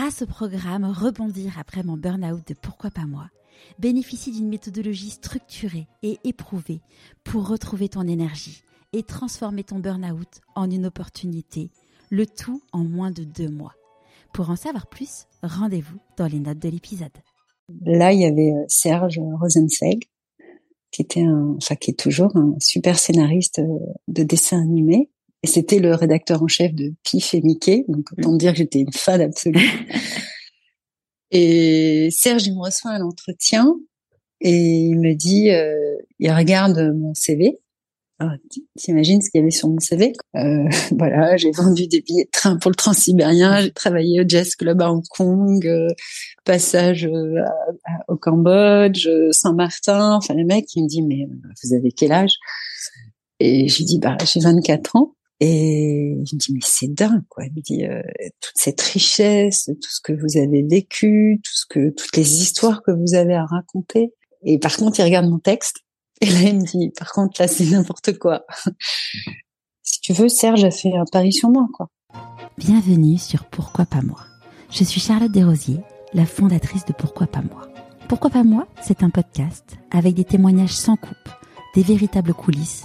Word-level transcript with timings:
grâce 0.00 0.22
au 0.22 0.26
programme 0.26 0.86
Rebondir 0.86 1.58
après 1.58 1.82
mon 1.82 1.98
burn-out 1.98 2.40
de 2.48 2.54
Pourquoi 2.54 2.90
pas 2.90 3.04
moi, 3.04 3.28
bénéficie 3.78 4.32
d'une 4.32 4.48
méthodologie 4.48 5.10
structurée 5.10 5.88
et 6.02 6.16
éprouvée 6.24 6.80
pour 7.22 7.46
retrouver 7.46 7.90
ton 7.90 8.08
énergie 8.08 8.62
et 8.94 9.02
transformer 9.02 9.62
ton 9.62 9.78
burn-out 9.78 10.40
en 10.54 10.70
une 10.70 10.86
opportunité, 10.86 11.70
le 12.08 12.24
tout 12.24 12.62
en 12.72 12.82
moins 12.82 13.10
de 13.10 13.24
deux 13.24 13.50
mois. 13.50 13.74
Pour 14.32 14.48
en 14.48 14.56
savoir 14.56 14.86
plus, 14.86 15.26
rendez-vous 15.42 15.98
dans 16.16 16.28
les 16.28 16.40
notes 16.40 16.60
de 16.60 16.70
l'épisode. 16.70 17.12
Là, 17.84 18.14
il 18.14 18.20
y 18.20 18.24
avait 18.24 18.52
euh, 18.52 18.64
Serge 18.68 19.18
Rosenzweig, 19.18 20.08
qui 20.92 21.02
était 21.02 21.24
un, 21.24 21.56
enfin 21.58 21.74
qui 21.74 21.90
est 21.90 22.00
toujours 22.00 22.34
un 22.38 22.54
super 22.58 22.98
scénariste 22.98 23.58
euh, 23.58 23.78
de 24.08 24.22
dessin 24.22 24.62
animé. 24.62 25.10
Et 25.42 25.46
c'était 25.46 25.78
le 25.78 25.94
rédacteur 25.94 26.42
en 26.42 26.48
chef 26.48 26.74
de 26.74 26.92
Pif 27.02 27.32
et 27.34 27.40
Mickey, 27.40 27.84
donc 27.88 28.06
autant 28.18 28.36
dire 28.36 28.52
que 28.52 28.58
j'étais 28.58 28.80
une 28.80 28.92
fan 28.92 29.20
absolue. 29.20 29.70
et 31.30 32.08
Serge, 32.10 32.46
il 32.46 32.54
me 32.54 32.60
reçoit 32.60 32.90
à 32.92 32.98
l'entretien 32.98 33.74
et 34.40 34.54
il 34.54 34.98
me 34.98 35.14
dit, 35.14 35.50
euh, 35.50 35.96
il 36.18 36.30
regarde 36.30 36.92
mon 36.94 37.14
CV 37.14 37.58
ah, 38.22 38.34
t'imagines 38.76 39.22
ce 39.22 39.30
qu'il 39.30 39.38
y 39.38 39.42
avait 39.42 39.50
sur 39.50 39.70
mon 39.70 39.80
CV 39.80 40.12
euh, 40.36 40.68
Voilà, 40.98 41.38
j'ai 41.38 41.52
vendu 41.52 41.86
des 41.86 42.02
billets 42.02 42.26
de 42.26 42.30
train 42.30 42.58
pour 42.58 42.70
le 42.70 42.74
transsibérien, 42.74 43.62
j'ai 43.62 43.72
travaillé 43.72 44.20
au 44.20 44.24
Jazz 44.28 44.56
Club 44.56 44.82
à 44.82 44.92
Hong 44.92 45.02
Kong, 45.08 45.66
euh, 45.66 45.88
passage 46.44 47.06
euh, 47.06 47.42
au 48.08 48.16
Cambodge, 48.16 49.08
Saint-Martin. 49.30 50.16
Enfin, 50.16 50.34
le 50.34 50.44
mec, 50.44 50.66
il 50.76 50.82
me 50.82 50.88
dit, 50.88 51.00
mais 51.00 51.26
vous 51.64 51.74
avez 51.74 51.92
quel 51.92 52.12
âge? 52.12 52.34
Et 53.38 53.68
j'ai 53.68 53.84
dit, 53.84 53.98
bah, 53.98 54.18
j'ai 54.26 54.40
24 54.40 54.96
ans. 54.96 55.14
Et 55.40 56.12
il 56.16 56.34
me 56.34 56.38
dit, 56.38 56.52
mais 56.52 56.60
c'est 56.62 56.92
dingue, 56.92 57.22
quoi. 57.28 57.44
Il 57.46 57.52
me 57.54 57.60
dit, 57.62 57.84
toute 58.40 58.56
cette 58.56 58.80
richesse, 58.80 59.64
tout 59.66 59.90
ce 59.90 60.00
que 60.02 60.12
vous 60.12 60.36
avez 60.36 60.62
vécu, 60.62 61.40
tout 61.42 61.52
ce 61.54 61.64
que, 61.66 61.90
toutes 61.90 62.16
les 62.16 62.42
histoires 62.42 62.82
que 62.82 62.90
vous 62.90 63.14
avez 63.14 63.34
à 63.34 63.46
raconter. 63.46 64.12
Et 64.42 64.58
par 64.58 64.76
contre, 64.76 65.00
il 65.00 65.02
regarde 65.04 65.26
mon 65.26 65.38
texte 65.38 65.76
et 66.22 66.26
là, 66.26 66.42
il 66.42 66.58
me 66.58 66.64
dit, 66.64 66.90
par 66.90 67.12
contre, 67.12 67.40
là, 67.40 67.48
c'est 67.48 67.64
n'importe 67.64 68.18
quoi. 68.18 68.44
si 69.82 70.00
tu 70.02 70.12
veux, 70.12 70.28
Serge 70.28 70.64
a 70.64 70.70
fait 70.70 70.94
un 70.94 71.04
pari 71.10 71.32
sur 71.32 71.48
moi, 71.48 71.66
quoi. 71.72 71.88
Bienvenue 72.58 73.16
sur 73.16 73.46
Pourquoi 73.46 73.86
pas 73.86 74.02
moi. 74.02 74.20
Je 74.70 74.84
suis 74.84 75.00
Charlotte 75.00 75.32
Desrosiers, 75.32 75.80
la 76.12 76.26
fondatrice 76.26 76.84
de 76.84 76.92
Pourquoi 76.92 77.26
pas 77.26 77.40
moi. 77.40 77.68
Pourquoi 78.06 78.28
pas 78.28 78.44
moi 78.44 78.66
C'est 78.82 79.02
un 79.02 79.08
podcast 79.08 79.64
avec 79.90 80.14
des 80.14 80.24
témoignages 80.24 80.74
sans 80.74 80.96
coupe, 80.96 81.16
des 81.74 81.82
véritables 81.82 82.34
coulisses 82.34 82.84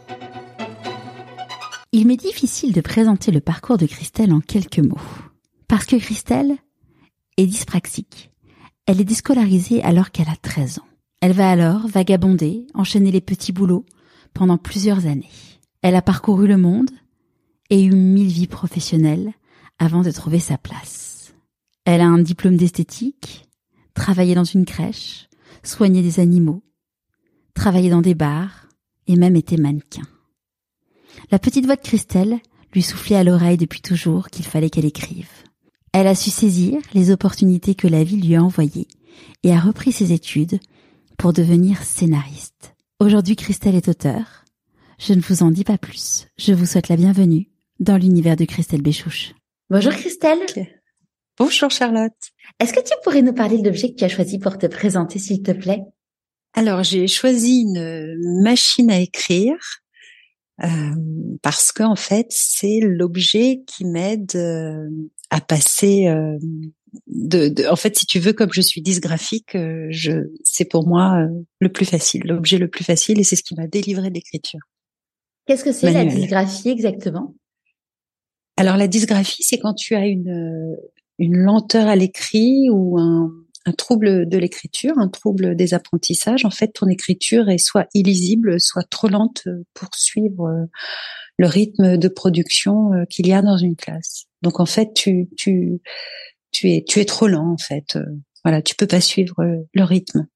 Il 1.93 2.07
m'est 2.07 2.15
difficile 2.15 2.71
de 2.71 2.79
présenter 2.79 3.31
le 3.31 3.41
parcours 3.41 3.77
de 3.77 3.85
Christelle 3.85 4.31
en 4.31 4.39
quelques 4.39 4.79
mots. 4.79 5.01
Parce 5.67 5.85
que 5.85 5.97
Christelle 5.97 6.55
est 7.35 7.45
dyspraxique. 7.45 8.31
Elle 8.85 9.01
est 9.01 9.05
déscolarisée 9.05 9.83
alors 9.83 10.11
qu'elle 10.11 10.29
a 10.29 10.37
13 10.37 10.79
ans. 10.79 10.87
Elle 11.19 11.33
va 11.33 11.49
alors 11.49 11.87
vagabonder, 11.89 12.65
enchaîner 12.73 13.11
les 13.11 13.19
petits 13.19 13.51
boulots 13.51 13.85
pendant 14.33 14.57
plusieurs 14.57 15.05
années. 15.05 15.29
Elle 15.81 15.95
a 15.95 16.01
parcouru 16.01 16.47
le 16.47 16.55
monde, 16.55 16.91
et 17.69 17.83
eu 17.83 17.91
mille 17.91 18.31
vies 18.31 18.47
professionnelles 18.47 19.33
avant 19.77 20.01
de 20.01 20.11
trouver 20.11 20.39
sa 20.39 20.57
place. 20.57 21.33
Elle 21.83 21.99
a 21.99 22.07
un 22.07 22.19
diplôme 22.19 22.55
d'esthétique, 22.55 23.49
travaillé 23.93 24.33
dans 24.33 24.45
une 24.45 24.65
crèche, 24.65 25.27
soigné 25.61 26.01
des 26.01 26.21
animaux, 26.21 26.63
travaillé 27.53 27.89
dans 27.89 28.01
des 28.01 28.15
bars 28.15 28.69
et 29.07 29.17
même 29.17 29.35
été 29.35 29.57
mannequin. 29.57 30.07
La 31.31 31.39
petite 31.39 31.65
voix 31.65 31.75
de 31.75 31.81
Christelle 31.81 32.39
lui 32.73 32.81
soufflait 32.81 33.15
à 33.15 33.23
l'oreille 33.23 33.57
depuis 33.57 33.81
toujours 33.81 34.29
qu'il 34.29 34.45
fallait 34.45 34.69
qu'elle 34.69 34.85
écrive. 34.85 35.29
Elle 35.93 36.07
a 36.07 36.15
su 36.15 36.29
saisir 36.29 36.79
les 36.93 37.11
opportunités 37.11 37.75
que 37.75 37.87
la 37.87 38.03
vie 38.03 38.21
lui 38.21 38.35
a 38.35 38.43
envoyées 38.43 38.87
et 39.43 39.51
a 39.51 39.59
repris 39.59 39.91
ses 39.91 40.13
études 40.13 40.59
pour 41.17 41.33
devenir 41.33 41.83
scénariste. 41.83 42.73
Aujourd'hui, 42.99 43.35
Christelle 43.35 43.75
est 43.75 43.89
auteur. 43.89 44.45
Je 44.99 45.13
ne 45.13 45.21
vous 45.21 45.43
en 45.43 45.51
dis 45.51 45.63
pas 45.63 45.77
plus. 45.77 46.27
Je 46.37 46.53
vous 46.53 46.65
souhaite 46.65 46.87
la 46.87 46.95
bienvenue 46.95 47.49
dans 47.79 47.97
l'univers 47.97 48.35
de 48.35 48.45
Christelle 48.45 48.81
Béchouche. 48.81 49.33
Bonjour 49.69 49.91
Christelle. 49.93 50.39
Bonjour 51.37 51.71
Charlotte. 51.71 52.13
Est-ce 52.59 52.73
que 52.73 52.79
tu 52.79 52.93
pourrais 53.03 53.21
nous 53.21 53.33
parler 53.33 53.57
de 53.57 53.65
l'objet 53.65 53.89
que 53.89 53.95
tu 53.95 54.03
as 54.03 54.09
choisi 54.09 54.37
pour 54.37 54.57
te 54.57 54.67
présenter, 54.67 55.17
s'il 55.17 55.41
te 55.41 55.51
plaît? 55.51 55.81
Alors, 56.53 56.83
j'ai 56.83 57.07
choisi 57.07 57.61
une 57.61 58.41
machine 58.43 58.91
à 58.91 58.99
écrire 58.99 59.55
euh, 60.63 60.95
parce 61.41 61.71
qu'en 61.71 61.95
fait, 61.95 62.27
c'est 62.29 62.79
l'objet 62.81 63.63
qui 63.67 63.85
m'aide 63.85 64.31
euh, 64.35 64.87
à 65.29 65.41
passer. 65.41 66.07
Euh, 66.07 66.37
de, 67.07 67.69
en 67.69 67.75
fait, 67.75 67.97
si 67.97 68.05
tu 68.05 68.19
veux, 68.19 68.33
comme 68.33 68.51
je 68.51 68.61
suis 68.61 68.81
dysgraphique, 68.81 69.55
je, 69.55 70.29
c'est 70.43 70.65
pour 70.65 70.87
moi 70.87 71.25
le 71.59 71.71
plus 71.71 71.85
facile, 71.85 72.23
l'objet 72.25 72.57
le 72.57 72.67
plus 72.67 72.83
facile, 72.83 73.19
et 73.19 73.23
c'est 73.23 73.37
ce 73.37 73.43
qui 73.43 73.55
m'a 73.55 73.67
délivré 73.67 74.09
d'écriture. 74.09 74.59
Qu'est-ce 75.45 75.63
que 75.63 75.71
c'est 75.71 75.91
la 75.91 76.03
dysgraphie 76.03 76.69
exactement? 76.69 77.33
Alors 78.57 78.75
la 78.75 78.87
dysgraphie, 78.87 79.43
c'est 79.43 79.57
quand 79.57 79.73
tu 79.73 79.95
as 79.95 80.05
une, 80.05 80.75
une 81.17 81.37
lenteur 81.37 81.87
à 81.87 81.95
l'écrit 81.95 82.69
ou 82.69 82.99
un, 82.99 83.31
un 83.65 83.71
trouble 83.73 84.27
de 84.27 84.37
l'écriture, 84.37 84.97
un 84.97 85.07
trouble 85.07 85.55
des 85.55 85.73
apprentissages. 85.73 86.45
En 86.45 86.49
fait, 86.49 86.69
ton 86.69 86.87
écriture 86.87 87.49
est 87.49 87.57
soit 87.57 87.87
illisible, 87.93 88.59
soit 88.59 88.87
trop 88.89 89.07
lente 89.07 89.43
pour 89.73 89.89
suivre 89.95 90.45
euh, 90.47 90.65
le 91.37 91.47
rythme 91.47 91.97
de 91.97 92.07
production 92.07 92.93
euh, 92.93 93.05
qu'il 93.05 93.27
y 93.27 93.33
a 93.33 93.41
dans 93.41 93.57
une 93.57 93.75
classe. 93.75 94.25
Donc 94.41 94.59
en 94.59 94.65
fait, 94.65 94.93
tu 94.93 95.29
tu 95.37 95.81
tu 96.51 96.71
es 96.71 96.83
tu 96.87 96.99
es 96.99 97.05
trop 97.05 97.27
lent 97.27 97.51
en 97.51 97.57
fait. 97.57 97.95
Euh, 97.95 98.05
voilà, 98.43 98.61
tu 98.61 98.75
peux 98.75 98.87
pas 98.87 99.01
suivre 99.01 99.35
le 99.73 99.83
rythme. 99.83 100.27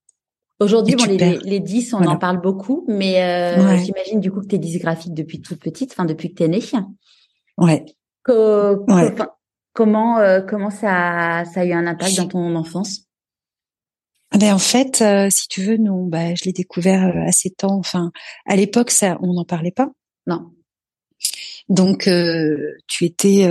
Aujourd'hui, 0.60 0.96
bon, 0.96 1.06
les, 1.06 1.40
les 1.44 1.60
10, 1.60 1.96
on 1.96 2.06
en 2.06 2.18
parle 2.18 2.40
beaucoup, 2.40 2.86
mais 2.88 3.58
j'imagine 3.84 4.22
du 4.22 4.32
coup 4.32 4.42
que 4.42 4.48
tu 4.48 4.56
es 4.56 4.60
dysgraphique 4.60 5.14
depuis 5.14 5.42
toute 5.42 5.60
petite, 5.60 5.92
enfin 5.92 6.06
depuis 6.06 6.30
que 6.30 6.36
tu 6.36 6.44
es 6.44 6.48
née. 6.48 6.62
Ouais 7.58 7.84
comment 9.76 10.18
euh, 10.18 10.42
comment 10.42 10.72
ça, 10.72 11.44
ça 11.46 11.62
a 11.62 11.66
eu 11.66 11.74
un 11.74 11.86
impact 11.86 12.18
dans 12.18 12.28
ton 12.28 12.56
enfance? 12.56 13.05
Ben 14.34 14.54
en 14.54 14.60
fait, 14.60 15.02
euh, 15.02 15.30
si 15.30 15.48
tu 15.48 15.62
veux, 15.62 15.78
nous, 15.78 16.08
bah, 16.10 16.36
je 16.36 16.46
l'ai 16.46 16.54
découvert 16.54 17.06
euh, 17.06 17.28
assez 17.28 17.52
temps. 17.52 17.78
Enfin, 17.78 18.12
à 18.46 18.56
l'époque, 18.56 18.92
ça, 18.92 19.18
on 19.22 19.34
n'en 19.34 19.46
parlait 19.46 19.72
pas. 19.72 19.92
Non. 20.28 20.52
Donc, 21.70 22.08
tu 22.88 23.06
étais, 23.06 23.48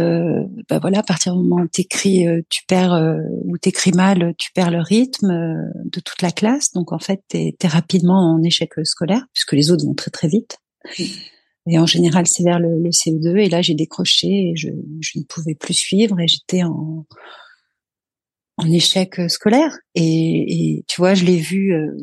bah 0.69 0.79
voilà, 0.79 1.01
à 1.01 1.03
partir 1.03 1.35
du 1.35 1.43
moment 1.43 1.63
où 1.63 1.67
t'écris, 1.67 2.27
tu 2.49 2.63
perds 2.69 3.19
ou 3.45 3.59
t'écris 3.59 3.91
mal, 3.91 4.35
tu 4.39 4.53
perds 4.53 4.71
le 4.71 4.81
rythme 4.81 5.33
de 5.85 6.01
toute 6.01 6.23
la 6.23 6.31
classe. 6.31 6.71
Donc, 6.73 6.93
en 6.93 7.01
fait, 7.01 7.23
t'es 7.27 7.57
es 7.61 7.67
rapidement 7.67 8.35
en 8.35 8.41
échec 8.43 8.71
scolaire 8.85 9.27
puisque 9.33 9.55
les 9.55 9.73
autres 9.73 9.85
vont 9.85 9.95
très 9.95 10.13
très 10.13 10.29
vite. 10.29 10.59
Et 11.67 11.79
en 11.79 11.87
général, 11.87 12.27
c'est 12.29 12.45
vers 12.45 12.61
le, 12.61 12.81
le, 12.81 12.91
CE2. 12.91 13.37
Et 13.39 13.49
là, 13.49 13.63
j'ai 13.63 13.75
décroché 13.75 14.29
et 14.29 14.53
je, 14.55 14.69
je, 15.01 15.19
ne 15.19 15.25
pouvais 15.25 15.57
plus 15.57 15.75
suivre 15.75 16.21
et 16.21 16.29
j'étais 16.29 16.63
en, 16.63 17.07
en 18.57 18.71
échec 18.71 19.21
scolaire. 19.29 19.77
Et, 19.95 20.77
et 20.77 20.85
tu 20.87 21.01
vois, 21.01 21.15
je 21.15 21.25
l'ai 21.25 21.37
vu 21.37 21.75
euh, 21.75 21.97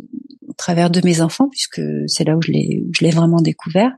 au 0.47 0.53
travers 0.53 0.89
de 0.89 1.01
mes 1.03 1.21
enfants, 1.21 1.49
puisque 1.49 1.81
c'est 2.07 2.23
là 2.23 2.35
où 2.35 2.41
je 2.41 2.51
l'ai, 2.51 2.83
je 2.91 3.03
l'ai 3.03 3.11
vraiment 3.11 3.41
découvert 3.41 3.91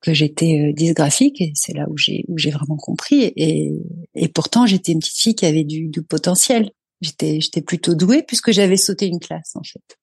que 0.00 0.12
j'étais 0.12 0.60
euh, 0.60 0.72
dysgraphique 0.72 1.40
et 1.40 1.52
c'est 1.54 1.74
là 1.74 1.86
où 1.88 1.96
j'ai 1.96 2.24
où 2.28 2.38
j'ai 2.38 2.50
vraiment 2.50 2.76
compris. 2.76 3.32
Et, 3.36 3.72
et 4.14 4.28
pourtant 4.28 4.66
j'étais 4.66 4.92
une 4.92 5.00
petite 5.00 5.18
fille 5.18 5.34
qui 5.34 5.46
avait 5.46 5.64
du, 5.64 5.88
du 5.88 6.02
potentiel. 6.02 6.70
J'étais 7.00 7.40
j'étais 7.40 7.62
plutôt 7.62 7.94
douée 7.94 8.22
puisque 8.22 8.52
j'avais 8.52 8.76
sauté 8.76 9.06
une 9.06 9.20
classe 9.20 9.52
en 9.56 9.62
fait. 9.62 9.98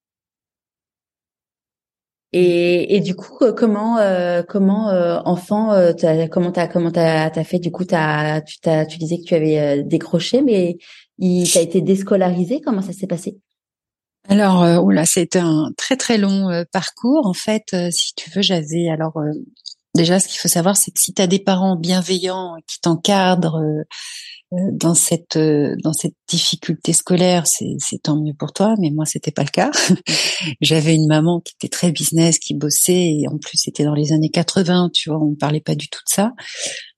Et, 2.36 2.96
et 2.96 3.00
du 3.00 3.16
coup, 3.16 3.38
euh, 3.44 3.54
comment 3.54 4.00
euh, 4.00 4.42
comment 4.42 4.90
euh, 4.90 5.20
enfant, 5.24 5.70
as, 5.70 6.28
comment 6.30 6.52
t'as 6.52 6.68
comment 6.68 6.92
t'as 6.92 7.30
as 7.30 7.44
fait? 7.44 7.60
Du 7.60 7.72
coup 7.72 7.86
t'as 7.86 8.42
tu 8.42 8.60
t'as 8.60 8.86
tu 8.88 8.98
disais 8.98 9.20
que 9.20 9.24
tu 9.24 9.36
avais 9.36 9.84
décroché, 9.84 10.42
mais 10.42 10.78
il 11.18 11.50
t'a 11.52 11.62
été 11.62 11.82
déscolarisé. 11.82 12.62
Comment 12.62 12.82
ça 12.82 12.94
s'est 12.94 13.08
passé? 13.08 13.40
Alors, 14.30 14.64
euh, 14.64 14.78
oula, 14.80 15.06
c'était 15.06 15.40
un 15.40 15.72
très 15.78 15.98
très 15.98 16.18
long 16.18 16.64
parcours. 16.72 17.28
En 17.28 17.34
fait, 17.34 17.76
si 17.92 18.14
tu 18.16 18.30
veux, 18.32 18.42
j'avais 18.42 18.90
alors 18.90 19.14
déjà 19.96 20.20
ce 20.20 20.28
qu'il 20.28 20.40
faut 20.40 20.48
savoir, 20.48 20.78
c'est 20.78 20.92
que 20.92 21.00
si 21.00 21.14
tu 21.14 21.22
as 21.22 21.28
des 21.28 21.40
parents 21.40 21.76
bienveillants 21.76 22.56
qui 22.68 22.80
t'encadrent 22.80 23.62
dans 24.72 24.94
cette 24.94 25.38
dans 25.38 25.94
cette 25.94 26.16
difficulté 26.28 26.94
scolaire, 26.94 27.46
c'est 27.48 27.78
tant 28.02 28.22
mieux 28.22 28.34
pour 28.34 28.54
toi, 28.54 28.76
mais 28.80 28.92
moi 28.92 29.06
c'était 29.06 29.32
pas 29.32 29.44
le 29.44 29.50
cas. 29.50 29.72
J'avais 30.62 30.96
une 30.96 31.08
maman 31.08 31.42
qui 31.42 31.54
était 31.56 31.70
très 31.70 31.92
business, 31.92 32.40
qui 32.40 32.54
bossait 32.54 33.18
et 33.20 33.28
en 33.28 33.38
plus 33.38 33.58
c'était 33.58 33.84
dans 33.84 33.94
les 33.94 34.14
années 34.14 34.30
80, 34.30 34.90
tu 34.94 35.10
vois, 35.10 35.20
on 35.20 35.36
parlait 35.36 35.62
pas 35.62 35.76
du 35.76 35.88
tout 35.90 36.02
de 36.06 36.14
ça. 36.14 36.34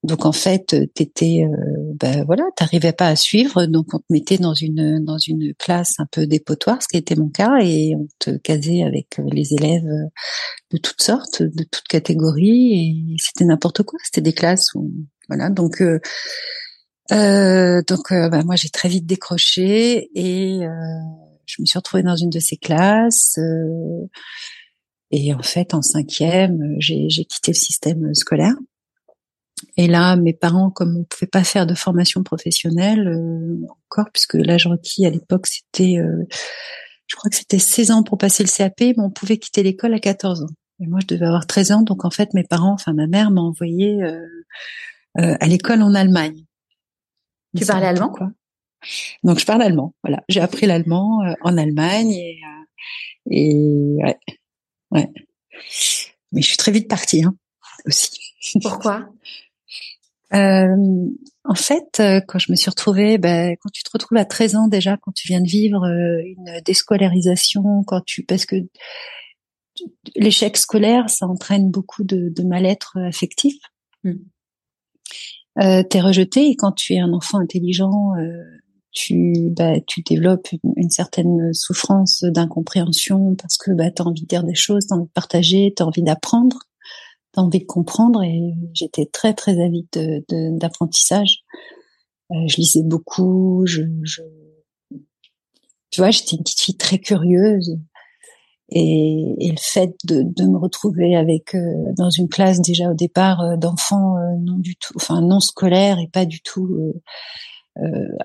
Donc 0.03 0.25
en 0.25 0.31
fait, 0.31 0.75
t'étais, 0.93 1.45
euh, 1.45 1.93
ben 1.99 2.23
voilà, 2.25 2.43
t'arrivais 2.55 2.93
pas 2.93 3.07
à 3.07 3.15
suivre, 3.15 3.65
donc 3.65 3.87
on 3.93 3.99
te 3.99 4.05
mettait 4.11 4.37
dans 4.37 4.53
une 4.53 5.03
dans 5.03 5.17
une 5.17 5.53
classe 5.55 5.93
un 5.99 6.05
peu 6.11 6.27
dépotoir, 6.27 6.81
ce 6.81 6.87
qui 6.87 6.97
était 6.97 7.15
mon 7.15 7.29
cas, 7.29 7.57
et 7.61 7.95
on 7.95 8.07
te 8.19 8.37
casait 8.37 8.83
avec 8.83 9.17
les 9.31 9.53
élèves 9.53 9.87
de 10.71 10.77
toutes 10.77 11.01
sortes, 11.01 11.41
de 11.41 11.63
toutes 11.63 11.87
catégories, 11.87 12.73
et 12.73 13.15
c'était 13.17 13.45
n'importe 13.45 13.83
quoi. 13.83 13.97
C'était 14.03 14.21
des 14.21 14.33
classes 14.33 14.73
où 14.75 14.91
voilà, 15.27 15.49
donc 15.49 15.81
euh, 15.81 15.99
euh, 17.11 17.81
donc 17.87 18.11
euh, 18.11 18.29
bah, 18.29 18.43
moi 18.43 18.55
j'ai 18.55 18.69
très 18.69 18.89
vite 18.89 19.05
décroché 19.05 20.09
et 20.15 20.65
euh, 20.65 20.71
je 21.45 21.61
me 21.61 21.65
suis 21.65 21.77
retrouvée 21.77 22.03
dans 22.03 22.15
une 22.15 22.29
de 22.29 22.39
ces 22.39 22.57
classes. 22.57 23.37
Euh, 23.37 24.07
et 25.11 25.33
en 25.33 25.43
fait, 25.43 25.73
en 25.73 25.81
cinquième, 25.81 26.75
j'ai 26.79 27.07
quitté 27.07 27.51
le 27.51 27.57
système 27.57 28.13
scolaire. 28.15 28.55
Et 29.77 29.87
là, 29.87 30.15
mes 30.15 30.33
parents, 30.33 30.69
comme 30.69 30.97
on 30.97 31.03
pouvait 31.03 31.27
pas 31.27 31.43
faire 31.43 31.67
de 31.67 31.75
formation 31.75 32.23
professionnelle 32.23 33.07
encore, 33.69 34.07
puisque 34.11 34.33
l'âge 34.33 34.67
requis 34.67 35.05
à 35.05 35.09
l'époque 35.09 35.47
c'était, 35.47 35.97
je 37.07 37.15
crois 37.15 37.29
que 37.29 37.37
c'était 37.37 37.59
16 37.59 37.91
ans 37.91 38.03
pour 38.03 38.17
passer 38.17 38.43
le 38.43 38.49
CAP, 38.49 38.79
mais 38.79 38.93
on 38.97 39.11
pouvait 39.11 39.37
quitter 39.37 39.63
l'école 39.63 39.93
à 39.93 39.99
14 39.99 40.43
ans. 40.43 40.49
Et 40.81 40.87
moi, 40.87 40.99
je 41.01 41.07
devais 41.07 41.27
avoir 41.27 41.45
13 41.47 41.71
ans, 41.71 41.81
donc 41.83 42.03
en 42.03 42.09
fait, 42.09 42.33
mes 42.33 42.43
parents, 42.43 42.73
enfin 42.73 42.91
ma 42.91 43.07
mère, 43.07 43.31
m'a 43.31 43.41
envoyé 43.41 44.01
à 45.15 45.47
l'école 45.47 45.83
en 45.83 45.93
Allemagne. 45.93 46.43
Tu 47.55 47.65
parlais 47.65 47.87
allemand 47.87 48.09
quoi 48.09 48.29
Donc 49.23 49.39
je 49.39 49.45
parle 49.45 49.61
allemand. 49.61 49.93
Voilà, 50.03 50.23
j'ai 50.29 50.41
appris 50.41 50.65
l'allemand 50.65 51.23
euh, 51.23 51.33
en 51.41 51.57
Allemagne 51.57 52.11
et, 52.11 52.39
euh, 52.43 53.31
et 53.31 53.97
ouais, 54.03 54.17
ouais. 54.91 55.09
Mais 56.31 56.41
je 56.41 56.47
suis 56.47 56.57
très 56.57 56.71
vite 56.71 56.89
partie 56.89 57.23
hein, 57.23 57.35
aussi. 57.85 58.11
Pourquoi? 58.61 59.07
Euh, 60.33 61.07
En 61.45 61.55
fait, 61.55 61.99
euh, 61.99 62.19
quand 62.27 62.39
je 62.39 62.51
me 62.51 62.55
suis 62.55 62.69
retrouvée, 62.69 63.17
ben, 63.17 63.55
quand 63.61 63.69
tu 63.69 63.83
te 63.83 63.89
retrouves 63.91 64.17
à 64.17 64.25
13 64.25 64.55
ans 64.55 64.67
déjà, 64.67 64.97
quand 64.97 65.13
tu 65.13 65.27
viens 65.27 65.41
de 65.41 65.47
vivre 65.47 65.85
une 65.85 66.61
déscolarisation, 66.65 67.83
quand 67.85 68.01
tu 68.05 68.23
parce 68.23 68.45
que 68.45 68.55
l'échec 70.15 70.57
scolaire, 70.57 71.09
ça 71.09 71.27
entraîne 71.27 71.69
beaucoup 71.69 72.03
de, 72.03 72.29
de 72.29 72.43
mal-être 72.43 72.97
affectif. 72.97 73.55
Hmm 74.03 74.13
euh, 75.61 75.83
t'es 75.83 76.01
rejeté 76.01 76.49
et 76.49 76.55
quand 76.55 76.73
tu 76.73 76.93
es 76.93 76.99
un 76.99 77.13
enfant 77.13 77.39
intelligent, 77.39 78.13
euh, 78.17 78.43
tu 78.91 79.49
bah, 79.51 79.79
tu 79.87 80.01
développes 80.01 80.47
une, 80.75 80.89
certaine 80.89 81.53
souffrance 81.53 82.23
d'incompréhension 82.23 83.35
parce 83.35 83.57
que 83.57 83.71
bah, 83.71 83.91
tu 83.91 84.01
envie 84.01 84.21
de 84.21 84.27
dire 84.27 84.43
des 84.43 84.55
choses, 84.55 84.87
tu 84.87 84.93
as 84.93 84.97
envie 84.97 85.07
de 85.07 85.11
partager, 85.11 85.73
tu 85.75 85.83
as 85.83 85.85
envie 85.85 86.03
d'apprendre, 86.03 86.59
tu 87.33 87.39
as 87.39 87.43
envie 87.43 87.59
de 87.59 87.65
comprendre 87.65 88.23
et 88.23 88.53
j'étais 88.73 89.05
très 89.05 89.33
très 89.33 89.61
avide 89.63 89.87
d'apprentissage. 90.29 91.43
Euh, 92.31 92.47
je 92.47 92.57
lisais 92.57 92.83
beaucoup, 92.83 93.63
je, 93.65 93.83
je 94.03 94.21
tu 95.91 96.01
vois, 96.01 96.11
j'étais 96.11 96.35
une 96.35 96.43
petite 96.43 96.61
fille 96.61 96.77
très 96.77 96.99
curieuse. 96.99 97.77
Et, 98.69 99.35
et, 99.39 99.51
le 99.51 99.59
fait 99.59 99.93
de, 100.05 100.23
de 100.23 100.43
me 100.45 100.57
retrouver 100.57 101.15
avec 101.15 101.53
euh, 101.53 101.93
dans 101.95 102.09
une 102.09 102.27
classe 102.27 102.61
déjà 102.61 102.89
au 102.89 102.95
départ 102.95 103.41
euh, 103.41 103.57
d'enfants 103.57 104.17
euh, 104.17 104.37
non 104.39 104.57
du 104.57 104.75
tout, 104.75 104.93
enfin 104.95 105.21
non 105.21 105.39
scolaires 105.39 105.99
et 105.99 106.07
pas 106.07 106.25
du 106.25 106.41
tout 106.41 106.93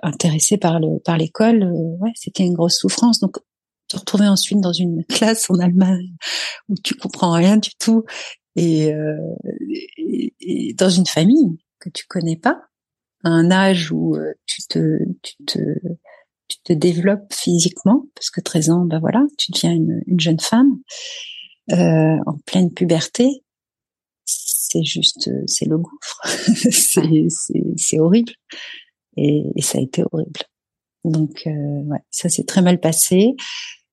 intéressés 0.02 0.56
par 0.56 0.78
le 0.78 1.00
par 1.00 1.18
l'école, 1.18 1.64
ouais, 1.98 2.12
c'était 2.14 2.44
une 2.44 2.54
grosse 2.54 2.78
souffrance. 2.78 3.18
Donc 3.18 3.38
te 3.88 3.98
retrouver 3.98 4.28
ensuite 4.28 4.60
dans 4.60 4.72
une 4.72 5.04
classe 5.08 5.50
en 5.50 5.58
Allemagne 5.58 6.14
où 6.68 6.74
tu 6.82 6.94
comprends 6.94 7.32
rien 7.32 7.56
du 7.56 7.70
tout 7.78 8.04
et, 8.54 8.92
et, 9.98 10.34
et 10.40 10.74
dans 10.74 10.88
une 10.88 11.06
famille 11.06 11.58
que 11.80 11.90
tu 11.90 12.06
connais 12.06 12.36
pas, 12.36 12.62
à 13.24 13.30
un 13.30 13.50
âge 13.50 13.90
où 13.90 14.16
tu 14.46 14.62
te 14.68 14.98
tu 15.22 15.34
te 15.44 15.58
tu 16.50 16.58
te 16.62 16.72
développes 16.72 17.32
physiquement, 17.32 18.06
parce 18.14 18.30
que 18.30 18.40
13 18.40 18.70
ans, 18.70 18.84
ben 18.84 18.98
voilà, 18.98 19.24
tu 19.38 19.52
deviens 19.52 19.72
une, 19.72 20.02
une 20.06 20.20
jeune 20.20 20.40
femme 20.40 20.78
euh, 21.72 22.16
en 22.26 22.38
pleine 22.46 22.72
puberté. 22.72 23.44
C'est 24.24 24.84
juste, 24.84 25.30
c'est 25.46 25.66
le 25.66 25.78
gouffre. 25.78 26.20
c'est 27.76 27.98
horrible. 27.98 28.32
Et, 29.16 29.44
et, 29.56 29.62
ça 29.62 29.78
a 29.78 29.80
été 29.80 30.02
horrible. 30.10 30.40
Donc, 31.04 31.42
euh, 31.46 31.82
ouais, 31.84 32.00
ça 32.10 32.28
s'est 32.28 32.44
très 32.44 32.62
mal 32.62 32.80
passé. 32.80 33.34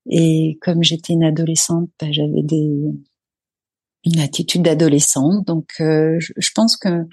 Et 0.09 0.57
comme 0.61 0.83
j'étais 0.83 1.13
une 1.13 1.23
adolescente, 1.23 1.89
ben, 1.99 2.11
j'avais 2.11 2.43
des 2.43 2.91
une 4.05 4.19
attitude 4.19 4.61
d'adolescente. 4.63 5.45
Donc, 5.45 5.73
euh, 5.79 6.17
je, 6.19 6.33
je, 6.37 6.51
pense 6.53 6.77
que 6.77 7.05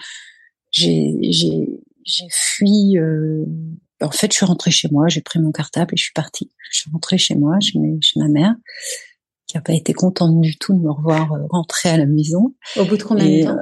j'ai 0.70 1.16
j'ai 1.22 1.68
j'ai 2.04 2.26
fui 2.30 2.98
euh, 2.98 3.44
en 4.00 4.10
fait, 4.10 4.32
je 4.32 4.36
suis 4.36 4.46
rentrée 4.46 4.70
chez 4.70 4.88
moi, 4.90 5.08
j'ai 5.08 5.20
pris 5.20 5.38
mon 5.38 5.52
cartable 5.52 5.94
et 5.94 5.96
je 5.96 6.04
suis 6.04 6.12
partie. 6.12 6.50
Je 6.70 6.78
suis 6.78 6.90
rentrée 6.90 7.18
chez 7.18 7.34
moi, 7.34 7.58
chez, 7.60 7.78
ma 8.16 8.28
mère, 8.28 8.54
qui 9.46 9.56
a 9.56 9.60
pas 9.60 9.72
été 9.72 9.92
contente 9.92 10.40
du 10.40 10.56
tout 10.56 10.74
de 10.74 10.80
me 10.80 10.90
revoir 10.90 11.32
euh, 11.32 11.46
rentrer 11.50 11.90
à 11.90 11.96
la 11.96 12.06
maison. 12.06 12.54
Au 12.76 12.84
bout 12.84 12.96
de 12.96 13.02
combien 13.02 13.26
de 13.26 13.44
temps? 13.44 13.56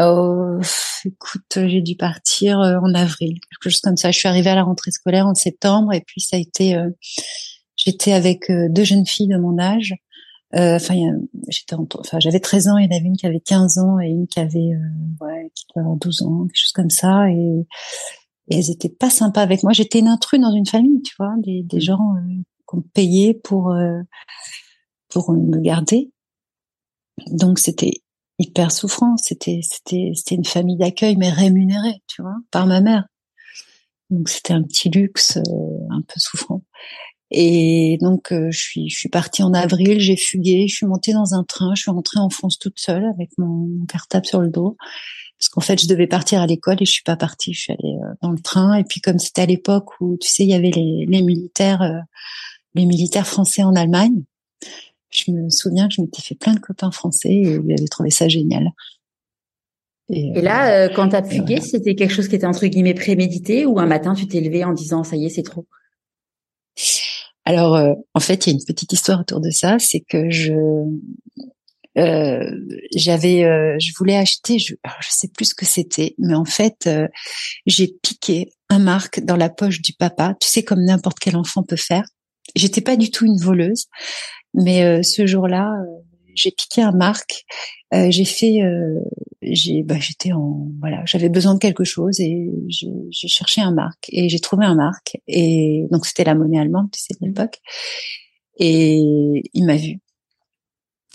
euh, 0.00 0.60
oh, 0.60 0.60
écoute, 1.04 1.66
j'ai 1.66 1.80
dû 1.80 1.96
partir 1.96 2.60
euh, 2.60 2.78
en 2.78 2.94
avril, 2.94 3.40
quelque 3.40 3.70
chose 3.70 3.80
comme 3.80 3.96
ça. 3.96 4.10
Je 4.10 4.18
suis 4.18 4.28
arrivée 4.28 4.50
à 4.50 4.54
la 4.54 4.64
rentrée 4.64 4.90
scolaire 4.90 5.26
en 5.26 5.34
septembre 5.34 5.92
et 5.94 6.02
puis 6.02 6.20
ça 6.20 6.36
a 6.36 6.40
été, 6.40 6.78
j'étais 7.76 8.12
avec 8.12 8.50
deux 8.50 8.84
jeunes 8.84 9.06
filles 9.06 9.28
de 9.28 9.38
mon 9.38 9.58
âge. 9.58 9.94
Enfin, 10.52 10.94
j'étais, 11.48 11.76
enfin, 11.98 12.18
j'avais 12.20 12.40
13 12.40 12.68
ans, 12.68 12.78
il 12.78 12.84
y 12.84 12.94
en 12.94 12.96
avait 12.96 13.06
une 13.06 13.16
qui 13.16 13.26
avait 13.26 13.40
15 13.40 13.78
ans 13.78 14.00
et 14.00 14.06
une 14.06 14.26
qui 14.26 14.38
avait, 14.38 14.72
ouais, 15.20 15.50
qui 15.54 15.66
avoir 15.78 15.96
12 15.96 16.22
ans, 16.22 16.46
quelque 16.46 16.56
chose 16.56 16.72
comme 16.72 16.90
ça. 16.90 17.28
Et 17.30 17.66
et 18.48 18.58
elles 18.58 18.70
étaient 18.70 18.88
pas 18.88 19.10
sympas 19.10 19.42
avec 19.42 19.62
moi. 19.62 19.72
J'étais 19.72 19.98
une 19.98 20.08
intruse 20.08 20.40
dans 20.40 20.52
une 20.52 20.66
famille, 20.66 21.02
tu 21.02 21.14
vois, 21.18 21.34
des, 21.38 21.62
des 21.62 21.78
mmh. 21.78 21.80
gens 21.80 22.14
euh, 22.16 22.42
qu'on 22.64 22.80
payait 22.80 23.34
pour 23.34 23.70
euh, 23.72 24.00
pour 25.08 25.32
me 25.32 25.58
garder. 25.60 26.10
Donc 27.28 27.58
c'était 27.58 28.02
hyper 28.38 28.70
souffrant. 28.70 29.16
C'était 29.16 29.60
c'était 29.62 30.12
c'était 30.14 30.34
une 30.36 30.44
famille 30.44 30.76
d'accueil 30.76 31.16
mais 31.16 31.30
rémunérée, 31.30 32.02
tu 32.06 32.22
vois, 32.22 32.36
par 32.50 32.66
ma 32.66 32.80
mère. 32.80 33.06
Donc 34.10 34.28
c'était 34.28 34.52
un 34.52 34.62
petit 34.62 34.88
luxe 34.90 35.38
euh, 35.38 35.78
un 35.90 36.02
peu 36.02 36.18
souffrant. 36.18 36.62
Et 37.32 37.98
donc 38.00 38.28
je 38.30 38.56
suis 38.56 38.88
je 38.88 38.96
suis 38.96 39.08
partie 39.08 39.42
en 39.42 39.52
avril, 39.52 39.98
j'ai 39.98 40.16
fugué, 40.16 40.68
je 40.68 40.76
suis 40.76 40.86
montée 40.86 41.12
dans 41.12 41.34
un 41.34 41.42
train, 41.42 41.74
je 41.74 41.82
suis 41.82 41.90
rentrée 41.90 42.20
en 42.20 42.30
France 42.30 42.56
toute 42.56 42.78
seule 42.78 43.04
avec 43.04 43.30
mon 43.36 43.84
cartable 43.86 44.26
sur 44.26 44.40
le 44.40 44.48
dos 44.48 44.76
parce 45.38 45.48
qu'en 45.48 45.60
fait 45.60 45.80
je 45.80 45.86
devais 45.86 46.06
partir 46.06 46.40
à 46.40 46.46
l'école 46.46 46.76
et 46.80 46.84
je 46.84 46.92
suis 46.92 47.02
pas 47.02 47.16
partie 47.16 47.52
je 47.52 47.60
suis 47.60 47.72
allée 47.72 47.96
euh, 48.02 48.14
dans 48.22 48.30
le 48.30 48.38
train. 48.38 48.74
Et 48.74 48.84
puis 48.84 49.00
comme 49.00 49.18
c'était 49.18 49.42
à 49.42 49.46
l'époque 49.46 50.00
où 50.00 50.16
tu 50.16 50.28
sais 50.28 50.44
il 50.44 50.50
y 50.50 50.54
avait 50.54 50.70
les, 50.70 51.06
les 51.06 51.22
militaires 51.22 51.82
euh, 51.82 52.00
les 52.74 52.86
militaires 52.86 53.26
français 53.26 53.62
en 53.62 53.74
Allemagne 53.74 54.22
je 55.10 55.30
me 55.30 55.48
souviens 55.50 55.88
que 55.88 55.94
je 55.94 56.02
m'étais 56.02 56.22
fait 56.22 56.34
plein 56.34 56.54
de 56.54 56.60
copains 56.60 56.90
français 56.90 57.32
et 57.32 57.42
ils 57.42 57.72
avaient 57.72 57.88
trouvé 57.88 58.10
ça 58.10 58.28
génial. 58.28 58.70
Et, 60.08 60.40
là 60.40 60.70
euh, 60.70 60.88
quand 60.94 61.10
tu 61.10 61.16
as 61.16 61.22
fugué 61.22 61.60
c'était 61.60 61.94
quelque 61.94 62.12
chose 62.12 62.28
qui 62.28 62.36
était 62.36 62.46
entre 62.46 62.66
guillemets 62.66 62.94
prémédité 62.94 63.66
ou 63.66 63.78
un 63.78 63.86
matin 63.86 64.14
tu 64.14 64.26
t'es 64.26 64.40
levé 64.40 64.64
en 64.64 64.72
disant 64.72 65.04
ça 65.04 65.16
y 65.16 65.26
est 65.26 65.30
c'est 65.30 65.42
trop? 65.42 65.66
Alors, 67.48 67.78
en 68.12 68.18
fait, 68.18 68.44
il 68.44 68.50
y 68.50 68.52
a 68.52 68.58
une 68.58 68.64
petite 68.64 68.92
histoire 68.92 69.20
autour 69.20 69.40
de 69.40 69.50
ça, 69.50 69.78
c'est 69.78 70.00
que 70.00 70.30
je 70.30 70.52
euh, 71.98 72.50
j'avais, 72.94 73.44
euh, 73.44 73.76
je 73.78 73.92
voulais 73.96 74.16
acheter, 74.16 74.58
je, 74.58 74.74
je 74.74 75.08
sais 75.08 75.28
plus 75.28 75.46
ce 75.46 75.54
que 75.54 75.64
c'était, 75.64 76.14
mais 76.18 76.34
en 76.34 76.44
fait, 76.44 76.86
euh, 76.86 77.08
j'ai 77.66 77.88
piqué 78.02 78.50
un 78.68 78.78
marque 78.78 79.20
dans 79.20 79.36
la 79.36 79.48
poche 79.48 79.80
du 79.80 79.92
papa. 79.92 80.34
Tu 80.40 80.48
sais 80.48 80.62
comme 80.62 80.84
n'importe 80.84 81.18
quel 81.18 81.36
enfant 81.36 81.62
peut 81.62 81.76
faire. 81.76 82.04
J'étais 82.54 82.80
pas 82.80 82.96
du 82.96 83.10
tout 83.10 83.26
une 83.26 83.38
voleuse, 83.38 83.86
mais 84.54 85.02
ce 85.02 85.26
jour-là, 85.26 85.72
j'ai 86.34 86.52
piqué 86.52 86.80
un 86.80 86.92
marque. 86.92 87.44
j'ai 87.92 88.24
fait, 88.24 88.60
j'ai, 89.42 89.82
bah, 89.82 89.98
j'étais 89.98 90.32
en, 90.32 90.68
voilà, 90.80 91.02
j'avais 91.06 91.28
besoin 91.28 91.54
de 91.54 91.58
quelque 91.58 91.84
chose 91.84 92.20
et 92.20 92.48
j'ai 92.68 93.28
cherché 93.28 93.60
un 93.60 93.72
marque 93.72 94.06
et 94.10 94.28
j'ai 94.28 94.38
trouvé 94.38 94.64
un 94.64 94.76
marque 94.76 95.18
et 95.26 95.86
donc 95.90 96.06
c'était 96.06 96.24
la 96.24 96.34
monnaie 96.34 96.60
allemande, 96.60 96.88
tu 96.92 97.00
sais 97.00 97.14
de 97.20 97.26
l'époque. 97.26 97.58
Et 98.58 99.02
il 99.52 99.66
m'a 99.66 99.76
vu 99.76 100.00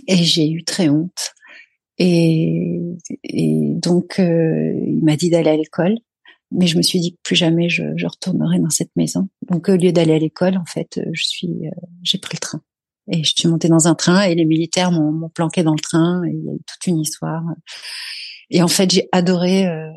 et 0.07 0.17
j'ai 0.17 0.49
eu 0.49 0.63
très 0.63 0.89
honte. 0.89 1.33
Et, 1.97 2.79
et 3.23 3.73
donc, 3.75 4.19
euh, 4.19 4.73
il 4.85 5.03
m'a 5.03 5.15
dit 5.15 5.29
d'aller 5.29 5.51
à 5.51 5.57
l'école, 5.57 5.97
mais 6.51 6.67
je 6.67 6.77
me 6.77 6.81
suis 6.81 6.99
dit 6.99 7.13
que 7.13 7.19
plus 7.23 7.35
jamais 7.35 7.69
je, 7.69 7.83
je 7.95 8.07
retournerai 8.07 8.59
dans 8.59 8.69
cette 8.69 8.95
maison. 8.95 9.29
Donc, 9.49 9.69
au 9.69 9.75
lieu 9.75 9.91
d'aller 9.91 10.13
à 10.13 10.19
l'école, 10.19 10.57
en 10.57 10.65
fait, 10.65 10.99
je 11.13 11.23
suis, 11.23 11.67
euh, 11.67 11.87
j'ai 12.03 12.17
pris 12.17 12.35
le 12.35 12.39
train. 12.39 12.61
Et 13.11 13.23
je 13.23 13.33
suis 13.35 13.47
montée 13.47 13.67
dans 13.67 13.87
un 13.87 13.95
train 13.95 14.21
et 14.21 14.35
les 14.35 14.45
militaires 14.45 14.91
m'ont 14.91 15.29
planqué 15.29 15.63
dans 15.63 15.73
le 15.73 15.79
train. 15.79 16.23
Et 16.25 16.31
il 16.31 16.45
y 16.45 16.49
a 16.49 16.53
eu 16.53 16.61
toute 16.65 16.87
une 16.87 16.99
histoire. 16.99 17.43
Et 18.49 18.61
en 18.61 18.67
fait, 18.67 18.91
j'ai 18.91 19.07
adoré, 19.11 19.67
euh, 19.67 19.89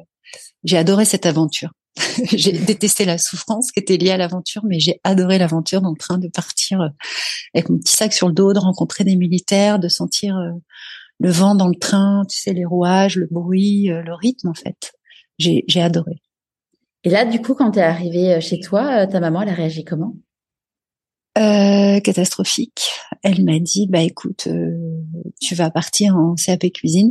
j'ai 0.64 0.76
adoré 0.76 1.04
cette 1.04 1.26
aventure. 1.26 1.70
j'ai 2.32 2.52
détesté 2.52 3.04
la 3.04 3.18
souffrance 3.18 3.70
qui 3.70 3.80
était 3.80 3.96
liée 3.96 4.10
à 4.10 4.16
l'aventure, 4.16 4.62
mais 4.64 4.80
j'ai 4.80 5.00
adoré 5.04 5.38
l'aventure 5.38 5.80
dans 5.80 5.90
le 5.90 5.96
train 5.96 6.18
de 6.18 6.28
partir 6.28 6.80
euh, 6.80 6.88
avec 7.54 7.68
mon 7.68 7.78
petit 7.78 7.92
sac 7.96 8.12
sur 8.12 8.26
le 8.28 8.34
dos, 8.34 8.52
de 8.52 8.58
rencontrer 8.58 9.04
des 9.04 9.16
militaires, 9.16 9.78
de 9.78 9.88
sentir 9.88 10.36
euh, 10.36 10.50
le 11.20 11.30
vent 11.30 11.54
dans 11.54 11.68
le 11.68 11.76
train, 11.76 12.24
tu 12.28 12.38
sais, 12.38 12.52
les 12.52 12.64
rouages, 12.64 13.16
le 13.16 13.28
bruit, 13.30 13.90
euh, 13.90 14.02
le 14.02 14.14
rythme 14.14 14.48
en 14.48 14.54
fait. 14.54 14.92
J'ai, 15.38 15.64
j'ai 15.68 15.82
adoré. 15.82 16.20
Et 17.04 17.10
là, 17.10 17.24
du 17.24 17.40
coup, 17.40 17.54
quand 17.54 17.72
tu 17.72 17.78
es 17.78 17.82
arrivée 17.82 18.40
chez 18.40 18.60
toi, 18.60 19.06
ta 19.06 19.20
maman, 19.20 19.42
elle 19.42 19.50
a 19.50 19.54
réagi 19.54 19.84
comment? 19.84 20.14
Euh, 21.36 22.00
catastrophique. 22.00 22.82
Elle 23.22 23.44
m'a 23.44 23.58
dit, 23.58 23.86
bah 23.88 24.00
écoute, 24.00 24.48
tu 25.40 25.54
vas 25.54 25.70
partir 25.70 26.16
en 26.16 26.34
CAP 26.34 26.72
cuisine 26.72 27.10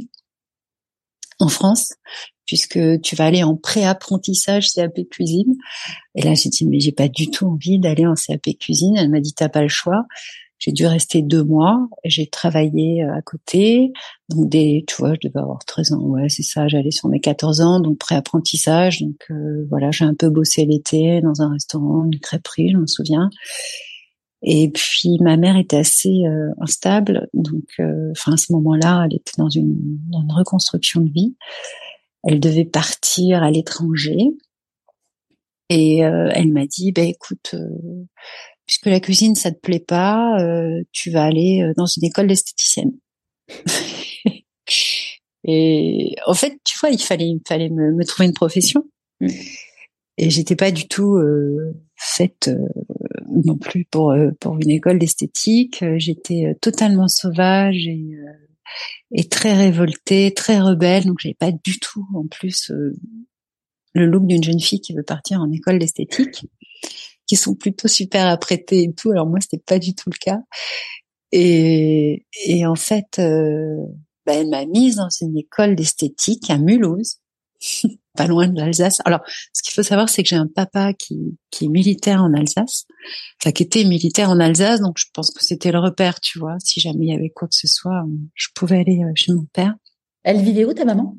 en 1.39 1.49
France 1.49 1.93
puisque 2.45 2.79
tu 3.01 3.15
vas 3.15 3.25
aller 3.25 3.43
en 3.43 3.55
pré-apprentissage 3.55 4.71
CAP 4.73 5.09
cuisine. 5.09 5.55
Et 6.15 6.21
là, 6.21 6.33
j'ai 6.33 6.49
dit, 6.49 6.67
mais 6.67 6.79
j'ai 6.79 6.91
pas 6.91 7.07
du 7.07 7.29
tout 7.29 7.47
envie 7.47 7.79
d'aller 7.79 8.05
en 8.05 8.15
CAP 8.15 8.57
cuisine. 8.59 8.95
Elle 8.97 9.09
m'a 9.09 9.19
dit, 9.19 9.33
t'as 9.33 9.49
pas 9.49 9.61
le 9.61 9.69
choix. 9.69 10.05
J'ai 10.63 10.71
dû 10.71 10.85
rester 10.85 11.21
deux 11.21 11.43
mois. 11.43 11.89
J'ai 12.05 12.25
travaillé 12.27 13.03
euh, 13.03 13.13
à 13.13 13.21
côté. 13.21 13.91
Donc 14.29 14.47
des, 14.47 14.85
tu 14.87 14.95
vois, 14.95 15.13
je 15.13 15.27
devais 15.27 15.41
avoir 15.41 15.65
13 15.65 15.91
ans. 15.91 15.99
Ouais, 15.99 16.29
c'est 16.29 16.43
ça. 16.43 16.69
J'allais 16.69 16.91
sur 16.91 17.09
mes 17.09 17.19
14 17.19 17.59
ans, 17.59 17.79
donc 17.81 17.97
pré-apprentissage. 17.97 19.01
Donc 19.01 19.25
euh, 19.29 19.65
voilà, 19.69 19.91
j'ai 19.91 20.05
un 20.05 20.13
peu 20.13 20.29
bossé 20.29 20.63
l'été 20.65 21.19
dans 21.19 21.41
un 21.41 21.51
restaurant, 21.51 22.05
une 22.05 22.17
crêperie, 22.17 22.71
je 22.71 22.77
me 22.77 22.87
souviens. 22.87 23.29
Et 24.41 24.69
puis 24.69 25.17
ma 25.19 25.35
mère 25.35 25.57
était 25.57 25.77
assez 25.77 26.23
euh, 26.25 26.49
instable, 26.61 27.27
donc 27.33 27.65
enfin 28.11 28.33
à 28.33 28.37
ce 28.37 28.51
moment-là, 28.53 29.05
elle 29.05 29.15
était 29.15 29.33
dans 29.37 29.49
une, 29.49 29.75
dans 30.09 30.21
une 30.21 30.31
reconstruction 30.31 31.01
de 31.01 31.09
vie. 31.09 31.35
Elle 32.23 32.39
devait 32.39 32.65
partir 32.65 33.43
à 33.43 33.51
l'étranger. 33.51 34.17
Et 35.69 36.05
euh, 36.05 36.29
elle 36.33 36.51
m'a 36.51 36.65
dit, 36.65 36.91
bah, 36.91 37.01
écoute, 37.01 37.51
euh, 37.53 38.05
puisque 38.65 38.85
la 38.85 38.99
cuisine, 38.99 39.35
ça 39.35 39.51
te 39.51 39.59
plaît 39.59 39.79
pas, 39.79 40.39
euh, 40.41 40.83
tu 40.91 41.09
vas 41.09 41.23
aller 41.23 41.71
dans 41.75 41.85
une 41.85 42.05
école 42.05 42.27
d'esthéticienne. 42.27 42.93
et 45.43 46.15
en 46.25 46.33
fait, 46.33 46.57
tu 46.63 46.77
vois, 46.79 46.89
il 46.89 47.01
fallait, 47.01 47.27
il 47.27 47.41
fallait 47.47 47.69
me, 47.69 48.03
trouver 48.05 48.27
une 48.27 48.33
profession. 48.33 48.85
Et 50.17 50.29
j'étais 50.29 50.55
pas 50.55 50.71
du 50.71 50.87
tout 50.87 51.19
faite 51.95 52.51
non 53.27 53.57
plus 53.57 53.85
pour 53.85 54.13
pour 54.39 54.59
une 54.59 54.69
école 54.69 54.99
d'esthétique. 54.99 55.83
J'étais 55.97 56.55
totalement 56.61 57.07
sauvage 57.07 57.87
et 57.87 58.15
et 59.11 59.27
très 59.27 59.53
révoltée, 59.53 60.33
très 60.33 60.59
rebelle. 60.59 61.05
Donc 61.05 61.19
j'avais 61.19 61.35
pas 61.35 61.51
du 61.51 61.79
tout, 61.79 62.05
en 62.13 62.27
plus, 62.27 62.71
euh, 62.71 62.95
le 63.93 64.05
look 64.05 64.25
d'une 64.25 64.43
jeune 64.43 64.59
fille 64.59 64.81
qui 64.81 64.93
veut 64.93 65.03
partir 65.03 65.41
en 65.41 65.51
école 65.51 65.79
d'esthétique, 65.79 66.47
qui 67.27 67.35
sont 67.35 67.55
plutôt 67.55 67.87
super 67.87 68.27
apprêtées 68.27 68.83
et 68.83 68.93
tout. 68.93 69.11
Alors 69.11 69.27
moi, 69.27 69.39
c'était 69.41 69.63
pas 69.63 69.79
du 69.79 69.95
tout 69.95 70.09
le 70.09 70.17
cas. 70.17 70.39
Et, 71.31 72.25
et 72.45 72.65
en 72.65 72.75
fait, 72.75 73.19
euh, 73.19 73.77
bah, 74.25 74.33
elle 74.35 74.49
m'a 74.49 74.65
mise 74.65 74.97
dans 74.97 75.09
une 75.21 75.37
école 75.37 75.75
d'esthétique 75.75 76.49
à 76.49 76.57
Mulhouse 76.57 77.17
pas 78.15 78.27
loin 78.27 78.47
de 78.47 78.59
l'Alsace. 78.59 78.99
Alors, 79.05 79.21
ce 79.53 79.63
qu'il 79.63 79.73
faut 79.73 79.83
savoir, 79.83 80.09
c'est 80.09 80.23
que 80.23 80.29
j'ai 80.29 80.35
un 80.35 80.47
papa 80.47 80.93
qui, 80.93 81.37
qui 81.51 81.65
est 81.65 81.69
militaire 81.69 82.23
en 82.23 82.33
Alsace, 82.33 82.85
enfin 83.41 83.51
qui 83.51 83.63
était 83.63 83.83
militaire 83.83 84.29
en 84.29 84.39
Alsace, 84.39 84.81
donc 84.81 84.97
je 84.97 85.05
pense 85.13 85.31
que 85.31 85.43
c'était 85.43 85.71
le 85.71 85.79
repère, 85.79 86.19
tu 86.19 86.39
vois. 86.39 86.57
Si 86.63 86.79
jamais 86.79 87.05
il 87.05 87.09
y 87.09 87.15
avait 87.15 87.29
quoi 87.29 87.47
que 87.47 87.55
ce 87.55 87.67
soit, 87.67 88.03
je 88.35 88.47
pouvais 88.55 88.79
aller 88.79 89.03
euh, 89.03 89.11
chez 89.15 89.33
mon 89.33 89.45
père. 89.53 89.75
Elle 90.23 90.41
vivait 90.41 90.65
où 90.65 90.73
ta 90.73 90.85
maman? 90.85 91.17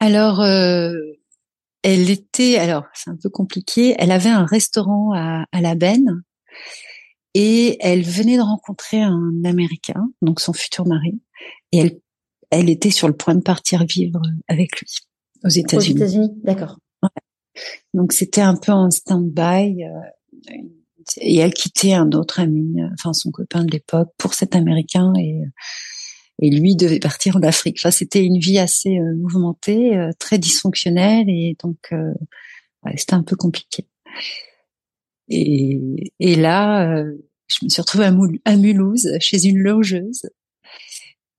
Alors, 0.00 0.40
euh, 0.40 0.92
elle 1.82 2.10
était, 2.10 2.58
alors 2.58 2.84
c'est 2.94 3.10
un 3.10 3.16
peu 3.16 3.30
compliqué. 3.30 3.94
Elle 3.98 4.10
avait 4.10 4.30
un 4.30 4.46
restaurant 4.46 5.12
à, 5.14 5.46
à 5.52 5.60
la 5.60 5.74
Benne 5.74 6.22
et 7.34 7.76
elle 7.80 8.02
venait 8.02 8.36
de 8.36 8.42
rencontrer 8.42 9.00
un 9.00 9.44
Américain, 9.44 10.08
donc 10.22 10.40
son 10.40 10.52
futur 10.52 10.86
mari, 10.86 11.20
et 11.72 11.78
elle, 11.78 12.00
elle 12.50 12.70
était 12.70 12.90
sur 12.90 13.08
le 13.08 13.16
point 13.16 13.34
de 13.34 13.42
partir 13.42 13.84
vivre 13.84 14.22
avec 14.48 14.80
lui. 14.80 14.88
Aux 15.44 15.48
États-Unis. 15.48 15.94
Aux 15.94 15.96
États-Unis, 15.96 16.30
d'accord. 16.42 16.78
Donc 17.92 18.12
c'était 18.12 18.40
un 18.40 18.56
peu 18.56 18.72
en 18.72 18.90
stand-by. 18.90 19.84
Euh, 19.84 20.52
et 21.18 21.36
elle 21.36 21.52
quittait 21.52 21.92
un 21.92 22.10
autre 22.12 22.40
ami, 22.40 22.80
euh, 22.80 22.88
enfin 22.94 23.12
son 23.12 23.30
copain 23.30 23.64
de 23.64 23.70
l'époque, 23.70 24.08
pour 24.18 24.34
cet 24.34 24.56
Américain 24.56 25.12
et 25.18 25.42
et 26.40 26.50
lui 26.50 26.74
devait 26.74 26.98
partir 26.98 27.36
en 27.36 27.42
Afrique. 27.42 27.78
Enfin, 27.78 27.92
c'était 27.92 28.24
une 28.24 28.38
vie 28.38 28.58
assez 28.58 28.98
euh, 28.98 29.14
mouvementée, 29.16 29.96
très 30.18 30.38
dysfonctionnelle 30.38 31.28
et 31.28 31.56
donc 31.62 31.92
ouais, 31.92 32.94
c'était 32.96 33.14
un 33.14 33.22
peu 33.22 33.36
compliqué. 33.36 33.86
Et, 35.28 36.12
et 36.18 36.34
là, 36.34 37.02
je 37.46 37.64
me 37.64 37.68
suis 37.68 37.80
retrouvée 37.80 38.06
à, 38.06 38.14
à 38.44 38.56
Mulhouse 38.56 39.08
chez 39.20 39.46
une 39.46 39.58
logeuse 39.58 40.28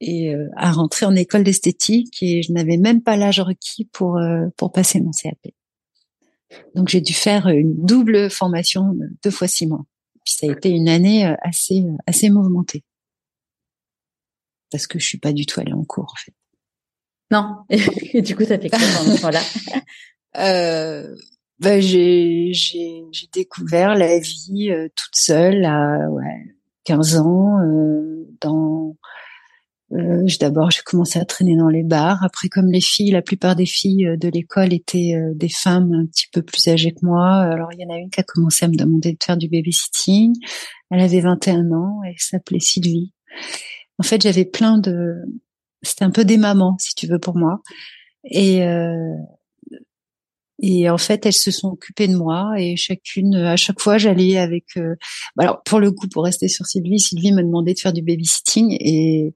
et 0.01 0.33
euh, 0.33 0.49
à 0.55 0.71
rentrer 0.71 1.05
en 1.05 1.15
école 1.15 1.43
d'esthétique 1.43 2.21
et 2.21 2.41
je 2.41 2.51
n'avais 2.51 2.77
même 2.77 3.01
pas 3.01 3.17
l'âge 3.17 3.39
requis 3.39 3.85
pour 3.85 4.17
euh, 4.17 4.47
pour 4.57 4.71
passer 4.71 4.99
mon 4.99 5.11
CAP. 5.11 5.37
Donc 6.73 6.89
j'ai 6.89 7.01
dû 7.01 7.13
faire 7.13 7.47
une 7.47 7.75
double 7.85 8.29
formation 8.29 8.95
deux 9.23 9.31
fois 9.31 9.47
six 9.47 9.67
mois. 9.67 9.85
Puis 10.23 10.35
ça 10.35 10.47
a 10.47 10.51
été 10.51 10.69
une 10.69 10.89
année 10.89 11.25
euh, 11.27 11.35
assez 11.41 11.83
assez 12.07 12.29
mouvementée 12.29 12.83
parce 14.71 14.87
que 14.87 14.99
je 14.99 15.05
suis 15.05 15.19
pas 15.19 15.31
du 15.31 15.45
tout 15.45 15.59
allée 15.59 15.73
en 15.73 15.83
cours 15.83 16.11
en 16.11 16.17
fait. 16.17 16.33
Non. 17.31 17.57
Et 17.69 18.21
du 18.21 18.35
coup 18.35 18.45
ça 18.45 18.59
fait 18.59 18.69
quoi 18.69 18.79
pendant 18.79 19.15
ce 19.15 19.21
temps-là 19.21 19.41
euh, 20.37 21.15
ben 21.59 21.81
j'ai 21.81 22.49
j'ai 22.51 23.03
j'ai 23.11 23.27
découvert 23.31 23.95
la 23.95 24.19
vie 24.19 24.71
toute 24.95 25.15
seule 25.15 25.63
à 25.63 26.09
ouais 26.09 26.57
15 26.83 27.15
ans 27.17 27.59
dans 28.41 28.97
euh, 29.93 30.25
D'abord, 30.39 30.71
j'ai 30.71 30.81
commencé 30.83 31.19
à 31.19 31.25
traîner 31.25 31.55
dans 31.55 31.69
les 31.69 31.83
bars. 31.83 32.23
Après, 32.23 32.49
comme 32.49 32.71
les 32.71 32.81
filles, 32.81 33.11
la 33.11 33.21
plupart 33.21 33.55
des 33.55 33.65
filles 33.65 34.07
euh, 34.07 34.17
de 34.17 34.27
l'école 34.27 34.73
étaient 34.73 35.13
euh, 35.15 35.33
des 35.35 35.49
femmes 35.49 35.93
un 35.93 36.05
petit 36.05 36.27
peu 36.31 36.41
plus 36.41 36.67
âgées 36.67 36.91
que 36.91 37.05
moi. 37.05 37.41
Alors, 37.41 37.69
il 37.73 37.79
y 37.79 37.85
en 37.85 37.93
a 37.93 37.97
une 37.97 38.09
qui 38.09 38.19
a 38.19 38.23
commencé 38.23 38.65
à 38.65 38.67
me 38.67 38.75
demander 38.75 39.13
de 39.13 39.23
faire 39.23 39.37
du 39.37 39.47
babysitting. 39.47 40.33
Elle 40.89 41.01
avait 41.01 41.21
21 41.21 41.71
ans. 41.71 42.01
Elle 42.05 42.17
s'appelait 42.17 42.59
Sylvie. 42.59 43.13
En 43.99 44.03
fait, 44.03 44.21
j'avais 44.21 44.45
plein 44.45 44.77
de... 44.77 45.13
C'était 45.81 46.05
un 46.05 46.11
peu 46.11 46.25
des 46.25 46.37
mamans, 46.37 46.75
si 46.79 46.95
tu 46.95 47.07
veux, 47.07 47.19
pour 47.19 47.37
moi. 47.37 47.61
Et, 48.23 48.63
euh, 48.63 49.13
et 50.61 50.89
en 50.89 50.97
fait, 50.97 51.25
elles 51.25 51.33
se 51.33 51.51
sont 51.51 51.69
occupées 51.69 52.07
de 52.07 52.15
moi 52.15 52.53
et 52.57 52.77
chacune, 52.77 53.35
à 53.35 53.57
chaque 53.57 53.81
fois, 53.81 53.97
j'allais 53.97 54.37
avec. 54.37 54.65
Euh, 54.77 54.95
alors 55.37 55.61
pour 55.63 55.79
le 55.79 55.91
coup, 55.91 56.07
pour 56.07 56.23
rester 56.23 56.47
sur 56.47 56.65
Sylvie, 56.65 56.99
Sylvie 56.99 57.33
me 57.33 57.43
demandait 57.43 57.73
de 57.73 57.79
faire 57.79 57.93
du 57.93 58.01
babysitting 58.01 58.77
et 58.79 59.33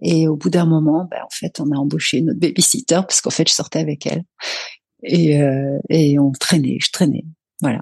et 0.00 0.28
au 0.28 0.36
bout 0.36 0.50
d'un 0.50 0.64
moment, 0.64 1.06
ben, 1.10 1.20
en 1.24 1.30
fait, 1.30 1.60
on 1.60 1.70
a 1.72 1.76
embauché 1.76 2.22
notre 2.22 2.40
babysitter 2.40 3.00
parce 3.06 3.20
qu'en 3.20 3.30
fait, 3.30 3.48
je 3.48 3.54
sortais 3.54 3.80
avec 3.80 4.06
elle 4.06 4.24
et 5.02 5.42
euh, 5.42 5.78
et 5.90 6.18
on 6.18 6.32
traînait, 6.32 6.78
je 6.80 6.90
traînais, 6.90 7.24
voilà. 7.60 7.80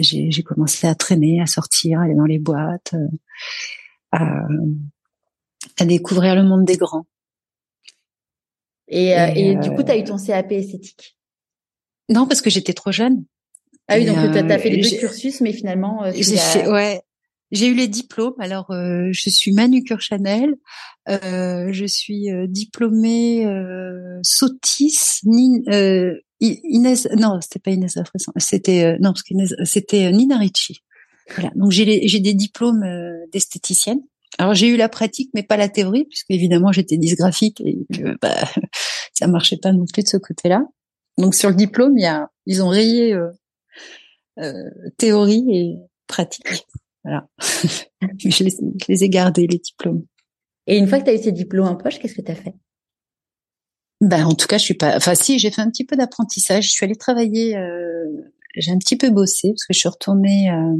J'ai 0.00 0.30
j'ai 0.30 0.42
commencé 0.42 0.86
à 0.86 0.94
traîner, 0.94 1.40
à 1.40 1.46
sortir, 1.46 2.00
à 2.00 2.04
aller 2.04 2.14
dans 2.14 2.24
les 2.24 2.38
boîtes, 2.38 2.94
euh, 2.94 3.08
à 4.10 4.46
à 5.78 5.84
découvrir 5.84 6.34
le 6.34 6.42
monde 6.44 6.64
des 6.64 6.76
grands. 6.76 7.06
Et, 8.88 9.08
et, 9.08 9.50
et 9.50 9.56
du 9.56 9.70
coup, 9.70 9.82
tu 9.82 9.90
as 9.90 9.96
eu 9.96 10.04
ton 10.04 10.16
CAP 10.16 10.52
esthétique? 10.52 11.15
Non, 12.08 12.26
parce 12.26 12.40
que 12.40 12.50
j'étais 12.50 12.74
trop 12.74 12.92
jeune. 12.92 13.24
Ah 13.88 13.96
oui, 13.98 14.04
donc 14.04 14.16
tu 14.16 14.38
as, 14.38 14.58
fait 14.58 14.70
les 14.70 14.82
deux 14.82 14.96
cursus, 14.98 15.40
mais 15.40 15.52
finalement, 15.52 16.04
euh, 16.04 16.12
j'ai 16.14 16.36
fait, 16.36 16.68
ouais, 16.68 17.02
j'ai 17.52 17.68
eu 17.68 17.74
les 17.74 17.86
diplômes. 17.86 18.34
Alors, 18.40 18.70
euh, 18.70 19.08
je 19.12 19.30
suis 19.30 19.52
manucure 19.52 20.00
Chanel, 20.00 20.56
euh, 21.08 21.68
je 21.70 21.86
suis 21.86 22.30
euh, 22.32 22.46
diplômée 22.48 23.46
euh, 23.46 24.18
Sotis, 24.22 25.20
Inès, 26.40 27.08
non, 27.16 27.40
c'était 27.40 27.60
pas 27.60 27.70
Inès 27.70 27.96
c'était 28.38 28.98
non, 28.98 29.10
parce 29.10 29.22
qu'Inès, 29.22 29.54
c'était 29.64 30.10
Nina 30.10 30.38
Ricci. 30.38 30.82
Voilà. 31.34 31.50
Donc 31.54 31.70
j'ai 31.70 32.06
j'ai 32.06 32.20
des 32.20 32.34
diplômes 32.34 32.84
d'esthéticienne. 33.32 34.00
Alors 34.38 34.54
j'ai 34.54 34.68
eu 34.68 34.76
la 34.76 34.88
pratique, 34.88 35.30
mais 35.34 35.42
pas 35.42 35.56
la 35.56 35.68
théorie, 35.68 36.04
puisque 36.04 36.30
évidemment 36.30 36.72
j'étais 36.72 36.98
dysgraphique 36.98 37.60
et 37.62 37.78
que 37.92 38.16
bah, 38.20 38.36
ça 39.14 39.26
marchait 39.26 39.56
pas 39.56 39.72
non 39.72 39.86
plus 39.92 40.02
de 40.02 40.08
ce 40.08 40.18
côté-là. 40.18 40.62
Donc 41.18 41.34
sur 41.34 41.48
le 41.48 41.54
diplôme, 41.54 41.96
il 41.96 42.02
y 42.02 42.06
a, 42.06 42.30
ils 42.46 42.62
ont 42.62 42.68
rayé 42.68 43.14
euh, 43.14 43.30
euh, 44.38 44.70
théorie 44.98 45.44
et 45.50 45.76
pratique. 46.06 46.66
Voilà. 47.04 47.28
je, 48.18 48.44
les, 48.88 49.04
ai 49.04 49.08
gardés 49.08 49.46
les 49.46 49.58
diplômes. 49.58 50.04
Et 50.66 50.76
une 50.76 50.88
fois 50.88 50.98
que 50.98 51.04
tu 51.04 51.10
as 51.10 51.14
eu 51.14 51.22
ces 51.22 51.32
diplômes 51.32 51.68
en 51.68 51.76
poche, 51.76 51.98
qu'est-ce 51.98 52.14
que 52.14 52.22
tu 52.22 52.32
as 52.32 52.34
fait? 52.34 52.54
Ben 54.00 54.26
en 54.26 54.34
tout 54.34 54.46
cas, 54.46 54.58
je 54.58 54.64
suis 54.64 54.74
pas. 54.74 54.96
Enfin 54.96 55.14
si, 55.14 55.38
j'ai 55.38 55.50
fait 55.50 55.62
un 55.62 55.70
petit 55.70 55.86
peu 55.86 55.96
d'apprentissage. 55.96 56.64
Je 56.64 56.70
suis 56.70 56.84
allée 56.84 56.96
travailler. 56.96 57.56
Euh, 57.56 58.04
j'ai 58.54 58.72
un 58.72 58.78
petit 58.78 58.96
peu 58.96 59.10
bossé 59.10 59.50
parce 59.50 59.64
que 59.64 59.72
je 59.72 59.78
suis 59.78 59.88
retournée. 59.88 60.50
Euh, 60.50 60.76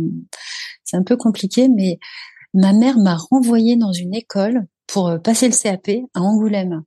c'est 0.85 0.97
un 0.97 1.03
peu 1.03 1.17
compliqué, 1.17 1.69
mais 1.69 1.99
ma 2.53 2.73
mère 2.73 2.99
m'a 2.99 3.17
renvoyée 3.17 3.77
dans 3.77 3.93
une 3.93 4.15
école 4.15 4.67
pour 4.87 5.09
euh, 5.09 5.19
passer 5.19 5.49
le 5.49 5.55
CAP 5.55 5.89
à 6.15 6.21
Angoulême. 6.21 6.83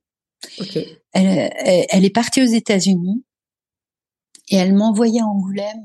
Ok. 0.60 0.76
Elle, 1.12 1.50
elle, 1.56 1.86
elle 1.88 2.04
est 2.04 2.14
partie 2.14 2.42
aux 2.42 2.46
États-Unis 2.46 3.24
et 4.50 4.56
elle 4.56 4.74
m'envoyait 4.74 5.20
à 5.20 5.26
Angoulême. 5.26 5.82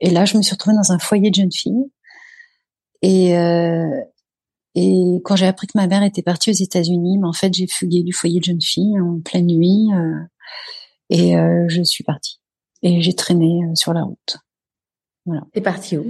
et 0.00 0.10
là, 0.10 0.24
je 0.24 0.36
me 0.36 0.42
suis 0.42 0.52
retrouvée 0.54 0.76
dans 0.76 0.92
un 0.92 0.98
foyer 0.98 1.30
de 1.30 1.34
jeunes 1.36 1.52
filles. 1.52 1.90
Et, 3.02 3.30
et 4.74 5.20
quand 5.24 5.36
j'ai 5.36 5.46
appris 5.46 5.66
que 5.68 5.76
ma 5.76 5.86
mère 5.86 6.02
était 6.02 6.22
partie 6.22 6.50
aux 6.50 6.54
États-Unis, 6.54 7.18
mais 7.18 7.26
en 7.28 7.32
fait, 7.32 7.54
j'ai 7.54 7.66
fugué 7.66 8.02
du 8.02 8.12
foyer 8.12 8.40
de 8.40 8.44
jeunes 8.44 8.60
filles 8.60 8.98
en 9.00 9.20
pleine 9.20 9.46
nuit 9.46 9.88
et 11.10 11.34
je 11.68 11.82
suis 11.84 12.02
partie. 12.04 12.40
Et 12.82 13.00
j'ai 13.02 13.14
traîné 13.14 13.60
sur 13.74 13.92
la 13.92 14.02
route. 14.02 14.36
Voilà. 15.26 15.42
T'es 15.52 15.60
partie 15.60 15.98
où? 15.98 16.06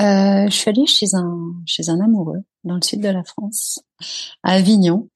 Euh, 0.00 0.46
Je 0.46 0.50
suis 0.50 0.68
allée 0.70 0.86
chez 0.86 1.14
un 1.14 1.52
chez 1.66 1.88
un 1.88 2.00
amoureux 2.00 2.42
dans 2.64 2.74
le 2.74 2.82
sud 2.82 3.00
de 3.00 3.08
la 3.08 3.22
France, 3.22 3.80
à 4.42 4.52
Avignon, 4.52 5.08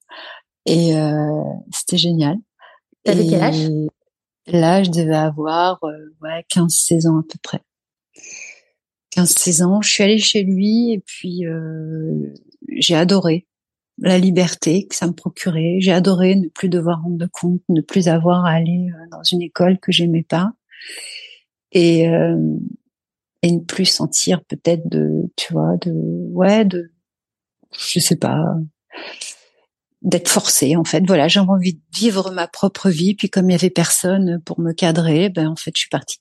et 0.66 0.96
euh, 0.96 1.42
c'était 1.72 1.96
génial. 1.96 2.36
T'avais 3.02 3.26
quel 3.26 3.42
âge? 3.42 3.68
Là, 4.46 4.82
je 4.82 4.90
devais 4.90 5.16
avoir 5.16 5.82
euh, 5.84 6.14
ouais 6.22 6.44
15-16 6.50 7.08
ans 7.08 7.18
à 7.18 7.22
peu 7.22 7.38
près. 7.42 7.60
15-16 9.16 9.64
ans, 9.64 9.82
je 9.82 9.90
suis 9.90 10.02
allée 10.02 10.18
chez 10.18 10.42
lui 10.42 10.92
et 10.92 11.00
puis 11.00 11.46
euh, 11.46 12.34
j'ai 12.68 12.94
adoré 12.94 13.46
la 13.98 14.18
liberté 14.18 14.86
que 14.86 14.94
ça 14.94 15.06
me 15.06 15.12
procurait. 15.12 15.78
J'ai 15.80 15.92
adoré 15.92 16.36
ne 16.36 16.48
plus 16.48 16.68
devoir 16.68 17.02
rendre 17.02 17.26
compte, 17.32 17.62
ne 17.68 17.80
plus 17.80 18.08
avoir 18.08 18.44
à 18.44 18.50
aller 18.50 18.90
euh, 18.90 19.08
dans 19.10 19.22
une 19.22 19.42
école 19.42 19.78
que 19.78 19.90
j'aimais 19.90 20.22
pas 20.22 20.52
et 21.72 22.08
euh, 22.08 22.58
et 23.42 23.52
ne 23.52 23.60
plus 23.60 23.86
sentir 23.86 24.44
peut-être 24.44 24.88
de 24.88 25.30
tu 25.36 25.52
vois 25.52 25.76
de 25.78 25.92
ouais 26.32 26.64
de 26.64 26.90
je 27.72 28.00
sais 28.00 28.16
pas 28.16 28.56
d'être 30.06 30.28
forcée 30.28 30.76
en 30.76 30.84
fait. 30.84 31.02
Voilà 31.06 31.28
j'avais 31.28 31.50
envie 31.50 31.74
de 31.74 31.80
vivre 31.94 32.30
ma 32.30 32.48
propre 32.48 32.88
vie 32.88 33.14
puis 33.14 33.28
comme 33.28 33.50
il 33.50 33.52
y 33.52 33.56
avait 33.56 33.70
personne 33.70 34.40
pour 34.44 34.60
me 34.60 34.72
cadrer 34.72 35.28
ben 35.28 35.48
en 35.48 35.56
fait 35.56 35.72
je 35.74 35.80
suis 35.80 35.90
partie. 35.90 36.18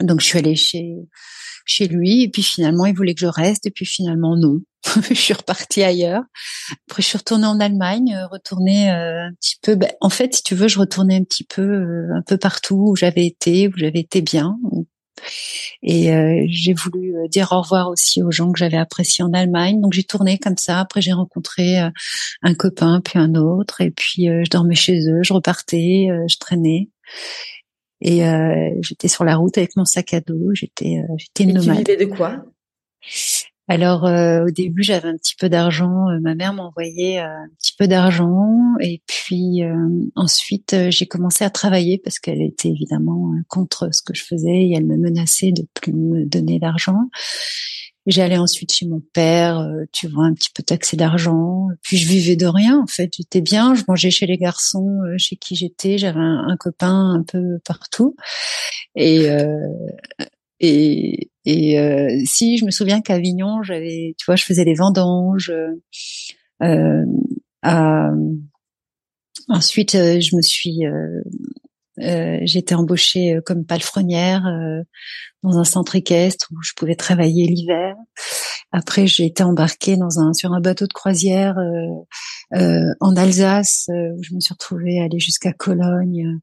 Donc 0.00 0.20
je 0.20 0.26
suis 0.26 0.38
allée 0.38 0.56
chez 0.56 0.96
chez 1.64 1.86
lui 1.86 2.22
et 2.22 2.28
puis 2.28 2.42
finalement 2.42 2.86
il 2.86 2.94
voulait 2.94 3.14
que 3.14 3.20
je 3.20 3.26
reste 3.26 3.66
et 3.66 3.70
puis 3.70 3.86
finalement 3.86 4.36
non. 4.36 4.60
Je 5.08 5.14
suis 5.14 5.32
repartie 5.32 5.84
ailleurs. 5.84 6.24
Après 6.90 7.02
je 7.02 7.06
suis 7.06 7.18
retournée 7.18 7.46
en 7.46 7.60
Allemagne 7.60 8.16
euh, 8.16 8.26
retournée 8.26 8.90
euh, 8.90 9.28
un 9.28 9.32
petit 9.34 9.54
peu 9.62 9.76
ben, 9.76 9.92
en 10.00 10.10
fait 10.10 10.34
si 10.34 10.42
tu 10.42 10.56
veux 10.56 10.66
je 10.66 10.80
retournais 10.80 11.16
un 11.16 11.22
petit 11.22 11.44
peu 11.44 11.62
euh, 11.62 12.08
un 12.16 12.22
peu 12.22 12.36
partout 12.36 12.88
où 12.88 12.96
j'avais 12.96 13.24
été 13.24 13.68
où 13.68 13.72
j'avais 13.76 14.00
été 14.00 14.22
bien 14.22 14.58
et 15.82 16.46
j'ai 16.48 16.74
voulu 16.74 17.14
dire 17.28 17.52
au 17.52 17.60
revoir 17.60 17.88
aussi 17.88 18.22
aux 18.22 18.30
gens 18.30 18.52
que 18.52 18.58
j'avais 18.58 18.76
appréciés 18.76 19.24
en 19.24 19.32
Allemagne. 19.32 19.80
Donc 19.80 19.92
j'ai 19.92 20.04
tourné 20.04 20.38
comme 20.38 20.56
ça. 20.56 20.80
Après 20.80 21.00
j'ai 21.00 21.12
rencontré 21.12 21.78
un 21.78 22.54
copain 22.54 23.00
puis 23.04 23.18
un 23.18 23.34
autre. 23.34 23.80
Et 23.80 23.90
puis 23.90 24.26
je 24.26 24.50
dormais 24.50 24.74
chez 24.74 24.98
eux. 25.08 25.22
Je 25.22 25.32
repartais 25.32 26.08
je 26.28 26.38
traînais. 26.38 26.88
Et 28.02 28.26
euh, 28.26 28.70
j'étais 28.80 29.06
sur 29.06 29.24
la 29.24 29.36
route 29.36 29.56
avec 29.56 29.76
mon 29.76 29.84
sac 29.84 30.12
à 30.12 30.20
dos. 30.20 30.52
J'étais, 30.54 30.98
euh, 30.98 31.14
j'étais 31.16 31.46
nomade. 31.46 31.84
Tu 31.84 31.92
vivais 31.92 32.04
de 32.04 32.10
quoi? 32.10 32.44
Alors 33.72 34.06
euh, 34.06 34.44
au 34.46 34.50
début 34.50 34.82
j'avais 34.82 35.08
un 35.08 35.16
petit 35.16 35.34
peu 35.36 35.48
d'argent, 35.48 36.06
ma 36.20 36.34
mère 36.34 36.52
m'envoyait 36.52 37.18
un 37.18 37.48
petit 37.58 37.74
peu 37.78 37.88
d'argent 37.88 38.48
et 38.80 39.02
puis 39.06 39.62
ensuite 40.14 40.76
j'ai 40.90 41.06
commencé 41.06 41.44
à 41.44 41.50
travailler 41.50 41.98
parce 41.98 42.18
qu'elle 42.18 42.42
était 42.42 42.68
évidemment 42.68 43.32
contre 43.48 43.88
ce 43.92 44.02
que 44.02 44.14
je 44.14 44.24
faisais 44.24 44.64
et 44.64 44.74
elle 44.76 44.86
me 44.86 44.96
menaçait 44.96 45.52
de 45.52 45.66
plus 45.74 45.92
me 45.92 46.24
donner 46.24 46.58
d'argent. 46.58 47.08
J'allais 48.06 48.36
ensuite 48.36 48.72
chez 48.72 48.86
mon 48.86 49.00
père, 49.12 49.60
euh, 49.60 49.84
tu 49.92 50.08
vois, 50.08 50.24
un 50.24 50.34
petit 50.34 50.50
peu 50.52 50.64
taxé 50.64 50.96
d'argent. 50.96 51.68
Puis 51.82 51.96
je 51.96 52.08
vivais 52.08 52.34
de 52.34 52.46
rien, 52.46 52.80
en 52.80 52.86
fait. 52.86 53.12
J'étais 53.16 53.40
bien. 53.40 53.74
Je 53.74 53.84
mangeais 53.86 54.10
chez 54.10 54.26
les 54.26 54.38
garçons, 54.38 54.98
euh, 55.06 55.14
chez 55.18 55.36
qui 55.36 55.54
j'étais. 55.54 55.98
J'avais 55.98 56.18
un, 56.18 56.56
copain 56.58 57.14
un 57.14 57.22
peu 57.22 57.60
partout. 57.64 58.16
Et 58.96 59.30
euh, 59.30 59.68
et, 61.44 61.72
et 61.74 62.26
si 62.26 62.58
je 62.58 62.64
me 62.64 62.70
souviens 62.70 63.00
qu'à 63.00 63.14
Avignon, 63.14 63.62
j'avais, 63.62 64.14
tu 64.18 64.24
vois, 64.26 64.36
je 64.36 64.44
faisais 64.44 64.64
les 64.64 64.74
vendanges. 64.74 65.52
ensuite, 69.48 69.92
je 69.92 70.36
me 70.36 70.42
suis 70.42 70.84
euh, 72.02 72.38
j'étais 72.42 72.74
embauchée 72.74 73.38
comme 73.44 73.64
palefrenière 73.64 74.42
dans 75.42 75.58
un 75.58 75.64
centre 75.64 75.96
équestre 75.96 76.48
où 76.52 76.62
je 76.62 76.72
pouvais 76.76 76.94
travailler 76.94 77.46
l'hiver. 77.46 77.94
Après, 78.70 79.06
j'ai 79.06 79.26
été 79.26 79.42
embarquée 79.42 79.96
dans 79.96 80.18
un 80.18 80.32
sur 80.32 80.52
un 80.52 80.60
bateau 80.60 80.86
de 80.86 80.92
croisière 80.92 81.58
euh, 81.58 82.58
euh, 82.58 82.94
en 83.00 83.16
Alsace 83.16 83.88
euh, 83.90 84.16
où 84.16 84.22
je 84.22 84.34
me 84.34 84.40
suis 84.40 84.54
retrouvée 84.54 85.00
aller 85.00 85.18
jusqu'à 85.18 85.52
Cologne 85.52 86.26
euh, 86.26 86.38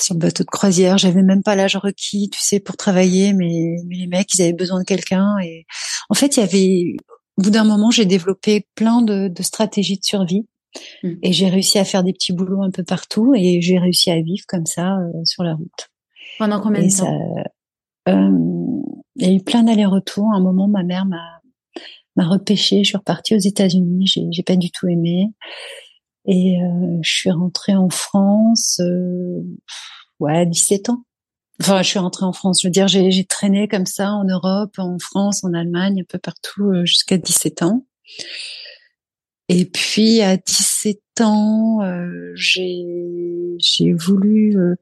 sur 0.00 0.14
le 0.14 0.20
bateau 0.20 0.44
de 0.44 0.50
croisière. 0.50 0.96
J'avais 0.96 1.22
même 1.22 1.42
pas 1.42 1.56
l'âge 1.56 1.76
requis, 1.76 2.30
tu 2.30 2.40
sais, 2.40 2.60
pour 2.60 2.76
travailler, 2.76 3.32
mais, 3.34 3.76
mais 3.86 3.96
les 3.96 4.06
mecs, 4.06 4.32
ils 4.34 4.42
avaient 4.42 4.52
besoin 4.54 4.80
de 4.80 4.84
quelqu'un. 4.84 5.36
Et 5.42 5.66
en 6.08 6.14
fait, 6.14 6.36
il 6.36 6.40
y 6.40 6.42
avait 6.42 6.96
au 7.36 7.42
bout 7.42 7.50
d'un 7.50 7.64
moment, 7.64 7.90
j'ai 7.90 8.06
développé 8.06 8.66
plein 8.74 9.02
de, 9.02 9.28
de 9.28 9.42
stratégies 9.42 9.98
de 9.98 10.04
survie. 10.04 10.46
Mmh. 11.02 11.12
Et 11.22 11.32
j'ai 11.32 11.48
réussi 11.48 11.78
à 11.78 11.84
faire 11.84 12.02
des 12.02 12.12
petits 12.12 12.32
boulots 12.32 12.62
un 12.62 12.70
peu 12.70 12.84
partout 12.84 13.34
et 13.34 13.60
j'ai 13.60 13.78
réussi 13.78 14.10
à 14.10 14.20
vivre 14.20 14.44
comme 14.48 14.66
ça 14.66 14.98
sur 15.24 15.44
la 15.44 15.54
route. 15.54 15.90
Pendant 16.38 16.60
combien 16.60 16.84
de 16.84 16.96
temps? 16.96 17.44
euh, 18.08 18.30
il 19.16 19.26
y 19.26 19.30
a 19.30 19.32
eu 19.32 19.42
plein 19.42 19.62
d'allers-retours. 19.62 20.32
À 20.32 20.36
un 20.36 20.40
moment, 20.40 20.68
ma 20.68 20.82
mère 20.82 21.06
m'a 21.06 21.40
m'a 22.16 22.28
repêché. 22.28 22.84
Je 22.84 22.88
suis 22.88 22.96
repartie 22.96 23.34
aux 23.34 23.38
États-Unis. 23.38 24.06
J'ai 24.06 24.26
j'ai 24.30 24.42
pas 24.42 24.56
du 24.56 24.70
tout 24.70 24.88
aimé. 24.88 25.30
Et 26.26 26.60
euh, 26.60 26.98
je 27.02 27.10
suis 27.10 27.30
rentrée 27.30 27.74
en 27.74 27.90
France. 27.90 28.80
Euh, 28.80 29.42
ouais, 30.20 30.38
à 30.38 30.44
17 30.44 30.90
ans. 30.90 31.04
Enfin, 31.60 31.82
je 31.82 31.88
suis 31.88 31.98
rentrée 31.98 32.24
en 32.24 32.32
France. 32.32 32.62
Je 32.62 32.66
veux 32.66 32.72
dire, 32.72 32.88
j'ai 32.88 33.10
j'ai 33.10 33.24
traîné 33.24 33.68
comme 33.68 33.86
ça 33.86 34.10
en 34.10 34.24
Europe, 34.24 34.74
en 34.78 34.98
France, 34.98 35.44
en 35.44 35.52
Allemagne, 35.54 36.00
un 36.02 36.06
peu 36.08 36.18
partout 36.18 36.70
euh, 36.70 36.84
jusqu'à 36.84 37.16
17 37.16 37.62
ans. 37.62 37.86
Et 39.48 39.66
puis 39.66 40.22
à 40.22 40.36
17 40.36 40.98
ans, 41.20 41.82
euh, 41.82 42.32
j'ai 42.34 43.92
voulu 43.92 44.56
euh, 44.58 44.74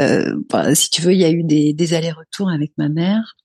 euh, 0.00 0.40
bah, 0.48 0.74
si 0.74 0.90
tu 0.90 1.02
veux, 1.02 1.12
il 1.12 1.20
y 1.20 1.24
a 1.24 1.30
eu 1.30 1.42
des, 1.42 1.72
des 1.72 1.94
allers-retours 1.94 2.50
avec 2.50 2.72
ma 2.78 2.88
mère 2.88 3.36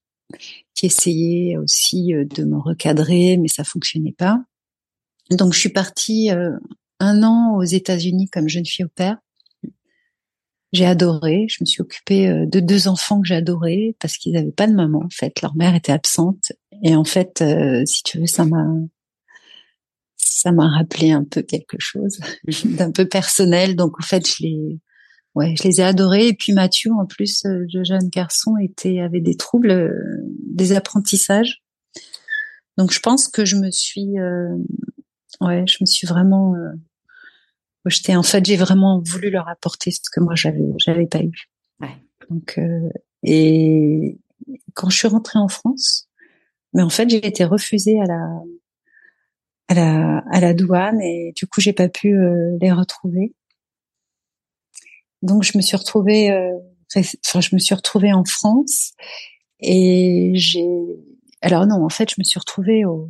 qui 0.74 0.86
essayait 0.86 1.58
aussi 1.58 2.14
euh, 2.14 2.26
de 2.26 2.44
me 2.44 2.58
recadrer, 2.58 3.38
mais 3.38 3.48
ça 3.48 3.64
fonctionnait 3.64 4.16
pas. 4.18 4.40
Donc 5.32 5.54
je 5.54 5.60
suis 5.60 5.70
partie 5.70 6.32
euh, 6.32 6.52
un 7.00 7.24
an 7.24 7.56
aux 7.56 7.64
États-Unis 7.64 8.30
comme 8.30 8.48
jeune 8.48 8.66
fille 8.66 8.86
au 8.86 8.90
père. 8.90 9.18
J'ai 10.72 10.86
adoré. 10.86 11.46
Je 11.50 11.58
me 11.62 11.66
suis 11.66 11.82
occupée 11.82 12.28
de 12.28 12.60
deux 12.60 12.90
enfants 12.90 13.22
que 13.22 13.28
j'adorais 13.28 13.96
parce 14.02 14.18
qu'ils 14.18 14.34
n'avaient 14.34 14.52
pas 14.52 14.68
de 14.68 14.74
maman. 14.74 15.04
En 15.06 15.10
fait, 15.10 15.42
leur 15.42 15.56
mère 15.56 15.74
était 15.74 15.94
absente. 15.94 16.52
Et 16.84 16.96
en 16.96 17.06
fait, 17.06 17.42
si 17.86 18.04
tu 18.04 18.20
veux, 18.20 18.26
ça 18.26 18.44
m'a 18.44 18.66
ça 20.26 20.52
m'a 20.52 20.68
rappelé 20.68 21.12
un 21.12 21.24
peu 21.24 21.42
quelque 21.42 21.78
chose 21.80 22.20
d'un 22.66 22.92
peu 22.92 23.08
personnel. 23.08 23.76
Donc 23.76 24.00
en 24.00 24.04
fait, 24.04 24.28
je 24.28 24.44
l'ai 24.44 24.80
ouais, 25.36 25.54
je 25.58 25.64
les 25.64 25.82
ai 25.82 25.84
adorés. 25.84 26.28
Et 26.28 26.34
puis 26.34 26.54
Mathieu, 26.54 26.92
en 26.92 27.06
plus, 27.06 27.44
le 27.46 27.66
euh, 27.66 27.84
jeune 27.84 28.10
garçon, 28.10 28.58
était 28.58 29.00
avait 29.00 29.22
des 29.22 29.36
troubles, 29.36 29.72
euh, 29.72 29.94
des 30.42 30.74
apprentissages. 30.74 31.62
Donc 32.78 32.92
je 32.92 33.00
pense 33.00 33.28
que 33.28 33.46
je 33.46 33.56
me 33.56 33.72
suis, 33.72 34.20
euh, 34.20 34.56
ouais, 35.42 35.66
je 35.68 35.78
me 35.82 35.86
suis 35.86 36.08
vraiment 36.08 36.56
euh, 36.56 36.72
En 38.16 38.24
fait, 38.24 38.46
j'ai 38.46 38.58
vraiment 38.58 39.02
voulu 39.06 39.30
leur 39.30 39.48
apporter 39.48 39.92
ce 39.92 40.00
que 40.12 40.20
moi 40.20 40.36
j'avais, 40.36 40.66
j'avais 40.78 41.08
pas 41.08 41.22
eu. 41.22 41.50
Ouais. 41.80 41.96
Donc 42.30 42.60
et 43.24 44.20
quand 44.74 44.90
je 44.90 44.98
suis 44.98 45.08
rentrée 45.08 45.40
en 45.40 45.48
France, 45.48 46.10
mais 46.74 46.82
en 46.82 46.90
fait 46.90 47.10
j'ai 47.10 47.26
été 47.26 47.46
refusée 47.46 48.00
à 48.02 48.06
la 48.06 48.42
à 49.68 49.74
la 49.74 50.24
à 50.32 50.40
la 50.40 50.54
douane 50.54 51.02
et 51.02 51.34
du 51.36 51.48
coup 51.48 51.62
j'ai 51.62 51.74
pas 51.74 51.90
pu 51.90 52.16
les 52.62 52.72
retrouver. 52.72 53.34
Donc 55.26 55.44
je 55.44 55.58
me 55.58 55.62
suis 55.62 55.76
retrouvée, 55.76 56.32
euh, 56.32 56.54
enfin 56.96 57.42
je 57.42 57.56
me 57.56 57.60
suis 57.60 57.74
retrouvée 57.74 58.14
en 58.14 58.24
France 58.26 58.94
et 59.60 60.34
j'ai, 60.36 60.68
alors 61.42 61.66
non, 61.66 61.84
en 61.84 61.90
fait 61.90 62.10
je 62.12 62.16
me 62.20 62.24
suis 62.24 62.40
retrouvée 62.40 62.86
au, 62.86 63.10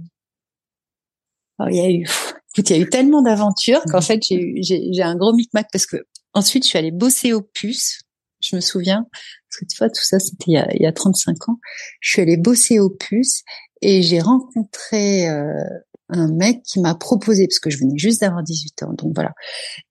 oh, 1.59 1.65
il 1.69 1.75
y 1.75 1.81
a 1.81 1.89
eu, 1.91 2.03
écoute, 2.53 2.69
il 2.69 2.77
y 2.77 2.79
a 2.79 2.81
eu 2.81 2.89
tellement 2.89 3.21
d'aventures 3.21 3.83
qu'en 3.91 4.01
fait 4.01 4.23
j'ai 4.23 4.61
j'ai 4.61 5.03
un 5.03 5.15
gros 5.15 5.33
micmac 5.33 5.67
parce 5.71 5.85
que 5.85 5.97
ensuite 6.33 6.63
je 6.63 6.69
suis 6.69 6.77
allée 6.77 6.91
bosser 6.91 7.33
au 7.33 7.41
puce. 7.41 8.01
Je 8.41 8.55
me 8.55 8.61
souviens, 8.61 9.07
parce 9.11 9.59
que 9.59 9.65
tu 9.65 9.77
vois, 9.77 9.89
tout 9.89 10.03
ça, 10.03 10.19
c'était 10.19 10.45
il, 10.47 10.53
y 10.53 10.57
a, 10.57 10.71
il 10.75 10.81
y 10.81 10.85
a 10.85 10.91
35 10.91 11.49
ans. 11.49 11.59
Je 11.99 12.11
suis 12.11 12.21
allée 12.21 12.37
bosser 12.37 12.79
au 12.79 12.91
puce 12.91 13.43
et 13.81 14.03
j'ai 14.03 14.19
rencontré 14.19 15.27
euh, 15.27 15.63
un 16.09 16.27
mec 16.27 16.61
qui 16.63 16.79
m'a 16.79 16.95
proposé, 16.95 17.47
parce 17.47 17.59
que 17.59 17.69
je 17.69 17.77
venais 17.77 17.97
juste 17.97 18.21
d'avoir 18.21 18.43
18 18.43 18.83
ans, 18.83 18.93
donc 18.93 19.13
voilà, 19.15 19.31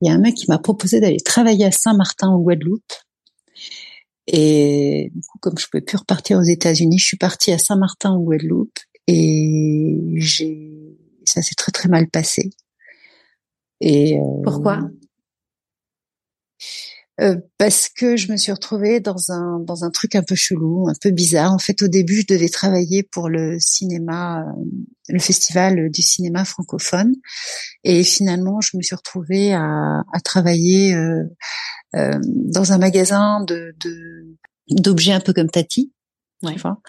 il 0.00 0.08
y 0.08 0.10
a 0.10 0.14
un 0.14 0.18
mec 0.18 0.34
qui 0.34 0.46
m'a 0.48 0.58
proposé 0.58 1.00
d'aller 1.00 1.20
travailler 1.20 1.64
à 1.64 1.70
Saint-Martin 1.70 2.28
en 2.28 2.38
Guadeloupe. 2.38 2.92
Et 4.26 5.10
du 5.14 5.20
coup, 5.20 5.38
comme 5.38 5.58
je 5.58 5.66
pouvais 5.66 5.82
plus 5.82 5.98
repartir 5.98 6.38
aux 6.38 6.42
États-Unis, 6.42 6.98
je 6.98 7.04
suis 7.04 7.18
partie 7.18 7.52
à 7.52 7.58
Saint-Martin 7.58 8.10
en 8.10 8.20
Guadeloupe 8.20 8.78
et 9.06 9.98
j'ai 10.16 10.74
ça 11.24 11.42
s'est 11.42 11.54
très 11.54 11.72
très 11.72 11.88
mal 11.88 12.08
passé. 12.08 12.50
Et 13.80 14.18
euh, 14.18 14.42
pourquoi? 14.42 14.80
Euh, 17.20 17.36
parce 17.58 17.88
que 17.88 18.16
je 18.16 18.32
me 18.32 18.36
suis 18.36 18.50
retrouvée 18.50 18.98
dans 18.98 19.30
un 19.30 19.60
dans 19.60 19.84
un 19.84 19.90
truc 19.90 20.16
un 20.16 20.22
peu 20.24 20.34
chelou, 20.34 20.88
un 20.88 20.94
peu 21.00 21.10
bizarre. 21.10 21.52
En 21.52 21.58
fait, 21.58 21.80
au 21.82 21.88
début, 21.88 22.22
je 22.22 22.34
devais 22.34 22.48
travailler 22.48 23.04
pour 23.04 23.28
le 23.28 23.56
cinéma, 23.60 24.40
euh, 24.40 24.64
le 25.08 25.20
festival 25.20 25.90
du 25.90 26.02
cinéma 26.02 26.44
francophone, 26.44 27.14
et 27.84 28.02
finalement, 28.02 28.60
je 28.60 28.76
me 28.76 28.82
suis 28.82 28.96
retrouvée 28.96 29.52
à, 29.52 30.02
à 30.12 30.20
travailler 30.24 30.94
euh, 30.94 31.22
euh 31.94 32.18
dans 32.24 32.72
un 32.72 32.78
magasin 32.78 33.44
de 33.44 33.74
d'objets 34.70 35.12
un 35.12 35.20
peu 35.20 35.32
comme 35.32 35.50
Tati, 35.50 35.92
ouais. 36.42 36.56
vois. 36.56 36.80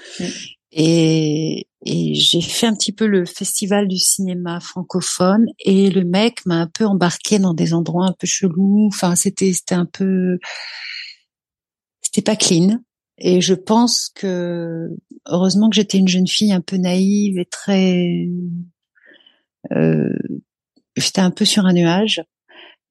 Et, 0.77 1.67
et 1.85 2.13
j'ai 2.15 2.41
fait 2.41 2.67
un 2.67 2.75
petit 2.75 2.91
peu 2.91 3.07
le 3.07 3.25
festival 3.25 3.87
du 3.87 3.97
cinéma 3.97 4.59
francophone 4.59 5.45
et 5.59 5.89
le 5.89 6.03
mec 6.03 6.45
m'a 6.45 6.55
un 6.55 6.67
peu 6.67 6.85
embarqué 6.85 7.39
dans 7.39 7.53
des 7.53 7.73
endroits 7.73 8.07
un 8.07 8.13
peu 8.19 8.27
chelous. 8.27 8.89
Enfin, 8.91 9.15
c'était 9.15 9.53
c'était 9.53 9.75
un 9.75 9.85
peu 9.85 10.37
c'était 12.01 12.21
pas 12.21 12.35
clean. 12.35 12.79
Et 13.17 13.39
je 13.39 13.53
pense 13.53 14.11
que 14.13 14.89
heureusement 15.25 15.69
que 15.69 15.77
j'étais 15.77 15.97
une 15.97 16.09
jeune 16.09 16.27
fille 16.27 16.51
un 16.51 16.59
peu 16.59 16.75
naïve 16.75 17.39
et 17.39 17.45
très 17.45 18.27
euh, 19.71 20.09
j'étais 20.97 21.21
un 21.21 21.31
peu 21.31 21.45
sur 21.45 21.65
un 21.65 21.73
nuage 21.73 22.21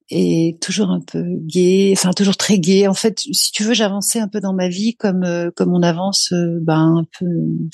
et 0.09 0.57
toujours 0.61 0.91
un 0.91 1.01
peu 1.01 1.23
gay, 1.41 1.93
enfin 1.93 2.11
toujours 2.13 2.37
très 2.37 2.59
gay. 2.59 2.87
En 2.87 2.93
fait, 2.93 3.19
si 3.19 3.51
tu 3.51 3.63
veux, 3.63 3.73
j'avançais 3.73 4.19
un 4.19 4.27
peu 4.27 4.39
dans 4.39 4.53
ma 4.53 4.69
vie 4.69 4.95
comme 4.95 5.23
euh, 5.23 5.49
comme 5.55 5.73
on 5.73 5.81
avance, 5.81 6.31
euh, 6.31 6.59
ben 6.61 6.97
un 6.99 7.05
peu, 7.19 7.25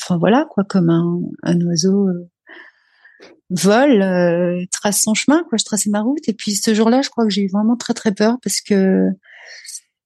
enfin 0.01 0.17
voilà 0.17 0.45
quoi, 0.49 0.63
comme 0.63 0.89
un, 0.89 1.19
un 1.43 1.59
oiseau 1.61 2.07
euh, 2.07 2.29
vole, 3.49 4.01
euh, 4.01 4.63
trace 4.71 5.01
son 5.01 5.13
chemin. 5.13 5.43
Quoi, 5.49 5.57
je 5.59 5.65
traçais 5.65 5.89
ma 5.89 6.01
route. 6.01 6.27
Et 6.29 6.33
puis 6.33 6.55
ce 6.55 6.73
jour-là, 6.73 7.01
je 7.01 7.09
crois 7.09 7.25
que 7.25 7.31
j'ai 7.31 7.43
eu 7.43 7.49
vraiment 7.49 7.75
très 7.77 7.93
très 7.93 8.13
peur 8.13 8.37
parce 8.43 8.61
que 8.61 9.09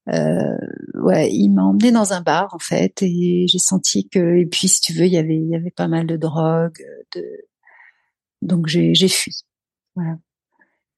ouais, 0.07 1.31
il 1.31 1.49
m'a 1.49 1.63
emmené 1.63 1.91
dans 1.91 2.13
un 2.13 2.21
bar 2.21 2.53
en 2.53 2.59
fait 2.59 3.01
et 3.01 3.45
j'ai 3.47 3.59
senti 3.59 4.07
que 4.09 4.37
et 4.37 4.45
puis 4.45 4.67
si 4.67 4.81
tu 4.81 4.93
veux, 4.93 5.05
il 5.05 5.13
y 5.13 5.17
avait 5.17 5.35
il 5.35 5.49
y 5.49 5.55
avait 5.55 5.71
pas 5.71 5.87
mal 5.87 6.07
de 6.07 6.17
drogue, 6.17 6.77
de 7.15 7.23
donc 8.41 8.67
j'ai 8.67 8.95
j'ai 8.95 9.07
fui. 9.09 9.33
Voilà 9.95 10.17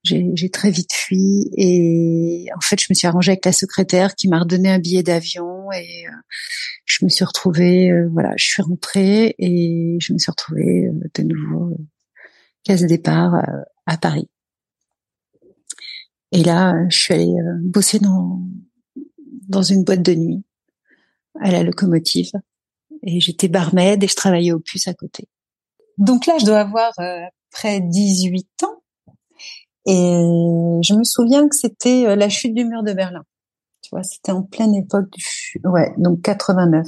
j'ai 0.03 0.49
très 0.49 0.71
vite 0.71 0.93
fui 0.93 1.49
et 1.57 2.47
en 2.55 2.61
fait 2.61 2.79
je 2.79 2.87
me 2.89 2.95
suis 2.95 3.07
arrangée 3.07 3.31
avec 3.31 3.45
la 3.45 3.51
secrétaire 3.51 4.15
qui 4.15 4.27
m'a 4.27 4.39
redonné 4.39 4.69
un 4.69 4.79
billet 4.79 5.03
d'avion 5.03 5.71
et 5.71 6.05
euh, 6.07 6.11
je 6.85 7.03
me 7.03 7.09
suis 7.09 7.25
retrouvée 7.25 7.91
euh, 7.91 8.07
voilà 8.11 8.33
je 8.37 8.45
suis 8.45 8.61
rentrée 8.61 9.35
et 9.37 9.97
je 9.99 10.13
me 10.13 10.17
suis 10.17 10.31
retrouvée 10.31 10.85
euh, 10.87 11.09
de 11.15 11.23
nouveau 11.23 11.77
case 12.63 12.85
départ 12.85 13.41
à 13.85 13.97
Paris. 13.97 14.29
Et 16.31 16.43
là 16.43 16.73
je 16.89 16.97
suis 16.97 17.13
allée 17.13 17.35
bosser 17.61 17.99
dans 17.99 18.41
dans 19.47 19.63
une 19.63 19.83
boîte 19.83 20.01
de 20.03 20.13
nuit 20.13 20.43
à 21.41 21.51
la 21.51 21.63
locomotive 21.63 22.31
et 23.03 23.19
j'étais 23.19 23.47
barmaid 23.47 24.03
et 24.03 24.07
je 24.07 24.15
travaillais 24.15 24.51
au 24.51 24.59
puce 24.59 24.87
à 24.87 24.93
côté. 24.93 25.27
Donc 25.97 26.25
là 26.25 26.37
je 26.39 26.45
dois 26.45 26.59
avoir 26.59 26.93
près 27.51 27.79
18 27.79 28.63
ans 28.63 28.76
et 29.87 30.81
je 30.83 30.93
me 30.93 31.03
souviens 31.05 31.47
que 31.47 31.55
c'était 31.55 32.05
euh, 32.05 32.15
la 32.15 32.27
chute 32.27 32.53
du 32.53 32.65
mur 32.65 32.83
de 32.83 32.91
Berlin. 32.91 33.23
Tu 33.81 33.89
vois, 33.91 34.03
c'était 34.03 34.33
en 34.33 34.43
pleine 34.43 34.75
époque 34.75 35.09
du, 35.11 35.61
ouais, 35.63 35.93
donc 35.97 36.21
89. 36.21 36.85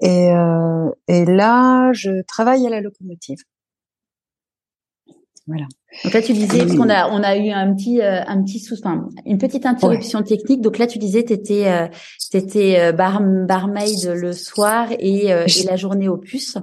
Et, 0.00 0.30
euh, 0.30 0.90
et 1.08 1.26
là, 1.26 1.92
je 1.92 2.22
travaille 2.22 2.66
à 2.66 2.70
la 2.70 2.80
locomotive. 2.80 3.38
Voilà. 5.46 5.66
Donc 6.04 6.14
là, 6.14 6.22
tu 6.22 6.32
disais 6.32 6.58
parce 6.58 6.76
qu'on 6.76 6.88
a 6.88 7.10
on 7.10 7.22
a 7.22 7.36
eu 7.36 7.50
un 7.50 7.74
petit 7.74 8.00
euh, 8.00 8.22
un 8.26 8.42
petit 8.42 8.60
sous, 8.60 8.78
enfin, 8.78 9.08
une 9.26 9.38
petite 9.38 9.66
interruption 9.66 10.22
technique. 10.22 10.60
Donc 10.62 10.78
là, 10.78 10.86
tu 10.86 10.98
disais 10.98 11.24
t'étais 11.24 11.66
euh, 11.66 11.88
t'étais 12.30 12.78
euh, 12.78 12.92
bar 12.92 13.20
barmaid 13.20 14.14
le 14.14 14.32
soir 14.32 14.88
et, 14.92 15.26
et 15.26 15.62
la 15.64 15.76
journée 15.76 16.08
au 16.08 16.16
puce. 16.16 16.56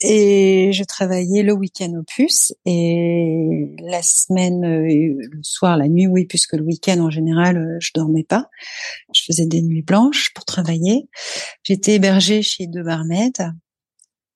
Et 0.00 0.70
je 0.72 0.84
travaillais 0.84 1.42
le 1.42 1.52
week-end 1.52 1.92
au 1.98 2.02
puce 2.02 2.52
et 2.66 3.74
la 3.78 4.02
semaine, 4.02 4.64
euh, 4.64 5.16
le 5.30 5.42
soir, 5.42 5.76
la 5.76 5.88
nuit, 5.88 6.06
oui, 6.06 6.26
puisque 6.26 6.54
le 6.54 6.62
week-end 6.62 6.98
en 6.98 7.10
général, 7.10 7.56
euh, 7.56 7.76
je 7.80 7.90
dormais 7.94 8.24
pas. 8.24 8.48
Je 9.14 9.22
faisais 9.24 9.46
des 9.46 9.62
nuits 9.62 9.82
blanches 9.82 10.32
pour 10.34 10.44
travailler. 10.44 11.08
J'étais 11.62 11.94
hébergée 11.94 12.42
chez 12.42 12.66
deux 12.66 12.82
barmaids. 12.82 13.32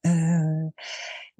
Euh, 0.06 0.68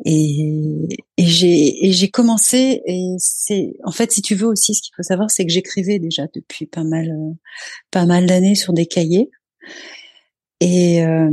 et, 0.05 0.89
et 1.17 1.27
j'ai 1.27 2.11
commencé 2.11 2.83
et 2.87 3.15
c'est 3.19 3.75
en 3.83 3.91
fait 3.91 4.13
si 4.13 4.23
tu 4.23 4.37
veux 4.37 4.47
aussi 4.47 4.75
ce 4.75 4.83
qu'il 4.83 4.93
faut 4.95 5.03
savoir 5.03 5.29
c'est 5.29 5.45
que 5.45 5.51
j'écrivais 5.53 5.99
déjà 5.99 6.27
depuis 6.33 6.67
pas 6.67 6.85
mal 6.85 7.11
pas 7.91 8.07
mal 8.07 8.27
d'années 8.27 8.55
sur 8.55 8.73
des 8.73 8.87
cahiers 8.87 9.29
et 10.61 11.05
euh, 11.05 11.31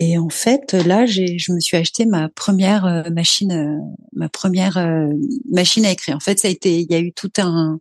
et 0.00 0.16
en 0.16 0.28
fait, 0.28 0.74
là, 0.74 1.06
je 1.06 1.52
me 1.52 1.58
suis 1.58 1.76
acheté 1.76 2.06
ma 2.06 2.28
première 2.28 2.84
euh, 2.86 3.10
machine, 3.10 3.52
euh, 3.52 3.78
ma 4.12 4.28
première 4.28 4.78
euh, 4.78 5.08
machine 5.50 5.84
à 5.84 5.90
écrire. 5.90 6.16
En 6.16 6.20
fait, 6.20 6.38
ça 6.38 6.46
a 6.48 6.50
été, 6.50 6.80
il 6.80 6.90
y 6.90 6.94
a 6.94 7.00
eu 7.00 7.12
tout 7.12 7.32
un, 7.38 7.80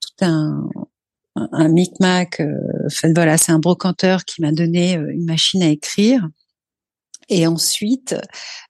tout 0.00 0.24
un, 0.24 0.68
un 1.34 1.68
micmac. 1.68 2.40
Enfin, 2.86 3.12
voilà, 3.14 3.36
c'est 3.36 3.52
un 3.52 3.58
brocanteur 3.58 4.24
qui 4.24 4.40
m'a 4.40 4.52
donné 4.52 4.94
une 4.94 5.26
machine 5.26 5.62
à 5.62 5.68
écrire. 5.68 6.26
Et 7.34 7.46
ensuite, 7.46 8.14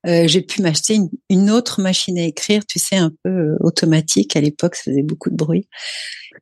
j'ai 0.04 0.40
pu 0.40 0.62
m'acheter 0.62 0.94
une, 0.94 1.10
une, 1.28 1.50
autre 1.50 1.80
machine 1.80 2.16
à 2.18 2.22
écrire, 2.22 2.64
tu 2.64 2.78
sais, 2.78 2.96
un 2.96 3.10
peu 3.24 3.56
automatique. 3.60 4.36
À 4.36 4.40
l'époque, 4.40 4.76
ça 4.76 4.84
faisait 4.84 5.02
beaucoup 5.02 5.30
de 5.30 5.36
bruit. 5.36 5.68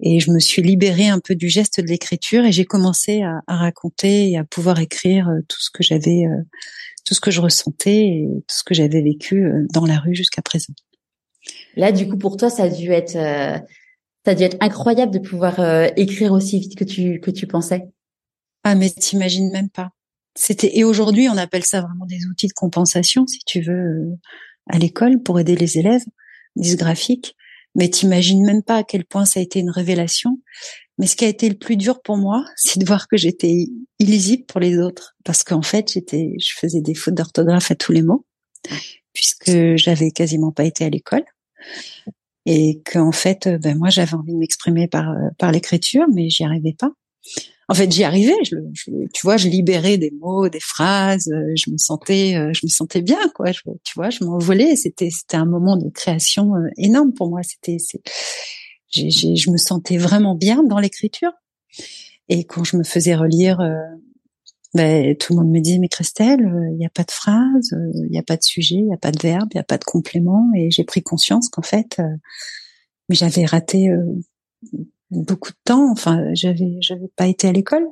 Et 0.02 0.20
je 0.20 0.30
me 0.30 0.38
suis 0.38 0.62
libérée 0.62 1.08
un 1.08 1.18
peu 1.18 1.34
du 1.34 1.48
geste 1.48 1.80
de 1.80 1.86
l'écriture 1.86 2.44
et 2.44 2.52
j'ai 2.52 2.64
commencé 2.64 3.22
à, 3.22 3.40
à, 3.46 3.56
raconter 3.56 4.30
et 4.30 4.38
à 4.38 4.44
pouvoir 4.44 4.78
écrire 4.80 5.28
euh, 5.28 5.40
tout 5.48 5.60
ce 5.60 5.70
que 5.70 5.82
j'avais, 5.82 6.24
euh, 6.26 6.42
tout 7.04 7.14
ce 7.14 7.20
que 7.20 7.30
je 7.30 7.40
ressentais 7.40 8.06
et 8.06 8.26
tout 8.46 8.56
ce 8.56 8.64
que 8.64 8.74
j'avais 8.74 9.02
vécu 9.02 9.44
euh, 9.44 9.66
dans 9.72 9.86
la 9.86 9.98
rue 9.98 10.14
jusqu'à 10.14 10.42
présent. 10.42 10.72
Là, 11.76 11.92
du 11.92 12.08
coup, 12.08 12.16
pour 12.16 12.36
toi, 12.36 12.50
ça 12.50 12.64
a 12.64 12.68
dû 12.68 12.90
être, 12.92 13.12
ça 13.12 13.62
a 14.26 14.34
dû 14.34 14.42
être 14.42 14.58
incroyable 14.60 15.12
de 15.12 15.18
pouvoir 15.18 15.58
écrire 15.96 16.32
aussi 16.32 16.60
vite 16.60 16.76
que 16.76 16.84
tu 16.84 17.18
que 17.20 17.30
tu 17.30 17.46
pensais. 17.46 17.88
Ah, 18.62 18.74
mais 18.74 18.90
t'imagines 18.90 19.50
même 19.50 19.70
pas. 19.70 19.90
C'était 20.36 20.78
et 20.78 20.84
aujourd'hui, 20.84 21.28
on 21.28 21.36
appelle 21.36 21.64
ça 21.64 21.80
vraiment 21.80 22.06
des 22.06 22.26
outils 22.26 22.48
de 22.48 22.52
compensation, 22.52 23.26
si 23.26 23.40
tu 23.46 23.60
veux, 23.60 24.16
à 24.68 24.78
l'école 24.78 25.22
pour 25.22 25.40
aider 25.40 25.56
les 25.56 25.78
élèves 25.78 26.04
dysgraphiques. 26.56 27.36
Mais 27.76 27.88
t'imagines 27.88 28.44
même 28.44 28.62
pas 28.62 28.76
à 28.78 28.82
quel 28.84 29.04
point 29.04 29.24
ça 29.24 29.38
a 29.38 29.42
été 29.42 29.60
une 29.60 29.70
révélation. 29.70 30.40
Mais 30.98 31.06
ce 31.06 31.16
qui 31.16 31.24
a 31.24 31.28
été 31.28 31.48
le 31.48 31.54
plus 31.56 31.76
dur 31.76 32.02
pour 32.02 32.16
moi, 32.16 32.44
c'est 32.56 32.78
de 32.80 32.86
voir 32.86 33.08
que 33.08 33.16
j'étais 33.16 33.68
illisible 33.98 34.44
pour 34.46 34.60
les 34.60 34.78
autres, 34.78 35.16
parce 35.24 35.44
qu'en 35.44 35.62
fait, 35.62 35.92
j'étais, 35.92 36.34
je 36.38 36.52
faisais 36.56 36.80
des 36.80 36.94
fautes 36.94 37.14
d'orthographe 37.14 37.70
à 37.70 37.74
tous 37.74 37.92
les 37.92 38.02
mots, 38.02 38.26
puisque 39.12 39.76
j'avais 39.76 40.10
quasiment 40.10 40.52
pas 40.52 40.64
été 40.64 40.84
à 40.84 40.90
l'école, 40.90 41.24
et 42.46 42.82
qu'en 42.90 43.12
fait, 43.12 43.48
ben 43.48 43.76
moi, 43.78 43.90
j'avais 43.90 44.14
envie 44.14 44.32
de 44.32 44.38
m'exprimer 44.38 44.88
par 44.88 45.14
par 45.38 45.52
l'écriture, 45.52 46.06
mais 46.12 46.28
j'y 46.28 46.44
arrivais 46.44 46.74
pas 46.78 46.92
en 47.70 47.74
fait, 47.74 47.92
j'y 47.92 48.02
arrivais. 48.02 48.34
Je, 48.42 48.56
tu 49.14 49.20
vois, 49.22 49.36
je 49.36 49.48
libérais 49.48 49.96
des 49.96 50.10
mots, 50.10 50.48
des 50.48 50.58
phrases. 50.58 51.28
Euh, 51.28 51.52
je 51.54 51.70
me 51.70 51.78
sentais, 51.78 52.34
euh, 52.34 52.50
je 52.52 52.66
me 52.66 52.68
sentais 52.68 53.00
bien, 53.00 53.20
quoi. 53.32 53.52
tu 53.52 53.94
vois, 53.94 54.10
je 54.10 54.24
m'envolais. 54.24 54.74
C'était, 54.74 55.10
c'était 55.10 55.36
un 55.36 55.44
moment 55.44 55.76
de 55.76 55.88
création 55.88 56.56
euh, 56.56 56.66
énorme 56.76 57.14
pour 57.14 57.30
moi. 57.30 57.42
C'était, 57.44 57.76
je 58.90 59.50
me 59.50 59.56
sentais 59.56 59.98
vraiment 59.98 60.34
bien 60.34 60.64
dans 60.64 60.80
l'écriture. 60.80 61.30
Et 62.28 62.42
quand 62.42 62.64
je 62.64 62.76
me 62.76 62.82
faisais 62.82 63.14
relire, 63.14 63.58
ben, 64.74 65.16
tout 65.16 65.34
le 65.34 65.40
monde 65.40 65.52
me 65.52 65.60
disait 65.60 65.78
mais 65.78 65.88
Christelle, 65.88 66.40
il 66.72 66.76
n'y 66.76 66.86
a 66.86 66.90
pas 66.90 67.04
de 67.04 67.10
phrase, 67.12 67.76
il 67.94 68.10
n'y 68.10 68.18
a 68.18 68.22
pas 68.24 68.36
de 68.36 68.42
sujet, 68.42 68.76
il 68.76 68.86
n'y 68.86 68.94
a 68.94 68.98
pas 68.98 69.12
de 69.12 69.20
verbe, 69.20 69.48
il 69.52 69.58
n'y 69.58 69.60
a 69.60 69.64
pas 69.64 69.78
de 69.78 69.84
complément. 69.84 70.48
Et 70.56 70.72
j'ai 70.72 70.84
pris 70.84 71.02
conscience 71.02 71.48
qu'en 71.48 71.62
fait, 71.62 72.00
j'avais 73.10 73.44
raté 73.44 73.90
beaucoup 75.10 75.50
de 75.50 75.58
temps. 75.64 75.90
Enfin, 75.90 76.32
j'avais, 76.34 76.78
j'avais 76.80 77.08
pas 77.16 77.26
été 77.26 77.48
à 77.48 77.52
l'école. 77.52 77.86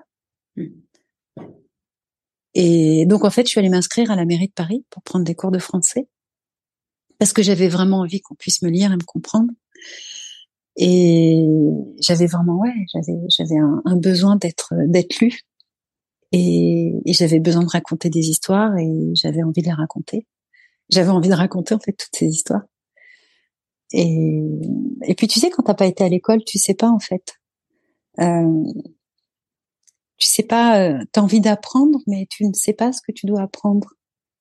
Et 2.55 3.07
donc, 3.07 3.25
en 3.25 3.31
fait, 3.31 3.43
je 3.43 3.51
suis 3.51 3.59
allée 3.59 3.69
m'inscrire 3.69 4.11
à 4.11 4.17
la 4.17 4.25
mairie 4.25 4.49
de 4.49 4.53
Paris 4.53 4.85
pour 4.91 5.03
prendre 5.03 5.25
des 5.25 5.35
cours 5.35 5.51
de 5.51 5.59
français 5.59 6.09
parce 7.19 7.33
que 7.33 7.43
j'avais 7.43 7.69
vraiment 7.69 8.01
envie 8.01 8.21
qu'on 8.21 8.35
puisse 8.35 8.63
me 8.63 8.71
lire 8.71 8.93
et 8.93 8.97
me 8.97 9.05
comprendre. 9.05 9.51
Et 10.77 11.45
j'avais 12.01 12.27
vraiment, 12.27 12.61
ouais, 12.61 12.73
j'avais, 12.93 13.19
j'avais 13.29 13.59
un, 13.59 13.97
besoin 13.97 14.37
d'être, 14.37 14.73
d'être 14.87 15.19
lu. 15.21 15.41
Et, 16.31 16.95
et 17.05 17.13
j'avais 17.13 17.41
besoin 17.41 17.65
de 17.65 17.71
raconter 17.71 18.11
des 18.11 18.29
histoires 18.29 18.77
et 18.77 19.13
j'avais 19.15 19.43
envie 19.43 19.63
de 19.63 19.67
les 19.67 19.73
raconter. 19.73 20.27
J'avais 20.91 21.11
envie 21.11 21.29
de 21.29 21.35
raconter, 21.35 21.75
en 21.75 21.81
fait, 21.81 21.93
toutes 21.93 22.15
ces 22.15 22.27
histoires. 22.27 22.63
Et, 23.93 24.43
et 25.07 25.15
puis 25.15 25.27
tu 25.29 25.41
sais, 25.41 25.51
quand 25.51 25.63
t'as 25.63 25.75
pas 25.75 25.87
été 25.87 26.05
à 26.05 26.09
l'école, 26.09 26.45
tu 26.45 26.59
sais 26.59 26.75
pas 26.75 26.89
en 26.89 26.99
fait. 26.99 27.35
Euh, 28.21 28.65
tu 30.19 30.27
sais 30.27 30.43
pas, 30.43 30.81
euh, 30.81 30.99
t'as 31.13 31.21
envie 31.21 31.41
d'apprendre, 31.41 32.01
mais 32.07 32.27
tu 32.29 32.45
ne 32.45 32.53
sais 32.53 32.73
pas 32.73 32.93
ce 32.93 33.01
que 33.01 33.13
tu 33.13 33.27
dois 33.27 33.43
apprendre. 33.43 33.95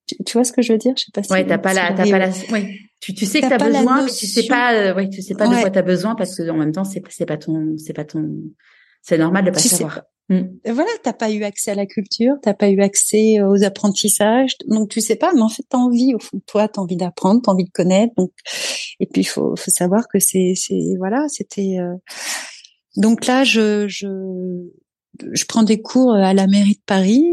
Tu, 0.07 0.33
vois 0.33 0.43
ce 0.43 0.53
que 0.53 0.62
je 0.62 0.71
veux 0.71 0.79
dire? 0.79 0.93
Je 0.97 1.03
sais 1.03 1.12
pas 1.13 1.21
si. 1.21 1.31
Ouais, 1.31 1.45
t'as 1.45 1.57
pas 1.57 1.73
la, 1.73 1.93
t'as 1.93 2.10
pas 2.10 2.17
la. 2.17 2.29
Oui. 2.51 2.79
tu, 3.01 3.13
tu 3.13 3.25
sais 3.25 3.41
que 3.41 3.47
tu 3.47 3.53
as 3.53 3.57
besoin, 3.57 4.03
mais 4.03 4.12
tu 4.12 4.25
sais 4.25 4.47
pas, 4.47 4.73
euh, 4.73 4.95
ouais, 4.95 5.10
tu 5.10 5.21
sais 5.21 5.36
pas 5.36 5.47
de 5.47 5.62
quoi 5.62 5.69
tu 5.69 5.79
as 5.79 5.83
besoin 5.83 6.15
parce 6.15 6.36
que 6.36 6.49
en 6.49 6.55
même 6.55 6.71
temps, 6.71 6.86
c'est, 6.86 7.03
c'est 7.10 7.25
pas 7.25 7.38
ton, 7.38 7.77
c'est 7.77 7.93
pas 7.93 8.05
ton, 8.05 8.25
c'est 9.01 9.17
normal 9.17 9.45
de 9.45 9.51
pas 9.51 9.60
savoir. 9.60 10.01
Mm. 10.29 10.43
Voilà, 10.65 10.89
t'as 11.03 11.13
pas 11.13 11.31
eu 11.31 11.43
accès 11.43 11.71
à 11.71 11.75
la 11.75 11.86
culture, 11.86 12.33
t'as 12.41 12.53
pas 12.53 12.69
eu 12.69 12.81
accès 12.81 13.41
aux 13.41 13.63
apprentissages, 13.63 14.57
donc 14.67 14.89
tu 14.89 14.99
sais 14.99 15.15
pas. 15.15 15.31
Mais 15.33 15.41
en 15.41 15.49
fait, 15.49 15.63
t'as 15.69 15.77
envie 15.77 16.13
au 16.15 16.19
fond 16.19 16.38
de 16.38 16.43
toi, 16.45 16.67
t'as 16.67 16.81
envie 16.81 16.97
d'apprendre, 16.97 17.41
t'as 17.43 17.51
envie 17.51 17.65
de 17.65 17.71
connaître. 17.71 18.13
Donc, 18.17 18.31
et 18.99 19.07
puis 19.07 19.21
il 19.21 19.27
faut, 19.27 19.55
faut 19.55 19.71
savoir 19.71 20.03
que 20.12 20.19
c'est, 20.19 20.53
c'est 20.55 20.95
voilà, 20.97 21.27
c'était. 21.29 21.77
Euh... 21.79 21.95
Donc 22.97 23.25
là, 23.27 23.43
je, 23.43 23.88
je, 23.88 24.07
je 25.31 25.45
prends 25.45 25.63
des 25.63 25.81
cours 25.81 26.13
à 26.13 26.33
la 26.33 26.47
mairie 26.47 26.75
de 26.75 26.83
Paris 26.86 27.25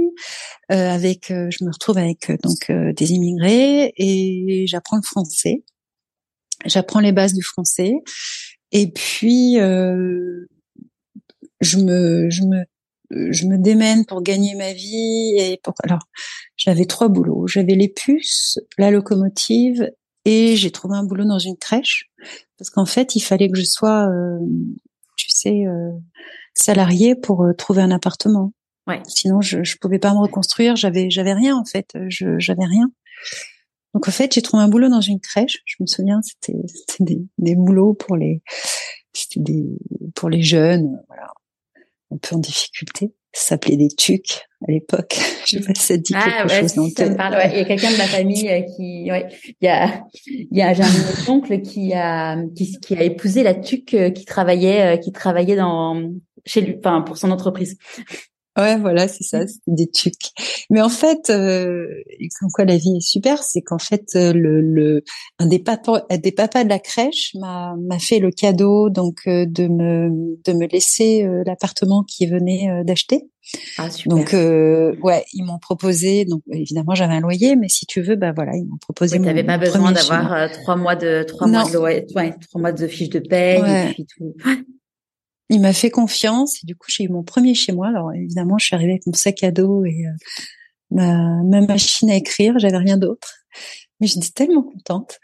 euh, 0.73 0.91
avec, 0.91 1.31
euh, 1.31 1.49
je 1.51 1.65
me 1.65 1.71
retrouve 1.71 1.99
avec 1.99 2.31
euh, 2.31 2.37
donc 2.43 2.71
euh, 2.71 2.93
des 2.93 3.13
immigrés 3.13 3.93
et 3.97 4.67
j'apprends 4.67 4.97
le 4.97 5.03
français. 5.03 5.65
J'apprends 6.65 7.01
les 7.01 7.13
bases 7.13 7.35
du 7.35 7.43
français 7.43 7.93
et 8.73 8.91
puis 8.91 9.57
je 11.65 11.79
me, 11.79 12.31
je 12.31 12.43
me 12.43 12.65
je 13.11 13.47
me 13.47 13.59
démène 13.59 14.05
pour 14.07 14.23
gagner 14.23 14.55
ma 14.55 14.73
vie 14.73 15.37
et 15.39 15.61
pour 15.63 15.75
alors 15.83 16.01
j'avais 16.57 16.87
trois 16.87 17.09
boulots. 17.09 17.47
J'avais 17.47 17.75
les 17.75 17.89
puces 17.89 18.59
la 18.79 18.91
locomotive 18.91 19.91
et 20.25 20.57
j'ai 20.57 20.71
trouvé 20.71 20.97
un 20.97 21.05
boulot 21.05 21.25
dans 21.25 21.39
une 21.39 21.57
crèche 21.57 22.11
parce 22.59 22.71
qu'en 22.71 22.87
fait 22.87 23.15
il 23.15 23.21
fallait 23.21 23.51
que 23.51 23.59
je 23.59 23.65
sois 23.65 24.09
euh, 24.09 24.39
tu 25.17 25.31
sais 25.31 25.67
euh, 25.67 25.91
salarié 26.55 27.15
pour 27.15 27.45
euh, 27.45 27.53
trouver 27.53 27.83
un 27.83 27.91
appartement. 27.91 28.53
Ouais. 28.87 29.01
sinon 29.07 29.41
je 29.41 29.63
je 29.65 29.77
pouvais 29.79 29.99
pas 29.99 30.13
me 30.13 30.19
reconstruire. 30.19 30.77
J'avais 30.77 31.11
j'avais 31.11 31.35
rien 31.35 31.57
en 31.57 31.65
fait. 31.65 31.97
Je 32.09 32.39
j'avais 32.39 32.67
rien. 32.67 32.91
Donc 33.95 34.09
en 34.09 34.13
fait 34.13 34.33
j'ai 34.33 34.43
trouvé 34.43 34.63
un 34.63 34.69
boulot 34.69 34.89
dans 34.89 35.01
une 35.01 35.21
crèche. 35.21 35.61
Je 35.67 35.77
me 35.81 35.87
souviens 35.87 36.21
c'était 36.23 36.59
c'était 36.67 37.05
des, 37.05 37.23
des 37.39 37.55
boulots 37.55 37.95
pour 37.95 38.17
les 38.17 38.43
c'était 39.13 39.41
des 39.41 39.65
pour 40.15 40.29
les 40.29 40.43
jeunes 40.43 41.01
voilà 41.09 41.33
un 42.15 42.19
peu 42.19 42.37
en 42.37 42.39
difficulté. 42.39 43.13
Ça 43.33 43.49
s'appelait 43.49 43.77
des 43.77 43.89
tucs 43.89 44.47
à 44.67 44.71
l'époque. 44.71 45.17
Je 45.47 45.59
sais 45.59 45.65
pas 45.65 45.75
si 45.75 45.83
ça 45.83 45.97
dit 45.97 46.15
ah, 46.15 46.47
quelque 46.47 46.61
chose 46.61 46.93
ça 46.97 47.09
me 47.09 47.17
parle. 47.17 47.35
Ouais. 47.35 47.51
Il 47.53 47.59
y 47.59 47.61
a 47.61 47.65
quelqu'un 47.65 47.91
de 47.91 47.97
ma 47.97 48.07
famille 48.07 48.49
euh, 48.49 48.61
qui, 48.77 49.11
ouais, 49.11 49.27
il 49.61 49.67
y 49.67 49.69
a, 49.69 50.05
il 50.27 50.57
y 50.57 50.63
a, 50.63 50.73
j'ai 50.73 50.85
un 50.85 51.33
oncle 51.33 51.61
qui 51.61 51.93
a, 51.93 52.37
qui, 52.55 52.79
qui, 52.81 52.97
a 52.97 53.03
épousé 53.03 53.43
la 53.43 53.55
tuque 53.55 53.95
euh, 53.95 54.11
qui 54.11 54.25
travaillait, 54.25 54.95
euh, 54.95 54.97
qui 54.97 55.11
travaillait 55.11 55.57
dans, 55.57 56.01
chez 56.47 56.61
lui, 56.61 56.77
enfin, 56.79 57.03
pour 57.03 57.19
son 57.19 57.31
entreprise. 57.33 57.77
Ouais, 58.57 58.77
voilà, 58.79 59.09
c'est 59.09 59.25
ça, 59.25 59.45
c'est 59.47 59.59
des 59.67 59.91
trucs. 59.91 60.15
Mais 60.71 60.81
en 60.81 60.89
fait, 60.89 61.29
euh, 61.29 61.87
comme 62.39 62.51
quoi 62.53 62.65
la 62.65 62.77
vie 62.77 62.97
est 62.99 63.01
super, 63.01 63.43
c'est 63.43 63.63
qu'en 63.63 63.81
fait, 63.81 64.05
euh, 64.15 64.33
le, 64.33 64.61
le 64.61 65.03
un 65.41 65.47
des 65.47 65.59
papas, 65.59 66.07
des 66.23 66.31
papas 66.31 66.63
de 66.63 66.69
la 66.69 66.79
crèche 66.79 67.33
m'a 67.35 67.75
m'a 67.77 67.99
fait 67.99 68.21
le 68.21 68.31
cadeau 68.31 68.91
donc 68.91 69.23
euh, 69.27 69.45
de 69.45 69.67
me 69.67 70.39
de 70.45 70.53
me 70.53 70.67
laisser 70.69 71.25
euh, 71.25 71.43
l'appartement 71.45 72.05
qu'il 72.05 72.31
venait 72.31 72.69
d'acheter. 72.85 73.29
Ah 73.77 73.91
super. 73.91 74.17
Donc 74.17 74.33
ouais, 74.33 75.25
ils 75.33 75.45
m'ont 75.45 75.59
proposé. 75.59 76.25
Donc 76.25 76.43
évidemment, 76.53 76.95
j'avais 76.95 77.15
un 77.15 77.21
loyer, 77.21 77.57
mais 77.57 77.69
si 77.69 77.87
tu 77.87 78.03
veux, 78.03 78.15
bah 78.15 78.33
voilà, 78.35 78.53
ils 78.55 78.65
m'ont 78.67 78.79
proposé. 78.79 79.17
Tu 79.17 79.23
n'avais 79.23 79.43
pas 79.45 79.59
besoin 79.59 79.91
d'avoir 79.91 80.51
trois 80.53 80.77
mois 80.77 80.95
de 80.95 81.25
trois 81.25 81.49
mois 81.49 81.69
de 81.69 81.75
loyer, 81.75 82.07
ouais, 82.15 82.35
trois 82.41 82.61
mois 82.61 82.73
de 82.73 82.87
fiche 82.87 83.11
de 83.11 83.19
paye 83.19 83.61
et 83.89 83.93
puis 83.95 84.07
tout 84.07 84.33
il 85.55 85.61
m'a 85.61 85.73
fait 85.73 85.91
confiance 85.91 86.63
et 86.63 86.67
du 86.67 86.75
coup 86.75 86.87
j'ai 86.89 87.05
eu 87.05 87.09
mon 87.09 87.23
premier 87.23 87.55
chez 87.55 87.73
moi. 87.73 87.89
Alors 87.89 88.13
évidemment, 88.13 88.59
je 88.59 88.67
suis 88.67 88.75
arrivée 88.75 88.93
avec 88.93 89.07
mon 89.07 89.13
sac 89.13 89.43
à 89.43 89.51
dos 89.51 89.85
et 89.85 90.07
euh, 90.07 90.11
ma, 90.91 91.43
ma, 91.45 91.61
machine 91.61 92.11
à 92.11 92.17
écrire. 92.17 92.59
J'avais 92.59 92.77
rien 92.77 92.99
d'autre, 92.99 93.29
mais 94.01 94.07
j'étais 94.07 94.31
tellement 94.31 94.63
contente. 94.63 95.19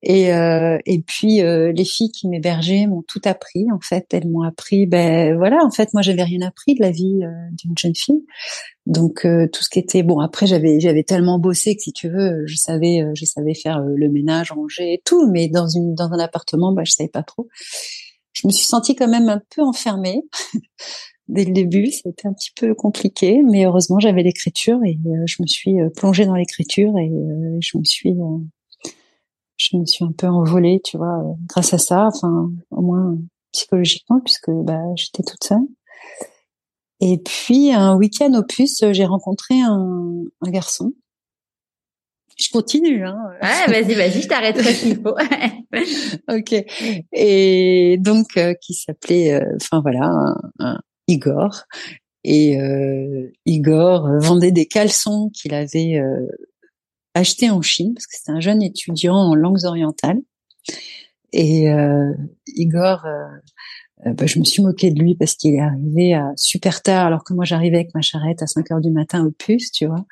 Et, 0.00 0.32
euh, 0.32 0.78
et 0.86 1.02
puis 1.02 1.42
euh, 1.42 1.72
les 1.72 1.84
filles 1.84 2.12
qui 2.12 2.28
m'hébergeaient 2.28 2.86
m'ont 2.86 3.02
tout 3.02 3.20
appris. 3.24 3.66
En 3.72 3.80
fait, 3.80 4.06
elles 4.12 4.28
m'ont 4.28 4.42
appris. 4.42 4.86
Ben 4.86 5.36
voilà, 5.36 5.64
en 5.64 5.70
fait, 5.70 5.92
moi 5.92 6.02
j'avais 6.02 6.22
rien 6.22 6.42
appris 6.42 6.74
de 6.74 6.82
la 6.82 6.90
vie 6.90 7.20
d'une 7.52 7.76
jeune 7.78 7.96
fille. 7.96 8.24
Donc 8.86 9.26
tout 9.52 9.62
ce 9.62 9.68
qui 9.68 9.78
était 9.78 10.02
bon. 10.02 10.20
Après, 10.20 10.46
j'avais 10.46 10.80
j'avais 10.80 11.02
tellement 11.04 11.38
bossé 11.38 11.76
que 11.76 11.82
si 11.82 11.92
tu 11.92 12.08
veux, 12.08 12.46
je 12.46 12.56
savais 12.56 13.04
je 13.14 13.24
savais 13.24 13.54
faire 13.54 13.80
le 13.80 14.08
ménage, 14.08 14.52
ranger, 14.52 14.94
et 14.94 15.02
tout. 15.04 15.30
Mais 15.30 15.48
dans 15.48 15.68
une 15.68 15.94
dans 15.94 16.12
un 16.12 16.18
appartement, 16.18 16.72
ben 16.72 16.84
je 16.84 16.92
savais 16.92 17.10
pas 17.10 17.22
trop 17.22 17.48
je 18.38 18.46
me 18.46 18.52
suis 18.52 18.66
sentie 18.66 18.94
quand 18.94 19.08
même 19.08 19.28
un 19.28 19.40
peu 19.54 19.62
enfermée 19.62 20.22
dès 21.28 21.44
le 21.44 21.52
début. 21.52 21.90
C'était 21.90 22.28
un 22.28 22.32
petit 22.32 22.52
peu 22.54 22.74
compliqué, 22.74 23.42
mais 23.42 23.64
heureusement 23.64 23.98
j'avais 23.98 24.22
l'écriture 24.22 24.78
et 24.84 24.98
euh, 25.06 25.24
je 25.26 25.42
me 25.42 25.46
suis 25.46 25.80
euh, 25.80 25.88
plongée 25.90 26.24
dans 26.24 26.36
l'écriture 26.36 26.96
et 26.98 27.10
euh, 27.10 27.58
je 27.60 27.78
me 27.78 27.84
suis 27.84 28.14
je 29.56 29.76
me 29.76 29.84
suis 29.86 30.04
un 30.04 30.12
peu 30.12 30.28
envolée, 30.28 30.80
tu 30.84 30.96
vois, 30.96 31.20
grâce 31.48 31.74
à 31.74 31.78
ça. 31.78 32.06
Enfin, 32.14 32.48
au 32.70 32.80
moins 32.80 33.18
psychologiquement, 33.50 34.20
puisque 34.20 34.50
bah, 34.50 34.84
j'étais 34.94 35.24
toute 35.24 35.42
seule. 35.42 35.66
Et 37.00 37.18
puis 37.18 37.72
un 37.72 37.96
week-end 37.96 38.32
au 38.34 38.44
puce, 38.44 38.84
j'ai 38.92 39.04
rencontré 39.04 39.60
un, 39.60 40.22
un 40.42 40.50
garçon 40.50 40.92
je 42.40 42.50
continue. 42.50 43.04
Hein. 43.04 43.18
Ouais, 43.42 43.66
vas-y, 43.66 43.94
vas-y, 43.94 44.22
je 44.22 44.28
t'arrêterai 44.28 44.72
s'il 44.72 44.96
faut. 44.96 45.16
ok. 46.28 46.64
Et 47.12 47.96
donc, 47.98 48.36
euh, 48.36 48.54
qui 48.60 48.74
s'appelait, 48.74 49.34
euh, 49.34 49.56
enfin 49.60 49.80
voilà, 49.80 50.34
un, 50.60 50.80
Igor. 51.08 51.64
Et 52.24 52.60
euh, 52.60 53.32
Igor 53.46 54.08
vendait 54.20 54.52
des 54.52 54.66
caleçons 54.66 55.30
qu'il 55.32 55.54
avait 55.54 56.00
achetés 57.14 57.50
en 57.50 57.62
Chine, 57.62 57.94
parce 57.94 58.06
que 58.06 58.16
c'était 58.16 58.32
un 58.32 58.40
jeune 58.40 58.62
étudiant 58.62 59.16
en 59.16 59.34
langues 59.34 59.64
orientales. 59.64 60.20
Et 61.32 61.66
Igor 62.46 63.06
euh, 64.06 64.12
bah, 64.12 64.26
je 64.26 64.38
me 64.38 64.44
suis 64.44 64.62
moquée 64.62 64.90
de 64.90 65.00
lui 65.00 65.14
parce 65.14 65.34
qu'il 65.34 65.54
est 65.54 65.60
arrivé 65.60 66.14
à 66.14 66.32
super 66.36 66.82
tard, 66.82 67.06
alors 67.06 67.24
que 67.24 67.32
moi 67.32 67.44
j'arrivais 67.44 67.76
avec 67.76 67.94
ma 67.94 68.00
charrette 68.00 68.42
à 68.42 68.46
5 68.46 68.70
heures 68.70 68.80
du 68.80 68.90
matin 68.90 69.24
au 69.24 69.30
puce, 69.30 69.72
tu 69.72 69.86
vois. 69.86 70.06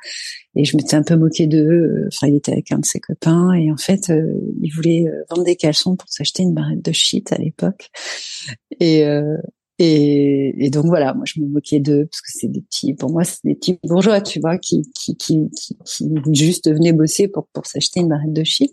Et 0.57 0.64
je 0.64 0.77
m'étais 0.77 0.96
un 0.96 1.03
peu 1.03 1.16
moquée 1.16 1.46
d'eux. 1.46 2.09
Enfin, 2.09 2.29
il 2.29 2.37
était 2.37 2.53
avec 2.53 2.72
un 2.72 2.79
de 2.79 2.85
ses 2.85 3.01
copains 3.01 3.53
et 3.53 3.70
en 3.70 3.77
fait, 3.77 4.11
euh, 4.11 4.40
il 4.61 4.70
voulait 4.70 5.07
euh, 5.07 5.22
vendre 5.31 5.44
des 5.44 5.57
caleçons 5.57 5.96
pour 5.96 6.09
s'acheter 6.09 6.42
une 6.42 6.55
barrette 6.55 6.85
de 6.85 6.92
shit 6.92 7.33
à 7.33 7.37
l'époque. 7.37 7.90
Et, 8.81 9.05
euh, 9.05 9.37
et, 9.79 10.64
et, 10.64 10.70
donc 10.70 10.87
voilà, 10.87 11.12
moi 11.12 11.25
je 11.27 11.38
me 11.40 11.46
moquais 11.46 11.81
d'eux 11.81 12.07
parce 12.07 12.22
que 12.22 12.29
c'est 12.29 12.49
des 12.49 12.62
petits, 12.62 12.94
pour 12.94 13.11
moi 13.11 13.25
c'est 13.25 13.44
des 13.44 13.55
petits 13.55 13.79
bourgeois, 13.85 14.22
tu 14.22 14.40
vois, 14.40 14.57
qui 14.57 14.83
qui 14.94 15.16
qui 15.16 15.51
qui, 15.51 15.77
qui 15.85 16.09
juste 16.33 16.70
venaient 16.70 16.94
bosser 16.94 17.29
pour 17.29 17.46
pour 17.49 17.66
s'acheter 17.66 18.01
une 18.01 18.09
barrette 18.09 18.33
de 18.33 18.42
shit. 18.42 18.72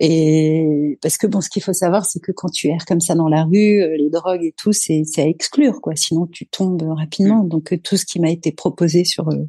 Et 0.00 0.98
parce 1.02 1.16
que 1.16 1.26
bon, 1.26 1.40
ce 1.40 1.48
qu'il 1.48 1.62
faut 1.62 1.72
savoir, 1.72 2.06
c'est 2.06 2.20
que 2.20 2.30
quand 2.30 2.50
tu 2.50 2.68
erres 2.68 2.84
comme 2.86 3.00
ça 3.00 3.14
dans 3.14 3.28
la 3.28 3.44
rue, 3.44 3.82
euh, 3.82 3.96
les 3.96 4.10
drogues 4.10 4.44
et 4.44 4.54
tout, 4.56 4.72
c'est 4.72 5.02
à 5.18 5.26
exclure, 5.26 5.80
quoi. 5.80 5.96
Sinon, 5.96 6.26
tu 6.26 6.46
tombes 6.46 6.82
rapidement. 6.82 7.42
Mm. 7.44 7.48
Donc, 7.48 7.72
euh, 7.72 7.78
tout 7.78 7.96
ce 7.96 8.04
qui 8.04 8.20
m'a 8.20 8.30
été 8.30 8.52
proposé 8.52 9.04
sur 9.04 9.28
euh, 9.28 9.48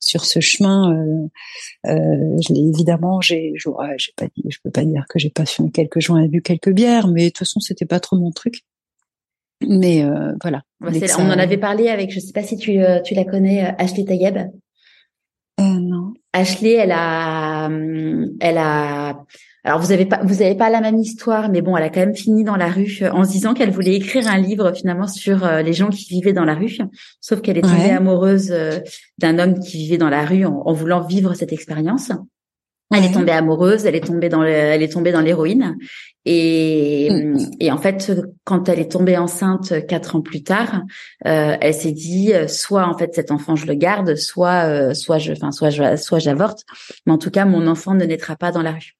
sur 0.00 0.24
ce 0.24 0.40
chemin, 0.40 0.92
euh, 1.86 2.36
je 2.40 2.52
l'ai 2.52 2.60
évidemment, 2.60 3.20
j'ai, 3.20 3.52
j'ai 3.56 4.12
pas 4.16 4.26
dit, 4.26 4.44
je 4.48 4.58
peux 4.62 4.70
pas 4.70 4.84
dire 4.84 5.04
que 5.08 5.18
j'ai 5.18 5.28
pas 5.28 5.44
fumé 5.44 5.70
quelques 5.70 6.00
joints 6.00 6.22
et 6.22 6.28
bu 6.28 6.40
quelques 6.40 6.70
bières, 6.70 7.08
mais 7.08 7.24
de 7.24 7.28
toute 7.28 7.38
façon, 7.38 7.60
c'était 7.60 7.84
pas 7.84 8.00
trop 8.00 8.16
mon 8.16 8.30
truc. 8.30 8.62
Mais 9.66 10.04
voilà. 10.40 10.62
on 10.80 10.86
en 10.86 11.30
avait 11.30 11.58
parlé 11.58 11.88
avec, 11.88 12.12
je 12.12 12.20
sais 12.20 12.32
pas 12.32 12.44
si 12.44 12.56
tu, 12.56 12.78
tu 13.04 13.14
la 13.14 13.24
connais, 13.24 13.74
Ashley 13.76 14.04
Tayeb. 14.04 14.38
Euh, 15.58 15.62
non. 15.80 16.14
Ashley, 16.32 16.74
elle 16.74 16.92
a, 16.92 17.68
elle 18.40 18.58
a 18.58 19.24
alors 19.68 19.82
vous 19.82 19.92
avez 19.92 20.06
pas 20.06 20.20
vous 20.24 20.40
avez 20.40 20.54
pas 20.54 20.70
la 20.70 20.80
même 20.80 20.96
histoire, 20.96 21.50
mais 21.50 21.60
bon, 21.60 21.76
elle 21.76 21.82
a 21.84 21.90
quand 21.90 22.00
même 22.00 22.16
fini 22.16 22.42
dans 22.42 22.56
la 22.56 22.68
rue 22.68 23.00
euh, 23.02 23.12
en 23.12 23.24
se 23.24 23.30
disant 23.30 23.52
qu'elle 23.52 23.70
voulait 23.70 23.96
écrire 23.96 24.26
un 24.26 24.38
livre 24.38 24.72
finalement 24.74 25.06
sur 25.06 25.44
euh, 25.44 25.60
les 25.60 25.74
gens 25.74 25.90
qui 25.90 26.06
vivaient 26.08 26.32
dans 26.32 26.46
la 26.46 26.54
rue. 26.54 26.78
Sauf 27.20 27.42
qu'elle 27.42 27.58
est 27.58 27.62
tombée 27.62 27.90
amoureuse 27.90 28.50
euh, 28.50 28.78
d'un 29.18 29.38
homme 29.38 29.60
qui 29.60 29.76
vivait 29.76 29.98
dans 29.98 30.08
la 30.08 30.24
rue 30.24 30.46
en, 30.46 30.72
voulant 30.72 31.02
vivre 31.02 31.34
cette 31.34 31.52
expérience. 31.52 32.10
Elle 32.94 33.04
est 33.04 33.12
tombée 33.12 33.32
amoureuse, 33.32 33.84
elle 33.84 33.94
est 33.94 34.06
tombée 34.06 34.30
dans 34.30 34.42
elle 34.42 34.82
est 34.82 34.90
tombée 34.90 35.12
dans 35.12 35.20
l'héroïne 35.20 35.76
et, 36.24 37.10
mm. 37.10 37.38
et 37.60 37.70
en 37.70 37.76
fait 37.76 38.10
quand 38.44 38.70
elle 38.70 38.78
est 38.78 38.90
tombée 38.90 39.18
enceinte 39.18 39.86
quatre 39.86 40.16
ans 40.16 40.22
plus 40.22 40.42
tard, 40.42 40.80
elle 41.20 41.74
s'est 41.74 41.92
dit 41.92 42.32
soit 42.46 42.86
en 42.86 42.96
fait 42.96 43.14
cet 43.14 43.30
enfant 43.30 43.54
je 43.54 43.66
le 43.66 43.74
garde, 43.74 44.14
soit 44.14 44.94
soit 44.94 45.18
je 45.18 45.32
enfin 45.32 45.52
soit 45.52 45.68
je, 45.68 45.96
soit 45.96 46.20
j'avorte, 46.20 46.64
mais 47.04 47.12
en 47.12 47.18
tout 47.18 47.30
cas 47.30 47.44
mon 47.44 47.66
enfant 47.66 47.92
ne 47.92 48.06
naîtra 48.06 48.36
pas 48.36 48.52
dans 48.52 48.62
la 48.62 48.72
rue. 48.72 48.97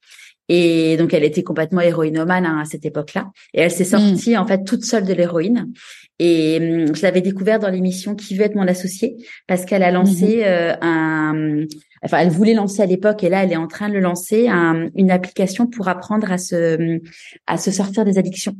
Et 0.48 0.96
donc, 0.96 1.12
elle 1.12 1.24
était 1.24 1.42
complètement 1.42 1.80
héroïnomane 1.80 2.46
hein, 2.46 2.60
à 2.60 2.64
cette 2.64 2.86
époque-là. 2.86 3.30
Et 3.54 3.60
elle 3.60 3.70
s'est 3.70 3.84
mm. 3.84 3.98
sortie, 3.98 4.36
en 4.36 4.46
fait, 4.46 4.64
toute 4.64 4.84
seule 4.84 5.04
de 5.04 5.12
l'héroïne. 5.12 5.70
Et 6.18 6.58
hum, 6.60 6.94
je 6.94 7.02
l'avais 7.02 7.20
découvert 7.20 7.58
dans 7.58 7.68
l'émission 7.68 8.14
Qui 8.14 8.36
veut 8.36 8.44
être 8.44 8.54
mon 8.54 8.66
associé? 8.66 9.16
Parce 9.46 9.64
qu'elle 9.64 9.82
a 9.82 9.90
lancé 9.90 10.38
mm-hmm. 10.38 10.44
euh, 10.46 10.74
un... 10.80 11.64
Enfin, 12.02 12.18
elle 12.18 12.30
voulait 12.30 12.54
lancer 12.54 12.80
à 12.80 12.86
l'époque 12.86 13.24
et 13.24 13.28
là, 13.28 13.42
elle 13.44 13.52
est 13.52 13.56
en 13.56 13.66
train 13.66 13.88
de 13.88 13.94
le 13.94 14.00
lancer, 14.00 14.48
un, 14.48 14.88
une 14.94 15.10
application 15.10 15.66
pour 15.66 15.88
apprendre 15.88 16.30
à 16.30 16.38
se, 16.38 17.00
à 17.46 17.56
se 17.56 17.70
sortir 17.72 18.04
des 18.04 18.18
addictions. 18.18 18.54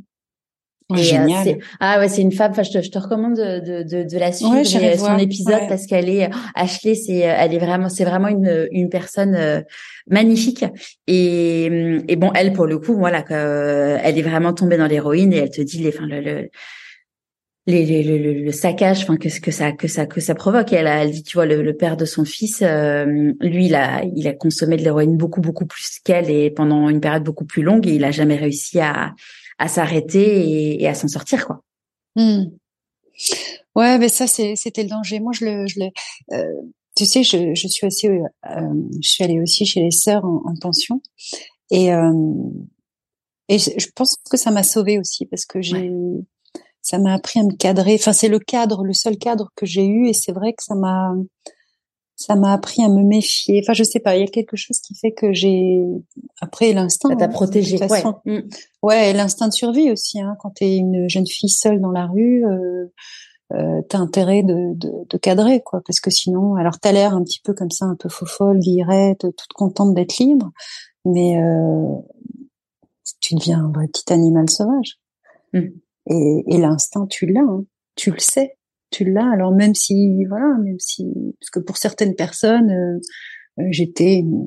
Ouais, 0.91 1.03
génial. 1.03 1.59
ah 1.81 1.99
ouais, 1.99 2.09
c'est 2.09 2.23
une 2.23 2.33
femme. 2.33 2.53
Enfin, 2.53 2.63
je 2.63 2.71
te, 2.71 2.83
je 2.83 2.91
te 2.91 2.99
recommande 2.99 3.37
de, 3.37 3.83
de, 3.83 4.03
de, 4.09 4.19
la 4.19 4.33
suivre 4.33 4.55
ouais, 4.55 4.97
son 4.97 5.19
épisode 5.19 5.69
parce 5.69 5.87
qu'elle 5.87 6.09
est 6.09 6.31
Ashley, 6.55 6.95
c'est 6.95 7.19
elle 7.19 7.53
est 7.55 7.59
vraiment, 7.59 7.91
c'est 7.91 8.05
vraiment 8.05 8.29
une 8.29 8.69
une 8.73 8.89
personne 8.89 9.65
magnifique. 10.09 10.65
Et, 11.07 11.67
et 12.09 12.17
bon, 12.17 12.33
elle 12.35 12.55
pour 12.55 12.67
le 12.67 12.79
coup, 12.79 12.95
voilà, 12.95 13.23
elle 13.29 14.19
est 14.19 14.23
vraiment 14.23 14.55
tombée 14.55 14.79
dans 14.79 14.87
l'héroïne 14.87 15.35
et 15.35 15.39
elle 15.39 15.51
te 15.51 15.61
dit 15.61 15.79
les, 15.79 15.91
enfin 15.91 16.07
le, 16.07 16.21
le 16.23 16.49
les, 17.69 18.03
le, 18.03 18.45
le, 18.45 18.53
saccage, 18.53 19.03
enfin 19.03 19.17
que 19.17 19.29
que 19.41 19.51
ça 19.51 19.73
que 19.73 19.89
ça 19.89 20.07
que 20.07 20.21
ça 20.21 20.35
provoque. 20.35 20.73
Elle, 20.73 20.87
a, 20.87 21.03
elle 21.05 21.11
dit, 21.11 21.23
tu 21.23 21.37
vois, 21.37 21.45
le, 21.45 21.73
père 21.75 21.97
de 21.97 22.07
son 22.07 22.25
fils, 22.25 22.63
euh, 22.63 23.33
lui, 23.41 23.67
il 23.67 23.75
a 23.75 24.03
il 24.17 24.27
a 24.27 24.33
consommé 24.33 24.77
de 24.77 24.83
l'héroïne 24.83 25.17
beaucoup 25.17 25.41
beaucoup 25.41 25.67
plus 25.67 25.99
qu'elle 26.03 26.31
et 26.31 26.51
pendant 26.51 26.89
une 26.89 27.01
période 27.01 27.25
beaucoup 27.25 27.45
plus 27.45 27.63
longue 27.63 27.87
et 27.87 27.95
il 27.95 28.05
a 28.05 28.11
jamais 28.11 28.37
réussi 28.37 28.81
à 28.81 29.15
à 29.59 29.69
s'arrêter 29.69 30.81
et, 30.81 30.87
à 30.89 30.95
s'en 30.95 31.09
sortir, 31.09 31.47
quoi. 31.47 31.63
Hmm. 32.17 32.45
Ouais, 33.75 33.99
mais 33.99 34.09
ça 34.09 34.27
c'était 34.27 34.83
le 34.83 34.89
danger. 34.89 35.21
Moi, 35.21 35.33
je 35.33 35.45
le 35.45 35.67
je 35.67 35.81
le 35.81 35.87
euh, 36.33 36.63
tu 36.97 37.05
sais, 37.05 37.23
je, 37.23 37.55
je 37.55 37.69
suis 37.69 37.87
aussi 37.87 38.09
euh, 38.09 38.19
je 39.03 39.09
suis 39.09 39.25
allée 39.25 39.41
aussi 39.41 39.67
chez 39.67 39.81
les 39.81 39.91
sœurs 39.91 40.25
en, 40.25 40.43
en 40.45 40.55
pension 40.61 41.01
et 41.71 41.91
et 43.51 43.59
je, 43.59 43.89
pense 43.95 44.17
que 44.31 44.37
ça 44.37 44.51
m'a 44.51 44.63
sauvée 44.63 44.99
aussi 44.99 45.27
parce 45.27 45.47
que 45.47 45.61
j'ai 45.63 45.91
ça 46.89 46.99
m'a 46.99 47.15
appris 47.15 47.39
à 47.41 47.43
me 47.43 47.55
cadrer. 47.55 47.95
Enfin, 47.95 48.15
c'est 48.15 48.29
le 48.29 48.39
cadre, 48.39 48.83
le 48.83 48.95
seul 48.95 49.19
cadre 49.19 49.51
que 49.57 49.67
j'ai 49.67 49.85
eu, 49.85 50.09
et 50.09 50.15
c'est 50.15 50.33
vrai 50.33 50.55
que 50.55 50.63
ça 50.63 50.75
m'a, 50.75 51.15
ça 52.19 52.35
m'a 52.35 52.53
appris 52.53 52.83
à 52.83 52.89
me 52.89 53.03
méfier. 53.03 53.61
Enfin, 53.63 53.73
je 53.73 53.85
sais 53.85 54.01
pas, 54.01 54.17
il 54.17 54.21
y 54.21 54.25
a 54.25 54.29
quelque 54.29 54.57
chose 54.57 54.81
qui 54.81 54.95
fait 54.95 55.13
que 55.13 55.33
j'ai 55.33 55.81
après 56.41 56.73
l'instinct. 56.73 57.11
Ça 57.11 57.17
t'a 57.17 57.25
hein, 57.25 57.29
protégé. 57.29 57.79
Ouais. 57.79 58.03
Mm. 58.25 58.49
ouais, 58.83 59.13
l'instinct 59.13 59.49
de 59.49 59.53
survie 59.53 59.91
aussi. 59.91 60.21
Hein, 60.21 60.37
quand 60.41 60.51
t'es 60.51 60.77
une 60.77 61.09
jeune 61.09 61.27
fille 61.27 61.51
seule 61.51 61.81
dans 61.81 61.93
la 61.93 62.07
rue. 62.07 62.45
Euh, 62.45 62.87
euh, 63.55 63.81
t'as 63.89 63.97
intérêt 63.97 64.43
de, 64.43 64.75
de, 64.75 64.93
de, 65.09 65.17
cadrer 65.17 65.63
quoi 65.63 65.81
parce 65.87 66.01
que 66.01 66.11
sinon 66.11 66.57
alors 66.57 66.79
t'as 66.79 66.93
l'air 66.93 67.15
un 67.15 67.25
petit 67.25 67.41
peu 67.43 67.55
comme 67.55 67.71
ça 67.71 67.87
un 67.87 67.95
peu 67.95 68.11
faux 68.11 68.27
folle 68.27 68.61
virette 68.61 69.21
toute 69.21 69.53
contente 69.55 69.95
d'être 69.95 70.19
libre 70.19 70.51
mais 71.07 71.43
euh, 71.43 71.95
tu 73.21 73.37
deviens 73.37 73.65
un 73.65 73.73
vrai 73.73 73.89
petit 73.89 74.13
animal 74.13 74.51
sauvage 74.51 74.99
mm. 75.55 75.69
Et, 76.09 76.45
et 76.47 76.59
l'instinct, 76.59 77.07
tu 77.07 77.27
l'as, 77.27 77.41
hein. 77.41 77.65
tu 77.95 78.11
le 78.11 78.19
sais, 78.19 78.57
tu 78.91 79.05
l'as. 79.05 79.31
Alors 79.31 79.53
même 79.53 79.75
si, 79.75 80.25
voilà, 80.27 80.57
même 80.59 80.79
si, 80.79 81.07
parce 81.41 81.51
que 81.51 81.61
pour 81.61 81.77
certaines 81.77 82.15
personnes, 82.15 82.71
euh, 82.71 82.99
euh, 83.61 83.69
j'étais 83.71 84.17
une, 84.17 84.47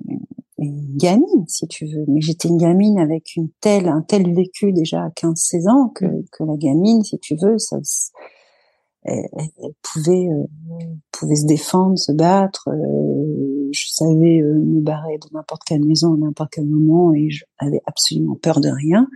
gamine, 0.96 1.46
si 1.48 1.68
tu 1.68 1.88
veux, 1.88 2.06
mais 2.08 2.22
j'étais 2.22 2.48
une 2.48 2.58
gamine 2.58 3.00
avec 3.00 3.36
une 3.36 3.50
telle, 3.62 3.88
un 3.88 4.04
tel 4.04 4.32
vécu 4.32 4.72
déjà 4.74 5.06
à 5.06 5.10
15-16 5.10 5.70
ans 5.70 5.90
que, 5.90 6.06
mm. 6.06 6.24
que 6.32 6.44
la 6.44 6.56
gamine, 6.56 7.04
si 7.04 7.18
tu 7.18 7.36
veux, 7.36 7.58
ça, 7.58 7.78
elle, 9.04 9.26
elle 9.34 9.74
pouvait, 9.82 10.30
euh, 10.30 10.46
pouvait 11.12 11.36
se 11.36 11.48
défendre, 11.48 11.98
se 11.98 12.12
battre. 12.12 12.70
je 13.72 13.86
savais 13.90 14.42
me 14.44 14.82
barrer 14.82 15.18
de 15.18 15.34
n'importe 15.34 15.64
quelle 15.66 15.84
maison 15.84 16.14
à 16.14 16.18
n'importe 16.18 16.52
quel 16.54 16.68
moment 16.68 17.12
et 17.12 17.32
je 17.32 17.44
avais 17.58 17.82
absolument 17.88 18.36
peur 18.36 18.62
de 18.62 18.70
rien 18.70 19.08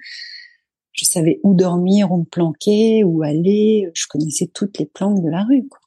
je 0.96 1.06
savais 1.06 1.40
où 1.44 1.54
dormir, 1.54 2.12
où 2.12 2.20
me 2.20 2.26
planquer, 2.26 3.04
où 3.04 3.22
aller. 3.22 3.90
Je 3.94 4.06
connaissais 4.08 4.50
toutes 4.54 4.78
les 4.80 4.86
planques 4.86 5.22
de 5.22 5.30
la 5.30 5.44
rue. 5.44 5.68
Quoi. 5.68 5.80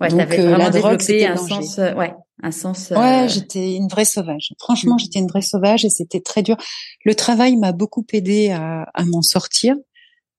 Ouais, 0.00 0.08
Donc, 0.08 0.32
euh, 0.32 0.42
vraiment 0.42 0.56
la 0.56 0.70
drogue, 0.70 1.00
c'était 1.00 1.26
un 1.26 1.36
sens, 1.36 1.78
euh, 1.78 1.92
ouais, 1.94 2.14
un 2.42 2.52
sens. 2.52 2.90
Ouais, 2.90 3.24
euh, 3.24 3.28
j'étais 3.28 3.74
une 3.74 3.88
vraie 3.88 4.06
sauvage. 4.06 4.54
Franchement, 4.58 4.94
mm. 4.94 5.00
j'étais 5.00 5.18
une 5.18 5.26
vraie 5.26 5.42
sauvage 5.42 5.84
et 5.84 5.90
c'était 5.90 6.20
très 6.20 6.42
dur. 6.42 6.56
Le 7.04 7.14
travail 7.14 7.56
m'a 7.56 7.72
beaucoup 7.72 8.04
aidé 8.12 8.50
à, 8.50 8.86
à 8.94 9.04
m'en 9.04 9.20
sortir 9.20 9.76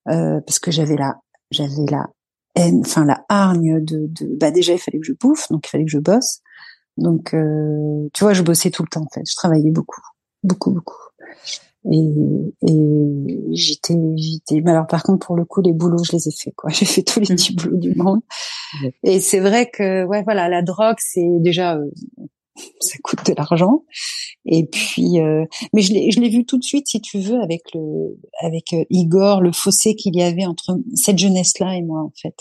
euh, 0.07 0.39
parce 0.41 0.57
que 0.57 0.71
j'avais 0.71 0.95
la, 0.95 1.15
j'avais 1.51 1.85
la 1.91 2.07
haine, 2.55 2.81
enfin 2.83 3.05
la 3.05 3.23
hargne 3.29 3.83
de, 3.83 4.07
de, 4.07 4.35
bah 4.35 4.49
déjà 4.49 4.73
il 4.73 4.79
fallait 4.79 4.99
que 4.99 5.05
je 5.05 5.13
bouffe, 5.13 5.47
donc 5.49 5.67
il 5.67 5.69
fallait 5.69 5.85
que 5.85 5.91
je 5.91 5.99
bosse. 5.99 6.39
Donc 6.97 7.33
euh, 7.33 8.09
tu 8.13 8.23
vois, 8.23 8.33
je 8.33 8.41
bossais 8.41 8.71
tout 8.71 8.81
le 8.81 8.89
temps 8.89 9.01
en 9.01 9.09
fait. 9.13 9.21
Je 9.29 9.35
travaillais 9.35 9.71
beaucoup, 9.71 10.01
beaucoup, 10.43 10.71
beaucoup 10.71 10.95
et, 11.89 12.53
et 12.67 13.53
j'étais 13.53 13.95
j'étais 14.15 14.61
mais 14.61 14.71
alors 14.71 14.85
par 14.85 15.01
contre 15.01 15.25
pour 15.25 15.35
le 15.35 15.45
coup 15.45 15.61
les 15.61 15.73
boulots 15.73 16.03
je 16.03 16.11
les 16.11 16.27
ai 16.27 16.31
fait 16.31 16.51
quoi. 16.51 16.69
J'ai 16.73 16.85
fait 16.85 17.01
tous 17.01 17.19
les 17.19 17.25
mmh. 17.25 17.35
petits 17.35 17.55
boulots 17.55 17.77
du 17.77 17.95
monde. 17.95 18.21
Et 19.03 19.19
c'est 19.19 19.39
vrai 19.39 19.69
que 19.71 20.05
ouais 20.05 20.23
voilà 20.23 20.47
la 20.47 20.61
drogue 20.61 20.97
c'est 20.99 21.27
déjà 21.39 21.77
euh, 21.77 21.89
ça 22.79 22.97
coûte 23.03 23.25
de 23.25 23.33
l'argent. 23.35 23.83
Et 24.45 24.67
puis 24.67 25.19
euh, 25.19 25.45
mais 25.73 25.81
je 25.81 25.93
l'ai 25.93 26.11
je 26.11 26.19
l'ai 26.19 26.29
vu 26.29 26.45
tout 26.45 26.59
de 26.59 26.63
suite 26.63 26.87
si 26.87 27.01
tu 27.01 27.19
veux 27.19 27.41
avec 27.41 27.61
le 27.73 28.19
avec 28.41 28.73
euh, 28.73 28.83
Igor 28.91 29.41
le 29.41 29.51
fossé 29.51 29.95
qu'il 29.95 30.15
y 30.15 30.21
avait 30.21 30.45
entre 30.45 30.77
cette 30.93 31.17
jeunesse 31.17 31.57
là 31.59 31.75
et 31.75 31.81
moi 31.81 32.01
en 32.01 32.11
fait. 32.15 32.35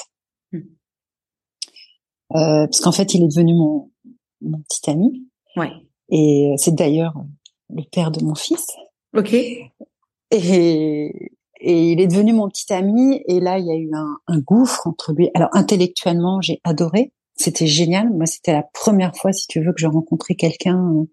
Mmh. 0.52 0.60
parce 2.28 2.80
qu'en 2.80 2.92
fait 2.92 3.14
il 3.14 3.24
est 3.24 3.28
devenu 3.28 3.54
mon 3.54 3.90
mon 4.42 4.58
petit 4.58 4.90
ami. 4.90 5.26
Ouais. 5.56 5.72
Et 6.10 6.52
c'est 6.58 6.74
d'ailleurs 6.74 7.14
le 7.70 7.84
père 7.90 8.10
de 8.10 8.22
mon 8.22 8.34
fils 8.34 8.66
Ok. 9.16 9.34
Et, 9.34 9.70
et 10.30 11.92
il 11.92 12.00
est 12.00 12.06
devenu 12.06 12.32
mon 12.32 12.48
petit 12.48 12.72
ami. 12.72 13.22
Et 13.26 13.40
là, 13.40 13.58
il 13.58 13.66
y 13.66 13.70
a 13.70 13.76
eu 13.76 13.90
un, 13.92 14.16
un 14.26 14.38
gouffre 14.38 14.86
entre 14.86 15.12
lui. 15.12 15.30
Alors 15.34 15.50
intellectuellement, 15.52 16.40
j'ai 16.40 16.60
adoré. 16.64 17.12
C'était 17.36 17.66
génial. 17.66 18.10
Moi, 18.10 18.26
c'était 18.26 18.52
la 18.52 18.62
première 18.62 19.16
fois, 19.16 19.32
si 19.32 19.46
tu 19.46 19.60
veux, 19.60 19.72
que 19.72 19.80
je 19.80 19.86
rencontrais 19.86 20.34
quelqu'un, 20.34 20.78
euh, 20.78 21.04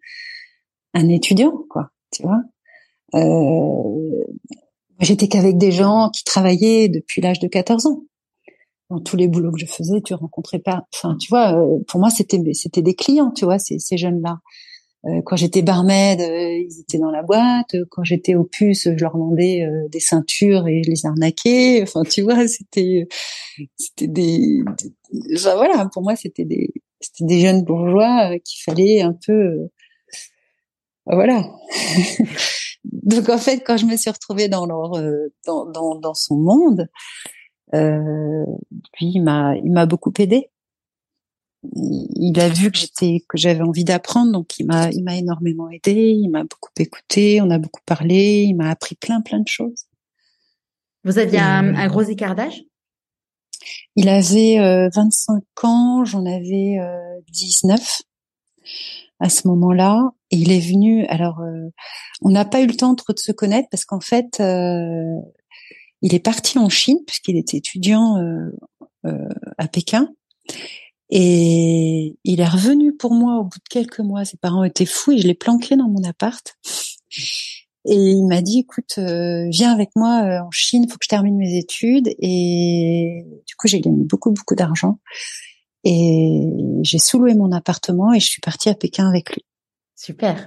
un 0.93 1.09
étudiant, 1.09 1.53
quoi. 1.69 1.89
Tu 2.11 2.23
vois. 2.23 2.41
Euh, 3.15 4.23
J'étais 4.99 5.27
qu'avec 5.27 5.57
des 5.57 5.71
gens 5.71 6.09
qui 6.09 6.23
travaillaient 6.23 6.89
depuis 6.89 7.21
l'âge 7.21 7.39
de 7.39 7.47
14 7.47 7.85
ans. 7.85 8.03
Dans 8.89 8.99
tous 8.99 9.17
les 9.17 9.27
boulots 9.27 9.51
que 9.51 9.59
je 9.59 9.65
faisais, 9.65 10.01
tu 10.01 10.13
rencontrais 10.13 10.59
pas. 10.59 10.87
Enfin, 10.93 11.17
tu 11.19 11.27
vois, 11.29 11.53
euh, 11.53 11.77
pour 11.87 11.99
moi, 11.99 12.09
c'était 12.09 12.41
c'était 12.53 12.81
des 12.81 12.95
clients, 12.95 13.31
tu 13.31 13.45
vois, 13.45 13.59
ces, 13.59 13.79
ces 13.79 13.97
jeunes-là. 13.97 14.39
Euh, 15.05 15.21
quand 15.25 15.35
j'étais 15.35 15.61
barmaid, 15.61 16.19
euh, 16.19 16.57
ils 16.57 16.79
étaient 16.81 16.97
dans 16.97 17.11
la 17.11 17.23
boîte. 17.23 17.75
Quand 17.91 18.03
j'étais 18.03 18.35
au 18.35 18.43
puce, 18.43 18.83
je 18.85 19.03
leur 19.03 19.13
demandais 19.13 19.63
euh, 19.63 19.87
des 19.89 19.99
ceintures 19.99 20.67
et 20.67 20.83
je 20.83 20.89
les 20.89 21.05
arnaquais. 21.05 21.81
Enfin, 21.83 22.03
tu 22.03 22.21
vois, 22.23 22.47
c'était, 22.47 23.07
c'était 23.77 24.07
des, 24.07 24.63
enfin 25.35 25.55
voilà, 25.55 25.87
pour 25.93 26.01
moi, 26.01 26.15
c'était 26.15 26.45
des, 26.45 26.73
c'était 26.99 27.25
des 27.25 27.41
jeunes 27.41 27.63
bourgeois 27.63 28.37
qu'il 28.39 28.61
fallait 28.63 29.01
un 29.01 29.13
peu, 29.25 29.69
voilà. 31.05 31.45
Donc 32.83 33.29
en 33.29 33.37
fait, 33.37 33.59
quand 33.65 33.77
je 33.77 33.85
me 33.85 33.95
suis 33.97 34.09
retrouvée 34.09 34.49
dans 34.49 34.65
leur, 34.65 34.91
dans, 35.45 35.65
dans, 35.65 35.95
dans 35.95 36.13
son 36.13 36.37
monde, 36.37 36.87
euh, 37.73 38.45
lui, 38.99 39.11
il 39.15 39.21
m'a, 39.21 39.55
il 39.57 39.71
m'a 39.71 39.85
beaucoup 39.85 40.13
aidé 40.19 40.49
il 41.63 42.39
a 42.39 42.49
vu 42.49 42.71
que 42.71 42.77
j'étais 42.77 43.23
que 43.27 43.37
j'avais 43.37 43.61
envie 43.61 43.83
d'apprendre 43.83 44.31
donc 44.31 44.59
il 44.59 44.65
m'a 44.65 44.89
il 44.91 45.03
m'a 45.03 45.17
énormément 45.17 45.69
aidé 45.69 46.11
il 46.11 46.29
m'a 46.29 46.43
beaucoup 46.43 46.69
écouté 46.77 47.41
on 47.41 47.49
a 47.49 47.57
beaucoup 47.57 47.81
parlé 47.85 48.43
il 48.43 48.53
m'a 48.53 48.69
appris 48.69 48.95
plein 48.95 49.21
plein 49.21 49.39
de 49.39 49.47
choses. 49.47 49.85
Vous 51.03 51.19
aviez 51.19 51.39
un, 51.39 51.75
un, 51.75 51.87
gros 51.87 52.01
écart 52.01 52.35
d'âge? 52.35 52.63
Il 53.95 54.09
avait 54.09 54.59
euh, 54.59 54.89
25 54.93 55.43
ans 55.63 56.05
j'en 56.05 56.25
avais 56.25 56.77
euh, 56.79 57.19
19 57.31 58.01
à 59.19 59.29
ce 59.29 59.47
moment-là. 59.47 60.11
Et 60.31 60.37
il 60.37 60.51
est 60.51 60.59
venu 60.59 61.05
alors 61.07 61.39
euh, 61.39 61.69
on 62.21 62.29
n'a 62.29 62.45
pas 62.45 62.61
eu 62.61 62.67
le 62.67 62.75
temps 62.75 62.93
trop 62.95 63.13
de 63.13 63.19
se 63.19 63.31
connaître 63.31 63.69
parce 63.71 63.85
qu'en 63.85 64.01
fait 64.01 64.39
euh, 64.41 65.19
il 66.01 66.13
est 66.13 66.19
parti 66.19 66.59
en 66.59 66.69
Chine 66.69 66.99
puisqu'il 67.07 67.37
était 67.37 67.57
étudiant 67.57 68.17
euh, 68.17 69.29
à 69.57 69.67
Pékin 69.67 70.09
et 71.09 72.17
il 72.23 72.41
est 72.41 72.47
revenu 72.47 72.95
pour 72.95 73.13
moi 73.13 73.39
au 73.39 73.43
bout 73.43 73.59
de 73.59 73.69
quelques 73.69 73.99
mois. 73.99 74.25
Ses 74.25 74.37
parents 74.37 74.63
étaient 74.63 74.85
fous 74.85 75.13
et 75.13 75.17
je 75.19 75.27
l'ai 75.27 75.33
planqué 75.33 75.75
dans 75.75 75.87
mon 75.87 76.03
appart. 76.03 76.55
Et 77.89 77.95
il 77.95 78.25
m'a 78.27 78.41
dit, 78.41 78.59
écoute, 78.59 78.95
euh, 78.97 79.47
viens 79.49 79.71
avec 79.71 79.91
moi 79.95 80.23
euh, 80.23 80.45
en 80.45 80.51
Chine, 80.51 80.87
faut 80.89 80.97
que 80.97 81.05
je 81.05 81.09
termine 81.09 81.37
mes 81.37 81.57
études. 81.57 82.09
Et 82.19 83.25
du 83.47 83.55
coup, 83.55 83.67
j'ai 83.67 83.79
gagné 83.79 84.03
beaucoup, 84.03 84.31
beaucoup 84.31 84.55
d'argent. 84.55 84.99
Et 85.85 86.41
j'ai 86.81 86.99
sous-loué 86.99 87.33
mon 87.33 87.53
appartement 87.53 88.11
et 88.11 88.19
je 88.19 88.27
suis 88.27 88.41
partie 88.41 88.67
à 88.67 88.75
Pékin 88.75 89.07
avec 89.07 89.33
lui. 89.33 89.45
Super. 89.95 90.45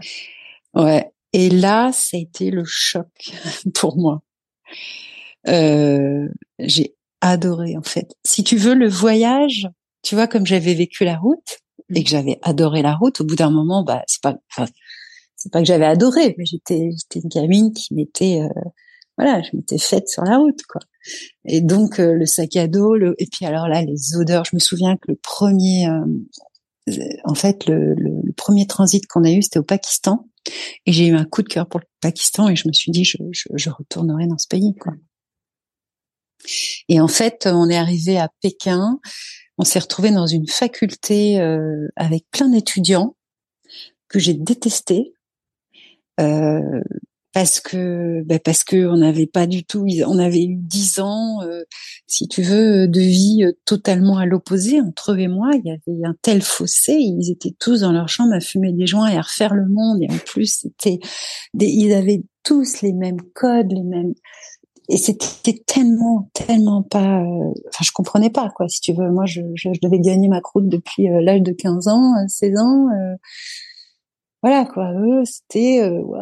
Ouais. 0.75 1.11
Et 1.33 1.49
là, 1.49 1.93
ça 1.93 2.19
a 2.19 2.21
été 2.21 2.51
le 2.51 2.65
choc 2.67 3.09
pour 3.75 3.97
moi. 3.97 4.23
Euh, 5.49 6.29
j'ai 6.59 6.95
adoré 7.23 7.77
en 7.79 7.83
fait. 7.83 8.15
Si 8.25 8.45
tu 8.45 8.57
veux, 8.57 8.75
le 8.75 8.89
voyage, 8.89 9.67
tu 10.03 10.15
vois, 10.15 10.27
comme 10.27 10.47
j'avais 10.47 10.75
vécu 10.75 11.05
la 11.05 11.17
route 11.17 11.59
et 11.95 12.05
que 12.05 12.11
j'avais 12.11 12.39
adoré 12.43 12.83
la 12.83 12.95
route, 12.95 13.21
au 13.21 13.25
bout 13.25 13.37
d'un 13.37 13.51
moment, 13.51 13.83
bah, 13.83 14.03
c'est 14.07 14.23
pas, 14.23 14.37
enfin, 14.51 14.71
c'est 15.37 15.53
pas 15.53 15.61
que 15.61 15.67
j'avais 15.67 15.87
adoré, 15.87 16.35
mais 16.39 16.45
j'étais, 16.45 16.91
j'étais 16.93 17.21
une 17.21 17.29
gamine 17.29 17.73
qui 17.73 17.95
m'était, 17.95 18.41
euh, 18.43 18.71
voilà, 19.17 19.43
je 19.43 19.57
m'étais 19.57 19.79
faite 19.79 20.09
sur 20.09 20.23
la 20.25 20.39
route, 20.39 20.63
quoi. 20.69 20.81
Et 21.45 21.61
donc 21.61 21.99
euh, 21.99 22.13
le 22.15 22.27
sac 22.27 22.57
à 22.57 22.69
dos, 22.69 22.97
le, 22.97 23.15
et 23.19 23.27
puis 23.27 23.47
alors 23.47 23.69
là, 23.69 23.83
les 23.83 24.17
odeurs. 24.17 24.45
Je 24.45 24.55
me 24.55 24.61
souviens 24.61 24.97
que 24.97 25.13
le 25.13 25.17
premier, 25.17 25.89
euh, 25.89 26.05
en 27.25 27.35
fait, 27.35 27.67
le, 27.67 27.95
le, 27.95 28.33
premier 28.37 28.67
transit 28.67 29.07
qu'on 29.07 29.25
a 29.25 29.31
eu, 29.31 29.43
c'était 29.43 29.59
au 29.59 29.65
Pakistan. 29.65 30.27
Et 30.87 30.93
j'ai 30.93 31.07
eu 31.07 31.15
un 31.15 31.25
coup 31.25 31.43
de 31.43 31.49
cœur 31.49 31.67
pour 31.69 31.81
le 31.81 31.87
Pakistan 32.01 32.49
et 32.49 32.57
je 32.57 32.67
me 32.67 32.73
suis 32.73 32.91
dit, 32.93 33.05
je, 33.05 33.19
je, 33.31 33.49
je 33.55 33.71
retournerai 33.71 34.27
dans 34.27 34.39
ce 34.39 34.49
pays. 34.49 34.75
Quoi. 34.75 34.95
Et 36.89 37.01
en 37.01 37.09
fait, 37.09 37.47
on 37.51 37.69
est 37.69 37.77
arrivé 37.77 38.19
à 38.19 38.31
Pékin, 38.41 38.99
on 39.61 39.65
s'est 39.65 39.79
retrouvé 39.79 40.11
dans 40.11 40.27
une 40.27 40.49
faculté 40.49 41.39
euh, 41.39 41.87
avec 41.95 42.25
plein 42.31 42.49
d'étudiants 42.49 43.15
que 44.09 44.19
j'ai 44.19 44.33
détesté. 44.33 45.13
Euh, 46.19 46.81
parce 47.33 47.61
que 47.61 48.23
bah 48.25 48.39
parce 48.41 48.65
que 48.65 48.89
on 48.89 48.97
n'avait 48.97 49.29
pas 49.29 49.47
du 49.47 49.65
tout 49.65 49.87
on 50.05 50.19
avait 50.19 50.43
eu 50.43 50.57
dix 50.57 50.99
ans 50.99 51.41
euh, 51.43 51.63
si 52.09 52.27
tu 52.27 52.43
veux 52.43 52.89
de 52.89 53.01
vie 53.01 53.45
euh, 53.45 53.53
totalement 53.65 54.19
à 54.19 54.27
l'opposé 54.27 54.81
entre 54.81 55.13
eux 55.13 55.21
et 55.21 55.29
moi 55.29 55.51
il 55.55 55.65
y 55.65 55.71
avait 55.71 56.05
un 56.05 56.17
tel 56.23 56.43
fossé 56.43 56.95
ils 56.95 57.31
étaient 57.31 57.55
tous 57.61 57.83
dans 57.83 57.93
leur 57.93 58.09
chambre 58.09 58.35
à 58.35 58.41
fumer 58.41 58.73
des 58.73 58.89
joints 58.89 59.07
et 59.07 59.17
à 59.17 59.23
refaire 59.23 59.55
le 59.55 59.69
monde 59.69 60.03
et 60.03 60.11
en 60.11 60.19
plus 60.19 60.59
c'était 60.63 60.99
ils 61.55 61.93
avaient 61.93 62.25
tous 62.43 62.83
les 62.83 62.93
mêmes 62.93 63.23
codes 63.33 63.71
les 63.71 63.85
mêmes 63.85 64.15
et 64.91 64.97
c'était 64.97 65.63
tellement 65.67 66.31
tellement 66.35 66.83
pas 66.83 67.23
euh, 67.23 67.53
enfin 67.69 67.85
je 67.85 67.93
comprenais 67.93 68.31
pas 68.31 68.51
quoi 68.51 68.69
si 68.69 68.81
tu 68.81 68.93
veux. 68.93 69.11
Moi 69.11 69.25
je, 69.27 69.41
je, 69.55 69.71
devais 69.81 70.01
gagner 70.01 70.29
ma 70.29 70.41
croûte 70.41 70.69
depuis 70.69 71.09
l'âge 71.09 71.43
de 71.43 71.53
15 71.53 71.89
ans 71.89 72.15
16 72.29 72.59
ans 72.59 72.89
voilà 74.43 74.65
quoi. 74.65 74.93
Eux 74.95 75.23
c'était 75.25 75.83
euh, 75.83 76.01
ouais, 76.01 76.19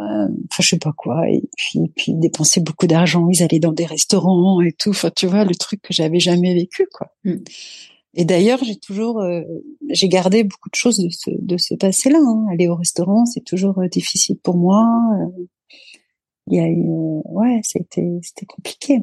enfin 0.51 0.62
je 0.62 0.69
sais 0.69 0.79
pas 0.79 0.93
quoi. 0.93 1.29
Et 1.31 1.43
puis 1.57 1.81
puis 1.95 2.12
ils 2.12 2.19
dépensaient 2.19 2.61
beaucoup 2.61 2.87
d'argent. 2.89 3.29
Ils 3.31 3.43
allaient 3.43 3.61
dans 3.61 3.73
des 3.73 3.87
restaurants 3.87 4.61
et 4.61 4.73
tout. 4.73 4.91
Enfin 4.91 5.11
tu 5.14 5.27
vois 5.27 5.45
le 5.45 5.55
truc 5.55 5.81
que 5.83 5.93
j'avais 5.93 6.19
jamais 6.19 6.55
vécu 6.55 6.89
quoi. 6.93 7.12
Mm. 7.25 7.37
et 8.14 8.25
d'ailleurs 8.25 8.62
j'ai 8.64 8.77
toujours 8.77 9.21
euh, 9.21 9.43
j'ai 9.91 10.09
gardé 10.09 10.43
beaucoup 10.43 10.69
de 10.71 10.75
choses 10.75 10.99
de 10.99 11.11
ce 11.11 11.31
de 11.31 11.57
ce 11.57 11.75
passé 11.75 12.11
là 12.11 12.19
hein. 12.21 12.47
aller 12.51 12.69
au 12.69 12.75
restaurant 12.75 13.25
c'est 13.27 13.45
toujours 13.45 13.79
euh, 13.79 13.89
difficile 13.89 14.37
pour 14.43 14.57
moi 14.57 14.85
il 16.51 16.57
y 16.57 16.61
a 16.61 16.66
eu 16.66 16.84
ouais 17.24 17.61
c'était 17.62 18.18
c'était 18.22 18.46
compliqué. 18.46 19.01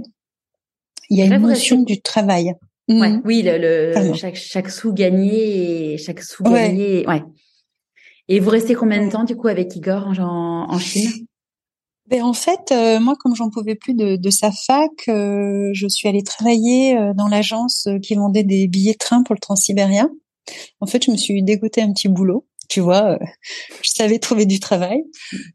Il 1.09 1.17
y 1.17 1.21
a 1.21 1.25
une 1.25 1.37
notion 1.37 1.81
du 1.83 2.01
travail. 2.01 2.53
Ouais, 2.87 3.09
mm. 3.09 3.21
oui 3.25 3.41
le, 3.43 3.57
le 3.57 4.13
chaque 4.13 4.35
chaque 4.35 4.69
sou 4.69 4.93
gagné 4.93 5.93
et 5.93 5.97
chaque 5.97 6.21
sou 6.21 6.43
gagné 6.43 7.07
ouais. 7.07 7.23
Et 8.27 8.39
vous 8.39 8.49
restez 8.49 8.73
combien 8.73 9.05
de 9.05 9.11
temps 9.11 9.23
du 9.23 9.35
coup 9.35 9.47
avec 9.47 9.75
Igor 9.75 10.07
en, 10.19 10.67
en 10.69 10.79
Chine? 10.79 11.27
Ben 12.07 12.21
en 12.21 12.33
fait, 12.33 12.71
euh, 12.71 12.99
moi, 12.99 13.15
comme 13.19 13.35
j'en 13.35 13.49
pouvais 13.49 13.73
plus 13.73 13.95
de, 13.95 14.15
de 14.15 14.29
sa 14.29 14.51
fac, 14.51 14.91
euh, 15.07 15.71
je 15.73 15.87
suis 15.87 16.07
allée 16.07 16.21
travailler 16.21 16.95
euh, 16.95 17.13
dans 17.15 17.27
l'agence 17.27 17.87
qui 18.03 18.13
vendait 18.13 18.43
des 18.43 18.67
billets 18.67 18.93
de 18.93 18.97
train 18.99 19.23
pour 19.23 19.33
le 19.33 19.39
transsibérien. 19.39 20.11
En 20.79 20.85
fait, 20.85 21.03
je 21.03 21.09
me 21.09 21.17
suis 21.17 21.41
dégoûté 21.41 21.81
un 21.81 21.91
petit 21.91 22.07
boulot. 22.07 22.45
Tu 22.69 22.79
vois, 22.79 23.19
je 23.81 23.89
savais 23.89 24.19
trouver 24.19 24.45
du 24.45 24.59
travail 24.59 25.03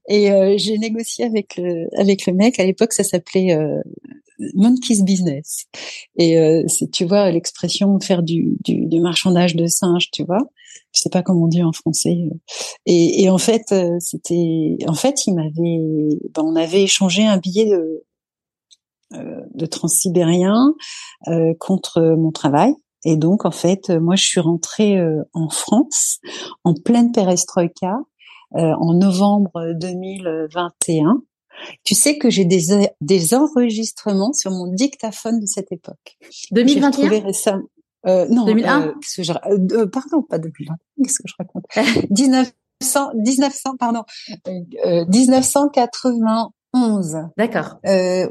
et 0.09 0.31
j'ai 0.59 0.79
négocié 0.79 1.25
avec 1.25 1.57
le, 1.57 1.87
avec 1.99 2.27
le 2.27 2.33
mec. 2.33 2.59
À 2.59 2.65
l'époque, 2.65 2.93
ça 2.93 3.05
s'appelait 3.05 3.57
monkey's 4.55 5.03
business. 5.03 5.67
Et 6.17 6.37
c'est, 6.69 6.91
tu 6.91 7.05
vois, 7.05 7.31
l'expression 7.31 7.99
faire 8.01 8.23
du, 8.23 8.57
du, 8.65 8.87
du 8.87 9.01
marchandage 9.01 9.57
de 9.57 9.67
singes, 9.67 10.11
tu 10.11 10.25
vois 10.25 10.47
je 10.93 11.01
sais 11.01 11.11
pas 11.11 11.23
comment 11.23 11.45
on 11.45 11.49
dit 11.49 11.63
en 11.63 11.73
français. 11.73 12.19
Et, 12.87 13.23
et 13.23 13.31
en 13.31 13.39
fait, 13.39 13.73
euh, 13.73 13.97
c'était, 14.01 14.77
en 14.87 14.95
fait, 14.95 15.27
il 15.27 15.35
m'avait, 15.35 16.19
ben, 16.35 16.43
on 16.43 16.57
avait 16.57 16.83
échangé 16.83 17.27
un 17.27 17.39
billet 17.39 17.67
de, 17.67 18.05
euh, 19.15 19.41
de 19.55 19.67
transsibérien 19.67 20.75
euh, 21.29 21.55
contre 21.59 22.01
mon 22.17 22.33
travail. 22.33 22.75
Et 23.05 23.17
donc, 23.17 23.45
en 23.45 23.51
fait, 23.51 23.91
moi, 23.91 24.17
je 24.17 24.25
suis 24.25 24.41
rentrée 24.41 24.99
euh, 24.99 25.23
en 25.33 25.49
France 25.49 26.19
en 26.65 26.75
pleine 26.75 27.13
perestroïka 27.13 27.99
en 28.53 28.95
novembre 28.95 29.75
2021. 29.81 31.23
Tu 31.85 31.95
sais 31.95 32.19
que 32.19 32.31
j'ai 32.31 32.45
des, 32.45 32.89
des 33.01 33.35
enregistrements 33.35 34.33
sur 34.33 34.51
mon 34.51 34.67
dictaphone 34.67 35.39
de 35.39 35.47
cette 35.47 35.71
époque. 35.71 36.19
2021 36.51 37.63
euh, 38.07 38.27
non, 38.29 38.47
2001 38.47 38.83
euh, 38.83 38.93
que 39.17 39.23
je, 39.23 39.33
euh, 39.33 39.87
pardon, 39.87 40.23
pas 40.23 40.39
2001. 40.39 40.75
Qu'est-ce 41.03 41.19
que 41.19 41.29
je 41.29 41.35
raconte? 41.39 41.67
1900, 42.11 43.15
1900, 43.15 43.77
pardon, 43.77 44.05
1991. 46.75 47.31
D'accord. 47.37 47.81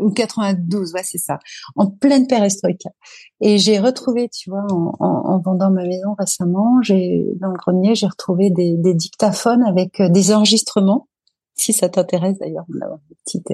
ou 0.02 0.12
92, 0.12 0.94
ouais, 0.94 1.02
c'est 1.04 1.18
ça. 1.18 1.40
En 1.76 1.88
pleine 1.88 2.28
perestroïka. 2.28 2.90
Et 3.42 3.58
j'ai 3.58 3.80
retrouvé, 3.80 4.30
tu 4.30 4.50
vois, 4.50 4.66
en, 4.72 4.96
en, 5.00 5.06
en, 5.06 5.40
vendant 5.40 5.72
ma 5.72 5.84
maison 5.84 6.16
récemment, 6.18 6.82
j'ai 6.82 7.26
dans 7.40 7.50
le 7.50 7.58
grenier, 7.58 7.96
j'ai 7.96 8.08
retrouvé 8.08 8.50
des, 8.50 8.76
des, 8.78 8.94
dictaphones 8.94 9.64
avec 9.64 10.02
des 10.02 10.32
enregistrements. 10.32 11.08
Si 11.56 11.74
ça 11.74 11.90
t'intéresse 11.90 12.38
d'ailleurs, 12.40 12.66
une 12.70 12.80
petite 13.26 13.52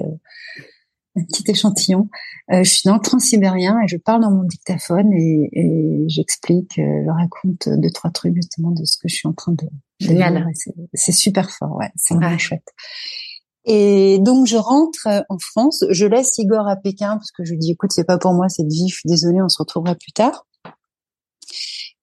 un 1.16 1.24
petit 1.24 1.44
échantillon. 1.50 2.08
Euh, 2.52 2.62
je 2.62 2.70
suis 2.70 2.82
dans 2.84 2.94
le 2.94 3.00
transsibérien 3.00 3.78
et 3.82 3.88
je 3.88 3.96
parle 3.96 4.22
dans 4.22 4.30
mon 4.30 4.44
dictaphone 4.44 5.12
et, 5.12 5.48
et 5.52 6.04
j'explique, 6.08 6.78
euh, 6.78 7.04
je 7.04 7.10
raconte 7.10 7.68
deux 7.68 7.90
trois 7.90 8.10
trucs 8.10 8.34
justement 8.34 8.70
de 8.70 8.84
ce 8.84 8.96
que 8.98 9.08
je 9.08 9.14
suis 9.14 9.28
en 9.28 9.32
train 9.32 9.52
de. 9.52 9.66
Génial. 9.98 10.46
C'est 10.92 11.12
super 11.12 11.50
fort, 11.50 11.76
ouais, 11.76 11.90
c'est 11.96 12.14
vraiment 12.14 12.38
chouette. 12.38 12.68
Et 13.66 14.18
donc 14.20 14.46
je 14.46 14.56
rentre 14.56 15.08
euh, 15.08 15.20
en 15.28 15.38
France, 15.38 15.84
je 15.90 16.06
laisse 16.06 16.38
Igor 16.38 16.68
à 16.68 16.76
Pékin 16.76 17.16
parce 17.16 17.32
que 17.32 17.44
je 17.44 17.50
lui 17.50 17.58
dis 17.58 17.72
écoute 17.72 17.90
c'est 17.92 18.04
pas 18.04 18.16
pour 18.16 18.32
moi 18.32 18.48
cette 18.48 18.70
vie, 18.70 18.88
je 18.88 18.94
suis 18.94 19.08
désolée, 19.08 19.42
on 19.42 19.48
se 19.48 19.58
retrouvera 19.58 19.96
plus 19.96 20.12
tard. 20.12 20.46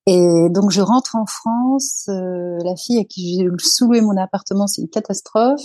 Et 0.05 0.49
donc 0.49 0.71
je 0.71 0.81
rentre 0.81 1.15
en 1.15 1.25
France, 1.25 2.07
euh, 2.09 2.57
la 2.65 2.75
fille 2.75 2.99
à 2.99 3.05
qui 3.05 3.37
j'ai 3.37 3.47
loué 3.85 4.01
mon 4.01 4.17
appartement, 4.17 4.67
c'est 4.67 4.81
une 4.81 4.89
catastrophe. 4.89 5.61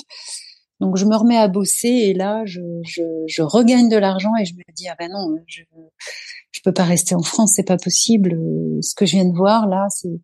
Donc 0.79 0.97
je 0.97 1.05
me 1.05 1.17
remets 1.17 1.37
à 1.37 1.49
bosser 1.49 1.89
et 1.89 2.15
là 2.15 2.45
je, 2.45 2.61
je, 2.85 3.03
je 3.27 3.43
regagne 3.43 3.89
de 3.89 3.97
l'argent 3.97 4.31
et 4.41 4.45
je 4.45 4.55
me 4.55 4.63
dis 4.77 4.87
ah 4.89 4.95
ben 4.97 5.11
non 5.11 5.37
je 5.49 5.63
je 6.53 6.61
peux 6.63 6.73
pas 6.73 6.85
rester 6.85 7.17
en 7.17 7.23
France 7.23 7.55
c'est 7.57 7.65
pas 7.65 7.79
possible 7.79 8.39
ce 8.81 8.95
que 8.95 9.05
je 9.05 9.17
viens 9.17 9.25
de 9.25 9.37
voir 9.37 9.67
là 9.67 9.87
c'est 9.91 10.21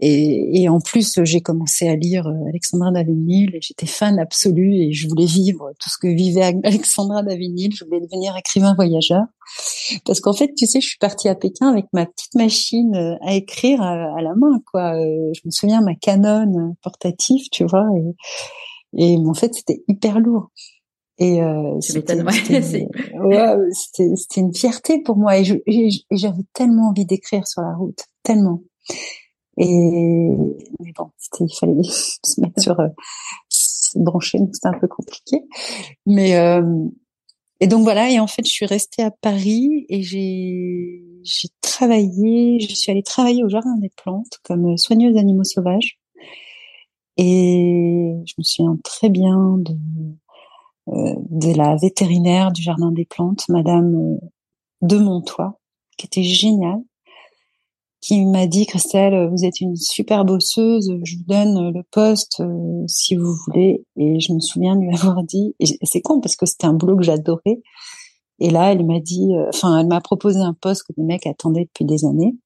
et, 0.00 0.62
et 0.62 0.68
en 0.68 0.80
plus 0.80 1.20
j'ai 1.24 1.40
commencé 1.40 1.88
à 1.88 1.96
lire 1.96 2.26
euh, 2.26 2.48
Alexandra 2.48 2.90
Davinil 2.92 3.54
et 3.54 3.60
j'étais 3.60 3.86
fan 3.86 4.18
absolue 4.18 4.76
et 4.76 4.92
je 4.92 5.08
voulais 5.08 5.26
vivre 5.26 5.72
tout 5.80 5.88
ce 5.88 5.98
que 5.98 6.08
vivait 6.08 6.42
Alexandra 6.64 7.22
Davinil 7.22 7.74
je 7.74 7.84
voulais 7.84 8.00
devenir 8.00 8.36
écrivain 8.36 8.74
voyageur 8.74 9.24
parce 10.04 10.20
qu'en 10.20 10.32
fait 10.32 10.52
tu 10.54 10.66
sais 10.66 10.80
je 10.80 10.88
suis 10.88 10.98
partie 10.98 11.28
à 11.28 11.34
Pékin 11.34 11.68
avec 11.68 11.86
ma 11.92 12.06
petite 12.06 12.34
machine 12.34 12.94
euh, 12.94 13.16
à 13.22 13.34
écrire 13.34 13.82
à, 13.82 14.20
la 14.22 14.34
main 14.34 14.60
quoi 14.70 14.94
euh, 14.94 15.32
je 15.34 15.40
me 15.44 15.50
souviens 15.50 15.80
ma 15.80 15.94
Canon 15.94 16.76
portative 16.82 17.46
tu 17.50 17.64
vois 17.64 17.86
et 17.96 18.14
et 18.96 19.16
en 19.16 19.34
fait, 19.34 19.54
c'était 19.54 19.82
hyper 19.88 20.20
lourd. 20.20 20.50
Et 21.18 21.42
euh, 21.42 21.80
c'était 21.80 22.22
ouais, 22.22 23.56
c'était 23.72 24.40
une 24.40 24.54
fierté 24.54 25.02
pour 25.02 25.16
moi. 25.16 25.38
Et 25.38 25.44
j'avais 26.10 26.44
tellement 26.52 26.90
envie 26.90 27.06
d'écrire 27.06 27.46
sur 27.46 27.62
la 27.62 27.74
route, 27.74 28.04
tellement. 28.22 28.62
Et 29.58 30.30
mais 30.80 30.92
bon, 30.96 31.10
il 31.40 31.54
fallait 31.54 31.82
se 31.82 32.40
mettre 32.40 32.60
sur 32.60 32.78
euh, 32.80 32.88
se 33.48 33.98
brancher, 33.98 34.38
donc 34.38 34.54
c'était 34.54 34.68
un 34.68 34.78
peu 34.78 34.88
compliqué. 34.88 35.42
Mais 36.06 36.36
euh, 36.36 36.62
et 37.60 37.66
donc 37.66 37.82
voilà. 37.82 38.10
Et 38.10 38.20
en 38.20 38.26
fait, 38.26 38.44
je 38.44 38.50
suis 38.50 38.66
restée 38.66 39.02
à 39.02 39.10
Paris 39.10 39.86
et 39.88 40.02
j'ai 40.02 41.02
j'ai 41.24 41.48
travaillé. 41.60 42.60
Je 42.60 42.74
suis 42.74 42.90
allée 42.90 43.02
travailler 43.02 43.44
au 43.44 43.48
jardin 43.48 43.76
des 43.76 43.90
plantes 43.90 44.38
comme 44.44 44.76
soigneuse 44.76 45.14
d'animaux 45.14 45.44
sauvages. 45.44 45.98
Et 47.16 48.14
je 48.26 48.34
me 48.38 48.44
souviens 48.44 48.78
très 48.84 49.08
bien 49.08 49.56
de, 49.58 49.76
euh, 50.88 51.14
de 51.28 51.52
la 51.52 51.76
vétérinaire 51.76 52.52
du 52.52 52.62
jardin 52.62 52.92
des 52.92 53.04
plantes, 53.04 53.46
Madame 53.48 53.94
euh, 53.94 54.26
de 54.82 54.96
Montois, 54.96 55.58
qui 55.98 56.06
était 56.06 56.22
géniale, 56.22 56.80
qui 58.00 58.24
m'a 58.24 58.46
dit 58.46 58.66
Christelle, 58.66 59.28
vous 59.30 59.44
êtes 59.44 59.60
une 59.60 59.76
super 59.76 60.24
bosseuse, 60.24 60.92
je 61.04 61.16
vous 61.16 61.24
donne 61.26 61.72
le 61.72 61.82
poste 61.90 62.40
euh, 62.40 62.84
si 62.86 63.16
vous 63.16 63.34
voulez. 63.46 63.84
Et 63.96 64.20
je 64.20 64.32
me 64.32 64.40
souviens 64.40 64.76
lui 64.76 64.88
avoir 64.94 65.22
dit, 65.22 65.54
et 65.60 65.66
c'est 65.82 66.00
con 66.00 66.20
parce 66.20 66.36
que 66.36 66.46
c'était 66.46 66.66
un 66.66 66.74
boulot 66.74 66.96
que 66.96 67.04
j'adorais. 67.04 67.60
Et 68.40 68.50
là, 68.50 68.70
elle 68.70 68.86
m'a 68.86 69.00
dit, 69.00 69.30
enfin, 69.48 69.78
elle 69.78 69.88
m'a 69.88 70.00
proposé 70.00 70.38
un 70.38 70.54
poste 70.54 70.84
que 70.84 70.92
le 70.96 71.04
mec 71.04 71.26
attendait 71.26 71.64
depuis 71.64 71.84
des 71.84 72.04
années. 72.04 72.36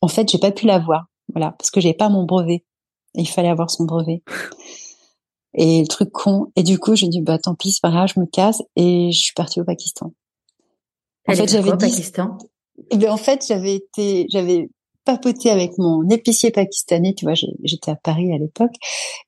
En 0.00 0.08
fait, 0.08 0.30
j'ai 0.30 0.38
pas 0.38 0.50
pu 0.50 0.64
l'avoir, 0.64 1.08
voilà, 1.34 1.54
parce 1.58 1.70
que 1.70 1.80
j'ai 1.80 1.92
pas 1.92 2.08
mon 2.08 2.24
brevet 2.24 2.64
il 3.14 3.28
fallait 3.28 3.48
avoir 3.48 3.70
son 3.70 3.84
brevet. 3.84 4.22
Et 5.54 5.80
le 5.80 5.88
truc 5.88 6.10
con. 6.12 6.52
Et 6.56 6.62
du 6.62 6.78
coup, 6.78 6.94
j'ai 6.94 7.08
dit, 7.08 7.20
bah, 7.20 7.38
tant 7.38 7.54
pis, 7.54 7.72
c'est 7.72 7.80
pas 7.80 7.90
grave, 7.90 8.10
je 8.14 8.20
me 8.20 8.26
casse. 8.26 8.62
Et 8.76 9.10
je 9.10 9.18
suis 9.18 9.32
partie 9.34 9.60
au 9.60 9.64
Pakistan. 9.64 10.12
En 11.26 11.34
fait, 11.34 11.48
j'avais 11.48 11.72
dit. 11.72 11.78
Pakistan? 11.78 12.38
Et 12.78 12.84
eh 12.92 12.96
bien, 12.96 13.12
en 13.12 13.16
fait, 13.16 13.44
j'avais 13.46 13.74
été, 13.74 14.26
j'avais 14.30 14.70
papoté 15.08 15.50
avec 15.50 15.78
mon 15.78 16.06
épicier 16.10 16.50
pakistanais, 16.50 17.14
tu 17.14 17.24
vois, 17.24 17.32
j'étais 17.64 17.90
à 17.90 17.96
Paris 17.96 18.30
à 18.30 18.36
l'époque, 18.36 18.74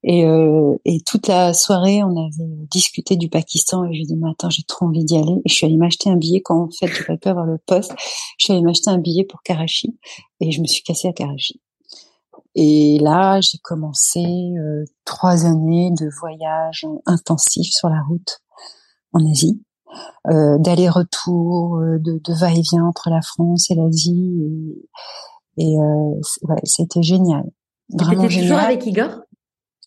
et, 0.02 0.26
euh, 0.26 0.76
et 0.84 1.00
toute 1.00 1.26
la 1.26 1.54
soirée, 1.54 2.02
on 2.02 2.10
avait 2.10 2.66
discuté 2.70 3.16
du 3.16 3.30
Pakistan, 3.30 3.84
et 3.84 3.94
j'ai 3.94 4.02
dit, 4.02 4.14
mais 4.14 4.28
attends, 4.30 4.50
j'ai 4.50 4.62
trop 4.64 4.84
envie 4.84 5.04
d'y 5.04 5.16
aller, 5.16 5.40
et 5.42 5.48
je 5.48 5.54
suis 5.54 5.64
allée 5.64 5.78
m'acheter 5.78 6.10
un 6.10 6.16
billet 6.16 6.42
quand, 6.42 6.64
en 6.64 6.68
fait, 6.70 6.86
j'ai 6.86 7.04
pas 7.04 7.16
pu 7.16 7.28
avoir 7.28 7.46
le 7.46 7.56
poste, 7.64 7.92
je 8.36 8.44
suis 8.44 8.52
allée 8.52 8.62
m'acheter 8.62 8.90
un 8.90 8.98
billet 8.98 9.24
pour 9.24 9.42
Karachi, 9.42 9.98
et 10.40 10.52
je 10.52 10.60
me 10.60 10.66
suis 10.66 10.82
cassée 10.82 11.08
à 11.08 11.14
Karachi. 11.14 11.62
Et 12.54 12.98
là, 13.00 13.40
j'ai 13.40 13.58
commencé 13.58 14.20
euh, 14.20 14.84
trois 15.06 15.46
années 15.46 15.90
de 15.98 16.10
voyage 16.20 16.86
intensif 17.06 17.68
sur 17.70 17.88
la 17.88 18.02
route 18.06 18.40
en 19.14 19.30
Asie, 19.30 19.62
euh, 20.28 20.58
d'aller-retour, 20.58 21.76
euh, 21.76 21.98
de, 21.98 22.20
de 22.22 22.38
va-et-vient 22.38 22.84
entre 22.84 23.10
la 23.10 23.22
France 23.22 23.70
et 23.70 23.74
l'Asie. 23.74 24.40
Et, 25.58 25.64
et 25.64 25.76
euh, 25.76 26.20
ouais, 26.48 26.60
c'était 26.64 27.02
génial. 27.02 27.44
Vraiment 27.92 28.28
génial. 28.28 28.48
toujours 28.48 28.58
avec 28.58 28.86
Igor? 28.86 29.20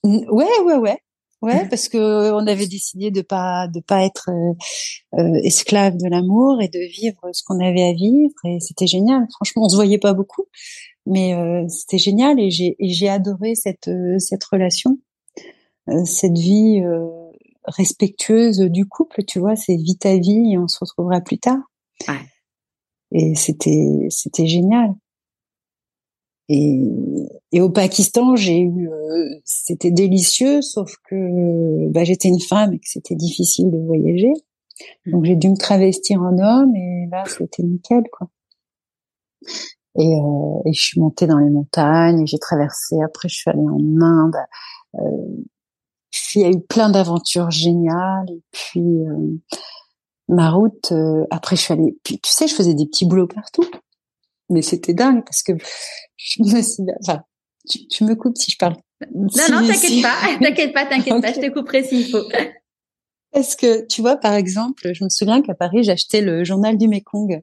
Ouais, 0.04 0.60
ouais, 0.66 0.78
ouais. 0.78 0.99
Ouais, 1.41 1.68
parce 1.68 1.89
que 1.89 2.32
on 2.32 2.47
avait 2.47 2.68
décidé 2.68 3.12
de 3.12 3.22
pas 3.22 3.68
de 3.68 3.82
pas 3.82 4.06
être 4.06 4.30
euh, 4.30 5.20
euh, 5.20 5.41
esclave 5.43 5.97
de 5.97 6.08
l'amour 6.08 6.62
et 6.62 6.70
de 6.70 6.80
vivre 6.80 7.20
ce 7.34 7.43
qu'on 7.43 7.60
avait 7.60 7.84
à 7.84 7.91
vivre 7.91 8.34
et 8.45 8.62
c'était 8.62 8.88
génial. 8.88 9.28
Franchement, 9.36 9.64
on 9.66 9.70
se 9.70 9.76
voyait 9.76 9.97
pas 9.97 10.14
beaucoup, 10.14 10.45
mais 11.06 11.34
euh, 11.34 11.68
c'était 11.68 11.97
génial 11.97 12.39
et 12.39 12.49
j'ai 12.49 12.78
j'ai 12.80 13.10
adoré 13.10 13.56
cette 13.56 13.89
euh, 13.89 14.18
cette 14.20 14.43
relation, 14.45 14.99
euh, 15.89 16.06
cette 16.06 16.38
vie 16.38 16.82
respectueuse 17.66 18.59
du 18.59 18.86
couple. 18.88 19.24
Tu 19.26 19.39
vois, 19.39 19.55
c'est 19.55 19.76
vie 19.76 19.97
ta 19.97 20.18
vie 20.18 20.53
et 20.53 20.57
on 20.57 20.68
se 20.68 20.78
retrouvera 20.80 21.22
plus 21.22 21.39
tard. 21.39 21.59
Ouais. 22.07 22.16
Et 23.11 23.36
c'était 23.36 24.07
c'était 24.09 24.47
génial. 24.47 24.93
Et, 26.49 26.82
et 27.53 27.61
au 27.61 27.70
Pakistan, 27.70 28.36
j'ai 28.36 28.59
eu, 28.59 28.89
euh, 28.89 29.30
c'était 29.45 29.91
délicieux, 29.91 30.61
sauf 30.61 30.93
que 31.09 31.88
bah, 31.89 32.03
j'étais 32.03 32.28
une 32.28 32.41
femme 32.41 32.74
et 32.74 32.80
que 32.80 32.88
c'était 32.88 33.16
difficile 33.16 33.72
de 33.72 33.78
voyager. 33.78 34.34
Mmh. 35.05 35.11
Donc 35.11 35.26
j'ai 35.26 35.36
dû 35.36 35.49
me 35.49 35.57
travestir 35.57 36.22
en 36.22 36.38
homme 36.38 36.76
et 36.76 37.07
là 37.09 37.24
c'était 37.28 37.64
nickel 37.64 38.03
quoi. 38.11 38.28
Et, 39.95 40.07
euh, 40.07 40.61
et, 40.66 40.74
je 40.74 40.82
suis 40.82 40.99
montée 40.99 41.28
dans 41.28 41.38
les 41.38 41.51
montagnes, 41.51 42.22
et 42.22 42.26
j'ai 42.26 42.39
traversé. 42.39 42.95
Après 43.03 43.30
je 43.30 43.36
suis 43.36 43.49
allée 43.49 43.59
en 43.59 44.01
Inde. 44.01 44.36
Euh, 44.95 45.43
il 46.36 46.41
y 46.41 46.45
a 46.45 46.49
eu 46.49 46.61
plein 46.61 46.89
d'aventures 46.89 47.51
géniales. 47.51 48.30
Et 48.30 48.41
puis 48.51 48.82
euh, 48.82 49.39
ma 50.28 50.51
route. 50.51 50.91
Euh, 50.91 51.26
après 51.32 51.55
je 51.55 51.61
suis 51.61 51.74
allée. 51.74 51.97
Puis 52.03 52.20
tu 52.20 52.32
sais, 52.32 52.47
je 52.47 52.55
faisais 52.55 52.74
des 52.74 52.86
petits 52.86 53.05
boulots 53.05 53.28
partout 53.28 53.66
mais 54.49 54.61
c'était 54.61 54.93
dingue 54.93 55.24
parce 55.26 55.43
que 55.43 55.53
je 56.18 56.43
me 56.43 56.61
suis, 56.61 56.84
enfin, 57.01 57.24
tu, 57.70 57.88
tu, 57.88 58.03
me 58.03 58.16
coupes 58.16 58.38
si 58.38 58.51
je 58.51 58.57
parle. 58.57 58.76
Non, 59.14 59.28
non, 59.51 59.68
t'inquiète 59.68 60.01
pas, 60.01 60.38
t'inquiète 60.39 60.74
pas, 60.74 60.86
t'inquiète 60.86 61.22
pas, 61.22 61.34
je 61.34 61.39
te 61.39 61.49
couperai 61.51 61.84
s'il 61.84 62.09
faut. 62.09 62.24
Parce 63.32 63.55
que, 63.55 63.86
tu 63.88 64.01
vois, 64.01 64.18
par 64.18 64.34
exemple, 64.34 64.93
je 64.93 65.03
me 65.03 65.09
souviens 65.09 65.41
qu'à 65.41 65.55
Paris, 65.55 65.84
j'achetais 65.84 66.22
le 66.22 66.43
journal 66.43 66.78
du 66.78 66.88
Mekong. 66.88 67.41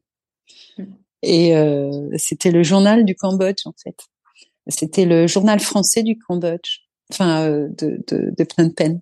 Et 1.22 1.54
euh, 1.54 2.08
c'était 2.16 2.50
le 2.50 2.62
journal 2.62 3.04
du 3.04 3.14
Cambodge, 3.14 3.66
en 3.66 3.74
fait. 3.82 3.96
C'était 4.68 5.04
le 5.04 5.26
journal 5.26 5.58
français 5.58 6.02
du 6.02 6.16
Cambodge, 6.16 6.82
enfin, 7.12 7.44
euh, 7.44 7.68
de, 7.78 8.02
de, 8.08 8.32
de 8.36 8.44
Phnom 8.44 8.70
Penh. 8.70 9.00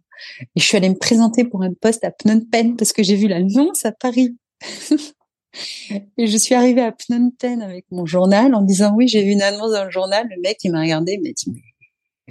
Et 0.56 0.60
je 0.60 0.64
suis 0.64 0.76
allée 0.76 0.88
me 0.88 0.98
présenter 0.98 1.44
pour 1.44 1.62
un 1.62 1.72
poste 1.72 2.04
à 2.04 2.10
Phnom 2.10 2.40
Penh 2.50 2.76
parce 2.76 2.92
que 2.92 3.02
j'ai 3.02 3.16
vu 3.16 3.28
l'annonce 3.28 3.84
à 3.84 3.92
Paris. 3.92 4.36
Et 6.18 6.26
je 6.26 6.36
suis 6.36 6.54
arrivée 6.54 6.82
à 6.82 6.92
Phnom 6.92 7.30
Penh 7.38 7.62
avec 7.62 7.86
mon 7.90 8.04
journal 8.04 8.54
en 8.54 8.62
disant 8.62 8.94
oui, 8.94 9.08
j'ai 9.08 9.24
vu 9.24 9.30
une 9.30 9.42
annonce 9.42 9.72
dans 9.72 9.84
le 9.84 9.90
journal. 9.90 10.28
Le 10.28 10.40
mec, 10.42 10.58
il 10.62 10.72
m'a 10.72 10.80
regardé, 10.80 11.12
il 11.14 11.22
m'a 11.22 11.32
dit 11.32 11.62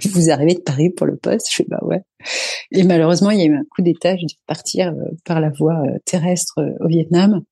vous 0.06 0.30
arrivez 0.30 0.54
de 0.54 0.60
Paris 0.60 0.90
pour 0.90 1.06
le 1.06 1.16
poste? 1.16 1.48
Je 1.50 1.56
fais 1.56 1.66
bah 1.68 1.80
ouais. 1.82 2.02
Et 2.70 2.84
malheureusement, 2.84 3.30
il 3.30 3.38
y 3.40 3.42
a 3.42 3.46
eu 3.46 3.56
un 3.56 3.64
coup 3.70 3.82
d'état, 3.82 4.16
j'ai 4.16 4.26
dû 4.26 4.34
partir 4.46 4.88
euh, 4.88 5.10
par 5.24 5.40
la 5.40 5.50
voie 5.50 5.80
euh, 5.86 5.98
terrestre 6.04 6.58
euh, 6.58 6.70
au 6.80 6.88
Vietnam. 6.88 7.42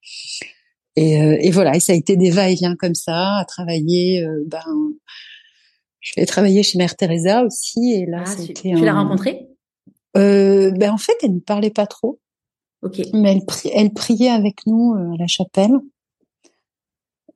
Et, 0.99 1.12
et, 1.47 1.51
voilà, 1.51 1.77
et 1.77 1.81
ça 1.81 1.93
a 1.93 1.95
été 1.95 2.16
des 2.16 2.31
va-et-vient 2.31 2.74
comme 2.74 2.95
ça, 2.95 3.37
à 3.37 3.45
travailler. 3.45 4.24
ben, 4.47 4.64
je 6.01 6.12
vais 6.16 6.26
travailler 6.26 6.62
chez 6.62 6.78
Mère 6.78 6.97
Teresa 6.97 7.44
aussi, 7.44 7.92
et 7.92 8.07
là, 8.07 8.24
ah, 8.24 8.26
c'était. 8.26 8.72
Tu, 8.74 8.84
l'as 8.84 8.94
rencontrée? 8.94 9.49
Euh, 10.16 10.70
Ben 10.72 10.90
en 10.90 10.99
fait, 10.99 11.16
elle 11.22 11.34
ne 11.34 11.40
parlait 11.40 11.70
pas 11.70 11.86
trop. 11.86 12.20
Mais 13.14 13.32
elle, 13.32 13.42
elle, 13.74 13.92
priait 13.92 14.30
avec 14.30 14.64
nous 14.66 14.94
euh, 14.94 15.14
à 15.14 15.16
la 15.18 15.26
chapelle. 15.26 15.72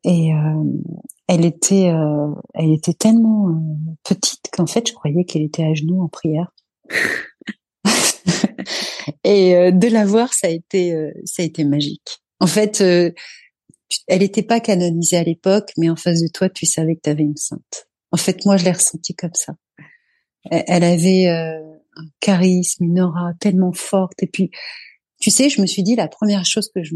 Et 0.04 0.32
euh, 0.32 0.64
elle 1.32 1.44
était, 1.44 1.90
euh, 1.90 2.32
elle 2.54 2.72
était 2.72 2.94
tellement 2.94 3.50
euh, 3.50 3.94
petite 4.02 4.48
qu'en 4.52 4.66
fait, 4.66 4.88
je 4.88 4.94
croyais 4.94 5.24
qu'elle 5.24 5.42
était 5.42 5.62
à 5.62 5.74
genoux 5.74 6.02
en 6.02 6.08
prière. 6.08 6.52
et 9.24 9.56
euh, 9.56 9.70
de 9.70 9.86
la 9.86 10.04
voir, 10.04 10.32
ça 10.32 10.48
a 10.48 10.50
été, 10.50 11.12
ça 11.24 11.42
a 11.42 11.46
été 11.46 11.64
magique. 11.64 12.20
En 12.40 12.48
fait, 12.48 12.80
elle 12.80 13.14
n'était 14.08 14.42
pas 14.42 14.58
canonisée 14.58 15.18
à 15.18 15.22
l'époque, 15.22 15.70
mais 15.76 15.88
en 15.88 15.96
face 15.96 16.20
de 16.22 16.28
toi, 16.28 16.48
tu 16.48 16.66
savais 16.66 16.96
que 16.96 17.02
tu 17.04 17.10
avais 17.10 17.22
une 17.22 17.36
sainte. 17.36 17.88
En 18.12 18.16
fait, 18.16 18.44
moi, 18.44 18.56
je 18.56 18.64
l'ai 18.64 18.72
ressentie 18.72 19.14
comme 19.14 19.34
ça. 19.34 19.54
Elle 20.50 20.84
avait 20.84 21.28
un 21.28 22.06
charisme, 22.20 22.84
une 22.84 23.00
aura 23.00 23.32
tellement 23.40 23.72
forte, 23.72 24.22
et 24.22 24.26
puis 24.26 24.50
tu 25.20 25.30
sais, 25.30 25.50
je 25.50 25.60
me 25.60 25.66
suis 25.66 25.82
dit 25.82 25.96
la 25.96 26.08
première 26.08 26.46
chose 26.46 26.70
que 26.74 26.82
je 26.82 26.94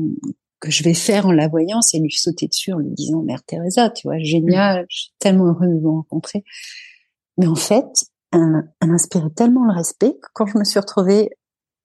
que 0.65 0.71
je 0.71 0.83
vais 0.83 0.95
faire 0.95 1.27
en 1.27 1.33
la 1.33 1.47
voyant, 1.47 1.83
c'est 1.83 1.99
lui 1.99 2.11
sauter 2.11 2.49
dessus 2.49 2.73
en 2.73 2.79
lui 2.79 2.91
disant 2.91 3.23
Mère 3.23 3.43
Teresa, 3.45 3.91
tu 3.91 4.09
vois, 4.09 4.19
génial, 4.19 4.87
je 4.89 4.97
suis 4.97 5.13
tellement 5.19 5.47
heureuse 5.47 5.69
de 5.69 5.79
vous 5.79 5.93
rencontrer. 5.93 6.43
Mais 7.37 7.47
en 7.47 7.55
fait, 7.55 7.85
elle, 8.33 8.65
inspirait 8.81 9.31
tellement 9.37 9.67
le 9.67 9.75
respect 9.75 10.13
que 10.13 10.29
quand 10.33 10.47
je 10.47 10.57
me 10.57 10.65
suis 10.65 10.81
retrouvée 10.81 11.29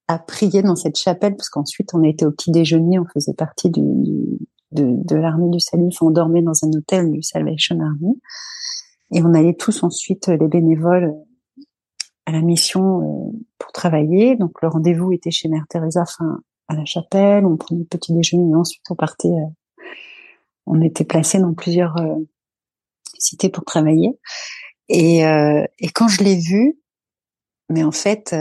à 0.07 0.17
prier 0.17 0.61
dans 0.61 0.77
cette 0.77 0.97
chapelle, 0.97 1.35
parce 1.35 1.49
qu'ensuite 1.49 1.93
on 1.93 2.03
était 2.03 2.25
au 2.25 2.31
petit 2.31 2.51
déjeuner, 2.51 2.99
on 2.99 3.05
faisait 3.13 3.33
partie 3.33 3.69
du, 3.69 3.81
de, 4.71 4.93
de 5.03 5.15
l'armée 5.15 5.49
du 5.49 5.59
salut, 5.59 5.89
on 5.99 6.11
dormait 6.11 6.41
dans 6.41 6.63
un 6.63 6.69
hôtel 6.69 7.11
du 7.11 7.21
Salvation 7.21 7.79
Army, 7.81 8.19
et 9.11 9.21
on 9.23 9.33
allait 9.33 9.55
tous 9.55 9.83
ensuite, 9.83 10.27
les 10.27 10.47
bénévoles, 10.47 11.13
à 12.25 12.31
la 12.31 12.41
mission 12.41 13.01
euh, 13.01 13.31
pour 13.57 13.71
travailler. 13.71 14.35
Donc 14.35 14.61
le 14.61 14.67
rendez-vous 14.67 15.11
était 15.11 15.31
chez 15.31 15.49
Mère 15.49 15.65
Teresa, 15.67 16.01
enfin 16.01 16.39
à 16.67 16.75
la 16.75 16.85
chapelle. 16.85 17.45
On 17.45 17.57
prenait 17.57 17.81
le 17.81 17.85
petit 17.87 18.13
déjeuner 18.13 18.51
et 18.51 18.55
ensuite 18.55 18.83
on 18.89 18.95
partait. 18.95 19.29
Euh, 19.29 19.47
on 20.67 20.81
était 20.81 21.05
placé 21.05 21.39
dans 21.39 21.55
plusieurs 21.55 21.97
euh, 21.97 22.15
cités 23.17 23.49
pour 23.49 23.65
travailler. 23.65 24.19
Et, 24.89 25.19
et 25.19 25.89
quand 25.93 26.07
je 26.07 26.23
l'ai 26.23 26.35
vu, 26.35 26.79
mais 27.69 27.83
en 27.83 27.91
fait, 27.91 28.35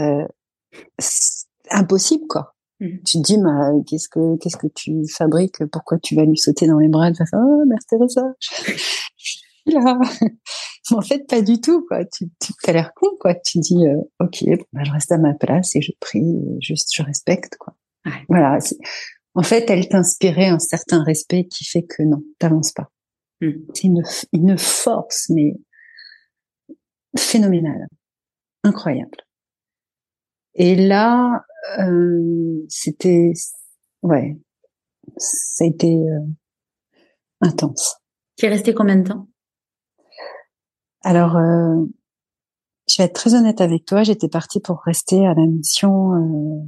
impossible 1.69 2.25
quoi. 2.27 2.55
Mmh. 2.79 2.87
Tu 3.05 3.17
te 3.19 3.23
dis, 3.23 3.37
mais 3.37 3.83
qu'est-ce 3.85 4.09
que 4.09 4.35
qu'est-ce 4.37 4.57
que 4.57 4.65
tu 4.65 5.07
fabriques? 5.07 5.63
Pourquoi 5.71 5.99
tu 5.99 6.15
vas 6.15 6.25
lui 6.25 6.37
sauter 6.37 6.65
dans 6.65 6.79
les 6.79 6.87
bras? 6.87 7.11
De 7.11 7.17
façon, 7.17 7.37
oh, 7.37 7.65
Mère 7.67 7.85
Teresa, 7.87 8.33
là. 9.65 9.99
en 10.91 11.01
fait, 11.01 11.27
pas 11.27 11.41
du 11.41 11.61
tout, 11.61 11.85
quoi. 11.87 12.05
Tu, 12.05 12.25
tu 12.41 12.53
as 12.67 12.73
l'air 12.73 12.93
con, 12.95 13.09
quoi. 13.19 13.35
Tu 13.35 13.59
dis, 13.59 13.85
euh, 13.85 14.01
ok, 14.19 14.43
bah, 14.73 14.83
je 14.83 14.91
reste 14.91 15.11
à 15.11 15.17
ma 15.17 15.33
place 15.33 15.75
et 15.75 15.81
je 15.81 15.91
prie, 15.99 16.23
juste 16.61 16.89
je 16.93 17.03
respecte, 17.03 17.57
quoi. 17.57 17.75
Voilà. 18.27 18.57
En 19.35 19.43
fait, 19.43 19.69
elle 19.69 19.87
t'inspirait 19.87 20.47
un 20.47 20.59
certain 20.59 21.03
respect 21.03 21.45
qui 21.45 21.65
fait 21.65 21.83
que 21.83 22.03
non, 22.03 22.23
t'avances 22.39 22.71
pas. 22.71 22.89
Hmm. 23.41 23.51
C'est 23.73 23.83
une, 23.83 24.03
une 24.33 24.57
force, 24.57 25.29
mais 25.29 25.53
phénoménale, 27.17 27.87
incroyable. 28.63 29.17
Et 30.55 30.75
là, 30.75 31.43
euh, 31.79 32.65
c'était, 32.67 33.33
ouais, 34.01 34.37
ça 35.17 35.63
a 35.63 35.67
été 35.67 35.95
euh, 35.95 36.25
intense. 37.41 37.97
Tu 38.37 38.45
es 38.45 38.49
resté 38.49 38.73
combien 38.73 38.97
de 38.97 39.07
temps? 39.07 39.27
Alors, 41.03 41.37
euh, 41.37 41.85
je 42.89 42.97
vais 42.97 43.05
être 43.05 43.13
très 43.13 43.35
honnête 43.35 43.61
avec 43.61 43.85
toi. 43.85 44.03
J'étais 44.03 44.27
partie 44.27 44.59
pour 44.59 44.81
rester 44.81 45.25
à 45.25 45.33
la 45.33 45.45
mission 45.45 46.13
euh, 46.15 46.67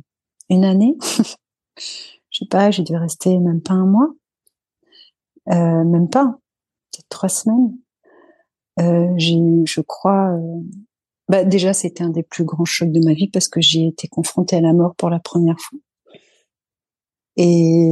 une 0.50 0.64
année. 0.64 0.96
je 1.78 2.40
sais 2.40 2.48
pas, 2.50 2.72
j'ai 2.72 2.84
dû 2.84 2.96
rester 2.96 3.38
même 3.40 3.62
pas 3.62 3.74
un 3.74 3.86
mois, 3.86 4.10
euh, 5.50 5.84
même 5.84 6.10
pas, 6.10 6.38
peut-être 6.92 7.10
trois 7.10 7.30
semaines. 7.30 7.76
Euh, 8.80 9.12
j'ai 9.18 9.38
je 9.66 9.82
crois, 9.82 10.38
bah 11.28 11.44
déjà 11.44 11.74
c'était 11.74 12.04
un 12.04 12.10
des 12.10 12.24
plus 12.24 12.46
grands 12.46 12.66
chocs 12.66 12.92
de 12.92 13.04
ma 13.04 13.14
vie 13.14 13.30
parce 13.30 13.50
que 13.50 13.60
j'ai 13.62 13.88
été 13.88 14.08
confrontée 14.08 14.56
à 14.56 14.62
la 14.62 14.74
mort 14.74 14.96
pour 14.96 15.10
la 15.10 15.20
première 15.20 15.60
fois 15.60 15.78
et 17.38 17.92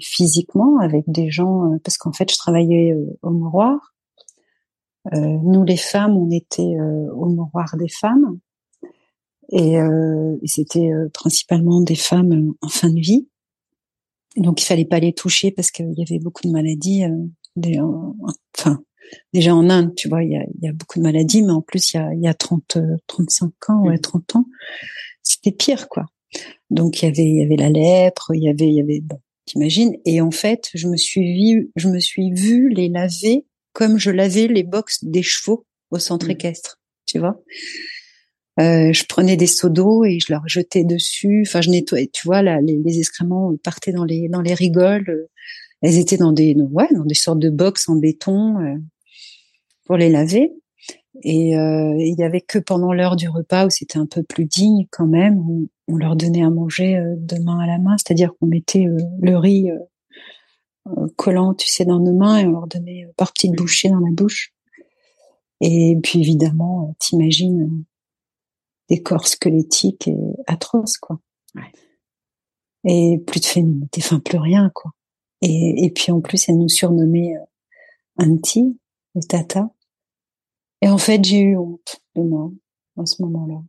physiquement 0.00 0.78
avec 0.78 1.04
des 1.08 1.30
gens 1.30 1.76
parce 1.84 1.98
qu'en 1.98 2.12
fait 2.12 2.30
je 2.30 2.36
travaillais 2.36 2.96
au 3.22 3.30
miroir 3.30 3.92
nous, 5.10 5.64
les 5.64 5.76
femmes, 5.76 6.16
on 6.16 6.30
était 6.30 6.62
euh, 6.62 7.12
au 7.14 7.26
miroir 7.26 7.76
des 7.76 7.88
femmes. 7.88 8.38
Et, 9.50 9.78
euh, 9.78 10.36
et 10.42 10.46
c'était 10.46 10.90
principalement 11.12 11.80
des 11.82 11.96
femmes 11.96 12.54
en 12.62 12.68
fin 12.68 12.88
de 12.88 13.00
vie. 13.00 13.28
Donc 14.36 14.62
il 14.62 14.64
fallait 14.64 14.86
pas 14.86 15.00
les 15.00 15.12
toucher 15.12 15.50
parce 15.50 15.70
qu'il 15.70 15.92
y 15.94 16.02
avait 16.02 16.20
beaucoup 16.20 16.46
de 16.46 16.52
maladies. 16.52 17.04
enfin, 18.56 18.82
déjà 19.34 19.54
en 19.54 19.68
Inde, 19.68 19.94
tu 19.94 20.08
vois, 20.08 20.22
il 20.24 20.30
y 20.30 20.36
a, 20.36 20.46
y 20.62 20.68
a, 20.68 20.72
beaucoup 20.72 20.98
de 20.98 21.02
maladies, 21.04 21.42
mais 21.42 21.52
en 21.52 21.60
plus 21.60 21.92
il 21.92 21.96
y 21.98 22.00
a, 22.00 22.14
y 22.14 22.28
a 22.28 22.32
30, 22.32 22.78
35 23.08 23.52
ans, 23.68 23.82
ouais, 23.82 23.98
30 23.98 24.36
ans, 24.36 24.46
c'était 25.22 25.52
pire, 25.52 25.88
quoi. 25.90 26.06
Donc 26.70 27.02
il 27.02 27.06
y 27.06 27.08
avait, 27.08 27.24
il 27.24 27.36
y 27.36 27.42
avait 27.42 27.56
la 27.56 27.68
lèpre, 27.68 28.30
il 28.34 28.42
y 28.42 28.48
avait, 28.48 28.68
il 28.68 28.74
y 28.74 28.80
avait, 28.80 29.00
bon, 29.00 29.20
t'imagines. 29.44 29.96
Et 30.04 30.20
en 30.20 30.30
fait, 30.30 30.70
je 30.74 30.88
me 30.88 30.96
suis 30.96 31.34
vu, 31.34 31.70
je 31.76 31.88
me 31.88 31.98
suis 31.98 32.32
vue 32.32 32.70
les 32.70 32.88
laver 32.88 33.46
comme 33.72 33.98
je 33.98 34.10
lavais 34.10 34.48
les 34.48 34.62
box 34.62 35.04
des 35.04 35.22
chevaux 35.22 35.66
au 35.90 35.98
centre 35.98 36.26
mmh. 36.26 36.32
équestre, 36.32 36.78
tu 37.06 37.18
vois. 37.18 37.42
Euh, 38.60 38.92
je 38.92 39.04
prenais 39.06 39.36
des 39.36 39.46
seaux 39.46 39.70
d'eau 39.70 40.04
et 40.04 40.18
je 40.20 40.30
leur 40.30 40.46
jetais 40.46 40.84
dessus. 40.84 41.44
Enfin, 41.46 41.62
je 41.62 41.70
nettoyais, 41.70 42.10
tu 42.12 42.26
vois, 42.26 42.42
là, 42.42 42.60
les, 42.60 42.78
les, 42.84 42.98
excréments 42.98 43.54
partaient 43.64 43.92
dans 43.92 44.04
les 44.04 44.28
dans 44.28 44.42
les 44.42 44.52
rigoles. 44.52 45.28
Elles 45.80 45.98
étaient 45.98 46.18
dans 46.18 46.32
des 46.32 46.54
ouais, 46.54 46.88
dans 46.94 47.04
des 47.04 47.14
sortes 47.14 47.38
de 47.38 47.48
box 47.48 47.88
en 47.88 47.96
béton 47.96 48.60
euh, 48.60 48.76
pour 49.86 49.96
les 49.96 50.10
laver. 50.10 50.52
Et 51.22 51.56
euh, 51.56 51.94
il 51.98 52.14
y 52.18 52.22
avait 52.22 52.40
que 52.40 52.58
pendant 52.58 52.92
l'heure 52.92 53.16
du 53.16 53.28
repas 53.28 53.66
où 53.66 53.70
c'était 53.70 53.98
un 53.98 54.06
peu 54.06 54.22
plus 54.22 54.46
digne 54.46 54.86
quand 54.90 55.06
même, 55.06 55.38
où 55.38 55.68
on 55.88 55.96
leur 55.96 56.16
donnait 56.16 56.42
à 56.42 56.50
manger 56.50 56.96
euh, 56.96 57.14
de 57.16 57.38
main 57.38 57.58
à 57.58 57.66
la 57.66 57.78
main, 57.78 57.96
c'est-à-dire 57.98 58.32
qu'on 58.38 58.46
mettait 58.46 58.86
euh, 58.86 58.96
le 59.20 59.36
riz 59.36 59.70
collant, 61.16 61.54
tu 61.54 61.68
sais, 61.68 61.84
dans 61.84 62.00
nos 62.00 62.12
mains 62.12 62.38
et 62.38 62.46
on 62.46 62.52
leur 62.52 62.66
donnait 62.66 63.06
par 63.16 63.32
petites 63.32 63.56
bouchées 63.56 63.88
dans 63.88 64.00
la 64.00 64.10
bouche. 64.10 64.52
Et 65.60 65.96
puis 66.02 66.20
évidemment, 66.20 66.94
t'imagines 66.98 67.84
des 68.88 69.02
corps 69.02 69.26
squelettiques 69.26 70.08
et 70.08 70.18
atroces, 70.46 70.98
quoi. 70.98 71.20
Et 72.84 73.18
plus 73.26 73.40
de 73.40 73.46
féminité, 73.46 74.00
enfin 74.02 74.18
plus 74.18 74.38
rien, 74.38 74.70
quoi. 74.74 74.90
Et, 75.40 75.84
et 75.84 75.90
puis 75.90 76.10
en 76.10 76.20
plus, 76.20 76.48
elle 76.48 76.58
nous 76.58 76.68
surnommait 76.68 77.36
Auntie, 78.18 78.78
et 79.14 79.20
Tata. 79.20 79.70
Et 80.80 80.88
en 80.88 80.98
fait, 80.98 81.24
j'ai 81.24 81.40
eu 81.40 81.56
honte 81.56 82.00
de 82.16 82.22
moi 82.22 82.50
à 82.98 83.06
ce 83.06 83.22
moment-là. 83.22 83.62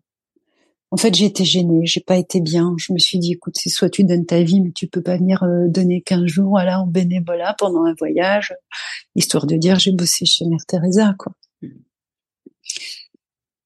En 0.94 0.98
fait, 0.98 1.16
j'ai 1.16 1.26
été 1.26 1.44
gênée, 1.44 1.88
j'ai 1.88 2.02
pas 2.02 2.18
été 2.18 2.40
bien. 2.40 2.76
Je 2.78 2.94
me 2.94 3.00
suis 3.00 3.18
dit, 3.18 3.32
écoute, 3.32 3.56
c'est 3.58 3.72
soit 3.72 3.90
tu 3.90 4.04
donnes 4.04 4.28
ta 4.28 4.44
vie, 4.44 4.62
mais 4.62 4.72
tu 4.72 4.88
peux 4.88 5.02
pas 5.02 5.18
venir 5.18 5.42
euh, 5.42 5.68
donner 5.68 6.04
15 6.04 6.28
jours 6.28 6.60
là 6.60 6.82
en 6.82 6.86
bénévolat 6.86 7.56
pendant 7.58 7.86
un 7.86 7.96
voyage, 7.96 8.54
histoire 9.16 9.48
de 9.48 9.56
dire 9.56 9.80
j'ai 9.80 9.92
bossé 9.92 10.26
chez 10.26 10.46
Mère 10.46 10.64
Teresa, 10.68 11.16
quoi. 11.18 11.34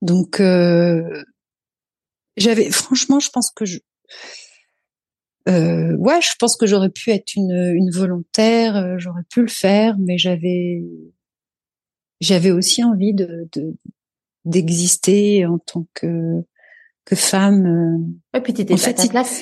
Donc, 0.02 0.40
euh, 0.40 1.22
j'avais, 2.38 2.72
franchement, 2.72 3.20
je 3.20 3.30
pense 3.30 3.52
que 3.52 3.66
je, 3.66 3.80
euh, 5.50 5.98
ouais, 5.98 6.22
je 6.22 6.32
pense 6.40 6.56
que 6.56 6.66
j'aurais 6.66 6.92
pu 6.92 7.12
être 7.12 7.36
une, 7.36 7.92
volontaire, 7.92 8.98
j'aurais 9.00 9.24
pu 9.30 9.42
le 9.42 9.50
faire, 9.50 9.98
mais 10.00 10.18
j'avais, 10.18 10.82
j'avais 12.22 12.52
aussi 12.52 12.86
envie 12.86 13.14
de 13.14 13.50
d'exister 14.46 15.46
en 15.46 15.58
tant 15.60 15.86
que 15.94 16.46
que 17.08 17.16
femme. 17.16 17.66
Euh. 17.66 18.38
Ouais, 18.38 18.44
puis 18.44 18.54
t'étais 18.54 18.74
en 18.74 18.78
fait, 18.78 18.94
ta 18.94 19.08
place. 19.08 19.42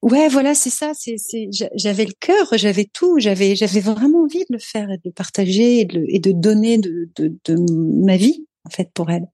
Ouais, 0.00 0.28
voilà, 0.28 0.54
c'est 0.54 0.70
ça. 0.70 0.92
C'est, 0.94 1.16
c'est, 1.18 1.48
j'avais 1.74 2.06
le 2.06 2.14
cœur, 2.18 2.48
j'avais 2.54 2.86
tout, 2.86 3.18
j'avais, 3.18 3.54
j'avais 3.54 3.80
vraiment 3.80 4.22
envie 4.22 4.40
de 4.40 4.54
le 4.54 4.58
faire 4.58 4.90
et 4.90 4.98
de 5.04 5.10
partager 5.10 5.80
et 5.80 5.84
de, 5.84 6.04
et 6.08 6.20
de 6.20 6.32
donner 6.32 6.78
de, 6.78 7.10
de, 7.16 7.36
de 7.44 7.56
ma 8.02 8.16
vie 8.16 8.46
en 8.64 8.70
fait 8.70 8.90
pour 8.94 9.10
elle. 9.10 9.26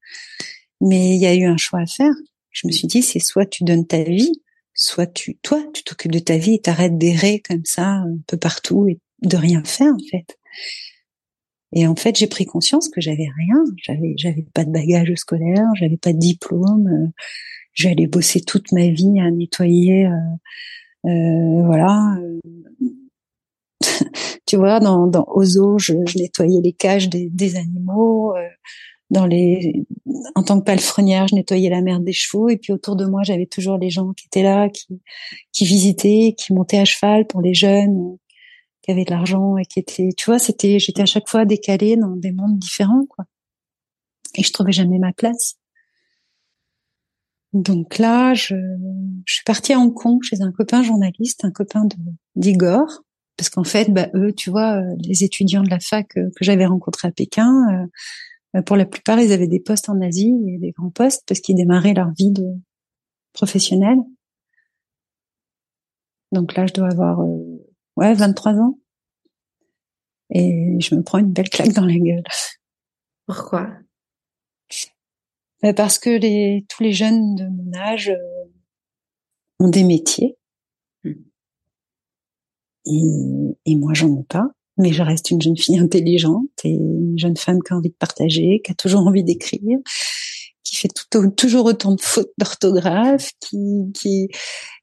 Mais 0.81 1.15
il 1.15 1.21
y 1.21 1.27
a 1.27 1.35
eu 1.35 1.45
un 1.45 1.57
choix 1.57 1.81
à 1.81 1.87
faire. 1.87 2.13
Je 2.51 2.67
me 2.67 2.73
suis 2.73 2.89
dit, 2.89 3.03
c'est 3.03 3.21
soit 3.21 3.47
tu 3.47 3.63
donnes 3.63 3.87
ta 3.87 4.03
vie, 4.03 4.33
soit 4.75 5.07
tu, 5.07 5.37
toi, 5.37 5.63
tu 5.73 5.85
t'occupes 5.85 6.13
de 6.13 6.19
ta 6.19 6.37
vie 6.37 6.55
et 6.55 6.61
t'arrêtes 6.61 6.99
d'errer 6.99 7.41
comme 7.41 7.65
ça 7.65 7.87
un 7.87 8.17
peu 8.27 8.37
partout 8.37 8.89
et 8.89 8.99
de 9.23 9.37
rien 9.37 9.63
faire 9.65 9.93
en 9.93 10.11
fait. 10.11 10.39
Et 11.75 11.87
en 11.89 11.97
fait, 11.97 12.17
j'ai 12.17 12.29
pris 12.29 12.47
conscience 12.47 12.89
que 12.89 13.01
j'avais 13.01 13.29
rien. 13.37 13.65
J'avais, 13.83 14.15
j'avais 14.17 14.47
pas 14.55 14.65
de 14.65 14.71
bagage 14.71 15.13
scolaire, 15.17 15.67
j'avais 15.75 15.97
pas 15.97 16.13
de 16.13 16.19
diplôme. 16.19 16.87
Euh, 16.87 17.09
j'allais 17.73 18.07
bosser 18.07 18.41
toute 18.41 18.71
ma 18.73 18.87
vie 18.89 19.19
à 19.21 19.31
nettoyer, 19.31 20.07
euh, 20.07 20.11
euh 21.07 21.63
voilà. 21.67 22.17
tu 24.47 24.57
vois, 24.57 24.79
dans, 24.79 25.09
dans 25.09 25.27
Ozo, 25.29 25.79
je, 25.79 25.95
nettoyais 26.17 26.61
les 26.63 26.73
cages 26.73 27.09
des, 27.09 27.29
des 27.29 27.57
animaux. 27.57 28.35
Dans 29.11 29.27
les, 29.27 29.85
en 30.35 30.43
tant 30.43 30.61
que 30.61 30.65
palefrenière, 30.65 31.29
je 31.29 31.35
nettoyais 31.35 31.71
la 31.71 31.83
merde 31.83 32.05
des 32.05 32.13
chevaux. 32.13 32.49
Et 32.49 32.57
puis 32.57 32.73
autour 32.73 32.97
de 32.97 33.05
moi, 33.05 33.23
j'avais 33.25 33.47
toujours 33.47 33.79
les 33.79 33.91
gens 33.91 34.13
qui 34.13 34.27
étaient 34.27 34.43
là, 34.43 34.69
qui, 34.69 35.01
qui 35.53 35.65
visitaient, 35.65 36.35
qui 36.39 36.53
montaient 36.53 36.79
à 36.79 36.85
cheval 36.85 37.27
pour 37.27 37.43
les 37.43 37.55
jeunes 37.55 38.17
qui 38.85 38.91
avait 38.91 39.05
de 39.05 39.11
l'argent 39.11 39.57
et 39.57 39.65
qui 39.65 39.81
était, 39.81 40.11
tu 40.17 40.27
vois, 40.27 40.39
c'était, 40.39 40.79
j'étais 40.79 41.03
à 41.03 41.07
chaque 41.07 41.29
fois 41.29 41.45
décalée 41.45 41.97
dans 41.97 42.17
des 42.17 42.33
mondes 42.33 42.59
différents, 42.59 43.07
quoi. 43.07 43.25
Et 44.37 44.43
je 44.43 44.53
trouvais 44.53 44.73
jamais 44.73 44.99
ma 44.99 45.13
place. 45.13 45.57
Donc 47.53 47.99
là, 47.99 48.35
je, 48.35 48.57
je 49.27 49.35
suis 49.35 49.45
partie 49.45 49.73
à 49.73 49.79
Hong 49.79 49.95
Kong 49.95 50.21
chez 50.23 50.43
un 50.43 50.51
copain 50.53 50.83
journaliste, 50.83 51.45
un 51.45 51.53
copain 51.53 51.85
de 51.85 51.97
d'Igor, 52.35 53.05
parce 53.37 53.49
qu'en 53.49 53.65
fait, 53.65 53.93
bah, 53.93 54.09
eux, 54.15 54.33
tu 54.33 54.51
vois, 54.51 54.77
euh, 54.81 54.95
les 54.99 55.25
étudiants 55.25 55.63
de 55.63 55.71
la 55.71 55.81
fac 55.81 56.17
euh, 56.17 56.31
que, 56.37 56.45
j'avais 56.45 56.67
rencontrés 56.67 57.09
à 57.09 57.13
Pékin, 57.13 57.89
euh, 58.55 58.63
pour 58.63 58.77
la 58.77 58.87
plupart, 58.87 59.21
ils 59.21 59.33
avaient 59.33 59.49
des 59.49 59.61
postes 59.61 59.89
en 59.89 60.01
Asie 60.01 60.35
et 60.49 60.59
des 60.59 60.73
grands 60.73 60.91
postes 60.91 61.25
parce 61.27 61.41
qu'ils 61.41 61.57
démarraient 61.57 61.95
leur 61.95 62.11
vie 62.17 62.31
de 62.31 62.47
professionnelle. 63.33 63.99
Donc 66.33 66.55
là, 66.55 66.67
je 66.67 66.75
dois 66.75 66.89
avoir 66.89 67.21
ouais, 67.97 68.15
23 68.15 68.53
ans. 68.55 68.79
Et 70.31 70.79
je 70.81 70.95
me 70.95 71.03
prends 71.03 71.19
une 71.19 71.33
belle 71.33 71.49
claque 71.49 71.73
dans 71.73 71.85
la 71.85 71.99
gueule. 71.99 72.25
Pourquoi? 73.27 73.69
Euh, 75.65 75.73
Parce 75.73 75.99
que 75.99 76.11
les, 76.11 76.65
tous 76.69 76.83
les 76.83 76.93
jeunes 76.93 77.35
de 77.37 77.45
mon 77.49 77.75
âge 77.75 78.11
euh, 78.11 78.45
ont 79.61 79.69
des 79.69 79.85
métiers. 79.85 80.37
Hmm. 81.05 81.13
Et, 82.87 83.57
et 83.67 83.77
moi, 83.77 83.95
j'en 83.95 84.15
ai 84.19 84.25
pas. 84.25 84.51
Mais 84.77 84.93
je 84.93 85.03
reste 85.03 85.31
une 85.31 85.41
jeune 85.41 85.57
fille 85.57 85.79
intelligente 85.79 86.51
et 86.65 86.71
une 86.71 87.17
jeune 87.17 87.37
femme 87.37 87.63
qui 87.63 87.73
a 87.73 87.77
envie 87.77 87.91
de 87.91 87.95
partager, 87.95 88.61
qui 88.65 88.73
a 88.73 88.75
toujours 88.75 89.07
envie 89.07 89.23
d'écrire 89.23 89.79
toujours 91.37 91.65
autant 91.67 91.95
de 91.95 92.01
fautes 92.01 92.33
d'orthographe, 92.39 93.31
qui, 93.41 93.91
qui, 93.95 94.29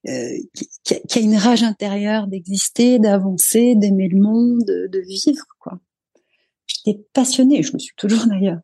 euh, 0.07 0.37
qui, 0.83 1.19
a 1.19 1.21
une 1.21 1.35
rage 1.35 1.63
intérieure 1.63 2.27
d'exister, 2.27 2.99
d'avancer, 2.99 3.75
d'aimer 3.75 4.07
le 4.07 4.21
monde, 4.21 4.63
de, 4.65 4.99
vivre, 4.99 5.45
quoi. 5.59 5.79
J'étais 6.67 6.99
passionnée, 7.13 7.63
je 7.63 7.73
me 7.73 7.79
suis 7.79 7.95
toujours 7.97 8.25
d'ailleurs. 8.27 8.61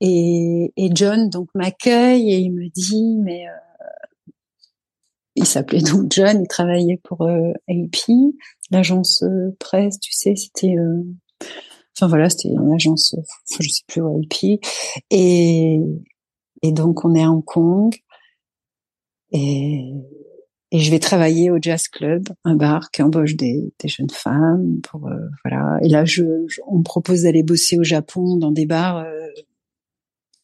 Et, 0.00 0.72
et 0.76 0.90
John 0.94 1.28
donc 1.28 1.48
m'accueille 1.54 2.32
et 2.32 2.38
il 2.38 2.52
me 2.52 2.68
dit, 2.68 3.16
mais 3.18 3.46
euh, 3.48 4.32
il 5.34 5.46
s'appelait 5.46 5.82
donc 5.82 6.12
John, 6.12 6.40
il 6.40 6.48
travaillait 6.48 7.00
pour 7.02 7.22
euh, 7.22 7.52
AP, 7.68 7.96
l'agence 8.70 9.24
presse, 9.58 9.98
tu 10.00 10.12
sais, 10.12 10.34
c'était 10.36 10.76
Enfin 11.98 12.06
voilà, 12.06 12.30
c'était 12.30 12.50
une 12.50 12.72
agence, 12.72 13.16
je 13.60 13.68
sais 13.68 13.82
plus, 13.88 14.02
IP. 14.22 14.60
Et, 15.10 15.80
et 16.62 16.72
donc 16.72 17.04
on 17.04 17.14
est 17.14 17.22
à 17.22 17.30
Hong 17.30 17.44
Kong. 17.44 17.94
Et, 19.32 19.92
et 20.70 20.78
je 20.78 20.90
vais 20.90 20.98
travailler 20.98 21.50
au 21.50 21.58
Jazz 21.60 21.88
Club, 21.88 22.28
un 22.44 22.56
bar 22.56 22.90
qui 22.90 23.02
embauche 23.02 23.36
des, 23.36 23.72
des 23.78 23.88
jeunes 23.88 24.10
femmes 24.10 24.80
pour 24.82 25.06
euh, 25.06 25.16
voilà. 25.44 25.78
Et 25.82 25.88
là, 25.88 26.04
je, 26.04 26.24
on 26.66 26.78
me 26.78 26.82
propose 26.82 27.22
d'aller 27.22 27.42
bosser 27.42 27.78
au 27.78 27.84
Japon 27.84 28.36
dans 28.36 28.52
des 28.52 28.66
bars, 28.66 28.98
euh, 28.98 29.26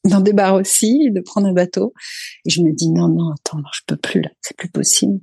dans 0.05 0.21
des 0.21 0.33
bars 0.33 0.55
aussi, 0.55 1.11
de 1.11 1.21
prendre 1.21 1.47
un 1.47 1.53
bateau. 1.53 1.95
Et 2.45 2.51
je 2.51 2.63
me 2.63 2.73
dis 2.75 2.91
non 2.91 3.09
non 3.09 3.31
attends, 3.33 3.63
je 3.73 3.81
peux 3.87 3.97
plus 3.97 4.21
là, 4.21 4.31
c'est 4.41 4.57
plus 4.57 4.71
possible. 4.71 5.21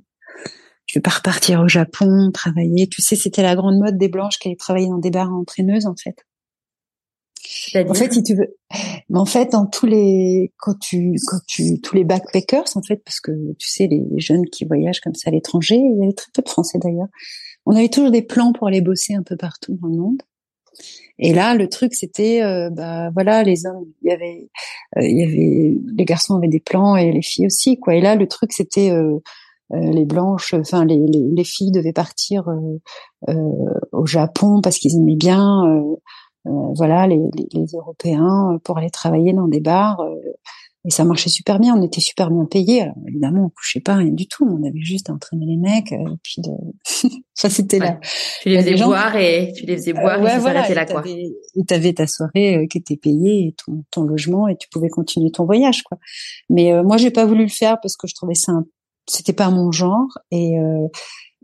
Je 0.86 0.98
vais 0.98 1.02
pas 1.02 1.10
repartir 1.10 1.62
au 1.62 1.68
Japon, 1.68 2.30
travailler. 2.34 2.86
Tu 2.86 3.00
sais, 3.00 3.16
c'était 3.16 3.42
la 3.42 3.56
grande 3.56 3.78
mode 3.78 3.96
des 3.96 4.08
blanches 4.08 4.38
qui 4.38 4.48
allaient 4.48 4.56
travailler 4.56 4.88
dans 4.88 4.98
des 4.98 5.10
bars 5.10 5.32
entraîneuses, 5.32 5.86
en 5.86 5.94
fait. 5.96 6.26
En 7.74 7.94
fait, 7.94 8.12
si 8.12 8.22
tu 8.22 8.34
veux, 8.34 8.56
mais 9.08 9.18
en 9.18 9.24
fait, 9.24 9.52
dans 9.52 9.66
tous 9.66 9.86
les, 9.86 10.52
quand 10.58 10.78
tu, 10.78 11.14
quand 11.26 11.40
tu, 11.46 11.80
tous 11.80 11.94
les 11.94 12.04
backpackers, 12.04 12.64
en 12.74 12.82
fait, 12.82 13.02
parce 13.04 13.20
que 13.20 13.32
tu 13.58 13.68
sais, 13.68 13.86
les, 13.86 14.02
jeunes 14.16 14.46
qui 14.46 14.64
voyagent 14.64 15.00
comme 15.00 15.14
ça 15.14 15.28
à 15.28 15.32
l'étranger, 15.32 15.76
il 15.76 15.98
y 15.98 16.02
avait 16.04 16.12
très 16.12 16.30
peu 16.32 16.42
de 16.42 16.48
Français 16.48 16.78
d'ailleurs. 16.78 17.08
On 17.66 17.76
avait 17.76 17.88
toujours 17.88 18.10
des 18.10 18.22
plans 18.22 18.52
pour 18.52 18.68
aller 18.68 18.80
bosser 18.80 19.14
un 19.14 19.22
peu 19.22 19.36
partout 19.36 19.78
dans 19.80 19.88
le 19.88 19.96
monde. 19.96 20.22
Et 21.18 21.34
là, 21.34 21.54
le 21.54 21.68
truc, 21.68 21.94
c'était, 21.94 22.42
euh, 22.42 22.70
bah 22.70 23.10
voilà, 23.10 23.42
les 23.42 23.66
hommes, 23.66 23.84
il 24.02 24.10
y 24.10 24.12
avait, 24.12 24.48
euh, 24.96 25.02
il 25.02 25.18
y 25.18 25.22
avait, 25.22 25.74
les 25.96 26.04
garçons 26.04 26.36
avaient 26.36 26.48
des 26.48 26.60
plans 26.60 26.96
et 26.96 27.12
les 27.12 27.22
filles 27.22 27.46
aussi, 27.46 27.78
quoi. 27.78 27.94
Et 27.94 28.00
là, 28.00 28.16
le 28.16 28.26
truc, 28.26 28.52
c'était 28.52 28.90
euh, 28.90 29.18
euh, 29.74 29.90
les 29.90 30.04
blanches, 30.04 30.52
enfin 30.54 30.84
les, 30.84 30.98
les, 30.98 31.28
les, 31.30 31.44
filles 31.44 31.70
devaient 31.70 31.94
partir 31.94 32.48
euh, 32.48 32.78
euh, 33.30 33.34
au 33.92 34.04
Japon 34.04 34.60
parce 34.60 34.78
qu'ils 34.78 34.96
aimaient 34.96 35.16
bien, 35.16 35.62
voilà, 36.44 37.06
les, 37.06 37.20
les, 37.52 37.66
Européens 37.74 38.58
pour 38.64 38.78
aller 38.78 38.90
travailler 38.90 39.32
dans 39.32 39.48
des 39.48 39.60
bars. 39.60 40.04
et 40.84 40.90
ça 40.90 41.04
marchait 41.04 41.30
super 41.30 41.60
bien, 41.60 41.76
on 41.76 41.82
était 41.82 42.00
super 42.00 42.30
bien 42.30 42.44
payés. 42.44 42.82
Alors, 42.82 42.96
évidemment, 43.06 43.44
on 43.44 43.48
couchait 43.50 43.80
pas 43.80 43.94
rien 43.94 44.10
du 44.10 44.26
tout, 44.26 44.44
on 44.44 44.66
avait 44.66 44.80
juste 44.80 45.10
entraîné 45.10 45.46
les 45.46 45.56
mecs. 45.56 45.92
et 45.92 46.04
puis 46.22 46.42
de... 46.42 46.50
ça 47.34 47.48
c'était 47.48 47.78
là. 47.78 47.98
Tu 48.40 48.48
les 48.48 48.62
faisais 48.62 48.84
boire 48.84 49.14
et 49.16 49.52
tu 49.56 49.66
les 49.66 49.76
faisais 49.76 49.92
boire 49.92 50.20
et 50.20 50.28
ça 50.28 50.38
voilà, 50.38 50.68
là 50.68 50.86
quoi. 50.86 51.02
Tu 51.04 51.74
avais 51.74 51.92
ta 51.92 52.06
soirée 52.06 52.66
qui 52.68 52.78
était 52.78 52.96
payée 52.96 53.48
et 53.48 53.54
ton, 53.64 53.84
ton 53.90 54.02
logement 54.02 54.48
et 54.48 54.56
tu 54.56 54.68
pouvais 54.68 54.88
continuer 54.88 55.30
ton 55.30 55.44
voyage 55.44 55.82
quoi. 55.82 55.98
Mais 56.50 56.82
moi 56.82 56.96
j'ai 56.96 57.10
pas 57.10 57.24
voulu 57.24 57.42
le 57.42 57.48
faire 57.48 57.78
parce 57.80 57.96
que 57.96 58.06
je 58.06 58.14
trouvais 58.14 58.34
ça 58.34 58.52
un 58.52 58.64
c'était 59.08 59.32
pas 59.32 59.50
mon 59.50 59.72
genre 59.72 60.18
et 60.30 60.58
euh, 60.58 60.88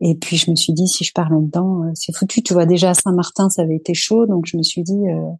et 0.01 0.15
puis 0.15 0.37
je 0.37 0.51
me 0.51 0.57
suis 0.57 0.73
dit 0.73 0.87
si 0.87 1.05
je 1.05 1.13
pars 1.13 1.31
là-dedans 1.31 1.85
euh, 1.85 1.91
c'est 1.95 2.15
foutu 2.15 2.43
tu 2.43 2.53
vois 2.53 2.67
déjà 2.67 2.91
à 2.91 2.95
Saint-Martin 2.95 3.49
ça 3.51 3.63
avait 3.63 3.77
été 3.77 3.95
chaud 3.95 4.27
donc 4.27 4.47
je 4.47 4.57
me 4.57 4.63
suis 4.63 4.83
dit 4.83 5.09
euh, 5.09 5.31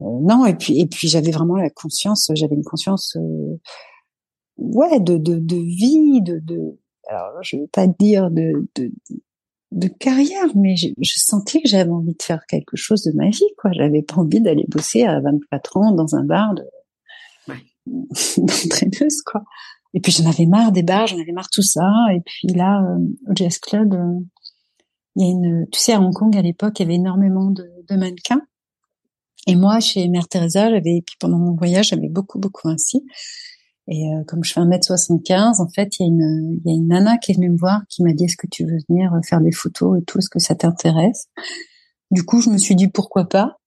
non, 0.00 0.46
et 0.46 0.54
puis 0.54 0.80
et 0.80 0.86
puis 0.86 1.08
j'avais 1.08 1.32
vraiment 1.32 1.56
la 1.56 1.70
conscience, 1.70 2.30
j'avais 2.34 2.54
une 2.54 2.64
conscience, 2.64 3.16
ouais, 4.56 5.00
de, 5.00 5.16
de, 5.16 5.38
de 5.38 5.56
vie, 5.56 6.22
de, 6.22 6.38
de 6.38 6.78
alors 7.08 7.42
je 7.42 7.56
vais 7.56 7.66
pas 7.66 7.86
dire 7.86 8.30
de, 8.30 8.68
de, 8.76 8.92
de 9.72 9.88
carrière, 9.88 10.46
mais 10.54 10.76
je, 10.76 10.88
je 11.00 11.12
sentais 11.16 11.62
que 11.62 11.68
j'avais 11.68 11.90
envie 11.90 12.14
de 12.14 12.22
faire 12.22 12.44
quelque 12.46 12.76
chose 12.76 13.02
de 13.04 13.12
ma 13.12 13.28
vie, 13.30 13.42
quoi. 13.56 13.72
J'avais 13.72 14.02
pas 14.02 14.16
envie 14.16 14.40
d'aller 14.40 14.66
bosser 14.68 15.02
à 15.04 15.20
24 15.20 15.76
ans 15.78 15.92
dans 15.92 16.14
un 16.14 16.24
bar 16.24 16.54
de 16.54 16.64
d'entraîneuse, 18.36 19.22
quoi. 19.22 19.42
Et 19.94 20.00
puis 20.00 20.12
j'en 20.12 20.28
avais 20.28 20.46
marre 20.46 20.72
des 20.72 20.82
bars, 20.82 21.06
j'en 21.06 21.18
avais 21.18 21.32
marre 21.32 21.50
tout 21.50 21.62
ça. 21.62 21.88
Et 22.14 22.20
puis 22.24 22.48
là, 22.48 22.82
euh, 22.82 22.98
au 23.30 23.34
Jazz 23.34 23.58
Club, 23.58 23.94
euh, 23.94 24.20
il 25.16 25.24
y 25.24 25.26
a 25.26 25.30
une, 25.30 25.66
tu 25.72 25.80
sais, 25.80 25.92
à 25.92 26.00
Hong 26.00 26.12
Kong 26.12 26.36
à 26.36 26.42
l'époque, 26.42 26.78
il 26.78 26.82
y 26.82 26.84
avait 26.84 26.94
énormément 26.94 27.50
de, 27.50 27.68
de 27.88 27.96
mannequins. 27.96 28.42
Et 29.46 29.56
moi, 29.56 29.80
chez 29.80 30.08
Mère 30.08 30.28
Teresa, 30.28 30.68
j'avais, 30.68 31.02
puis 31.04 31.16
pendant 31.18 31.38
mon 31.38 31.54
voyage, 31.54 31.88
j'avais 31.88 32.08
beaucoup, 32.08 32.38
beaucoup 32.38 32.68
ainsi. 32.68 33.02
Et 33.88 34.06
euh, 34.12 34.22
comme 34.26 34.44
je 34.44 34.52
fais 34.52 34.60
1m75, 34.60 35.62
en 35.62 35.68
fait, 35.68 35.98
il 35.98 36.02
y, 36.02 36.04
a 36.04 36.08
une, 36.08 36.60
il 36.62 36.70
y 36.70 36.74
a 36.74 36.76
une 36.76 36.88
nana 36.88 37.16
qui 37.16 37.32
est 37.32 37.34
venue 37.34 37.50
me 37.50 37.56
voir, 37.56 37.80
qui 37.88 38.02
m'a 38.02 38.12
dit, 38.12 38.24
est-ce 38.24 38.36
que 38.36 38.46
tu 38.46 38.64
veux 38.64 38.78
venir 38.88 39.10
faire 39.26 39.40
des 39.40 39.52
photos 39.52 39.98
et 39.98 40.04
tout, 40.04 40.18
est-ce 40.18 40.28
que 40.28 40.38
ça 40.38 40.54
t'intéresse? 40.54 41.28
Du 42.10 42.24
coup, 42.24 42.42
je 42.42 42.50
me 42.50 42.58
suis 42.58 42.76
dit, 42.76 42.88
pourquoi 42.88 43.28
pas? 43.28 43.58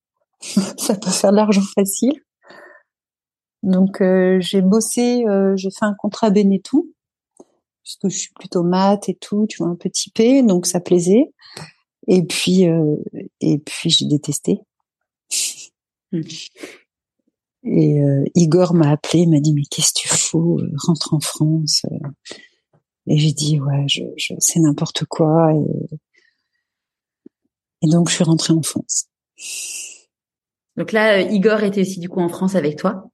Ça 0.78 0.96
peut 0.96 1.12
faire 1.12 1.32
de 1.32 1.36
l'argent 1.36 1.62
facile. 1.76 2.14
Donc, 3.64 4.02
euh, 4.02 4.40
j'ai 4.42 4.62
bossé, 4.62 5.26
euh, 5.28 5.56
j'ai 5.56 5.70
fait 5.72 5.86
un 5.86 5.94
contrat 5.94 6.30
Benetton, 6.30 6.86
puisque 7.84 8.10
je 8.10 8.18
suis 8.18 8.34
plutôt 8.34 8.64
mat 8.64 9.08
et 9.10 9.16
tout, 9.16 9.46
tu 9.48 9.58
vois, 9.58 9.72
un 9.72 9.76
peu 9.76 9.90
typé, 9.90 10.44
donc 10.44 10.66
ça 10.66 10.80
plaisait. 10.80 11.32
Et 12.08 12.24
puis, 12.24 12.66
et 13.42 13.60
puis 13.60 13.90
j'ai 13.92 14.06
détesté. 14.06 14.60
Hmm. 16.12 16.22
Et 17.64 18.02
euh, 18.02 18.24
Igor 18.36 18.74
m'a 18.74 18.90
appelé, 18.90 19.28
m'a 19.28 19.40
dit 19.40 19.54
mais 19.54 19.64
qu'est-ce 19.70 19.94
que 19.94 20.00
tu 20.00 20.08
fous, 20.08 20.60
euh, 20.60 20.72
rentre 20.78 21.14
en 21.14 21.20
France. 21.20 21.84
Euh. 21.92 22.08
Et 23.08 23.18
j'ai 23.18 23.34
dit 23.34 23.60
ouais, 23.60 23.86
je, 23.88 24.04
je 24.18 24.34
c'est 24.40 24.60
n'importe 24.60 25.06
quoi. 25.06 25.54
Et, 25.54 25.96
et 27.84 27.90
donc 27.90 28.10
je 28.10 28.16
suis 28.16 28.24
rentrée 28.24 28.54
en 28.54 28.64
France. 28.64 29.06
Donc 30.76 30.92
là, 30.92 31.22
Igor 31.22 31.62
était 31.64 31.82
aussi 31.82 32.00
du 32.00 32.10
coup 32.10 32.20
en 32.22 32.30
France 32.30 32.56
avec 32.56 32.78
toi? 32.78 33.11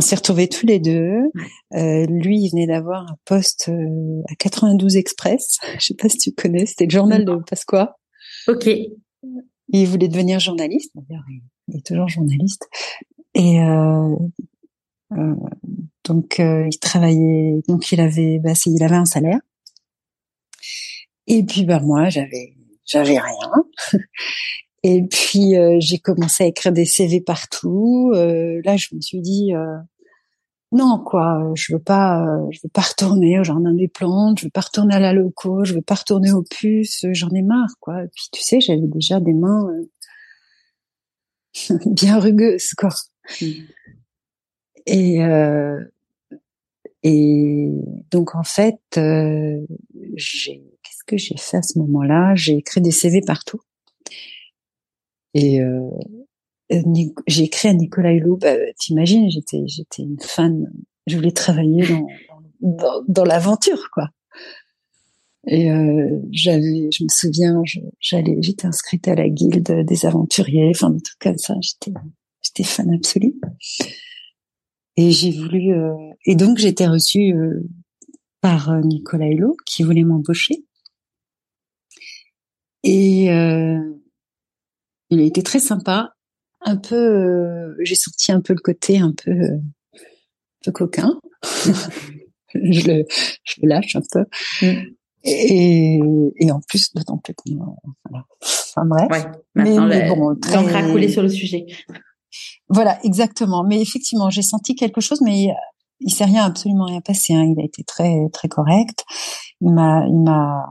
On 0.00 0.02
s'est 0.02 0.16
retrouvés 0.16 0.48
tous 0.48 0.64
les 0.64 0.78
deux. 0.78 1.30
Euh, 1.74 2.06
lui, 2.06 2.40
il 2.40 2.50
venait 2.52 2.66
d'avoir 2.66 3.02
un 3.02 3.16
poste 3.26 3.68
à 4.30 4.34
92 4.36 4.96
Express. 4.96 5.58
Je 5.78 5.84
sais 5.84 5.94
pas 5.94 6.08
si 6.08 6.16
tu 6.16 6.32
connais, 6.32 6.64
c'était 6.64 6.86
le 6.86 6.90
journal 6.90 7.26
de 7.26 7.36
Pasqua. 7.46 7.98
Ok. 8.48 8.66
Il 9.68 9.86
voulait 9.86 10.08
devenir 10.08 10.40
journaliste. 10.40 10.90
D'ailleurs, 10.94 11.24
il 11.68 11.76
est 11.76 11.86
toujours 11.86 12.08
journaliste. 12.08 12.66
Et 13.34 13.60
euh, 13.60 14.16
euh, 15.12 15.34
donc 16.04 16.40
euh, 16.40 16.66
il 16.66 16.78
travaillait, 16.78 17.60
donc 17.68 17.92
il 17.92 18.00
avait, 18.00 18.38
bah, 18.38 18.54
il 18.64 18.82
avait 18.82 18.96
un 18.96 19.04
salaire. 19.04 19.40
Et 21.26 21.44
puis 21.44 21.66
bah 21.66 21.80
moi 21.80 22.08
j'avais, 22.08 22.54
j'avais 22.86 23.18
rien. 23.18 23.52
Et 24.82 25.02
puis 25.02 25.56
euh, 25.56 25.76
j'ai 25.80 25.98
commencé 25.98 26.44
à 26.44 26.46
écrire 26.46 26.72
des 26.72 26.84
CV 26.84 27.20
partout. 27.20 28.12
Euh, 28.14 28.60
là 28.64 28.76
je 28.76 28.94
me 28.94 29.00
suis 29.00 29.20
dit 29.20 29.52
non 30.72 31.02
quoi, 31.04 31.52
je 31.54 31.72
veux 31.72 31.82
pas, 31.82 32.24
je 32.50 32.60
veux 32.62 32.70
pas 32.70 32.82
retourner 32.82 33.40
au 33.40 33.44
jardin 33.44 33.74
des 33.74 33.88
plantes, 33.88 34.38
je 34.38 34.44
veux 34.44 34.50
pas 34.50 34.60
retourner 34.60 34.94
à 34.94 35.00
la 35.00 35.12
loco, 35.12 35.64
je 35.64 35.74
veux 35.74 35.82
pas 35.82 35.96
retourner 35.96 36.32
aux 36.32 36.44
puces, 36.44 37.04
j'en 37.12 37.30
ai 37.30 37.42
marre 37.42 37.74
quoi. 37.80 38.04
Et 38.04 38.08
puis 38.14 38.28
tu 38.32 38.40
sais 38.42 38.60
j'avais 38.60 38.86
déjà 38.86 39.20
des 39.20 39.34
mains 39.34 39.68
bien 41.86 42.18
rugueuses 42.18 42.74
quoi. 42.76 42.90
Et 44.86 45.22
euh, 45.22 45.80
et 47.02 47.68
donc 48.10 48.34
en 48.34 48.42
fait, 48.42 48.80
euh, 48.96 49.64
j'ai 50.14 50.62
qu'est-ce 50.82 51.04
que 51.06 51.16
j'ai 51.16 51.36
fait 51.36 51.58
à 51.58 51.62
ce 51.62 51.78
moment-là? 51.78 52.34
J'ai 52.34 52.56
écrit 52.56 52.80
des 52.80 52.90
CV 52.90 53.20
partout. 53.20 53.60
Et 55.34 55.60
euh, 55.60 55.88
j'ai 57.26 57.44
écrit 57.44 57.68
à 57.68 57.74
Nicolas 57.74 58.12
Hulot. 58.12 58.36
Bah, 58.36 58.54
T'imagines, 58.78 59.30
j'étais 59.30 59.62
j'étais 59.66 60.02
une 60.02 60.20
fan. 60.20 60.70
Je 61.06 61.16
voulais 61.16 61.32
travailler 61.32 61.86
dans 61.86 62.06
dans, 62.60 63.04
dans 63.08 63.24
l'aventure, 63.24 63.88
quoi. 63.92 64.08
Et 65.46 65.70
euh, 65.70 66.20
j'avais, 66.30 66.90
je 66.92 67.02
me 67.02 67.08
souviens, 67.08 67.62
j'allais, 67.98 68.36
j'étais 68.42 68.66
inscrite 68.66 69.08
à 69.08 69.14
la 69.14 69.28
guilde 69.30 69.86
des 69.86 70.06
aventuriers, 70.06 70.70
enfin 70.74 70.90
des 70.90 71.00
trucs 71.00 71.18
comme 71.18 71.38
ça. 71.38 71.54
J'étais 71.62 71.92
J'étais 72.42 72.64
fan 72.64 72.92
absolue. 72.92 73.34
Et 74.96 75.10
j'ai 75.10 75.30
voulu 75.30 75.72
euh, 75.72 75.94
et 76.26 76.34
donc 76.34 76.58
j'étais 76.58 76.86
reçue 76.86 77.32
euh, 77.34 77.62
par 78.40 78.70
euh, 78.70 78.80
Nicolas 78.80 79.28
Hulot 79.28 79.56
qui 79.66 79.82
voulait 79.82 80.04
m'embaucher. 80.04 80.64
Et 82.82 83.28
il 85.10 85.20
a 85.20 85.24
été 85.24 85.42
très 85.42 85.60
sympa, 85.60 86.14
un 86.62 86.76
peu 86.76 87.74
j'ai 87.82 87.94
senti 87.94 88.32
un 88.32 88.40
peu 88.40 88.54
le 88.54 88.60
côté 88.60 88.98
un 88.98 89.12
peu 89.12 89.32
un 89.32 90.62
peu 90.64 90.72
coquin. 90.72 91.18
je 92.54 92.88
le 92.88 93.04
je 93.44 93.54
le 93.62 93.68
lâche 93.68 93.96
un 93.96 94.02
peu. 94.12 94.24
Mm. 94.62 94.82
Et, 95.22 96.00
et 96.36 96.50
en 96.50 96.60
plus, 96.60 96.94
d'autant 96.94 97.18
plus 97.18 97.34
qu'on 97.34 97.76
voilà. 98.08 98.24
Enfin 98.40 98.86
bref. 98.86 99.08
Ouais, 99.10 99.30
maintenant, 99.54 99.86
mais, 99.86 100.08
mais 100.08 100.08
bon, 100.08 100.34
très... 100.36 101.08
sur 101.10 101.22
le 101.22 101.28
sujet. 101.28 101.66
Voilà, 102.68 102.98
exactement. 103.04 103.64
Mais 103.64 103.80
effectivement, 103.82 104.30
j'ai 104.30 104.42
senti 104.42 104.74
quelque 104.74 105.00
chose, 105.00 105.20
mais 105.20 105.48
il 106.00 106.12
s'est 106.12 106.24
rien, 106.24 106.44
absolument 106.44 106.86
rien 106.86 107.00
passé. 107.00 107.34
Hein. 107.34 107.52
Il 107.54 107.60
a 107.60 107.64
été 107.64 107.84
très, 107.84 108.16
très 108.32 108.48
correct. 108.48 109.04
Il 109.60 109.72
m'a, 109.72 110.06
il 110.06 110.22
m'a. 110.22 110.64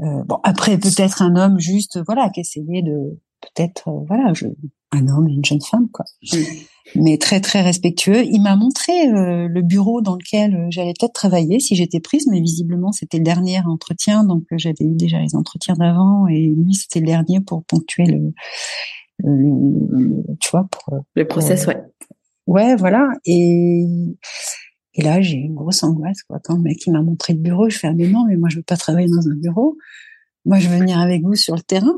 Euh, 0.00 0.24
bon, 0.24 0.40
après, 0.42 0.76
peut-être 0.76 1.22
un 1.22 1.36
homme 1.36 1.58
juste, 1.58 2.00
voilà, 2.04 2.28
qui 2.30 2.40
essayait 2.40 2.82
de, 2.82 3.18
peut-être, 3.54 3.88
euh, 3.88 4.04
voilà, 4.06 4.32
je, 4.34 4.46
un 4.92 5.08
homme 5.08 5.28
et 5.28 5.32
une 5.32 5.44
jeune 5.44 5.60
femme, 5.60 5.88
quoi. 5.92 6.04
Mais 6.94 7.16
très, 7.18 7.40
très 7.40 7.62
respectueux. 7.62 8.24
Il 8.24 8.40
m'a 8.42 8.56
montré 8.56 8.92
euh, 9.08 9.48
le 9.48 9.62
bureau 9.62 10.02
dans 10.02 10.16
lequel 10.16 10.66
j'allais 10.70 10.92
peut-être 10.98 11.14
travailler 11.14 11.58
si 11.58 11.74
j'étais 11.74 12.00
prise, 12.00 12.26
mais 12.30 12.40
visiblement 12.40 12.92
c'était 12.92 13.18
le 13.18 13.24
dernier 13.24 13.60
entretien, 13.66 14.22
donc 14.22 14.44
j'avais 14.52 14.84
eu 14.84 14.94
déjà 14.94 15.18
les 15.18 15.34
entretiens 15.34 15.74
d'avant 15.74 16.28
et 16.28 16.46
lui 16.46 16.74
c'était 16.74 17.00
le 17.00 17.06
dernier 17.06 17.40
pour 17.40 17.64
ponctuer 17.64 18.04
le 18.06 18.32
tu 20.40 20.50
vois, 20.50 20.68
pour 20.70 21.00
le 21.14 21.26
process, 21.26 21.66
ouais. 21.66 21.80
Ouais, 22.46 22.76
voilà. 22.76 23.08
Et 23.24 23.86
et 24.96 25.02
là, 25.02 25.20
j'ai 25.22 25.38
une 25.38 25.54
grosse 25.54 25.82
angoisse 25.82 26.22
quoi. 26.22 26.38
Quand 26.44 26.56
le 26.56 26.62
mec 26.62 26.86
il 26.86 26.92
m'a 26.92 27.02
montré 27.02 27.32
le 27.32 27.40
bureau, 27.40 27.70
je 27.70 27.78
fais 27.78 27.88
ah, 27.88 27.94
mais 27.94 28.08
non, 28.08 28.26
mais 28.28 28.36
moi 28.36 28.48
je 28.50 28.56
veux 28.56 28.62
pas 28.62 28.76
travailler 28.76 29.08
dans 29.08 29.26
un 29.26 29.34
bureau. 29.34 29.76
Moi, 30.46 30.58
je 30.58 30.68
veux 30.68 30.78
venir 30.78 30.98
avec 30.98 31.22
vous 31.22 31.34
sur 31.34 31.54
le 31.54 31.62
terrain. 31.62 31.94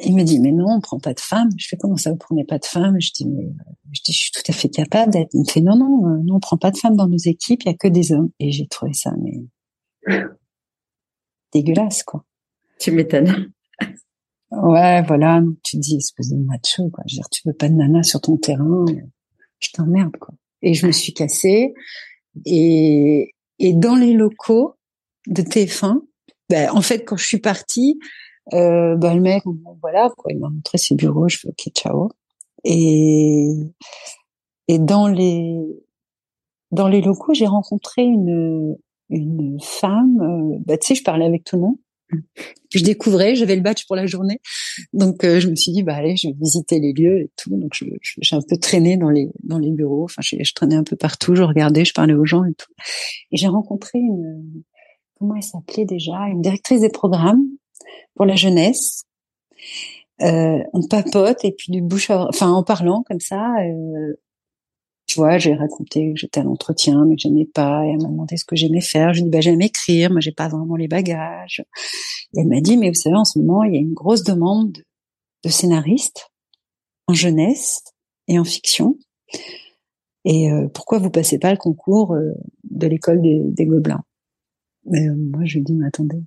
Il 0.00 0.14
me 0.14 0.24
dit 0.24 0.40
mais 0.40 0.52
non, 0.52 0.66
on 0.68 0.80
prend 0.80 0.98
pas 0.98 1.14
de 1.14 1.20
femmes. 1.20 1.50
Je 1.56 1.68
fais 1.68 1.76
comment 1.76 1.96
ça 1.96 2.10
vous 2.10 2.16
prenez 2.16 2.44
pas 2.44 2.58
de 2.58 2.64
femmes? 2.64 3.00
Je 3.00 3.12
dis 3.12 3.28
mais 3.28 3.48
je 3.92 4.00
dis 4.04 4.12
je 4.12 4.18
suis 4.18 4.30
tout 4.32 4.42
à 4.48 4.52
fait 4.52 4.68
capable 4.68 5.12
d'être. 5.12 5.30
Il 5.34 5.40
me 5.40 5.44
fait 5.44 5.60
non 5.60 5.76
non, 5.76 6.08
euh, 6.08 6.18
non 6.24 6.36
on 6.36 6.40
prend 6.40 6.56
pas 6.56 6.70
de 6.70 6.76
femmes 6.76 6.96
dans 6.96 7.08
nos 7.08 7.16
équipes, 7.16 7.62
il 7.64 7.68
y 7.68 7.70
a 7.72 7.76
que 7.76 7.88
des 7.88 8.12
hommes. 8.12 8.30
Et 8.40 8.50
j'ai 8.50 8.66
trouvé 8.66 8.92
ça 8.92 9.12
mais 9.20 9.44
dégueulasse 11.52 12.02
quoi. 12.02 12.24
Tu 12.80 12.90
m'étonnes. 12.90 13.52
Ouais, 14.62 15.02
voilà. 15.02 15.42
Tu 15.62 15.76
te 15.76 15.82
dis, 15.82 15.96
espèce 15.96 16.30
de 16.30 16.36
macho, 16.36 16.88
quoi. 16.90 17.02
Je 17.06 17.14
veux 17.14 17.18
dire, 17.18 17.28
tu 17.30 17.42
veux 17.46 17.54
pas 17.54 17.68
de 17.68 17.74
nana 17.74 18.02
sur 18.02 18.20
ton 18.20 18.36
terrain. 18.36 18.84
Je 19.58 19.68
t'emmerde, 19.72 20.16
quoi. 20.18 20.34
Et 20.62 20.74
je 20.74 20.86
me 20.86 20.92
suis 20.92 21.12
cassée. 21.12 21.74
Et, 22.44 23.34
et 23.58 23.72
dans 23.74 23.96
les 23.96 24.12
locaux 24.12 24.74
de 25.26 25.42
TF1, 25.42 26.00
ben, 26.48 26.70
en 26.70 26.82
fait, 26.82 27.04
quand 27.04 27.16
je 27.16 27.26
suis 27.26 27.40
partie, 27.40 27.98
euh, 28.52 28.96
ben, 28.96 29.14
le 29.14 29.20
mec, 29.20 29.42
voilà, 29.80 30.10
quoi, 30.16 30.32
il 30.32 30.38
m'a 30.38 30.48
montré 30.48 30.78
ses 30.78 30.94
bureaux. 30.94 31.28
Je 31.28 31.38
fais, 31.38 31.48
OK, 31.48 31.72
ciao. 31.74 32.10
Et, 32.64 33.48
et 34.68 34.78
dans 34.78 35.08
les, 35.08 35.60
dans 36.70 36.88
les 36.88 37.00
locaux, 37.00 37.34
j'ai 37.34 37.46
rencontré 37.46 38.02
une, 38.02 38.76
une 39.10 39.58
femme, 39.60 40.20
euh, 40.20 40.58
bah, 40.66 40.78
tu 40.78 40.88
sais, 40.88 40.94
je 40.94 41.02
parlais 41.02 41.26
avec 41.26 41.44
tout 41.44 41.56
le 41.56 41.62
monde 41.62 41.76
je 42.74 42.82
découvrais, 42.82 43.34
j'avais 43.34 43.56
le 43.56 43.62
badge 43.62 43.86
pour 43.86 43.96
la 43.96 44.06
journée, 44.06 44.40
donc 44.92 45.24
euh, 45.24 45.40
je 45.40 45.48
me 45.48 45.54
suis 45.54 45.72
dit 45.72 45.82
bah 45.82 45.94
allez, 45.94 46.16
je 46.16 46.28
vais 46.28 46.34
visiter 46.38 46.80
les 46.80 46.92
lieux 46.92 47.20
et 47.20 47.30
tout. 47.36 47.56
Donc 47.56 47.72
j'ai 47.74 48.36
un 48.36 48.40
peu 48.48 48.56
traîné 48.56 48.96
dans 48.96 49.10
les 49.10 49.30
dans 49.42 49.58
les 49.58 49.70
bureaux, 49.70 50.04
enfin 50.04 50.22
je, 50.22 50.52
traînais 50.54 50.76
un 50.76 50.84
peu 50.84 50.96
partout, 50.96 51.34
je 51.34 51.42
regardais, 51.42 51.84
je 51.84 51.92
parlais 51.92 52.14
aux 52.14 52.24
gens 52.24 52.44
et 52.44 52.54
tout. 52.54 52.72
Et 53.30 53.36
j'ai 53.36 53.48
rencontré 53.48 53.98
une 53.98 54.62
comment 55.18 55.36
elle 55.36 55.42
s'appelait 55.42 55.84
déjà, 55.84 56.28
une 56.28 56.42
directrice 56.42 56.80
des 56.80 56.90
programmes 56.90 57.44
pour 58.14 58.26
la 58.26 58.36
jeunesse. 58.36 59.04
Euh, 60.22 60.62
on 60.72 60.86
papote 60.86 61.44
et 61.44 61.52
puis 61.52 61.72
du 61.72 61.82
bouche 61.82 62.10
à, 62.10 62.26
enfin 62.28 62.50
en 62.50 62.62
parlant 62.62 63.02
comme 63.02 63.20
ça, 63.20 63.54
euh, 63.64 64.14
tu 65.06 65.18
vois, 65.18 65.38
j'ai 65.38 65.54
raconté 65.54 66.12
que 66.12 66.18
j'étais 66.18 66.40
à 66.40 66.44
l'entretien, 66.44 67.04
mais 67.04 67.16
que 67.16 67.22
j'aimais 67.22 67.44
pas. 67.44 67.84
Et 67.84 67.90
elle 67.90 68.02
m'a 68.02 68.08
demandé 68.08 68.36
ce 68.36 68.44
que 68.44 68.56
j'aimais 68.56 68.80
faire. 68.80 69.12
Je 69.12 69.20
lui 69.20 69.22
ai 69.22 69.24
dit, 69.24 69.30
bah, 69.30 69.40
j'aime 69.40 69.60
écrire, 69.60 70.10
mais 70.10 70.20
j'ai 70.20 70.32
pas 70.32 70.48
vraiment 70.48 70.76
les 70.76 70.88
bagages. 70.88 71.62
Et 72.34 72.40
elle 72.40 72.48
m'a 72.48 72.60
dit, 72.60 72.76
mais 72.76 72.88
vous 72.88 72.94
savez, 72.94 73.16
en 73.16 73.24
ce 73.24 73.38
moment, 73.38 73.64
il 73.64 73.74
y 73.74 73.76
a 73.76 73.80
une 73.80 73.92
grosse 73.92 74.24
demande 74.24 74.78
de 75.44 75.48
scénaristes. 75.48 76.30
en 77.06 77.14
jeunesse 77.14 77.82
et 78.28 78.38
en 78.38 78.44
fiction. 78.44 78.96
Et 80.24 80.50
euh, 80.50 80.68
pourquoi 80.68 80.98
vous 80.98 81.10
passez 81.10 81.38
pas 81.38 81.50
le 81.50 81.58
concours 81.58 82.14
euh, 82.14 82.32
de 82.64 82.86
l'école 82.86 83.20
des, 83.20 83.66
Gobelins? 83.66 84.02
Mais 84.86 85.06
euh, 85.06 85.14
moi, 85.14 85.42
je 85.44 85.56
lui 85.58 85.64
dis, 85.64 85.74
mais 85.74 85.86
attendez, 85.86 86.22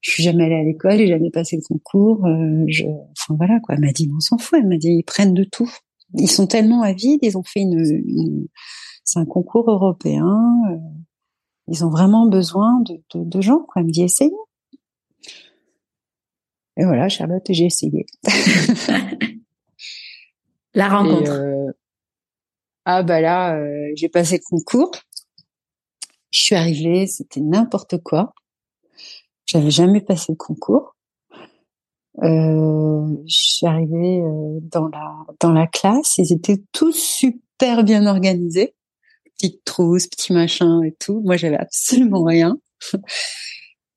je, 0.00 0.10
suis 0.10 0.22
jamais 0.22 0.44
allée 0.44 0.54
à 0.54 0.62
l'école, 0.62 0.98
j'ai 0.98 1.08
jamais 1.08 1.30
passé 1.30 1.56
le 1.56 1.62
concours. 1.62 2.26
je, 2.68 2.84
enfin 2.86 3.34
voilà 3.36 3.60
quoi. 3.60 3.74
Elle 3.74 3.80
m'a 3.80 3.92
dit, 3.92 4.10
on 4.14 4.20
s'en 4.20 4.38
fout. 4.38 4.58
Elle 4.60 4.68
m'a 4.68 4.76
dit, 4.76 4.88
ils 4.88 5.04
prennent 5.04 5.34
de 5.34 5.44
tout. 5.44 5.70
Ils 6.14 6.30
sont 6.30 6.46
tellement 6.46 6.82
avides. 6.82 7.20
Ils 7.22 7.36
ont 7.36 7.42
fait 7.42 7.60
une, 7.60 7.78
une 7.78 8.46
c'est 9.04 9.18
un 9.18 9.24
concours 9.24 9.70
européen. 9.70 10.52
ils 11.68 11.84
ont 11.84 11.90
vraiment 11.90 12.26
besoin 12.26 12.80
de, 12.80 12.94
de, 13.14 13.24
de 13.24 13.40
gens. 13.40 13.60
Quoi. 13.60 13.80
Elle 13.80 13.86
me 13.86 13.92
dit, 13.92 14.02
essayez. 14.02 14.32
Et 16.76 16.84
voilà, 16.84 17.08
Charlotte, 17.08 17.46
j'ai 17.48 17.64
essayé. 17.64 18.06
La 20.74 20.88
rencontre. 20.88 21.32
Ah 22.84 23.02
bah 23.02 23.20
là, 23.20 23.56
euh, 23.56 23.92
j'ai 23.96 24.08
passé 24.08 24.36
le 24.36 24.42
concours. 24.48 24.92
Je 26.30 26.40
suis 26.40 26.54
arrivée, 26.54 27.06
c'était 27.06 27.40
n'importe 27.40 28.02
quoi. 28.02 28.34
J'avais 29.46 29.70
jamais 29.70 30.00
passé 30.00 30.32
le 30.32 30.36
concours. 30.36 30.96
Euh, 32.22 33.16
arrivée 33.62 34.22
euh, 34.22 34.58
dans 34.62 34.88
la 34.88 35.14
dans 35.40 35.52
la 35.52 35.66
classe, 35.66 36.16
ils 36.18 36.32
étaient 36.32 36.62
tous 36.72 36.92
super 36.92 37.84
bien 37.84 38.06
organisés, 38.06 38.74
petites 39.34 39.64
trousses, 39.64 40.06
petits 40.06 40.32
machins 40.32 40.82
et 40.84 40.94
tout. 40.98 41.20
Moi, 41.24 41.36
j'avais 41.36 41.58
absolument 41.58 42.24
rien. 42.24 42.58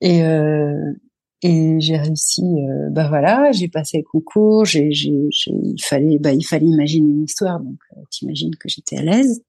Et 0.01 0.23
euh, 0.23 0.93
et 1.41 1.79
j'ai 1.79 1.97
réussi 1.97 2.41
euh, 2.41 2.89
bah 2.91 3.07
voilà 3.07 3.51
j'ai 3.51 3.69
passé 3.69 3.99
le 3.99 4.03
concours 4.03 4.65
j'ai 4.65 4.91
j'ai 4.91 5.11
il 5.47 5.81
fallait 5.81 6.19
bah 6.19 6.33
il 6.33 6.43
fallait 6.43 6.65
imaginer 6.65 7.11
une 7.11 7.23
histoire 7.23 7.59
donc 7.59 7.77
euh, 7.95 8.01
t'imagines 8.09 8.55
que 8.57 8.67
j'étais 8.67 8.97
à 8.97 9.01
l'aise 9.01 9.41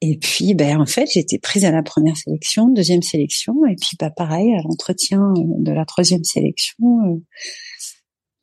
et 0.00 0.16
puis 0.16 0.54
ben 0.54 0.80
en 0.80 0.86
fait 0.86 1.16
été 1.16 1.38
prise 1.38 1.64
à 1.64 1.70
la 1.70 1.82
première 1.82 2.16
sélection 2.16 2.68
deuxième 2.68 3.02
sélection. 3.02 3.54
Et 3.66 3.76
puis 3.76 3.96
bah 3.98 4.10
pareil 4.10 4.54
à 4.54 4.62
l'entretien 4.62 5.20
euh, 5.36 5.42
de 5.58 5.72
la 5.72 5.84
troisième 5.84 6.24
sélection 6.24 7.00
euh. 7.06 7.16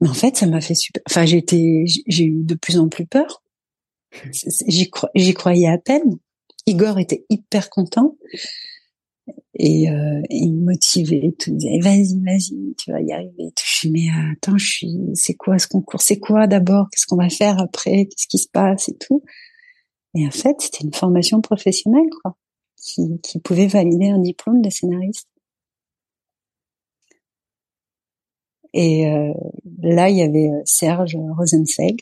mais 0.01 0.09
en 0.09 0.13
fait 0.13 0.37
ça 0.37 0.45
m'a 0.45 0.61
fait 0.61 0.75
super 0.75 1.01
enfin 1.09 1.23
été 1.23 1.85
j'ai 2.07 2.25
eu 2.25 2.43
de 2.43 2.55
plus 2.55 2.77
en 2.77 2.89
plus 2.89 3.05
peur. 3.05 3.43
J'y 4.67 4.89
j'y 5.15 5.33
croyais 5.33 5.67
à 5.67 5.77
peine. 5.77 6.17
Igor 6.65 6.99
était 6.99 7.25
hyper 7.29 7.69
content. 7.69 8.17
Et, 9.59 9.89
euh, 9.89 10.21
il 10.29 10.53
me 10.53 10.65
motivait 10.65 11.33
tout. 11.39 11.51
Me 11.51 11.57
disait 11.57 11.79
vas-y 11.81 12.19
vas-y 12.23 12.75
tu 12.77 12.91
vas 12.91 13.01
y 13.01 13.11
arriver. 13.11 13.51
Tout. 13.55 13.63
je 13.65 13.75
suis 13.77 13.89
mais 13.89 14.07
attends 14.31 14.57
je 14.57 14.69
suis 14.69 14.97
c'est 15.15 15.33
quoi 15.33 15.57
ce 15.57 15.67
concours? 15.67 16.01
C'est 16.01 16.19
quoi 16.19 16.45
d'abord? 16.45 16.87
Qu'est-ce 16.91 17.07
qu'on 17.07 17.17
va 17.17 17.29
faire 17.29 17.59
après? 17.59 18.05
Qu'est-ce 18.05 18.27
qui 18.27 18.37
se 18.37 18.47
passe 18.47 18.89
et 18.89 18.97
tout? 18.97 19.23
Et 20.17 20.27
en 20.27 20.31
fait 20.31 20.55
c'était 20.59 20.83
une 20.83 20.93
formation 20.93 21.41
professionnelle 21.41 22.09
quoi 22.21 22.35
qui, 22.75 23.19
qui 23.21 23.39
pouvait 23.39 23.67
valider 23.67 24.09
un 24.09 24.19
diplôme 24.19 24.61
de 24.61 24.69
scénariste 24.69 25.27
et 28.73 29.07
euh, 29.07 29.33
là 29.81 30.09
il 30.09 30.17
y 30.17 30.21
avait 30.21 30.49
euh, 30.49 30.61
Serge 30.65 31.15
Rosenzweig 31.37 31.97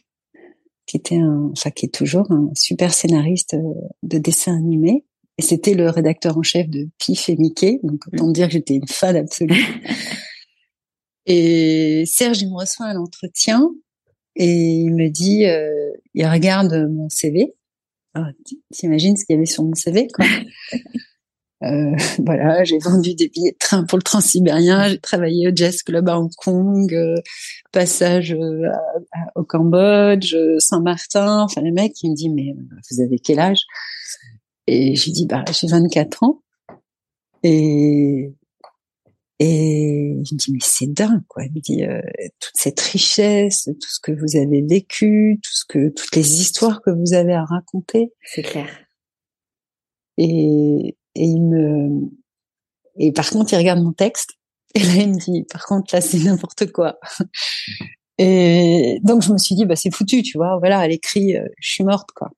qui 0.85 0.97
était 0.97 1.17
un 1.17 1.49
enfin 1.51 1.71
qui 1.71 1.87
est 1.87 1.93
toujours 1.93 2.31
un 2.31 2.49
super 2.55 2.93
scénariste 2.93 3.55
euh, 3.55 3.73
de 4.03 4.17
dessin 4.17 4.55
animé 4.55 5.03
et 5.37 5.41
c'était 5.41 5.73
le 5.73 5.89
rédacteur 5.89 6.37
en 6.37 6.43
chef 6.43 6.69
de 6.69 6.87
Pif 6.97 7.27
et 7.27 7.35
Mickey, 7.35 7.79
donc 7.83 8.01
autant 8.13 8.31
dire 8.31 8.47
que 8.47 8.53
j'étais 8.53 8.75
une 8.75 8.87
fan 8.87 9.17
absolue. 9.17 9.65
et 11.25 12.05
Serge, 12.05 12.41
il 12.41 12.49
me 12.49 12.55
reçoit 12.55 12.85
à 12.85 12.93
l'entretien 12.93 13.69
et 14.37 14.49
il 14.49 14.93
me 14.93 15.09
dit, 15.09 15.45
euh, 15.45 15.91
il 16.13 16.25
regarde 16.25 16.87
mon 16.89 17.09
CV. 17.09 17.53
Ah, 18.15 18.29
t'imagines 18.71 19.17
ce 19.17 19.25
qu'il 19.25 19.35
y 19.35 19.37
avait 19.37 19.45
sur 19.45 19.63
mon 19.63 19.75
CV, 19.75 20.07
quoi. 20.13 20.25
Euh, 21.63 21.95
voilà, 22.19 22.63
j'ai 22.65 22.77
vendu 22.79 23.15
des 23.15 23.29
billets 23.29 23.53
de 23.53 23.57
train 23.57 23.85
pour 23.85 23.97
le 23.97 24.03
transsibérien, 24.03 24.89
j'ai 24.89 24.99
travaillé 24.99 25.47
au 25.47 25.51
Jazz 25.55 25.81
Club 25.83 26.09
à 26.09 26.19
Hong 26.19 26.29
Kong, 26.35 26.93
euh, 26.93 27.15
passage 27.71 28.33
euh, 28.33 28.69
au 29.35 29.43
Cambodge, 29.43 30.35
Saint-Martin. 30.59 31.43
Enfin, 31.43 31.61
le 31.61 31.71
mec, 31.71 31.93
il 32.03 32.11
me 32.11 32.15
dit, 32.15 32.29
mais 32.29 32.53
vous 32.91 33.01
avez 33.01 33.17
quel 33.19 33.39
âge? 33.39 33.61
Et 34.67 34.95
j'ai 34.95 35.11
dit, 35.11 35.25
bah, 35.25 35.45
j'ai 35.51 35.67
24 35.67 36.23
ans. 36.23 36.41
Et, 37.41 38.33
et 39.39 40.13
il 40.13 40.33
me 40.33 40.37
dit, 40.37 40.51
mais 40.51 40.59
c'est 40.61 40.87
dingue, 40.87 41.23
quoi. 41.27 41.43
Il 41.43 41.53
me 41.53 41.59
dit, 41.59 41.83
euh, 41.83 42.01
toute 42.39 42.55
cette 42.55 42.79
richesse, 42.79 43.65
tout 43.65 43.89
ce 43.89 43.99
que 43.99 44.11
vous 44.11 44.37
avez 44.37 44.61
vécu, 44.61 45.39
tout 45.43 45.51
ce 45.53 45.65
que, 45.67 45.89
toutes 45.89 46.15
les 46.15 46.41
histoires 46.41 46.81
que 46.81 46.91
vous 46.91 47.13
avez 47.13 47.33
à 47.33 47.43
raconter. 47.43 48.13
C'est 48.23 48.43
clair. 48.43 48.69
Et, 50.17 50.95
et 51.15 51.23
il 51.25 51.41
me, 51.41 52.09
et 52.97 53.11
par 53.11 53.29
contre, 53.29 53.53
il 53.53 53.57
regarde 53.57 53.81
mon 53.81 53.93
texte. 53.93 54.31
Et 54.73 54.79
là, 54.79 54.93
il 54.95 55.13
me 55.13 55.19
dit, 55.19 55.43
par 55.43 55.65
contre, 55.65 55.93
là, 55.93 56.01
c'est 56.01 56.19
n'importe 56.19 56.71
quoi. 56.71 56.99
Et 58.17 58.99
donc, 59.03 59.21
je 59.21 59.33
me 59.33 59.37
suis 59.37 59.55
dit, 59.55 59.65
bah, 59.65 59.75
c'est 59.75 59.93
foutu, 59.93 60.21
tu 60.21 60.37
vois. 60.37 60.57
Voilà, 60.59 60.85
elle 60.85 60.93
écrit, 60.93 61.35
euh, 61.35 61.45
je 61.59 61.71
suis 61.71 61.83
morte, 61.83 62.11
quoi. 62.15 62.31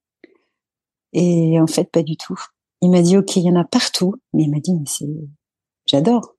Et 1.13 1.59
en 1.59 1.67
fait, 1.67 1.91
pas 1.91 2.01
du 2.01 2.17
tout. 2.17 2.39
Il 2.81 2.89
m'a 2.89 3.01
dit, 3.01 3.17
OK, 3.17 3.35
il 3.35 3.43
y 3.43 3.49
en 3.49 3.55
a 3.55 3.63
partout. 3.63 4.15
Mais 4.33 4.43
il 4.43 4.51
m'a 4.51 4.59
dit, 4.59 4.73
mais 4.73 4.85
c'est, 4.87 5.05
j'adore. 5.85 6.36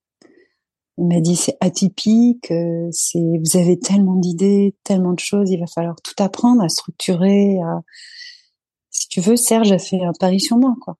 Il 0.98 1.06
m'a 1.06 1.20
dit, 1.20 1.36
c'est 1.36 1.56
atypique, 1.60 2.50
euh, 2.50 2.88
c'est, 2.90 3.18
vous 3.20 3.56
avez 3.56 3.78
tellement 3.78 4.16
d'idées, 4.16 4.74
tellement 4.82 5.12
de 5.12 5.20
choses, 5.20 5.50
il 5.50 5.60
va 5.60 5.66
falloir 5.66 5.96
tout 6.02 6.20
apprendre 6.22 6.62
à 6.62 6.68
structurer, 6.68 7.56
à, 7.62 7.82
si 8.90 9.08
tu 9.08 9.20
veux, 9.20 9.36
Serge 9.36 9.70
a 9.72 9.78
fait 9.78 10.02
un 10.02 10.12
pari 10.18 10.40
sur 10.40 10.56
moi, 10.56 10.74
quoi. 10.80 10.96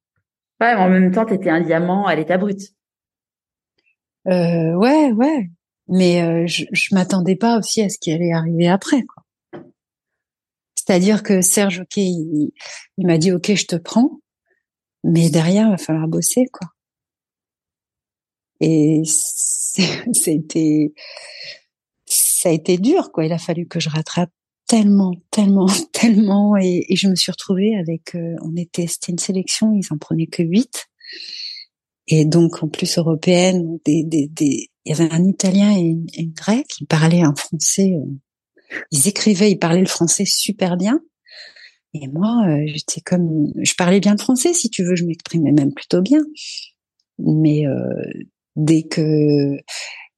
Ouais, 0.61 0.75
mais 0.75 0.81
en 0.81 0.89
même 0.89 1.11
temps, 1.13 1.25
t'étais 1.25 1.51
un 1.51 1.61
diamant 1.61 2.07
à 2.07 2.15
l'état 2.15 2.39
brut. 2.39 2.61
Euh, 4.29 4.75
ouais, 4.75 5.13
ouais. 5.13 5.51
Mais 5.89 6.23
euh, 6.23 6.47
je, 6.47 6.65
je 6.73 6.95
m'attendais 6.95 7.37
pas 7.37 7.59
aussi 7.59 7.83
à 7.83 7.89
ce 7.89 7.99
qui 7.99 8.13
allait 8.13 8.33
arriver 8.33 8.69
après, 8.69 9.03
quoi. 9.03 9.25
C'est-à-dire 10.75 11.23
que 11.23 11.43
Serge, 11.43 11.81
ok, 11.81 11.97
il, 11.97 12.53
m'a 12.99 13.19
dit 13.19 13.31
ok, 13.31 13.55
je 13.55 13.67
te 13.67 13.77
prends, 13.77 14.21
mais 15.05 15.29
derrière, 15.29 15.67
il 15.67 15.73
va 15.73 15.77
falloir 15.77 16.09
bosser, 16.09 16.47
quoi. 16.53 16.69
Et 18.61 19.03
c'était, 20.12 20.93
ça 22.07 22.49
a 22.49 22.53
été 22.53 22.79
dur, 22.79 23.12
quoi. 23.12 23.24
Il 23.24 23.33
a 23.33 23.39
fallu 23.39 23.66
que 23.66 23.81
je 23.81 23.89
rattrape 23.89 24.31
tellement, 24.66 25.14
tellement, 25.31 25.66
tellement, 25.93 26.57
et, 26.57 26.85
je 26.95 27.09
me 27.09 27.14
suis 27.14 27.33
retrouvée 27.33 27.76
avec, 27.76 28.14
euh, 28.14 28.37
on 28.43 28.57
était, 28.57 28.87
c'était 28.87 29.12
une 29.12 29.18
sélection, 29.18 29.72
ils 29.72 29.93
en 29.93 29.99
prenaient 29.99 30.26
que 30.26 30.43
huit, 30.43 30.87
et 32.07 32.24
donc 32.24 32.62
en 32.62 32.68
plus 32.68 32.99
européenne, 32.99 33.79
des, 33.85 34.05
des, 34.05 34.29
des, 34.29 34.70
il 34.85 34.91
y 34.91 34.93
avait 34.93 35.12
un 35.12 35.24
Italien 35.24 35.76
et 35.76 35.81
une, 35.81 36.07
et 36.14 36.22
une 36.22 36.33
Grec 36.33 36.66
qui 36.68 36.87
parlaient 36.87 37.22
un 37.22 37.35
français 37.35 37.95
euh, 37.95 38.07
ils 38.91 39.09
écrivaient, 39.09 39.51
ils 39.51 39.59
parlaient 39.59 39.81
le 39.81 39.87
français 39.87 40.24
super 40.24 40.76
bien. 40.76 41.01
Et 41.95 42.07
moi, 42.09 42.45
euh, 42.47 42.62
j'étais 42.66 43.01
comme, 43.01 43.53
je 43.62 43.74
parlais 43.74 44.01
bien 44.01 44.12
le 44.12 44.18
français, 44.18 44.53
si 44.53 44.70
tu 44.70 44.85
veux, 44.85 44.95
je 44.95 45.05
m'exprimais 45.05 45.53
même 45.53 45.72
plutôt 45.72 46.03
bien. 46.03 46.20
Mais 47.18 47.66
euh, 47.66 48.03
dès 48.59 48.83
que, 48.83 49.57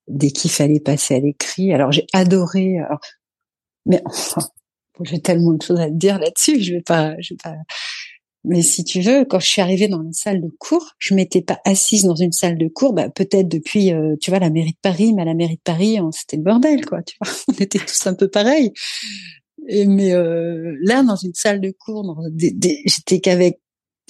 dès 0.08 0.30
qu'il 0.32 0.50
fallait 0.50 0.80
passer 0.80 1.14
à 1.14 1.20
l'écrit, 1.20 1.72
alors 1.72 1.92
j'ai 1.92 2.06
adoré. 2.12 2.78
mais 3.86 4.02
enfin, 4.04 4.42
j'ai 5.04 5.20
tellement 5.20 5.52
de 5.52 5.62
choses 5.62 5.80
à 5.80 5.88
te 5.88 5.94
dire 5.94 6.18
là-dessus, 6.18 6.60
je 6.60 6.74
vais 6.74 6.82
pas, 6.82 7.14
je 7.20 7.34
vais 7.34 7.38
pas. 7.42 7.54
Mais 8.44 8.62
si 8.62 8.84
tu 8.84 9.00
veux, 9.00 9.24
quand 9.26 9.38
je 9.38 9.46
suis 9.46 9.60
arrivée 9.60 9.88
dans 9.88 10.02
une 10.02 10.14
salle 10.14 10.40
de 10.40 10.48
cours, 10.58 10.94
je 10.98 11.14
m'étais 11.14 11.42
pas 11.42 11.60
assise 11.66 12.04
dans 12.04 12.14
une 12.14 12.32
salle 12.32 12.56
de 12.56 12.68
cours, 12.68 12.94
bah, 12.94 13.10
peut-être 13.10 13.48
depuis, 13.48 13.92
euh, 13.92 14.16
tu 14.20 14.30
vois, 14.30 14.38
la 14.38 14.48
mairie 14.48 14.72
de 14.72 14.78
Paris, 14.80 15.12
mais 15.12 15.22
à 15.22 15.26
la 15.26 15.34
mairie 15.34 15.56
de 15.56 15.62
Paris, 15.62 15.98
c'était 16.12 16.38
le 16.38 16.42
bordel, 16.42 16.86
quoi, 16.86 17.02
tu 17.02 17.16
vois. 17.20 17.30
On 17.48 17.52
était 17.52 17.78
tous 17.78 18.06
un 18.06 18.14
peu 18.14 18.28
pareils. 18.28 18.72
Et, 19.68 19.86
mais 19.86 20.12
euh, 20.12 20.74
là, 20.82 21.02
dans 21.02 21.16
une 21.16 21.34
salle 21.34 21.60
de 21.60 21.70
cours, 21.70 22.18
j'étais 22.38 23.20
qu'avec, 23.20 23.60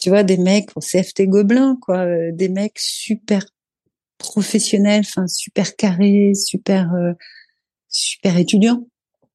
tu 0.01 0.11
vois, 0.11 0.22
des 0.22 0.39
mecs 0.39 0.70
au 0.76 0.81
CFT 0.81 1.22
Gobelin, 1.26 1.76
quoi, 1.81 1.99
euh, 1.99 2.31
des 2.33 2.49
mecs 2.49 2.78
super 2.78 3.45
professionnels, 4.21 5.03
enfin 5.05 5.27
super 5.27 5.75
carrés, 5.75 6.33
super 6.35 6.89
super 7.89 8.39
étudiants. 8.39 8.87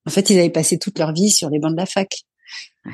En 0.06 0.12
fait, 0.12 0.30
ils 0.30 0.40
avaient 0.40 0.50
passé 0.50 0.78
toute 0.78 1.00
leur 1.00 1.12
vie 1.14 1.30
sur 1.30 1.50
les 1.50 1.60
bancs 1.60 1.72
de 1.72 1.78
la 1.78 1.86
fac. 1.86 2.26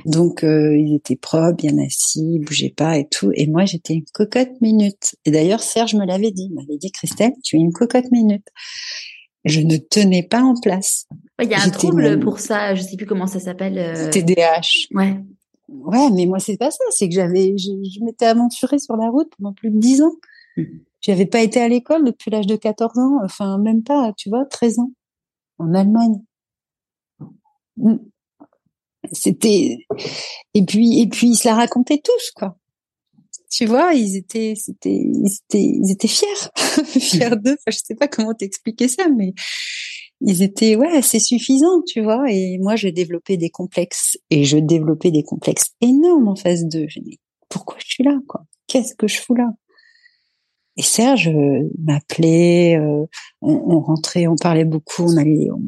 Donc 0.06 0.44
euh, 0.44 0.78
il 0.78 0.96
était 0.96 1.18
propre, 1.18 1.58
bien 1.58 1.78
assis, 1.86 2.36
il 2.36 2.39
bougeait 2.39 2.74
pas 2.76 2.98
et 2.98 3.08
tout. 3.10 3.32
Et 3.34 3.48
moi 3.48 3.66
j'étais 3.66 3.94
une 3.94 4.06
cocotte 4.14 4.62
minute. 4.62 5.16
Et 5.26 5.32
d'ailleurs 5.32 5.62
Serge 5.62 5.96
me 5.96 6.06
l'avait 6.06 6.32
dit, 6.32 6.48
il 6.50 6.54
m'avait 6.54 6.78
dit 6.78 6.92
Christelle, 6.92 7.34
tu 7.44 7.58
es 7.58 7.60
une 7.60 7.74
cocotte 7.74 8.10
minute. 8.12 8.48
Je 9.44 9.60
ne 9.60 9.76
tenais 9.76 10.24
pas 10.24 10.42
en 10.42 10.58
place. 10.60 11.08
Il 11.42 11.50
y 11.50 11.54
a 11.54 11.62
un 11.62 11.70
trouble 11.70 12.20
pour 12.22 12.39
ça, 12.39 12.74
je 12.74 12.82
sais 12.82 12.96
plus 12.96 13.06
comment 13.06 13.28
ça 13.28 13.42
s'appelle. 13.42 13.78
Euh... 13.78 14.10
TDAH. 14.10 14.88
Ouais. 14.92 15.20
Ouais, 15.68 16.10
mais 16.14 16.26
moi 16.26 16.39
c'est 16.39 16.58
pas 16.58 16.72
ça, 16.72 16.84
c'est 16.92 17.10
que 17.10 17.16
j'avais, 17.16 17.58
je, 17.58 17.72
je 17.84 18.04
m'étais 18.06 18.26
aventurée 18.26 18.80
sur 18.80 18.96
la 18.96 19.10
route 19.10 19.32
pendant 19.38 19.54
plus 19.54 19.72
de 19.72 19.78
dix 19.78 20.02
ans. 20.02 20.16
Mmh. 20.56 20.64
J'avais 21.02 21.26
pas 21.26 21.41
été 21.41 21.60
à 21.60 21.68
l'école 21.68 22.06
depuis 22.06 22.30
l'âge 22.30 22.47
de 22.47 22.56
14 22.56 22.97
ans, 22.99 23.20
enfin 23.24 23.58
même 23.58 23.84
pas, 23.84 24.14
tu 24.18 24.30
vois, 24.30 24.45
13 24.45 24.80
ans, 24.80 24.91
en 25.58 25.74
Allemagne. 25.74 26.22
c'était 29.12 29.80
et 30.54 30.66
puis 30.66 31.02
et 31.02 31.08
puis 31.08 31.30
ils 31.30 31.38
se 31.38 31.47
la 31.47 31.56
racontaient 31.56 32.02
tous 32.04 32.32
quoi. 32.36 32.58
Tu 33.49 33.66
vois 33.66 33.93
ils 33.93 34.16
étaient 34.16 34.54
c'était 34.56 34.95
ils 34.95 35.26
étaient 35.28 35.64
ils 35.64 35.91
étaient 35.91 36.08
fiers. 36.08 36.28
Fiers 36.86 37.32
d'eux. 37.32 37.54
Enfin, 37.54 37.72
je 37.72 37.80
sais 37.84 37.95
pas 37.95 38.08
comment 38.08 38.34
t'expliquer 38.34 38.88
ça 38.88 39.10
mais 39.10 39.34
ils 40.22 40.43
étaient 40.43 40.76
ouais 40.76 41.02
c'est 41.02 41.20
suffisant 41.20 41.82
tu 41.88 42.02
vois. 42.02 42.32
Et 42.32 42.60
moi 42.60 42.76
j'ai 42.76 42.91
développé 42.91 43.38
des 43.38 43.49
complexes 43.49 44.18
et 44.30 44.43
je 44.45 44.58
développais 44.58 45.12
des 45.12 45.24
complexes 45.24 45.72
énormes 45.82 46.28
en 46.28 46.36
face 46.36 46.66
d'eux. 46.66 46.88
Pourquoi 47.49 47.78
je 47.80 47.88
suis 47.88 48.04
là 48.04 48.20
quoi? 48.28 48.43
Qu'est-ce 48.68 48.95
que 48.95 49.08
je 49.08 49.20
fous 49.20 49.36
là? 49.36 49.49
Et 50.78 50.82
Serge 50.84 51.28
euh, 51.28 51.69
m'appelait, 51.80 52.78
euh, 52.78 53.05
on, 53.41 53.53
on, 53.53 53.80
rentrait, 53.82 54.28
on 54.28 54.36
parlait 54.36 54.65
beaucoup, 54.65 55.03
on 55.03 55.17
allait, 55.17 55.49
on, 55.51 55.61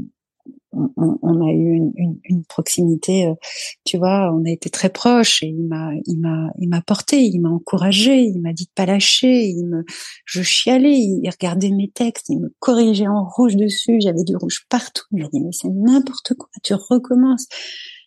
on, 0.95 1.45
a 1.45 1.51
eu 1.51 1.73
une, 1.73 1.91
une, 1.95 2.19
une, 2.23 2.45
proximité, 2.45 3.27
euh, 3.27 3.35
tu 3.83 3.97
vois, 3.97 4.31
on 4.33 4.45
a 4.45 4.49
été 4.49 4.69
très 4.69 4.89
proches 4.89 5.43
et 5.43 5.47
il 5.47 5.67
m'a, 5.67 5.91
il 6.05 6.19
m'a, 6.19 6.47
il 6.59 6.69
m'a 6.69 6.81
porté, 6.81 7.21
il 7.21 7.39
m'a 7.41 7.49
encouragé, 7.49 8.23
il 8.23 8.41
m'a 8.41 8.53
dit 8.53 8.65
de 8.65 8.71
pas 8.73 8.85
lâcher, 8.85 9.45
il 9.45 9.65
me, 9.65 9.83
je 10.25 10.41
chialais, 10.41 10.97
il 10.97 11.29
regardait 11.29 11.71
mes 11.71 11.89
textes, 11.89 12.29
il 12.29 12.39
me 12.39 12.53
corrigeait 12.59 13.07
en 13.07 13.25
rouge 13.27 13.55
dessus, 13.55 13.99
j'avais 13.99 14.23
du 14.23 14.35
rouge 14.35 14.65
partout, 14.69 15.03
il 15.11 15.21
m'a 15.21 15.29
dit 15.29 15.41
mais 15.41 15.51
c'est 15.51 15.69
n'importe 15.69 16.33
quoi, 16.35 16.49
tu 16.63 16.73
recommences. 16.73 17.47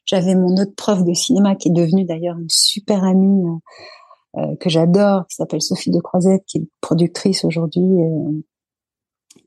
J'avais 0.06 0.36
mon 0.36 0.56
autre 0.56 0.74
prof 0.76 1.04
de 1.04 1.14
cinéma 1.14 1.56
qui 1.56 1.68
est 1.68 1.72
devenue 1.72 2.04
d'ailleurs 2.04 2.38
une 2.38 2.48
super 2.48 3.02
amie 3.02 3.42
que 4.60 4.68
j'adore, 4.68 5.26
qui 5.28 5.36
s'appelle 5.36 5.62
Sophie 5.62 5.90
de 5.90 6.00
Croisette, 6.00 6.44
qui 6.46 6.58
est 6.58 6.68
productrice 6.80 7.44
aujourd'hui 7.44 7.82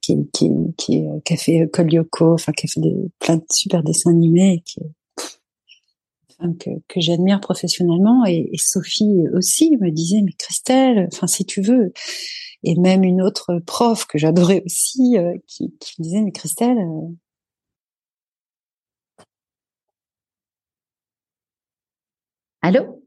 qui, 0.02 0.30
qui, 0.32 0.52
qui, 0.78 1.04
qui 1.26 1.34
a 1.34 1.38
fait 1.38 1.70
Kolyoko, 1.72 2.34
enfin 2.34 2.52
qui 2.52 2.68
a 2.68 2.70
fait 2.70 2.82
des, 2.82 2.96
plein 3.20 3.38
de 3.38 3.46
super 3.52 3.84
dessins 3.84 4.12
animés, 4.12 4.64
que, 6.60 6.70
que 6.88 7.02
j'admire 7.02 7.40
professionnellement. 7.42 8.26
Et, 8.26 8.50
et, 8.52 8.58
Sophie 8.58 9.26
aussi 9.34 9.78
me 9.78 9.92
disait, 9.92 10.22
mais 10.22 10.34
Christelle, 10.34 11.08
enfin 11.12 11.28
si 11.28 11.46
tu 11.46 11.62
veux, 11.62 11.94
et 12.64 12.76
même 12.76 13.04
une 13.04 13.22
autre 13.22 13.60
prof 13.66 14.06
que 14.06 14.18
j'adorais 14.18 14.64
aussi, 14.66 15.18
euh, 15.18 15.38
qui, 15.48 15.74
qui 15.80 15.96
me 16.00 16.04
disait, 16.04 16.22
mais 16.22 16.32
Christelle, 16.32 16.78
euh, 16.78 17.10
Allô? 22.62 22.99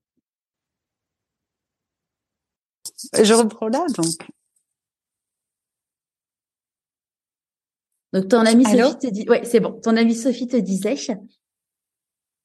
Je 3.23 3.35
reprends 3.35 3.69
là, 3.69 3.85
donc. 3.97 4.07
Donc 8.13 8.29
ton 8.29 8.41
amie 8.41 8.65
Sophie 8.65 8.99
te 8.99 9.11
dit, 9.11 9.27
ouais, 9.29 9.43
c'est 9.45 9.61
bon. 9.61 9.81
Ton 9.83 9.97
amie 9.97 10.15
Sophie 10.15 10.47
te 10.47 10.57
disait? 10.57 10.97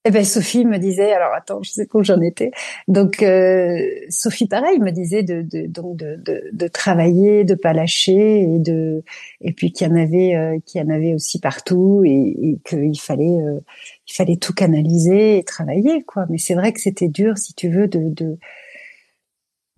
Eh 0.05 0.11
ben 0.11 0.23
Sophie 0.23 0.63
me 0.63 0.77
disait, 0.77 1.11
alors 1.11 1.33
attends, 1.33 1.61
je 1.61 1.71
sais 1.71 1.85
pas 1.85 1.99
où 1.99 2.03
j'en 2.03 2.21
étais. 2.21 2.51
Donc 2.87 3.21
euh, 3.21 3.77
Sophie, 4.09 4.47
pareil, 4.47 4.79
me 4.79 4.91
disait 4.91 5.21
de, 5.23 5.41
de 5.41 5.65
donc 5.67 5.97
de, 5.97 6.15
de, 6.15 6.43
de, 6.53 6.67
travailler, 6.69 7.43
de 7.43 7.55
pas 7.55 7.73
lâcher 7.73 8.41
et 8.43 8.59
de 8.59 9.03
et 9.41 9.51
puis 9.51 9.73
qu'il 9.73 9.85
y 9.85 9.91
en 9.91 9.95
avait 9.97 10.35
euh, 10.35 10.59
qu'il 10.65 10.79
y 10.79 10.83
en 10.85 10.89
avait 10.89 11.13
aussi 11.13 11.39
partout 11.39 12.03
et, 12.05 12.35
et 12.41 12.57
qu'il 12.63 12.97
fallait 13.01 13.25
euh, 13.41 13.59
il 14.07 14.13
fallait 14.13 14.37
tout 14.37 14.53
canaliser 14.53 15.39
et 15.39 15.43
travailler 15.43 16.03
quoi. 16.03 16.25
Mais 16.29 16.37
c'est 16.37 16.55
vrai 16.55 16.71
que 16.71 16.79
c'était 16.79 17.09
dur, 17.09 17.37
si 17.37 17.53
tu 17.53 17.67
veux, 17.67 17.89
de, 17.89 18.07
de 18.09 18.37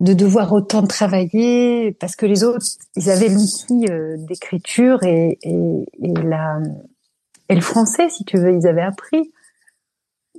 de 0.00 0.14
devoir 0.14 0.52
autant 0.52 0.86
travailler 0.86 1.92
parce 1.92 2.16
que 2.16 2.26
les 2.26 2.42
autres 2.42 2.66
ils 2.96 3.10
avaient 3.10 3.28
l'outil 3.28 3.86
euh, 3.90 4.16
d'écriture 4.18 5.02
et, 5.02 5.38
et, 5.42 5.84
et, 6.02 6.12
la 6.24 6.58
et 7.48 7.54
le 7.54 7.60
français 7.60 8.08
si 8.08 8.24
tu 8.24 8.38
veux 8.38 8.54
ils 8.54 8.66
avaient 8.66 8.80
appris. 8.82 9.30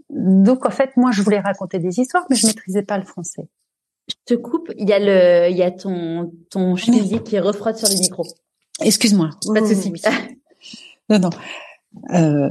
Donc 0.10 0.66
en 0.66 0.72
fait 0.72 0.98
moi 0.98 1.12
je 1.12 1.22
voulais 1.22 1.40
raconter 1.40 1.78
des 1.80 2.00
histoires 2.00 2.26
mais 2.30 2.36
je 2.36 2.48
maîtrisais 2.48 2.84
pas 2.84 2.98
le 2.98 3.06
français. 3.06 3.48
Je 4.08 4.16
te 4.26 4.34
coupe. 4.34 4.72
Il 4.78 4.90
y 4.90 4.94
a 4.94 5.00
le 5.00 5.52
il 5.52 5.58
y 5.58 5.64
a 5.64 5.72
ton 5.72 6.34
ton 6.50 6.76
chemisier 6.76 7.22
qui 7.22 7.40
refroide 7.40 7.78
sur 7.78 7.88
le 7.88 7.96
micro. 8.00 8.26
Excuse-moi. 8.82 9.30
Pas 9.54 9.62
de 9.62 9.68
souci. 9.68 9.94
Non 11.10 11.20
non. 11.20 11.30
Euh, 12.14 12.50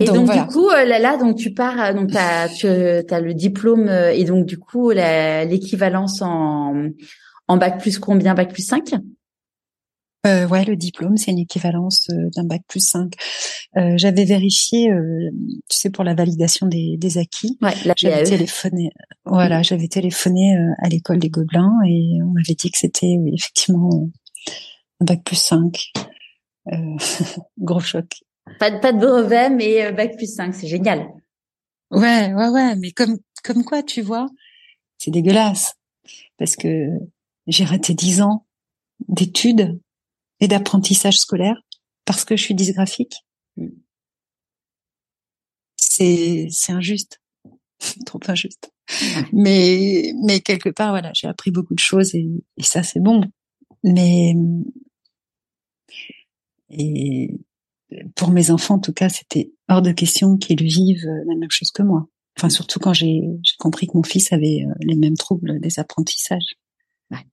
et 0.00 0.06
donc, 0.06 0.32
du 0.32 0.46
coup 0.46 0.68
euh, 0.70 0.84
là, 0.84 0.98
là 0.98 1.16
donc 1.16 1.36
tu 1.36 1.52
pars 1.52 1.78
euh, 1.78 1.92
donc 1.92 2.10
t'as 2.10 2.48
tu 2.48 2.66
as 2.66 3.20
le 3.20 3.34
diplôme 3.34 3.88
euh, 3.88 4.10
et 4.10 4.24
donc 4.24 4.46
du 4.46 4.58
coup 4.58 4.90
l'équivalence 4.90 6.22
en 6.22 6.74
en 7.48 7.56
bac 7.56 7.80
plus 7.80 7.98
combien? 7.98 8.34
Bac 8.34 8.52
plus 8.52 8.66
5 8.66 8.94
euh, 10.26 10.46
ouais, 10.46 10.66
le 10.66 10.76
diplôme, 10.76 11.16
c'est 11.16 11.30
une 11.30 11.38
équivalence 11.38 12.08
d'un 12.36 12.44
bac 12.44 12.60
plus 12.68 12.86
5. 12.86 13.14
Euh, 13.78 13.94
j'avais 13.96 14.26
vérifié, 14.26 14.90
euh, 14.90 15.30
tu 15.70 15.78
sais, 15.78 15.88
pour 15.88 16.04
la 16.04 16.12
validation 16.12 16.66
des, 16.66 16.98
des 16.98 17.16
acquis. 17.16 17.56
Ouais, 17.62 17.72
j'avais 17.96 18.24
téléphoné. 18.24 18.90
Voilà, 19.24 19.62
j'avais 19.62 19.88
téléphoné 19.88 20.58
à 20.82 20.90
l'école 20.90 21.20
des 21.20 21.30
Gobelins 21.30 21.72
et 21.88 22.18
on 22.22 22.32
m'avait 22.32 22.54
dit 22.54 22.70
que 22.70 22.76
c'était 22.76 23.16
effectivement 23.32 24.10
un 25.00 25.04
bac 25.06 25.22
plus 25.24 25.36
5. 25.36 25.90
gros 27.58 27.80
choc. 27.80 28.20
Pas 28.60 28.70
de, 28.70 28.78
pas 28.78 28.92
de 28.92 28.98
brevet, 28.98 29.48
mais 29.48 29.86
euh, 29.86 29.92
bac 29.92 30.18
plus 30.18 30.34
5, 30.34 30.54
c'est 30.54 30.66
génial. 30.66 31.08
Ouais, 31.90 32.30
ouais, 32.34 32.48
ouais, 32.48 32.76
mais 32.76 32.92
comme, 32.92 33.16
comme 33.42 33.64
quoi, 33.64 33.82
tu 33.82 34.02
vois, 34.02 34.28
c'est 34.98 35.10
dégueulasse. 35.10 35.76
Parce 36.36 36.56
que 36.56 36.90
j'ai 37.46 37.64
raté 37.64 37.94
dix 37.94 38.20
ans 38.20 38.46
d'études 39.08 39.80
et 40.40 40.46
d'apprentissage 40.46 41.18
scolaire 41.18 41.56
parce 42.04 42.26
que 42.26 42.36
je 42.36 42.42
suis 42.42 42.54
dysgraphique. 42.54 43.24
C'est, 45.76 46.48
c'est 46.50 46.72
injuste. 46.72 47.18
Trop 48.04 48.20
injuste. 48.28 48.70
Mais, 49.32 50.12
mais 50.22 50.40
quelque 50.40 50.68
part, 50.68 50.90
voilà, 50.90 51.12
j'ai 51.14 51.28
appris 51.28 51.50
beaucoup 51.50 51.74
de 51.74 51.80
choses 51.80 52.14
et, 52.14 52.28
et 52.58 52.62
ça, 52.62 52.82
c'est 52.82 53.00
bon. 53.00 53.22
Mais, 53.82 54.34
et 56.68 57.40
pour 58.14 58.30
mes 58.30 58.50
enfants, 58.50 58.74
en 58.74 58.78
tout 58.78 58.92
cas, 58.92 59.08
c'était 59.08 59.52
hors 59.68 59.82
de 59.82 59.92
question 59.92 60.36
qu'ils 60.36 60.62
vivent 60.62 61.06
euh, 61.06 61.24
la 61.26 61.36
même 61.36 61.50
chose 61.50 61.70
que 61.70 61.82
moi. 61.82 62.06
Enfin, 62.38 62.48
surtout 62.48 62.78
quand 62.78 62.92
j'ai 62.92 63.22
compris 63.58 63.86
que 63.86 63.92
mon 63.96 64.02
fils 64.02 64.32
avait 64.32 64.64
euh, 64.66 64.72
les 64.80 64.96
mêmes 64.96 65.16
troubles 65.16 65.60
des 65.60 65.78
apprentissages. 65.78 66.56
Ouais. 67.10 67.26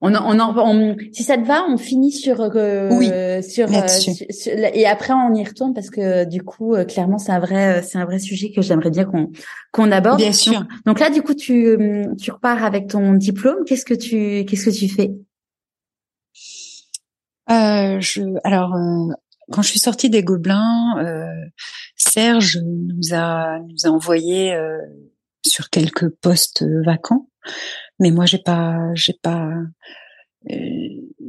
On, 0.00 0.14
on, 0.14 0.38
on, 0.38 0.96
si 1.12 1.22
ça 1.22 1.36
te 1.36 1.46
va, 1.46 1.64
on 1.68 1.76
finit 1.76 2.12
sur 2.12 2.40
euh, 2.40 2.88
oui, 2.92 3.08
sur, 3.42 3.68
et 3.72 4.86
après 4.86 5.12
on 5.12 5.34
y 5.34 5.44
retourne 5.44 5.74
parce 5.74 5.90
que 5.90 6.24
du 6.24 6.42
coup, 6.42 6.76
clairement, 6.86 7.18
c'est 7.18 7.32
un 7.32 7.40
vrai 7.40 7.82
c'est 7.82 7.98
un 7.98 8.04
vrai 8.04 8.20
sujet 8.20 8.52
que 8.52 8.62
j'aimerais 8.62 8.90
bien 8.90 9.06
qu'on 9.06 9.30
qu'on 9.72 9.90
aborde. 9.90 10.18
Bien 10.18 10.32
sûr. 10.32 10.52
Donc, 10.52 10.68
donc, 10.86 11.00
là, 11.00 11.10
du 11.10 11.22
coup, 11.22 11.34
tu 11.34 11.76
tu 12.20 12.30
repars 12.30 12.62
avec 12.64 12.88
ton 12.88 13.14
diplôme. 13.14 13.64
Qu'est-ce 13.66 13.84
que 13.84 13.94
tu 13.94 14.44
qu'est-ce 14.44 14.66
que 14.66 14.76
tu 14.76 14.88
fais? 14.88 15.10
euh, 15.10 15.27
je, 17.48 18.22
alors, 18.44 18.74
euh, 18.74 19.12
quand 19.50 19.62
je 19.62 19.70
suis 19.70 19.78
sortie 19.78 20.10
des 20.10 20.22
Gobelins, 20.22 20.98
euh, 20.98 21.26
Serge 21.96 22.58
nous 22.62 23.14
a 23.14 23.58
nous 23.60 23.86
a 23.86 23.88
envoyé 23.88 24.52
euh, 24.52 24.78
sur 25.46 25.70
quelques 25.70 26.08
postes 26.08 26.64
vacants, 26.84 27.28
mais 28.00 28.10
moi 28.10 28.26
j'ai 28.26 28.38
pas 28.38 28.78
j'ai 28.94 29.14
pas 29.22 29.50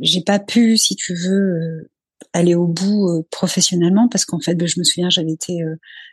j'ai 0.01 0.21
pas 0.25 0.39
pu, 0.39 0.77
si 0.77 0.95
tu 0.95 1.15
veux, 1.15 1.89
aller 2.33 2.55
au 2.55 2.67
bout 2.67 3.25
professionnellement 3.31 4.07
parce 4.07 4.25
qu'en 4.25 4.39
fait, 4.39 4.55
ben, 4.55 4.67
je 4.67 4.79
me 4.79 4.83
souviens, 4.83 5.09
j'avais 5.09 5.31
été 5.31 5.61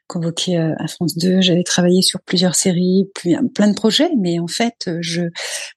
convoquée 0.08 0.56
à 0.56 0.88
France 0.88 1.16
2, 1.18 1.40
j'avais 1.40 1.62
travaillé 1.62 2.02
sur 2.02 2.20
plusieurs 2.22 2.54
séries, 2.54 3.10
plein 3.54 3.68
de 3.68 3.74
projets, 3.74 4.10
mais 4.18 4.38
en 4.38 4.48
fait, 4.48 4.90
je 5.00 5.22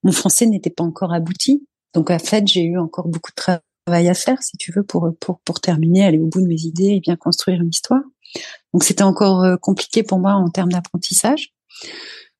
mon 0.03 0.11
français 0.11 0.45
n'était 0.45 0.69
pas 0.69 0.83
encore 0.83 1.13
abouti. 1.13 1.67
Donc 1.93 2.11
en 2.11 2.19
fait, 2.19 2.47
j'ai 2.47 2.63
eu 2.63 2.79
encore 2.79 3.07
beaucoup 3.07 3.31
de 3.31 3.35
travail 3.35 3.61
à 3.93 4.13
faire, 4.13 4.41
si 4.41 4.57
tu 4.57 4.71
veux, 4.71 4.83
pour, 4.83 5.09
pour, 5.19 5.39
pour 5.41 5.59
terminer, 5.59 6.05
aller 6.05 6.19
au 6.19 6.27
bout 6.27 6.41
de 6.41 6.47
mes 6.47 6.61
idées 6.61 6.95
et 6.95 6.99
bien 6.99 7.15
construire 7.15 7.61
une 7.61 7.69
histoire. 7.69 8.03
Donc 8.73 8.83
c'était 8.83 9.03
encore 9.03 9.43
euh, 9.43 9.57
compliqué 9.57 10.03
pour 10.03 10.19
moi 10.19 10.33
en 10.33 10.49
termes 10.49 10.71
d'apprentissage. 10.71 11.53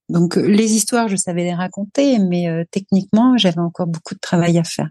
Donc 0.10 0.38
euh, 0.38 0.42
les 0.42 0.74
histoires, 0.74 1.08
je 1.08 1.16
savais 1.16 1.44
les 1.44 1.54
raconter, 1.54 2.20
mais 2.20 2.50
euh, 2.50 2.64
techniquement, 2.72 3.38
j'avais 3.38 3.60
encore 3.60 3.88
beaucoup 3.88 4.16
de 4.16 4.20
travail 4.20 4.58
à 4.58 4.64
faire. 4.64 4.90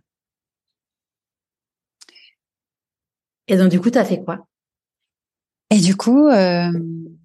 Et 3.48 3.56
donc 3.56 3.70
du 3.70 3.80
coup, 3.80 3.90
tu 3.90 3.98
as 3.98 4.04
fait 4.04 4.22
quoi? 4.22 4.46
Et 5.70 5.80
du 5.80 5.96
coup, 5.96 6.28
euh, 6.28 6.70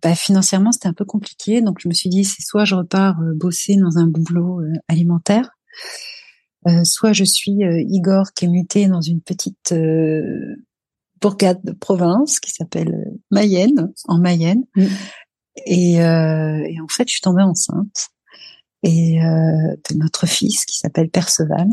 bah, 0.01 0.15
financièrement, 0.15 0.71
c'était 0.71 0.88
un 0.88 0.93
peu 0.93 1.05
compliqué. 1.05 1.61
Donc 1.61 1.79
je 1.79 1.88
me 1.88 1.93
suis 1.93 2.09
dit, 2.09 2.25
c'est 2.25 2.41
soit 2.41 2.65
je 2.65 2.75
repars 2.75 3.15
bosser 3.36 3.75
dans 3.77 3.97
un 3.97 4.07
boulot 4.07 4.61
alimentaire, 4.88 5.51
euh, 6.68 6.84
soit 6.84 7.14
je 7.14 7.24
suis 7.24 7.64
euh, 7.64 7.82
Igor 7.88 8.34
qui 8.34 8.45
est 8.45 8.49
muté 8.49 8.88
dans 8.88 9.01
une 9.01 9.22
petite 9.22 9.72
euh, 9.72 10.55
bourgade 11.22 11.61
de 11.64 11.72
province 11.72 12.39
qui 12.39 12.51
s'appelle 12.51 13.11
Mayenne, 13.32 13.91
en 14.07 14.18
Mayenne. 14.18 14.64
Mm. 14.76 14.86
Et, 15.68 15.93
et, 15.93 16.82
en 16.82 16.88
fait, 16.89 17.07
je 17.07 17.14
suis 17.14 17.22
tombée 17.22 17.43
enceinte 17.43 18.09
et 18.82 19.20
de 19.20 19.97
notre 19.97 20.26
fils 20.26 20.66
qui 20.66 20.78
s'appelle 20.78 21.09
Perceval. 21.09 21.68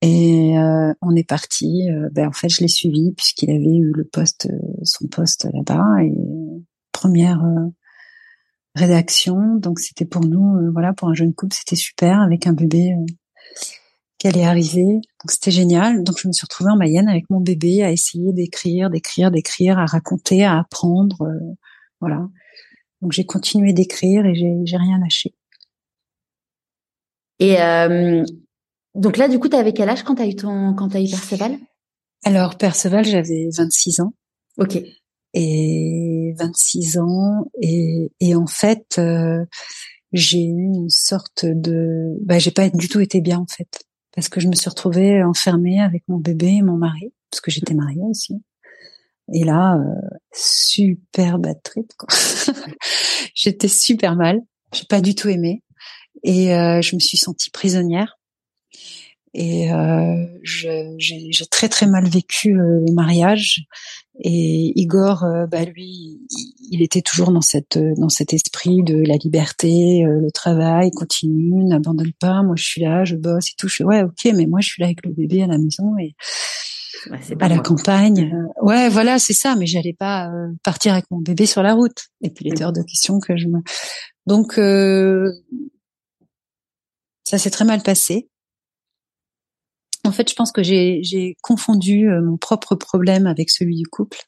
Et 0.00 0.56
euh, 0.58 0.92
on 1.02 1.16
est 1.16 1.28
parti. 1.28 1.90
Euh, 1.90 2.08
ben, 2.12 2.28
en 2.28 2.32
fait, 2.32 2.48
je 2.48 2.60
l'ai 2.60 2.68
suivi 2.68 3.12
puisqu'il 3.12 3.50
avait 3.50 3.76
eu 3.76 3.92
le 3.92 4.04
poste, 4.04 4.48
son 4.84 5.08
poste 5.08 5.48
là-bas 5.52 6.02
et 6.04 6.14
première 6.92 7.42
rédaction. 8.74 9.56
Donc 9.56 9.80
c'était 9.80 10.04
pour 10.04 10.24
nous, 10.24 10.72
voilà, 10.72 10.92
pour 10.92 11.08
un 11.08 11.14
jeune 11.14 11.34
couple, 11.34 11.56
c'était 11.56 11.76
super 11.76 12.20
avec 12.20 12.46
un 12.46 12.52
bébé 12.52 12.94
qui 14.18 14.26
allait 14.28 14.44
arriver. 14.44 14.84
Donc 14.84 15.30
c'était 15.30 15.50
génial. 15.50 16.02
Donc 16.04 16.18
je 16.18 16.28
me 16.28 16.32
suis 16.32 16.44
retrouvée 16.44 16.70
en 16.70 16.76
Mayenne 16.76 17.08
avec 17.08 17.28
mon 17.30 17.40
bébé 17.40 17.82
à 17.82 17.90
essayer 17.90 18.32
d'écrire, 18.32 18.90
d'écrire, 18.90 19.30
d'écrire, 19.30 19.78
à 19.78 19.86
raconter, 19.86 20.44
à 20.44 20.58
apprendre, 20.58 21.28
voilà. 22.00 22.28
Donc 23.00 23.12
j'ai 23.12 23.24
continué 23.24 23.72
d'écrire 23.72 24.26
et 24.26 24.34
j'ai 24.34 24.76
rien 24.76 24.98
lâché. 24.98 25.34
Et 27.38 27.60
euh, 27.60 28.24
donc 28.94 29.16
là, 29.16 29.28
du 29.28 29.38
coup, 29.38 29.48
tu 29.48 29.56
avais 29.56 29.72
quel 29.72 29.88
âge 29.88 30.02
quand 30.02 30.16
tu 30.16 30.22
as 30.22 30.26
eu 30.26 30.34
ton 30.34 30.74
quand 30.74 30.94
as 30.94 31.00
eu 31.00 31.08
Perceval? 31.08 31.58
Alors 32.24 32.56
Perceval, 32.56 33.04
j'avais 33.04 33.48
26 33.56 34.00
ans. 34.00 34.12
Ok. 34.58 34.82
Et 35.34 36.34
26 36.38 36.98
ans 36.98 37.46
et, 37.62 38.10
et 38.20 38.34
en 38.34 38.46
fait, 38.46 38.96
euh, 38.98 39.44
j'ai 40.12 40.42
eu 40.42 40.64
une 40.64 40.90
sorte 40.90 41.44
de, 41.44 42.16
bah, 42.22 42.38
j'ai 42.38 42.50
pas 42.50 42.70
du 42.70 42.88
tout 42.88 43.00
été 43.00 43.20
bien 43.20 43.38
en 43.38 43.46
fait, 43.46 43.84
parce 44.14 44.28
que 44.28 44.40
je 44.40 44.48
me 44.48 44.54
suis 44.54 44.68
retrouvée 44.68 45.22
enfermée 45.22 45.80
avec 45.80 46.02
mon 46.08 46.18
bébé 46.18 46.46
et 46.46 46.62
mon 46.62 46.76
mari, 46.76 47.12
parce 47.30 47.40
que 47.40 47.50
j'étais 47.50 47.74
mariée 47.74 48.02
aussi. 48.08 48.42
Et 49.32 49.44
là, 49.44 49.76
euh, 49.76 50.16
super 50.32 51.38
bad 51.38 51.62
trip. 51.62 51.92
J'étais 53.34 53.68
super 53.68 54.16
mal. 54.16 54.40
J'ai 54.72 54.86
pas 54.88 55.00
du 55.00 55.14
tout 55.14 55.28
aimé. 55.28 55.62
Et 56.24 56.54
euh, 56.54 56.80
je 56.80 56.94
me 56.94 57.00
suis 57.00 57.18
sentie 57.18 57.50
prisonnière. 57.50 58.18
Et 59.34 59.72
euh, 59.72 60.26
j'ai 60.42 61.46
très 61.50 61.68
très 61.68 61.86
mal 61.86 62.08
vécu 62.08 62.58
euh, 62.58 62.80
le 62.86 62.92
mariage. 62.92 63.64
Et 64.20 64.72
Igor, 64.74 65.22
euh, 65.22 65.46
bah 65.46 65.64
lui, 65.64 66.20
il 66.70 66.82
était 66.82 67.02
toujours 67.02 67.30
dans 67.30 67.40
cette 67.40 67.78
dans 67.78 68.08
cet 68.08 68.32
esprit 68.32 68.82
de 68.82 68.96
la 68.96 69.16
liberté, 69.16 70.02
le 70.04 70.30
travail 70.32 70.90
continue, 70.90 71.64
n'abandonne 71.64 72.12
pas. 72.18 72.42
Moi, 72.42 72.56
je 72.56 72.64
suis 72.64 72.80
là, 72.80 73.04
je 73.04 73.16
bosse 73.16 73.50
et 73.50 73.54
tout. 73.56 73.68
Je 73.68 73.74
suis 73.74 73.84
ouais, 73.84 74.02
ok, 74.02 74.32
mais 74.34 74.46
moi, 74.46 74.60
je 74.60 74.68
suis 74.68 74.80
là 74.80 74.86
avec 74.86 75.04
le 75.04 75.12
bébé 75.12 75.42
à 75.42 75.46
la 75.46 75.58
maison 75.58 75.96
et 75.98 76.14
à 77.40 77.48
la 77.48 77.58
campagne. 77.58 78.34
ouais, 78.62 78.88
voilà, 78.88 79.18
c'est 79.20 79.34
ça. 79.34 79.54
Mais 79.56 79.66
j'allais 79.66 79.96
pas 79.96 80.32
partir 80.64 80.94
avec 80.94 81.04
mon 81.10 81.20
bébé 81.20 81.46
sur 81.46 81.62
la 81.62 81.74
route. 81.74 82.08
Et 82.22 82.30
puis 82.30 82.44
les 82.48 82.60
heures 82.62 82.72
de 82.72 82.82
questions 82.82 83.20
que 83.20 83.36
je 83.36 83.46
me. 83.46 83.60
Donc 84.26 84.54
ça 87.24 87.36
s'est 87.38 87.50
très 87.50 87.66
mal 87.66 87.82
passé. 87.82 88.28
En 90.08 90.12
fait, 90.12 90.30
je 90.30 90.34
pense 90.34 90.52
que 90.52 90.62
j'ai 90.62 91.36
confondu 91.42 92.08
euh, 92.08 92.22
mon 92.22 92.38
propre 92.38 92.74
problème 92.74 93.26
avec 93.26 93.50
celui 93.50 93.76
du 93.76 93.86
couple. 93.86 94.18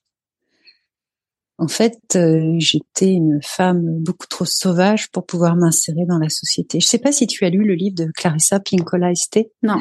En 1.57 1.68
fait, 1.68 1.99
euh, 2.16 2.55
j'étais 2.59 3.12
une 3.12 3.41
femme 3.43 4.03
beaucoup 4.03 4.26
trop 4.26 4.45
sauvage 4.45 5.11
pour 5.11 5.24
pouvoir 5.24 5.57
m'insérer 5.57 6.05
dans 6.07 6.18
la 6.18 6.28
société. 6.28 6.81
Je 6.81 6.87
ne 6.87 6.89
sais 6.91 6.99
pas 6.99 7.12
si 7.12 7.26
tu 7.26 7.47
as 7.47 7.49
lu 7.49 7.64
le 7.64 7.72
livre 7.72 7.95
de 7.97 8.12
Clarissa 8.14 8.61
Pinkola 8.61 9.11
Esté. 9.11 9.53
Non. 9.62 9.78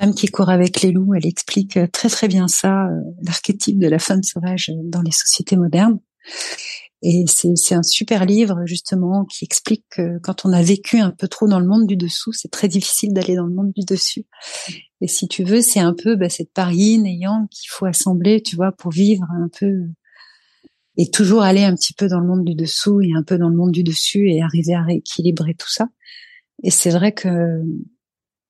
Femme 0.00 0.12
qui 0.12 0.26
court 0.26 0.50
avec 0.50 0.82
les 0.82 0.90
loups, 0.90 1.14
elle 1.14 1.26
explique 1.26 1.78
très 1.92 2.08
très 2.08 2.26
bien 2.26 2.48
ça, 2.48 2.86
euh, 2.86 3.00
l'archétype 3.22 3.78
de 3.78 3.86
la 3.86 4.00
femme 4.00 4.24
sauvage 4.24 4.72
dans 4.82 5.02
les 5.02 5.12
sociétés 5.12 5.56
modernes. 5.56 6.00
Et 7.02 7.24
c'est 7.26 7.74
un 7.74 7.82
super 7.82 8.26
livre 8.26 8.60
justement 8.66 9.24
qui 9.24 9.44
explique 9.44 9.84
que 9.90 10.18
quand 10.18 10.44
on 10.44 10.52
a 10.52 10.62
vécu 10.62 10.98
un 10.98 11.10
peu 11.10 11.28
trop 11.28 11.48
dans 11.48 11.58
le 11.58 11.66
monde 11.66 11.86
du 11.86 11.96
dessous, 11.96 12.32
c'est 12.32 12.50
très 12.50 12.68
difficile 12.68 13.14
d'aller 13.14 13.36
dans 13.36 13.46
le 13.46 13.54
monde 13.54 13.72
du 13.74 13.86
dessus. 13.86 14.26
Et 15.00 15.08
si 15.08 15.26
tu 15.26 15.42
veux, 15.42 15.62
c'est 15.62 15.80
un 15.80 15.94
peu 15.94 16.14
bah, 16.16 16.28
cette 16.28 16.52
part 16.52 16.72
yin 16.72 17.06
et 17.06 17.14
yang 17.14 17.48
qu'il 17.48 17.70
faut 17.70 17.86
assembler, 17.86 18.42
tu 18.42 18.54
vois, 18.54 18.72
pour 18.72 18.90
vivre 18.90 19.24
un 19.30 19.48
peu 19.48 19.86
et 20.98 21.10
toujours 21.10 21.42
aller 21.42 21.64
un 21.64 21.74
petit 21.74 21.94
peu 21.94 22.08
dans 22.08 22.20
le 22.20 22.26
monde 22.26 22.44
du 22.44 22.54
dessous 22.54 23.00
et 23.00 23.12
un 23.16 23.22
peu 23.22 23.38
dans 23.38 23.48
le 23.48 23.56
monde 23.56 23.72
du 23.72 23.82
dessus 23.82 24.30
et 24.30 24.42
arriver 24.42 24.74
à 24.74 24.82
rééquilibrer 24.82 25.54
tout 25.54 25.70
ça. 25.70 25.88
Et 26.62 26.70
c'est 26.70 26.90
vrai 26.90 27.12
que 27.12 27.62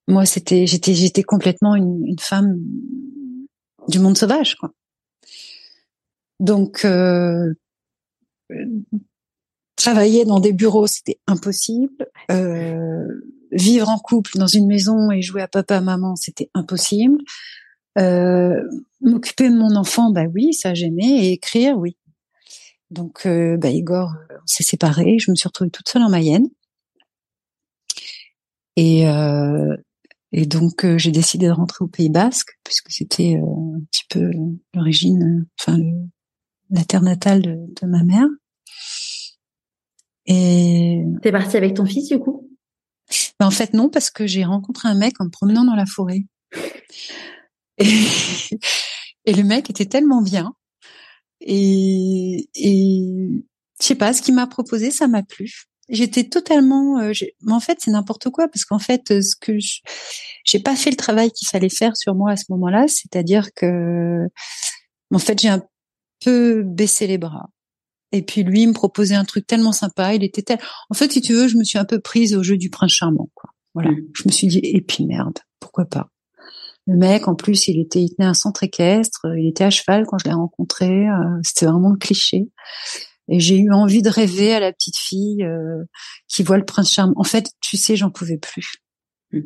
moi, 0.09 0.26
c'était, 0.26 0.66
j'étais, 0.66 0.94
j'étais 0.94 1.22
complètement 1.22 1.76
une, 1.76 2.05
une, 2.05 2.18
femme 2.18 2.59
du 3.86 4.01
monde 4.01 4.18
sauvage, 4.18 4.57
quoi. 4.57 4.72
Donc, 6.40 6.84
euh, 6.84 7.55
travailler 9.80 10.24
dans 10.24 10.40
des 10.40 10.53
bureaux, 10.53 10.86
c'était 10.86 11.18
impossible. 11.26 12.07
Euh, 12.30 13.07
vivre 13.51 13.88
en 13.88 13.98
couple 13.98 14.38
dans 14.38 14.46
une 14.46 14.66
maison 14.66 15.11
et 15.11 15.22
jouer 15.22 15.42
à 15.42 15.48
papa 15.48 15.80
maman, 15.80 16.16
c'était 16.16 16.51
impossible. 16.55 17.18
Euh, 17.98 18.62
m'occuper 19.01 19.48
de 19.51 19.57
mon 19.57 19.74
enfant, 19.74 20.11
bah 20.12 20.26
oui, 20.32 20.53
ça 20.53 20.74
j'aimais. 20.74 21.26
Et 21.26 21.32
écrire, 21.32 21.76
oui. 21.78 21.96
Donc, 22.90 23.26
euh, 23.26 23.57
bah 23.57 23.70
Igor, 23.70 24.12
on 24.30 24.46
s'est 24.46 24.64
séparés. 24.64 25.18
Je 25.18 25.30
me 25.30 25.36
suis 25.36 25.48
retrouvée 25.48 25.70
toute 25.70 25.88
seule 25.88 26.03
en 26.03 26.11
Mayenne. 26.11 26.48
Et, 28.76 29.03
et 30.32 30.46
donc, 30.46 30.86
j'ai 30.96 31.11
décidé 31.11 31.48
de 31.48 31.53
rentrer 31.53 31.84
au 31.84 31.88
Pays 31.88 32.09
Basque, 32.09 32.57
puisque 32.64 32.90
c'était 32.90 33.36
un 33.36 33.80
petit 33.90 34.05
peu 34.09 34.30
l'origine, 34.74 35.46
enfin, 35.61 35.78
la 36.70 36.84
terre 36.84 37.03
natale 37.03 37.42
de, 37.42 37.57
de 37.82 37.86
ma 37.86 38.05
mère. 38.05 38.28
Et 40.26 41.03
t'es 41.22 41.33
partie 41.33 41.57
avec 41.57 41.74
ton 41.74 41.87
fils 41.87 42.09
du 42.09 42.18
coup? 42.18 42.49
Ben, 43.39 43.47
En 43.47 43.51
fait 43.51 43.74
non, 43.74 43.89
parce 43.89 44.11
que 44.11 44.26
j'ai 44.26 44.45
rencontré 44.45 44.89
un 44.89 44.95
mec 44.95 45.14
en 45.20 45.24
me 45.24 45.31
promenant 45.31 45.64
dans 45.64 45.74
la 45.74 45.87
forêt. 45.87 46.24
Et, 47.78 47.87
et 49.24 49.33
le 49.33 49.43
mec 49.43 49.70
était 49.70 49.87
tellement 49.87 50.22
bien. 50.22 50.55
Et, 51.41 52.49
et 52.55 53.45
je 53.81 53.87
sais 53.87 53.95
pas, 53.95 54.12
ce 54.12 54.20
qu'il 54.22 54.35
m'a 54.35 54.47
proposé, 54.47 54.91
ça 54.91 55.09
m'a 55.09 55.22
plu. 55.22 55.64
J'étais 55.89 56.24
totalement, 56.28 56.99
euh, 57.01 57.12
mais 57.43 57.53
en 57.53 57.59
fait 57.59 57.78
c'est 57.81 57.91
n'importe 57.91 58.31
quoi 58.31 58.47
parce 58.47 58.64
qu'en 58.64 58.78
fait 58.78 59.03
ce 59.09 59.35
que 59.35 59.59
j'ai 60.45 60.61
pas 60.61 60.76
fait 60.76 60.91
le 60.91 60.97
travail 60.97 61.33
qu'il 61.33 61.49
fallait 61.49 61.68
faire 61.68 61.97
sur 61.97 62.14
moi 62.14 62.31
à 62.31 62.37
ce 62.37 62.45
moment-là, 62.51 62.87
c'est-à-dire 62.87 63.49
que 63.57 64.28
en 65.12 65.18
fait 65.18 65.41
j'ai 65.41 65.49
un 65.49 65.62
peu 66.24 66.62
baissé 66.62 67.09
les 67.09 67.18
bras. 67.18 67.49
Et 68.13 68.23
puis 68.23 68.43
lui, 68.43 68.63
il 68.63 68.69
me 68.69 68.73
proposait 68.73 69.15
un 69.15 69.25
truc 69.25 69.47
tellement 69.47 69.73
sympa. 69.73 70.15
Il 70.15 70.25
était 70.25 70.43
tel. 70.43 70.59
En 70.89 70.95
fait, 70.95 71.13
si 71.13 71.21
tu 71.21 71.35
veux, 71.35 71.49
je 71.49 71.57
me 71.57 71.65
suis 71.65 71.79
un 71.79 71.85
peu 71.85 72.01
prise 72.01 72.35
au 72.35 72.43
jeu 72.43 72.57
du 72.57 72.71
prince 72.71 72.93
charmant. 72.93 73.31
Quoi. 73.35 73.51
Voilà. 73.75 73.91
Mm. 73.91 74.09
Je 74.15 74.23
me 74.27 74.33
suis 74.33 74.47
dit, 74.49 74.61
et 74.63 74.81
puis 74.81 75.07
merde, 75.07 75.39
pourquoi 75.61 75.85
pas. 75.85 76.09
Le 76.87 76.97
mec, 76.97 77.29
en 77.29 77.35
plus, 77.35 77.69
il 77.69 77.79
était, 77.79 78.03
il 78.03 78.15
tenait 78.15 78.29
un 78.29 78.35
centre 78.35 78.65
équestre. 78.65 79.27
Il 79.37 79.47
était 79.47 79.65
à 79.65 79.71
cheval 79.71 80.07
quand 80.07 80.19
je 80.19 80.25
l'ai 80.25 80.35
rencontré. 80.35 81.09
Euh, 81.09 81.39
c'était 81.43 81.67
vraiment 81.67 81.91
le 81.91 81.99
cliché. 81.99 82.49
Et 83.29 83.39
j'ai 83.39 83.59
eu 83.59 83.73
envie 83.73 84.03
de 84.03 84.11
rêver 84.11 84.53
à 84.53 84.61
la 84.61 84.73
petite 84.73 84.97
fille 84.97 85.45
euh, 85.45 85.85
qui 86.27 86.43
voit 86.43 86.59
le 86.59 86.65
prince 86.65 86.91
charmant. 86.91 87.15
En 87.17 87.25
fait, 87.25 87.53
tu 87.61 87.77
sais, 87.77 87.95
j'en 87.95 88.11
pouvais 88.11 88.39
plus. 88.39 88.79
Mm. 89.33 89.41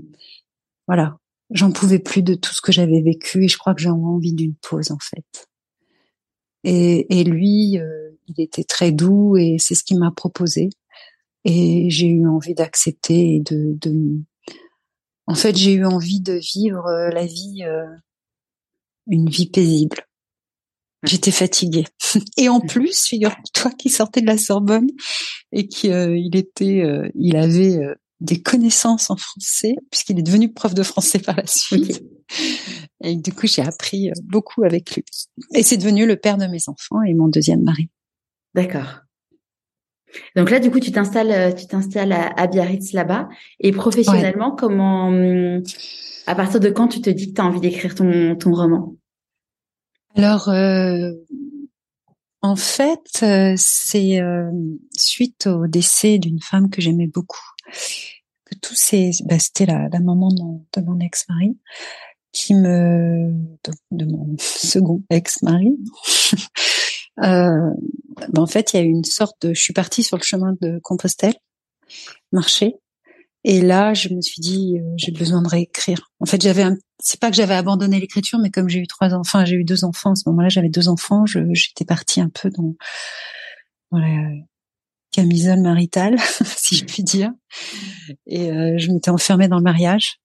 Voilà. 0.87 1.19
J'en 1.51 1.71
pouvais 1.71 1.99
plus 1.99 2.23
de 2.23 2.35
tout 2.35 2.55
ce 2.55 2.63
que 2.63 2.73
j'avais 2.73 3.03
vécu 3.03 3.45
et 3.45 3.49
je 3.49 3.59
crois 3.59 3.75
que 3.75 3.83
j'ai 3.83 3.91
envie 3.91 4.33
d'une 4.33 4.55
pause, 4.55 4.91
en 4.91 4.99
fait. 4.99 5.49
Et, 6.65 7.21
et 7.21 7.25
lui, 7.25 7.79
euh, 7.79 8.14
il 8.29 8.43
était 8.43 8.65
très 8.65 8.93
doux 8.93 9.37
et 9.37 9.57
c'est 9.59 9.75
ce 9.75 9.85
qu'il 9.85 9.99
m'a 9.99 10.11
proposé. 10.11 10.71
Et 11.45 11.91
j'ai 11.91 12.07
eu 12.07 12.27
envie 12.27 12.55
d'accepter 12.55 13.37
et 13.37 13.41
de, 13.41 13.77
de, 13.81 14.21
en 15.27 15.35
fait, 15.35 15.57
j'ai 15.57 15.75
eu 15.75 15.85
envie 15.85 16.21
de 16.21 16.35
vivre 16.35 16.87
euh, 16.87 17.11
la 17.11 17.27
vie, 17.27 17.63
euh, 17.65 17.87
une 19.07 19.29
vie 19.29 19.51
paisible. 19.51 20.07
J'étais 21.03 21.33
fatiguée. 21.33 21.85
Et 22.39 22.49
en 22.49 22.61
plus, 22.61 23.05
figure-toi 23.05 23.73
qu'il 23.73 23.91
sortait 23.91 24.23
de 24.23 24.27
la 24.27 24.39
Sorbonne 24.39 24.89
et 25.53 25.69
qu'il 25.69 26.35
était, 26.35 26.83
il 27.15 27.37
avait 27.37 27.79
des 28.21 28.41
connaissances 28.41 29.11
en 29.11 29.17
français 29.17 29.75
puisqu'il 29.91 30.19
est 30.19 30.23
devenu 30.23 30.53
prof 30.53 30.75
de 30.75 30.83
français 30.83 31.19
par 31.19 31.37
la 31.37 31.47
suite. 31.47 32.03
Et 33.03 33.17
du 33.17 33.33
coup, 33.33 33.47
j'ai 33.47 33.63
appris 33.63 34.09
euh, 34.09 34.15
beaucoup 34.25 34.65
avec 34.65 34.95
lui. 34.95 35.05
Et 35.55 35.63
c'est 35.63 35.77
devenu 35.77 36.07
le 36.07 36.17
père 36.17 36.39
de 36.39 36.47
mes 36.47 36.69
enfants 36.69 37.03
et 37.03 37.15
mon 37.15 37.29
deuxième 37.29 37.63
mari. 37.63 37.91
D'accord. 38.55 39.01
Donc 40.37 40.51
là, 40.51 40.61
du 40.61 40.71
coup, 40.71 40.79
tu 40.79 40.93
t'installes, 40.93 41.33
euh, 41.33 41.53
tu 41.53 41.67
t'installes 41.67 42.13
à, 42.13 42.47
Biarritz 42.47 42.93
là-bas. 42.93 43.29
Et 43.61 43.73
professionnellement, 43.73 44.55
comment, 44.55 45.09
hum, 45.09 45.63
à 46.27 46.35
partir 46.35 46.61
de 46.61 46.71
quand 46.71 46.89
tu 46.89 47.01
te 47.01 47.11
dis 47.11 47.31
que 47.31 47.35
tu 47.35 47.41
as 47.41 47.45
envie 47.45 47.61
d'écrire 47.61 47.95
ton, 47.95 48.37
ton 48.37 48.53
roman? 48.53 48.95
Alors, 50.15 50.49
euh, 50.49 51.11
en 52.43 52.55
fait, 52.55 53.25
c'est 53.57 54.21
suite 54.97 55.49
au 55.49 55.67
décès 55.67 56.19
d'une 56.19 56.41
femme 56.41 56.71
que 56.71 56.81
j'aimais 56.81 57.09
beaucoup. 57.09 57.41
Que 58.45 58.55
tous 58.63 58.77
ces, 58.77 59.11
bah, 59.25 59.39
c'était 59.41 59.67
la, 59.67 59.89
la 59.89 60.01
maman 60.01 60.29
de 60.29 60.81
mon 60.83 61.01
ex-mari 61.01 61.57
qui 62.35 62.53
me 62.53 63.33
de, 63.93 64.05
mon 64.05 64.37
second 64.39 65.03
ex-mari. 65.09 65.79
euh, 67.23 67.71
ben 68.33 68.43
en 68.43 68.47
fait, 68.47 68.73
il 68.73 68.77
y 68.77 68.81
a 68.81 68.83
eu 68.83 68.89
une 68.89 69.05
sorte 69.05 69.43
de. 69.43 69.55
Je 69.55 69.61
suis 69.61 69.73
partie 69.73 70.03
sur 70.03 70.17
le 70.17 70.23
chemin 70.23 70.55
de 70.61 70.81
Compostelle, 70.83 71.35
marcher, 72.33 72.75
Et 73.45 73.61
là, 73.61 73.95
je 73.95 74.09
me 74.09 74.21
suis 74.21 74.41
dit, 74.41 74.79
euh, 74.79 74.95
j'ai 74.97 75.13
besoin 75.13 75.43
de 75.43 75.49
réécrire. 75.49 76.11
En 76.21 76.27
fait, 76.27 76.41
j'avais 76.43 76.63
un... 76.63 76.77
c'est 77.01 77.21
pas 77.21 77.31
que 77.31 77.37
j'avais 77.37 77.55
abandonné 77.55 78.01
l'écriture, 78.01 78.39
mais 78.39 78.51
comme 78.51 78.69
j'ai 78.69 78.81
eu 78.81 78.87
trois 78.87 79.15
enfants, 79.15 79.45
j'ai 79.45 79.57
eu 79.57 79.65
deux 79.65 79.85
enfants. 79.85 80.13
À 80.13 80.17
ce 80.17 80.29
moment-là, 80.29 80.49
j'avais 80.49 80.71
deux 80.71 80.89
enfants. 80.89 81.27
Je, 81.27 81.41
j'étais 81.53 81.85
partie 81.85 82.21
un 82.21 82.31
peu 82.31 82.51
dans, 82.51 82.75
dans 83.93 83.99
camisole 85.15 85.61
maritale, 85.61 86.17
si 86.57 86.77
je 86.77 86.85
puis 86.85 87.03
dire. 87.03 87.31
Et 88.27 88.51
euh, 88.51 88.77
je 88.79 88.91
m'étais 88.91 89.11
enfermée 89.11 89.49
dans 89.49 89.59
le 89.59 89.63
mariage 89.63 90.21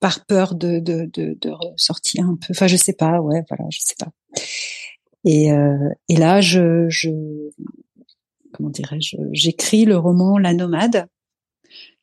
par 0.00 0.24
peur 0.24 0.54
de, 0.54 0.80
de, 0.80 1.08
de, 1.12 1.36
de 1.40 1.50
ressortir 1.50 2.24
un 2.24 2.36
peu. 2.36 2.48
Enfin, 2.50 2.66
je 2.66 2.76
sais 2.76 2.94
pas. 2.94 3.20
Ouais, 3.20 3.42
voilà, 3.48 3.64
je 3.70 3.78
sais 3.80 3.94
pas. 3.98 4.10
Et, 5.24 5.52
euh, 5.52 5.88
et 6.08 6.16
là, 6.16 6.40
je, 6.40 6.86
je 6.88 7.10
comment 8.52 8.70
dirais-je, 8.70 9.16
j'écris 9.32 9.84
le 9.84 9.96
roman 9.96 10.38
La 10.38 10.54
Nomade 10.54 11.06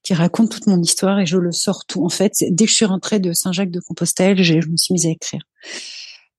qui 0.04 0.14
raconte 0.14 0.52
toute 0.52 0.68
mon 0.68 0.82
histoire 0.82 1.20
et 1.20 1.26
je 1.26 1.38
le 1.38 1.52
sors 1.52 1.86
tout. 1.86 2.04
En 2.04 2.10
fait, 2.10 2.34
dès 2.50 2.66
que 2.66 2.72
je 2.72 2.76
suis 2.76 2.86
rentrée 2.86 3.20
de 3.20 3.34
Saint-Jacques-de-Compostelle, 3.34 4.42
je 4.42 4.56
me 4.56 4.78
suis 4.78 4.94
mise 4.94 5.06
à 5.06 5.10
écrire. 5.10 5.42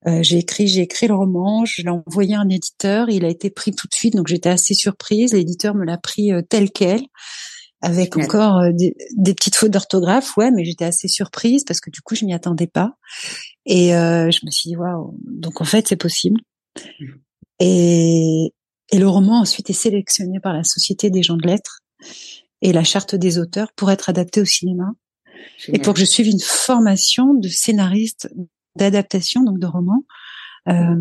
Euh, 0.09 0.23
j'ai 0.23 0.39
écrit, 0.39 0.67
j'ai 0.67 0.81
écrit 0.81 1.07
le 1.07 1.15
roman, 1.15 1.65
je 1.65 1.83
l'ai 1.83 1.89
envoyé 1.89 2.35
à 2.35 2.41
un 2.41 2.49
éditeur, 2.49 3.09
il 3.09 3.25
a 3.25 3.29
été 3.29 3.51
pris 3.51 3.71
tout 3.71 3.87
de 3.87 3.95
suite, 3.95 4.17
donc 4.17 4.27
j'étais 4.27 4.49
assez 4.49 4.75
surprise. 4.75 5.33
L'éditeur 5.33 5.77
me 5.77 5.85
l'a 5.85 5.97
pris 5.97 6.33
euh, 6.33 6.43
tel 6.43 6.73
quel, 6.73 7.03
avec 7.83 8.17
encore 8.17 8.59
euh, 8.59 8.73
des, 8.73 8.95
petites 9.35 9.55
fautes 9.55 9.71
d'orthographe, 9.71 10.37
ouais, 10.37 10.51
mais 10.51 10.65
j'étais 10.65 10.85
assez 10.85 11.07
surprise 11.07 11.63
parce 11.65 11.81
que 11.81 11.91
du 11.91 12.01
coup 12.01 12.17
je 12.17 12.25
m'y 12.25 12.35
attendais 12.35 12.67
pas. 12.67 12.97
Et 13.65 13.91
je 13.91 14.45
me 14.45 14.51
suis 14.51 14.71
dit 14.71 14.77
waouh, 14.77 15.17
donc 15.25 15.61
en 15.61 15.65
fait 15.65 15.87
c'est 15.87 15.97
possible. 15.97 16.41
Et, 17.59 18.53
et 18.91 18.99
le 18.99 19.09
roman 19.09 19.41
ensuite 19.41 19.71
est 19.71 19.75
sélectionné 19.75 20.41
par 20.41 20.53
la 20.53 20.65
Société 20.65 21.11
des 21.11 21.23
gens 21.23 21.37
de 21.37 21.47
lettres 21.47 21.81
et 22.61 22.73
la 22.73 22.85
charte 22.85 23.15
des 23.15 23.39
auteurs 23.39 23.73
pour 23.73 23.91
être 23.91 24.09
adapté 24.09 24.41
au 24.41 24.45
cinéma. 24.45 24.93
Et 25.69 25.79
pour 25.79 25.95
que 25.95 26.01
je 26.01 26.05
suive 26.05 26.29
une 26.29 26.41
formation 26.41 27.35
de 27.35 27.49
scénariste 27.49 28.29
d'adaptation 28.77 29.43
donc 29.43 29.59
de 29.59 29.67
romans 29.67 30.05
euh, 30.69 30.95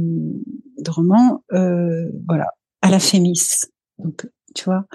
de 0.78 0.92
romans 0.92 1.44
euh, 1.54 2.10
voilà 2.28 2.48
à 2.82 2.90
la 2.90 3.00
Fémis. 3.00 3.62
Donc 4.00 4.28
tu 4.56 4.66
vois 4.66 4.86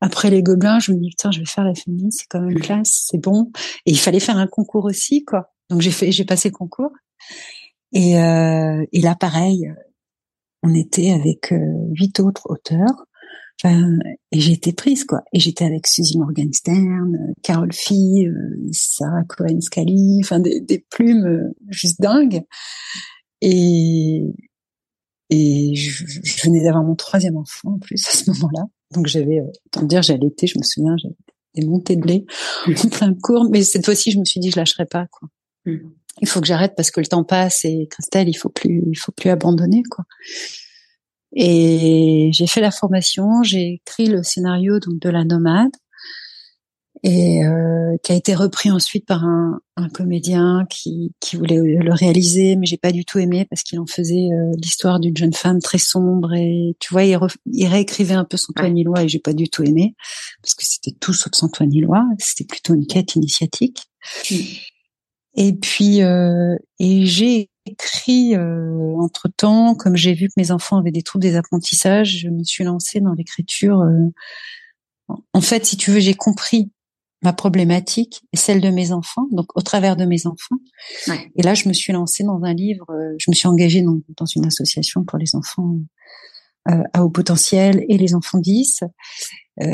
après 0.00 0.30
les 0.30 0.42
gobelins 0.42 0.78
je 0.78 0.92
me 0.92 0.98
dis 0.98 1.08
putain 1.10 1.30
je 1.30 1.40
vais 1.40 1.46
faire 1.46 1.64
la 1.64 1.74
Fémis 1.74 2.12
c'est 2.12 2.26
quand 2.28 2.40
même 2.40 2.60
classe 2.60 3.06
c'est 3.10 3.18
bon. 3.18 3.50
Et 3.86 3.92
il 3.92 3.98
fallait 3.98 4.20
faire 4.20 4.36
un 4.36 4.46
concours 4.46 4.84
aussi 4.84 5.24
quoi. 5.24 5.52
Donc 5.70 5.80
j'ai 5.80 5.90
fait 5.90 6.12
j'ai 6.12 6.24
passé 6.24 6.50
le 6.50 6.54
concours. 6.54 6.92
Et 7.92 8.20
euh, 8.20 8.84
et 8.92 9.00
là 9.00 9.14
pareil 9.14 9.72
on 10.62 10.74
était 10.74 11.10
avec 11.10 11.52
euh, 11.52 11.58
huit 11.94 12.20
autres 12.20 12.48
auteurs 12.50 13.06
Enfin, 13.62 13.98
et 14.32 14.40
j'étais 14.40 14.72
prise 14.72 15.04
quoi. 15.04 15.20
Et 15.34 15.38
j'étais 15.38 15.66
avec 15.66 15.86
Suzy 15.86 16.18
Morgenstern, 16.18 17.14
euh, 17.14 17.32
Carole 17.42 17.74
Fee, 17.74 18.26
euh, 18.26 18.68
Sarah 18.72 19.24
Cohen 19.24 19.60
Scali, 19.60 20.18
enfin 20.22 20.40
des, 20.40 20.60
des, 20.60 20.78
plumes 20.90 21.52
juste 21.68 22.00
dingues. 22.00 22.42
Et 23.42 24.22
et 25.28 25.74
je, 25.74 26.04
je 26.06 26.42
venais 26.44 26.64
d'avoir 26.64 26.84
mon 26.84 26.96
troisième 26.96 27.36
enfant 27.36 27.74
en 27.74 27.78
plus 27.78 28.06
à 28.08 28.12
ce 28.12 28.30
moment-là. 28.30 28.64
Donc 28.94 29.06
j'avais, 29.06 29.40
tant 29.70 29.82
dire, 29.82 30.02
j'allaitais, 30.02 30.46
je 30.46 30.58
me 30.58 30.64
souviens, 30.64 30.96
j'avais 30.96 31.14
des 31.54 31.66
montées 31.66 31.96
de 31.96 32.06
lait 32.06 32.24
en 32.66 32.88
plein 32.88 33.14
cours. 33.14 33.48
Mais 33.50 33.62
cette 33.62 33.84
fois-ci, 33.84 34.10
je 34.10 34.18
me 34.18 34.24
suis 34.24 34.40
dit, 34.40 34.50
je 34.50 34.56
lâcherai 34.56 34.86
pas 34.86 35.06
quoi. 35.06 35.28
Mm. 35.66 35.92
Il 36.20 36.28
faut 36.28 36.40
que 36.40 36.46
j'arrête 36.46 36.74
parce 36.76 36.90
que 36.90 37.00
le 37.00 37.06
temps 37.06 37.24
passe 37.24 37.64
et 37.64 37.88
Christelle, 37.90 38.28
il 38.28 38.34
faut 38.34 38.48
plus, 38.48 38.82
il 38.86 38.96
faut 38.96 39.12
plus 39.12 39.30
abandonner 39.30 39.82
quoi. 39.90 40.04
Et 41.32 42.30
j'ai 42.32 42.46
fait 42.46 42.60
la 42.60 42.70
formation, 42.70 43.42
j'ai 43.42 43.80
écrit 43.84 44.06
le 44.06 44.22
scénario 44.22 44.80
donc 44.80 44.98
de 44.98 45.08
la 45.08 45.24
nomade 45.24 45.70
et 47.02 47.44
euh, 47.44 47.96
qui 48.02 48.12
a 48.12 48.14
été 48.14 48.34
repris 48.34 48.70
ensuite 48.70 49.06
par 49.06 49.24
un, 49.24 49.60
un 49.76 49.88
comédien 49.88 50.66
qui, 50.68 51.14
qui, 51.20 51.36
voulait 51.36 51.56
le 51.56 51.92
réaliser, 51.94 52.56
mais 52.56 52.66
j'ai 52.66 52.76
pas 52.76 52.92
du 52.92 53.04
tout 53.04 53.18
aimé 53.18 53.46
parce 53.48 53.62
qu'il 53.62 53.78
en 53.78 53.86
faisait 53.86 54.28
euh, 54.32 54.52
l'histoire 54.62 55.00
d'une 55.00 55.16
jeune 55.16 55.32
femme 55.32 55.60
très 55.60 55.78
sombre 55.78 56.34
et 56.34 56.76
tu 56.78 56.92
vois, 56.92 57.04
il, 57.04 57.18
il 57.46 57.66
réécrivait 57.66 58.14
un 58.14 58.24
peu 58.24 58.36
son 58.36 58.52
Nilois 58.68 59.04
et 59.04 59.08
j'ai 59.08 59.18
pas 59.18 59.32
du 59.32 59.48
tout 59.48 59.62
aimé 59.62 59.94
parce 60.42 60.54
que 60.54 60.64
c'était 60.66 60.96
tout 60.98 61.14
sauf 61.14 61.32
son 61.32 61.48
Nilois, 61.64 62.04
c'était 62.18 62.44
plutôt 62.44 62.74
une 62.74 62.86
quête 62.86 63.14
initiatique. 63.14 63.90
Mmh. 64.30 64.34
Et 65.34 65.52
puis, 65.52 66.02
euh, 66.02 66.56
et 66.78 67.06
j'ai 67.06 67.50
écrit 67.66 68.34
euh, 68.34 68.94
entre 68.98 69.28
temps, 69.28 69.74
comme 69.74 69.96
j'ai 69.96 70.14
vu 70.14 70.28
que 70.28 70.34
mes 70.36 70.50
enfants 70.50 70.78
avaient 70.78 70.90
des 70.90 71.02
troubles 71.02 71.22
des 71.22 71.36
apprentissages, 71.36 72.18
je 72.18 72.28
me 72.28 72.42
suis 72.42 72.64
lancée 72.64 73.00
dans 73.00 73.12
l'écriture. 73.12 73.80
Euh, 73.80 75.16
en 75.32 75.40
fait, 75.40 75.66
si 75.66 75.76
tu 75.76 75.90
veux, 75.90 76.00
j'ai 76.00 76.14
compris 76.14 76.70
ma 77.22 77.32
problématique 77.32 78.22
et 78.32 78.36
celle 78.36 78.60
de 78.60 78.70
mes 78.70 78.92
enfants, 78.92 79.26
donc 79.30 79.46
au 79.54 79.60
travers 79.60 79.96
de 79.96 80.04
mes 80.04 80.26
enfants. 80.26 80.56
Ouais. 81.06 81.30
Et 81.36 81.42
là, 81.42 81.54
je 81.54 81.68
me 81.68 81.74
suis 81.74 81.92
lancée 81.92 82.24
dans 82.24 82.42
un 82.42 82.54
livre, 82.54 82.86
euh, 82.90 83.14
je 83.18 83.30
me 83.30 83.34
suis 83.34 83.48
engagée 83.48 83.82
dans, 83.82 84.00
dans 84.16 84.26
une 84.26 84.46
association 84.46 85.04
pour 85.04 85.18
les 85.18 85.34
enfants 85.34 85.76
euh, 86.68 86.82
à 86.92 87.04
haut 87.04 87.10
potentiel 87.10 87.84
et 87.88 87.98
les 87.98 88.14
enfants 88.14 88.38
10. 88.38 88.84
Euh, 89.60 89.66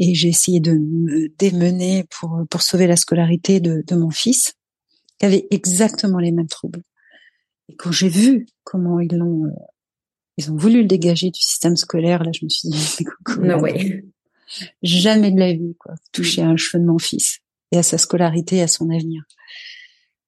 et 0.00 0.14
j'ai 0.14 0.28
essayé 0.28 0.58
de 0.58 0.72
me 0.72 1.28
démener 1.38 2.04
pour, 2.10 2.42
pour 2.50 2.62
sauver 2.62 2.88
la 2.88 2.96
scolarité 2.96 3.60
de, 3.60 3.84
de 3.86 3.94
mon 3.94 4.10
fils, 4.10 4.54
qui 5.18 5.26
avait 5.26 5.46
exactement 5.50 6.18
les 6.18 6.32
mêmes 6.32 6.48
troubles. 6.48 6.82
Et 7.68 7.76
quand 7.76 7.92
j'ai 7.92 8.08
vu 8.08 8.46
comment 8.64 9.00
ils 9.00 9.14
l'ont, 9.14 9.46
euh, 9.46 9.50
ils 10.36 10.50
ont 10.50 10.56
voulu 10.56 10.82
le 10.82 10.88
dégager 10.88 11.30
du 11.30 11.40
système 11.40 11.76
scolaire, 11.76 12.22
là, 12.22 12.30
je 12.32 12.44
me 12.44 12.48
suis 12.48 12.68
dit, 12.68 13.04
no 13.40 13.60
way. 13.60 14.04
jamais 14.82 15.30
de 15.30 15.38
la 15.38 15.52
vie, 15.52 15.76
quoi, 15.78 15.94
toucher 16.12 16.42
à 16.42 16.48
un 16.48 16.56
cheveu 16.56 16.82
de 16.82 16.88
mon 16.88 16.98
fils 16.98 17.40
et 17.70 17.78
à 17.78 17.82
sa 17.82 17.98
scolarité, 17.98 18.56
et 18.56 18.62
à 18.62 18.68
son 18.68 18.90
avenir. 18.90 19.22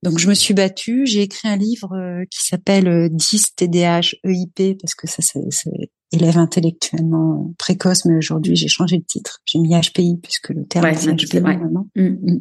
Donc 0.05 0.19
je 0.19 0.29
me 0.29 0.35
suis 0.35 0.53
battue, 0.53 1.07
j'ai 1.07 1.23
écrit 1.23 1.49
un 1.49 1.57
livre 1.57 1.95
euh, 1.95 2.25
qui 2.31 2.47
s'appelle 2.47 3.09
10 3.11 3.55
TDAH 3.57 4.15
EIP 4.23 4.79
parce 4.79 4.95
que 4.95 5.07
ça 5.07 5.23
c'est 5.23 5.71
élève 6.13 6.37
intellectuellement 6.37 7.55
précoce, 7.57 8.05
mais 8.05 8.15
aujourd'hui 8.15 8.55
j'ai 8.55 8.69
changé 8.69 8.99
de 8.99 9.05
titre, 9.05 9.41
j'ai 9.47 9.59
mis 9.59 9.71
HPI 9.71 10.19
puisque 10.23 10.51
le 10.51 10.67
terme 10.67 10.85
est 10.85 11.07
HPI 11.07 11.41
maintenant. 11.41 11.89
Mm. 11.97 12.03
Mm. 12.03 12.41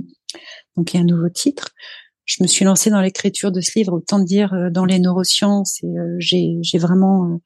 Donc 0.75 0.93
il 0.93 0.97
y 0.97 0.99
a 0.99 1.03
un 1.03 1.05
nouveau 1.05 1.29
titre 1.29 1.69
je 2.25 2.41
me 2.41 2.47
suis 2.47 2.65
lancée 2.65 2.89
dans 2.89 3.01
l'écriture 3.01 3.51
de 3.51 3.61
ce 3.61 3.71
livre, 3.77 3.93
autant 3.93 4.19
dire 4.19 4.53
euh, 4.53 4.69
dans 4.69 4.85
les 4.85 4.99
neurosciences, 4.99 5.83
et 5.83 5.87
euh, 5.87 6.15
j'ai, 6.19 6.57
j'ai 6.61 6.77
vraiment 6.77 7.25
euh, 7.25 7.37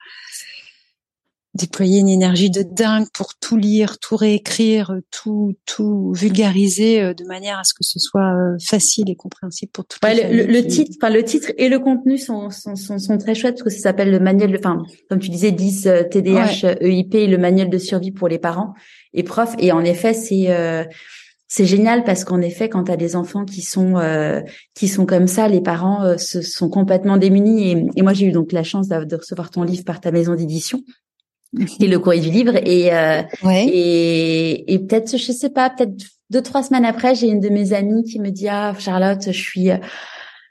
déployé 1.56 2.00
une 2.00 2.10
énergie 2.10 2.52
de 2.52 2.62
dingue 2.62 3.08
pour 3.12 3.34
tout 3.40 3.58
lire, 3.58 3.98
tout 3.98 4.16
réécrire, 4.16 4.94
tout, 5.10 5.56
tout 5.66 6.14
vulgariser 6.14 7.16
de 7.16 7.26
manière 7.26 7.58
à 7.58 7.64
ce 7.64 7.74
que 7.74 7.84
ce 7.84 7.98
soit 7.98 8.32
facile 8.64 9.10
et 9.10 9.16
compréhensible 9.16 9.72
pour 9.72 9.86
tout 9.88 9.98
ouais, 10.04 10.32
le, 10.32 10.46
le, 10.46 10.68
titre, 10.68 10.92
enfin 11.02 11.12
le 11.12 11.24
titre 11.24 11.52
et 11.58 11.68
le 11.68 11.80
contenu 11.80 12.20
sont, 12.20 12.52
sont, 12.52 12.76
sont, 12.76 13.00
sont, 13.00 13.18
très 13.18 13.34
chouettes 13.34 13.56
parce 13.56 13.64
que 13.64 13.70
ça 13.72 13.80
s'appelle 13.90 14.12
le 14.12 14.20
manuel, 14.20 14.52
de, 14.52 14.58
enfin 14.60 14.84
comme 15.10 15.18
tu 15.18 15.30
disais, 15.30 15.52
10 15.52 15.90
TDH 16.12 16.78
EIP, 16.80 17.28
le 17.28 17.38
manuel 17.38 17.72
de 17.72 17.80
survie 17.80 18.12
pour 18.12 18.28
les 18.28 18.38
parents 18.38 18.76
et 19.16 19.24
profs. 19.24 19.56
Et 19.58 19.72
en 19.72 19.84
effet, 19.84 20.14
c'est 20.14 20.86
c'est 21.48 21.66
génial 21.66 22.04
parce 22.04 22.26
qu'en 22.26 22.42
effet, 22.42 22.68
quand 22.68 22.86
tu 22.86 22.92
as 22.92 22.98
des 22.98 23.16
enfants 23.16 23.46
qui 23.46 23.62
sont 23.62 23.98
euh, 23.98 24.42
qui 24.74 24.90
sont 24.90 25.06
comme 25.06 25.28
ça, 25.28 25.48
les 25.48 25.62
parents 25.62 26.04
euh, 26.04 26.18
se 26.18 26.42
sont 26.42 26.70
complètement 26.70 27.16
démunis. 27.16 27.72
Et, 27.72 27.86
et 27.96 28.02
moi, 28.02 28.14
j'ai 28.14 28.26
eu 28.26 28.32
donc 28.32 28.52
la 28.52 28.64
chance 28.64 28.90
de, 28.90 29.16
recevoir 29.16 29.50
ton 29.50 29.64
livre 29.64 29.86
par 29.86 30.02
ta 30.02 30.12
maison 30.12 30.36
d'édition 30.36 30.82
et 31.80 31.88
le 31.88 32.00
courrier 32.00 32.22
du 32.22 32.32
livre. 32.32 32.58
Et 32.66 32.94
euh, 32.94 33.22
et, 33.46 34.74
et 34.74 34.80
peut-être, 34.80 35.18
je 35.18 35.32
sais 35.32 35.50
pas, 35.50 35.70
peut-être 35.70 35.96
deux 36.30 36.42
trois 36.42 36.64
semaines 36.64 36.86
après, 36.86 37.16
j'ai 37.16 37.28
une 37.28 37.40
de 37.40 37.50
mes 37.50 37.72
amies 37.72 38.04
qui 38.04 38.20
me 38.20 38.30
dit 38.30 38.50
ah 38.50 38.74
Charlotte, 38.78 39.24
je 39.26 39.32
suis 39.32 39.70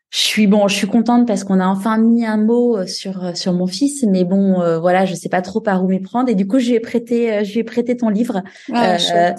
je 0.09 0.19
suis 0.19 0.47
bon, 0.47 0.67
je 0.67 0.77
suis 0.77 0.87
contente 0.87 1.27
parce 1.27 1.45
qu'on 1.45 1.61
a 1.61 1.67
enfin 1.67 1.99
mis 1.99 2.25
un 2.25 2.39
mot 2.39 2.87
sur 2.87 3.37
sur 3.37 3.53
mon 3.53 3.67
fils, 3.67 4.03
mais 4.09 4.25
bon, 4.25 4.81
voilà, 4.81 5.05
je 5.05 5.15
sais 5.15 5.29
pas 5.29 5.43
trop 5.43 5.61
par 5.61 5.85
où 5.85 5.89
m'y 5.89 6.01
prendre. 6.01 6.31
Et 6.31 6.35
du 6.35 6.47
coup, 6.47 6.59
je 6.59 6.69
lui 6.69 6.75
ai 6.77 6.81
prêté, 6.81 7.45
je 7.45 7.53
lui 7.53 7.59
ai 7.59 7.65
prêté 7.65 7.99
ton 7.99 8.09
livre. 8.09 8.43
Ah, 8.73 8.97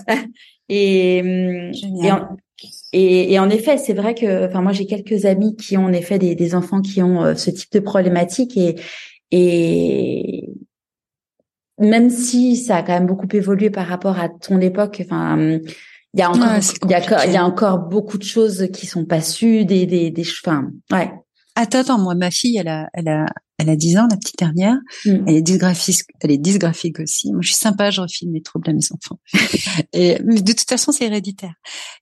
et, 0.70 1.72
et, 2.94 3.34
et, 3.34 3.40
en 3.40 3.50
effet, 3.50 3.78
c'est 3.78 3.94
vrai 3.94 4.16
que, 4.16 4.48
enfin, 4.48 4.62
moi, 4.62 4.72
j'ai 4.72 4.86
quelques 4.86 5.26
amis 5.26 5.56
qui 5.56 5.78
ont 5.78 5.86
en 5.86 5.94
effet 5.94 6.20
des, 6.20 6.36
des 6.36 6.56
enfants 6.56 6.82
qui 6.82 7.02
ont 7.02 7.24
euh, 7.24 7.36
ce 7.36 7.50
type 7.50 7.72
de 7.72 7.80
problématique 7.80 8.58
et, 8.58 8.76
et 9.32 10.50
même 11.80 12.10
si 12.10 12.58
ça 12.58 12.78
a 12.78 12.84
quand 12.84 12.94
même 12.94 13.06
beaucoup 13.06 13.28
évolué 13.32 13.70
par 13.70 13.88
rapport 13.88 14.20
à 14.20 14.30
ton 14.30 14.60
époque, 14.60 15.02
enfin, 15.06 15.60
il 16.14 16.20
y 16.20 16.24
a 16.24 16.30
encore, 16.32 17.24
il 17.26 17.30
y 17.30 17.34
y 17.34 17.38
a 17.38 17.46
encore 17.46 17.80
beaucoup 17.80 18.18
de 18.18 18.24
choses 18.24 18.70
qui 18.74 18.88
sont 18.88 19.06
pas 19.06 19.22
sues, 19.22 19.66
des, 19.66 19.86
des, 19.86 20.10
des, 20.10 20.24
enfin, 20.44 20.72
ouais. 20.92 21.12
Attends, 21.56 21.80
attends, 21.80 22.00
moi, 22.00 22.16
ma 22.16 22.32
fille, 22.32 22.58
elle 22.58 22.68
a, 22.68 22.90
elle 22.94 23.08
a, 23.08 23.26
elle 23.58 23.70
a 23.70 23.76
10 23.76 23.98
ans, 23.98 24.08
la 24.10 24.18
petite 24.18 24.38
dernière. 24.38 24.76
Mm. 25.06 25.26
Elle 25.28 25.36
est 25.36 25.42
dysgraphique, 25.42 26.04
elle 26.22 26.32
est 26.32 26.38
dysgraphique 26.38 27.00
aussi. 27.00 27.32
Moi, 27.32 27.42
je 27.42 27.48
suis 27.48 27.58
sympa, 27.58 27.90
je 27.90 28.02
refile 28.02 28.32
mes 28.32 28.42
troubles 28.42 28.70
à 28.70 28.74
mes 28.74 28.92
enfants. 28.92 29.20
et 29.94 30.20
de 30.20 30.52
toute 30.54 30.70
façon, 30.70 30.92
c'est 30.92 31.06
héréditaire. 31.06 31.56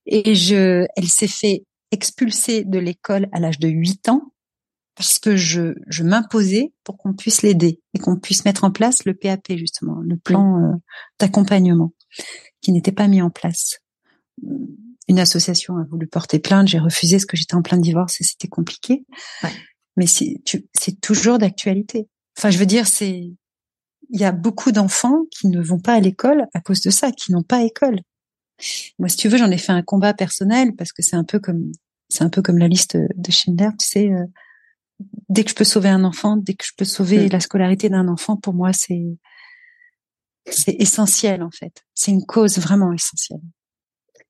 Et 0.06 0.36
je, 0.36 0.86
elle 0.96 1.08
s'est 1.08 1.28
fait 1.28 1.64
expulser 1.92 2.64
de 2.64 2.80
l'école 2.80 3.28
à 3.32 3.40
l'âge 3.40 3.60
de 3.60 3.68
8 3.68 4.10
ans 4.10 4.34
parce 4.96 5.20
que 5.20 5.36
je, 5.36 5.74
je 5.88 6.04
m'imposais 6.04 6.74
pour 6.84 6.98
qu'on 6.98 7.14
puisse 7.14 7.42
l'aider 7.42 7.82
et 7.94 8.00
qu'on 8.00 8.18
puisse 8.18 8.46
mettre 8.46 8.64
en 8.64 8.72
place 8.72 9.06
le 9.06 9.14
PAP 9.14 9.52
justement, 9.56 10.00
le 10.02 10.16
plan 10.18 10.58
euh, 10.58 10.76
d'accompagnement 11.20 11.94
qui 12.62 12.72
n'était 12.72 12.94
pas 12.94 13.08
mis 13.08 13.22
en 13.22 13.30
place 13.30 13.80
une 15.08 15.20
association 15.20 15.78
a 15.78 15.84
voulu 15.84 16.08
porter 16.08 16.40
plainte, 16.40 16.68
j'ai 16.68 16.80
refusé 16.80 17.18
parce 17.18 17.26
que 17.26 17.38
j'étais 17.38 17.56
en 17.56 17.62
plein 17.62 17.78
divorce 17.78 18.20
et 18.22 18.24
c'était 18.24 18.48
compliqué. 18.48 19.06
Ouais. 19.44 19.52
Mais 19.98 20.08
c'est 20.08 21.02
toujours 21.02 21.38
d'actualité. 21.38 22.08
Enfin, 22.38 22.50
je 22.50 22.58
veux 22.58 22.66
dire, 22.66 22.88
c'est 22.88 23.32
il 24.12 24.20
y 24.20 24.24
a 24.26 24.32
beaucoup 24.32 24.72
d'enfants 24.72 25.24
qui 25.32 25.48
ne 25.48 25.62
vont 25.62 25.80
pas 25.80 25.94
à 25.94 26.00
l'école 26.00 26.46
à 26.54 26.62
cause 26.62 26.82
de 26.82 26.92
ça, 26.92 27.12
qui 27.12 27.32
n'ont 27.32 27.44
pas 27.44 27.64
école. 27.64 28.02
Moi, 29.00 29.10
si 29.10 29.18
tu 29.18 29.28
veux, 29.30 29.38
j'en 29.38 29.50
ai 29.52 29.58
fait 29.58 29.72
un 29.72 29.82
combat 29.82 30.14
personnel 30.14 30.76
parce 30.76 30.92
que 30.92 31.02
c'est 31.02 31.16
un 31.16 31.24
peu 31.24 31.40
comme 31.40 31.72
c'est 32.10 32.24
un 32.24 32.30
peu 32.30 32.42
comme 32.42 32.58
la 32.60 32.68
liste 32.68 32.96
de 32.98 33.32
Schindler, 33.32 33.70
tu 33.80 33.88
sais. 33.88 34.12
Euh, 34.12 34.26
dès 35.28 35.44
que 35.44 35.50
je 35.50 35.56
peux 35.56 35.64
sauver 35.64 35.90
un 35.90 36.04
enfant, 36.04 36.38
dès 36.38 36.54
que 36.54 36.64
je 36.66 36.72
peux 36.78 36.86
sauver 36.86 37.26
Mm. 37.26 37.30
la 37.32 37.40
scolarité 37.40 37.90
d'un 37.90 38.08
enfant, 38.08 38.38
pour 38.38 38.54
moi, 38.54 38.74
c'est 38.74 39.18
c'est 40.50 40.76
essentiel 40.80 41.42
en 41.42 41.52
fait. 41.52 41.84
C'est 41.96 42.12
une 42.12 42.26
cause 42.26 42.60
vraiment 42.60 42.94
essentielle 42.94 43.42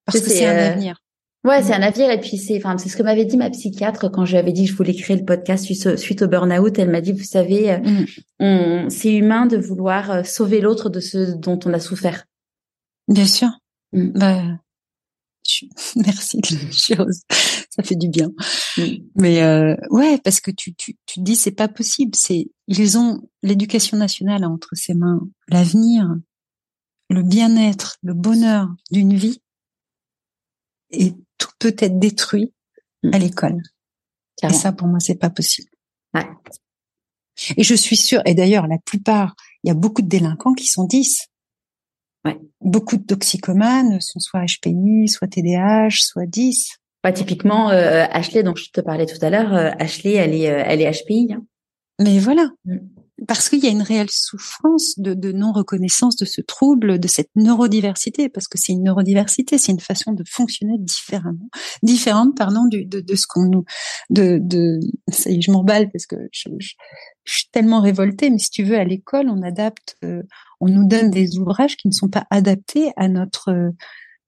parce 0.06 0.20
que 0.20 0.30
C'est, 0.30 0.38
c'est 0.38 0.46
un 0.46 0.56
euh, 0.56 0.72
avenir. 0.72 1.02
Ouais, 1.45 1.61
c'est 1.63 1.73
un 1.73 1.80
navire 1.80 2.09
et 2.09 2.19
puis 2.19 2.38
c'est, 2.38 2.57
enfin, 2.57 2.77
c'est 2.77 2.89
ce 2.89 2.97
que 2.97 3.03
m'avait 3.03 3.23
dit 3.26 3.38
ma 3.38 3.49
psychiatre 3.51 4.09
quand 4.11 4.26
je 4.26 4.31
lui 4.31 4.38
avais 4.39 4.51
dit 4.51 4.65
que 4.65 4.72
je 4.72 4.76
voulais 4.76 4.95
créer 4.95 5.15
le 5.15 5.26
podcast 5.26 5.63
suite 5.63 5.85
au, 5.85 5.95
suite 5.95 6.22
au 6.23 6.27
burn-out. 6.27 6.77
Elle 6.80 6.89
m'a 6.89 7.01
dit, 7.01 7.11
vous 7.13 7.23
savez, 7.23 7.72
euh, 7.72 7.77
Mm. 7.77 8.05
on, 8.39 8.89
c'est 8.89 9.13
humain 9.13 9.45
de 9.45 9.55
vouloir 9.57 10.09
euh, 10.11 10.23
sauver 10.23 10.59
l'autre 10.59 10.89
de 10.89 10.99
ce 10.99 11.35
dont 11.35 11.59
on 11.65 11.73
a 11.73 11.80
souffert. 11.80 12.26
Bien 13.07 13.26
sûr. 13.27 13.49
Mm. 13.93 14.09
Bah, 14.19 14.41
je- 15.47 15.65
merci 15.97 16.38
de 16.41 16.65
la 16.65 16.72
chose. 16.97 17.22
Ça 17.69 17.84
fait 17.84 17.95
du 17.95 18.09
bien. 18.09 18.31
Mm. 18.77 18.84
Mais 19.15 19.43
euh, 19.43 19.76
ouais, 19.91 20.17
parce 20.23 20.39
que 20.41 20.49
tu 20.49 20.73
tu 20.73 20.95
tu 21.05 21.19
te 21.19 21.23
dis 21.23 21.35
c'est 21.35 21.51
pas 21.51 21.67
possible. 21.67 22.15
C'est 22.15 22.47
ils 22.67 22.97
ont 22.97 23.22
l'éducation 23.43 23.97
nationale 23.97 24.45
entre 24.45 24.69
ses 24.73 24.95
mains 24.95 25.19
l'avenir, 25.47 26.09
le 27.11 27.22
bien-être, 27.22 27.97
le 28.01 28.15
bonheur 28.15 28.67
d'une 28.91 29.13
vie, 29.13 29.41
et 30.91 31.13
tout 31.38 31.52
peut 31.60 31.76
être 31.78 31.99
détruit 31.99 32.53
à 33.12 33.20
l'école. 33.20 33.62
Et 34.44 34.53
ça, 34.53 34.72
pour 34.72 34.88
moi, 34.88 34.99
c'est 34.99 35.16
pas 35.16 35.30
possible. 35.30 35.70
Ouais. 36.14 36.28
Et 37.57 37.64
je 37.64 37.76
suis 37.76 37.98
sûre, 37.98 38.22
et 38.26 38.34
d'ailleurs, 38.34 38.68
la 38.68 38.78
plupart, 38.78 39.36
il 39.64 39.68
y 39.68 39.72
a 39.72 39.74
beaucoup 39.74 40.02
de 40.02 40.07
délinquants 40.07 40.53
qui 40.53 40.68
sont 40.68 40.86
10. 40.86 41.28
Ouais. 42.24 42.40
Beaucoup 42.62 42.98
de 42.98 43.03
toxicomanes 43.03 43.99
sont 44.02 44.20
soit 44.20 44.45
HPI, 44.45 45.07
soit 45.07 45.28
TDAH, 45.28 45.90
soit 45.91 46.26
10. 46.26 46.78
Bah, 47.03 47.12
typiquement, 47.12 47.70
euh, 47.70 48.06
Ashley, 48.10 48.41
dont 48.41 48.56
je 48.56 48.72
te 48.72 48.82
parlais 48.82 49.06
tout 49.06 49.24
à 49.24 49.30
l'heure, 49.30 49.53
euh, 49.53 49.72
Ashley, 49.78 50.14
elle 50.14 50.34
est, 50.34 50.49
euh, 50.49 50.64
elle 50.66 50.82
est 50.82 50.91
HPI. 50.91 51.34
hein. 51.34 51.45
Mais 51.99 52.18
voilà. 52.20 52.49
Mm. 52.66 52.78
Parce 53.30 53.48
qu'il 53.48 53.64
y 53.64 53.68
a 53.68 53.70
une 53.70 53.82
réelle 53.82 54.10
souffrance 54.12 55.00
de, 55.00 55.14
de 55.14 55.32
non-reconnaissance 55.32 56.18
de 56.18 56.26
ce 56.26 56.42
trouble, 56.42 57.00
de 57.00 57.08
cette 57.08 57.30
neurodiversité, 57.38 58.28
parce 58.28 58.50
que 58.50 58.58
c'est 58.58 58.74
une 58.74 58.84
neurodiversité, 58.84 59.58
c'est 59.58 59.72
une 59.72 59.80
façon 59.80 60.12
de 60.12 60.24
fonctionner 60.30 60.78
différemment, 60.78 61.50
différente, 61.82 62.36
pardon, 62.36 62.66
du, 62.66 62.86
de, 62.86 63.00
de 63.00 63.16
ce 63.16 63.26
qu'on 63.26 63.44
nous, 63.46 63.64
de, 64.10 64.38
de, 64.42 64.80
ça 65.10 65.30
y 65.30 65.38
est, 65.38 65.42
je 65.42 65.50
m'emballe 65.52 65.90
parce 65.92 66.06
que 66.08 66.18
je, 66.34 66.50
je, 66.60 66.74
je 67.24 67.34
suis 67.34 67.48
tellement 67.54 67.80
révoltée, 67.80 68.30
mais 68.30 68.38
si 68.38 68.50
tu 68.50 68.64
veux, 68.64 68.78
à 68.78 68.84
l'école, 68.84 69.30
on 69.30 69.42
adapte, 69.44 69.96
euh, 70.04 70.22
on 70.60 70.68
nous 70.68 70.86
donne 70.86 71.10
des 71.10 71.38
ouvrages 71.38 71.78
qui 71.78 71.88
ne 71.88 71.94
sont 71.94 72.10
pas 72.10 72.26
adaptés 72.32 72.92
à 72.98 73.08
notre, 73.08 73.50
euh, 73.50 73.72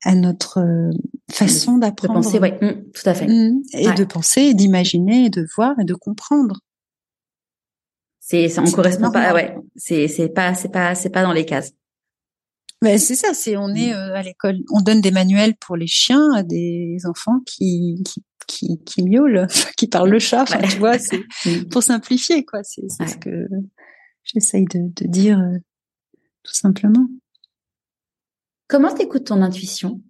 à 0.06 0.16
notre 0.16 0.60
euh, 0.60 0.92
façon 1.30 1.76
De 1.76 1.82
d'apprendre. 1.82 2.14
penser, 2.22 2.40
ouais, 2.40 2.58
mm, 2.62 2.92
tout 2.94 3.10
à 3.10 3.14
fait. 3.14 3.28
Mm. 3.28 3.62
Et 3.74 3.88
Ouais. 3.90 3.96
de 3.96 4.04
penser, 4.06 4.54
d'imaginer, 4.54 5.30
de 5.30 5.46
voir, 5.58 5.76
et 5.82 5.84
de 5.84 5.94
comprendre. 5.94 6.62
C'est, 8.30 8.50
ça, 8.50 8.62
on 8.62 8.70
correspond 8.72 9.10
pas, 9.10 9.34
ouais. 9.34 9.56
C'est, 9.78 10.10
c'est 10.10 10.28
pas, 10.28 10.54
c'est 10.54 10.68
pas, 10.70 10.96
c'est 10.96 11.10
pas 11.10 11.24
dans 11.24 11.32
les 11.32 11.46
cases. 11.46 11.72
Ben 12.82 13.00
c'est 13.00 13.16
ça, 13.16 13.34
c'est 13.34 13.56
on 13.56 13.70
est 13.74 13.94
euh, 13.94 14.14
à 14.16 14.22
l'école, 14.22 14.58
on 14.72 14.82
donne 14.82 15.00
des 15.02 15.12
manuels 15.12 15.56
pour 15.56 15.78
les 15.78 15.88
chiens 15.88 16.32
à 16.36 16.44
des 16.44 16.98
enfants 17.06 17.40
qui 17.46 18.04
qui 18.06 18.22
qui, 18.48 18.84
qui 18.84 19.04
miaulent, 19.04 19.48
qui 19.78 19.88
parlent 19.88 20.10
le 20.12 20.20
chat. 20.20 20.44
Ouais. 20.52 20.68
tu 20.68 20.78
vois, 20.78 21.00
c'est 21.00 21.20
Mm. 21.46 21.70
pour 21.70 21.82
simplifier 21.84 22.44
quoi. 22.46 22.62
C'est 22.64 22.84
c'est 22.90 23.04
Ouais. 23.04 23.10
ce 23.10 23.18
que 23.18 23.48
j'essaye 24.26 24.66
de, 24.66 24.92
de 25.02 25.08
dire 25.10 25.40
euh, 25.40 25.58
tout 26.44 26.54
simplement. 26.54 27.08
Comment 28.68 28.94
t'écoutes 28.94 29.26
ton 29.28 29.42
intuition? 29.42 30.02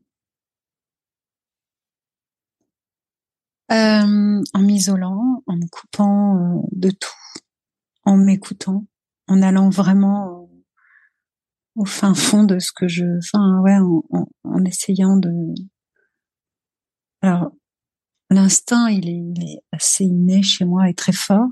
Euh, 3.71 4.41
en 4.53 4.59
m'isolant, 4.61 5.43
en 5.45 5.55
me 5.57 5.67
coupant 5.69 6.37
euh, 6.37 6.61
de 6.71 6.89
tout, 6.89 7.09
en 8.07 8.15
m'écoutant, 8.15 8.87
en 9.27 9.41
allant 9.41 9.69
vraiment 9.69 10.49
au, 11.75 11.85
fin 11.85 12.15
fond 12.15 12.45
de 12.45 12.57
ce 12.57 12.71
que 12.71 12.87
je, 12.87 13.05
enfin 13.17 13.59
ouais, 13.61 13.77
en, 14.43 14.65
essayant 14.65 15.17
de. 15.17 15.29
Alors 17.21 17.51
l'instinct, 18.29 18.87
il 18.87 19.09
est, 19.09 19.33
il 19.35 19.43
est 19.43 19.61
assez 19.73 20.05
inné 20.05 20.41
chez 20.41 20.63
moi 20.63 20.89
et 20.89 20.93
très 20.93 21.11
fort. 21.11 21.49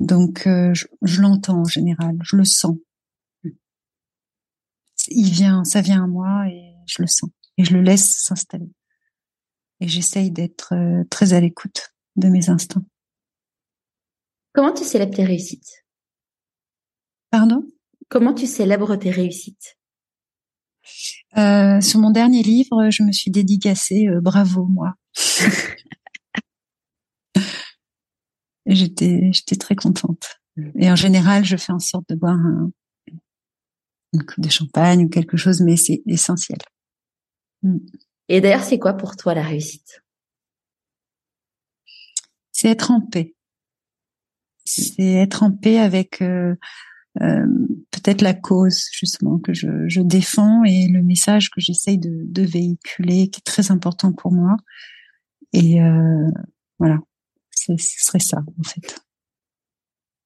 Donc 0.00 0.46
euh, 0.46 0.74
je, 0.74 0.86
je 1.00 1.22
l'entends 1.22 1.60
en 1.60 1.64
général, 1.64 2.18
je 2.22 2.36
le 2.36 2.44
sens. 2.44 2.76
Il 5.08 5.30
vient, 5.30 5.64
ça 5.64 5.80
vient 5.80 6.04
à 6.04 6.06
moi 6.06 6.46
et 6.48 6.74
je 6.86 7.00
le 7.00 7.08
sens 7.08 7.30
et 7.56 7.64
je 7.64 7.72
le 7.72 7.80
laisse 7.80 8.22
s'installer. 8.22 8.70
Et 9.80 9.88
j'essaye 9.88 10.30
d'être 10.30 10.74
euh, 10.74 11.04
très 11.08 11.32
à 11.32 11.40
l'écoute 11.40 11.94
de 12.16 12.28
mes 12.28 12.50
instincts. 12.50 12.84
Comment 14.58 14.74
tu 14.74 14.82
célèbres 14.82 15.14
tes 15.14 15.24
réussites? 15.24 15.84
Pardon? 17.30 17.62
Comment 18.08 18.34
tu 18.34 18.48
célèbres 18.48 18.96
tes 18.96 19.12
réussites? 19.12 19.78
Euh, 21.36 21.80
Sur 21.80 22.00
mon 22.00 22.10
dernier 22.10 22.42
livre, 22.42 22.90
je 22.90 23.04
me 23.04 23.12
suis 23.12 23.30
dédicacée 23.30 24.08
euh, 24.08 24.20
bravo 24.20 24.64
moi. 24.64 24.94
J'étais 28.66 29.30
j'étais 29.32 29.54
très 29.54 29.76
contente. 29.76 30.40
Et 30.74 30.90
en 30.90 30.96
général, 30.96 31.44
je 31.44 31.56
fais 31.56 31.72
en 31.72 31.78
sorte 31.78 32.08
de 32.08 32.16
boire 32.16 32.34
un, 32.34 32.72
une 34.12 34.26
coupe 34.26 34.42
de 34.42 34.50
champagne 34.50 35.04
ou 35.04 35.08
quelque 35.08 35.36
chose, 35.36 35.60
mais 35.60 35.76
c'est 35.76 36.02
essentiel. 36.04 36.58
Mm. 37.62 37.78
Et 38.28 38.40
d'ailleurs, 38.40 38.64
c'est 38.64 38.80
quoi 38.80 38.94
pour 38.94 39.14
toi 39.14 39.34
la 39.34 39.44
réussite? 39.44 40.02
C'est 42.50 42.70
être 42.70 42.90
en 42.90 43.00
paix. 43.00 43.36
C'est 44.68 45.14
être 45.14 45.42
en 45.42 45.50
paix 45.50 45.78
avec 45.78 46.20
euh, 46.20 46.54
euh, 47.22 47.46
peut-être 47.90 48.20
la 48.20 48.34
cause 48.34 48.86
justement 48.92 49.38
que 49.38 49.54
je, 49.54 49.88
je 49.88 50.00
défends 50.00 50.62
et 50.64 50.88
le 50.88 51.02
message 51.02 51.50
que 51.50 51.60
j'essaye 51.60 51.98
de, 51.98 52.24
de 52.24 52.42
véhiculer, 52.42 53.28
qui 53.28 53.38
est 53.40 53.46
très 53.46 53.70
important 53.70 54.12
pour 54.12 54.32
moi. 54.32 54.56
Et 55.52 55.82
euh, 55.82 56.30
voilà, 56.78 56.98
ce 57.50 57.72
serait 57.78 58.18
ça 58.18 58.38
en 58.58 58.62
fait. 58.62 59.00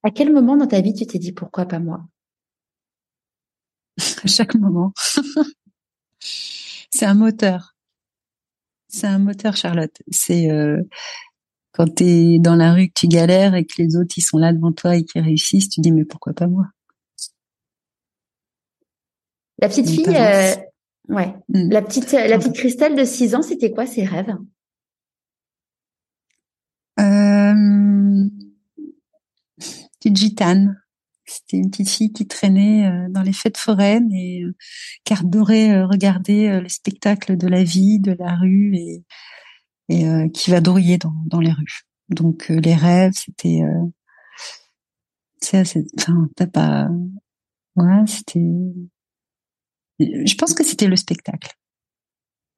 À 0.02 0.10
quel 0.10 0.32
moment 0.32 0.56
dans 0.56 0.66
ta 0.66 0.80
vie 0.80 0.94
tu 0.94 1.06
t'es 1.06 1.18
dit 1.18 1.32
pourquoi 1.32 1.66
pas 1.66 1.78
moi? 1.78 2.04
À 4.24 4.26
chaque 4.26 4.54
moment, 4.54 4.92
c'est 6.90 7.06
un 7.06 7.14
moteur. 7.14 7.76
C'est 8.88 9.06
un 9.06 9.18
moteur, 9.18 9.56
Charlotte. 9.56 9.96
C'est 10.10 10.50
euh, 10.50 10.82
quand 11.72 11.94
tu 11.96 12.04
es 12.04 12.38
dans 12.38 12.54
la 12.56 12.74
rue, 12.74 12.88
que 12.88 12.94
tu 12.94 13.08
galères 13.08 13.54
et 13.54 13.64
que 13.64 13.74
les 13.78 13.96
autres 13.96 14.14
ils 14.16 14.22
sont 14.22 14.38
là 14.38 14.52
devant 14.52 14.72
toi 14.72 14.96
et 14.96 15.04
qui 15.04 15.20
réussissent, 15.20 15.68
tu 15.70 15.80
dis 15.80 15.92
mais 15.92 16.04
pourquoi 16.04 16.32
pas 16.34 16.46
moi? 16.46 16.66
La 19.58 19.68
petite 19.68 19.88
fille, 19.88 20.06
euh, 20.08 20.54
ouais, 21.08 21.34
Mm. 21.48 21.70
la 21.70 21.82
petite, 21.82 22.12
la 22.12 22.38
petite 22.38 22.54
Christelle 22.56 22.96
de 22.96 23.04
6 23.04 23.34
ans, 23.34 23.42
c'était 23.42 23.70
quoi 23.70 23.86
ses 23.86 24.04
rêves? 24.04 24.34
Euh, 27.00 28.28
petite 30.00 30.16
gitane. 30.16 30.78
C'était 31.24 31.56
une 31.58 31.70
petite 31.70 31.88
fille 31.88 32.12
qui 32.12 32.26
traînait 32.26 32.86
euh, 32.86 33.06
dans 33.08 33.22
les 33.22 33.32
fêtes 33.32 33.56
foraines 33.56 34.12
et 34.12 34.42
euh, 34.42 34.54
qui 35.04 35.14
adorait 35.14 35.70
euh, 35.70 35.86
regarder 35.86 36.48
euh, 36.48 36.60
les 36.60 36.68
spectacles 36.68 37.36
de 37.36 37.46
la 37.46 37.62
vie, 37.64 38.00
de 38.00 38.12
la 38.18 38.34
rue 38.36 38.74
et, 38.76 39.04
et 39.88 40.06
euh, 40.06 40.28
qui 40.28 40.50
vadrouillait 40.50 40.98
dans, 40.98 41.14
dans 41.26 41.40
les 41.40 41.52
rues. 41.52 41.82
Donc 42.08 42.50
euh, 42.50 42.60
les 42.60 42.74
rêves, 42.74 43.12
c'était, 43.14 43.62
euh, 43.62 43.86
c'est 45.40 45.58
assez, 45.58 45.84
enfin 45.98 46.28
t'as 46.36 46.46
pas, 46.46 46.88
ouais, 47.76 48.06
c'était, 48.06 48.40
je 50.00 50.34
pense 50.36 50.54
que 50.54 50.64
c'était 50.64 50.88
le 50.88 50.96
spectacle. 50.96 51.52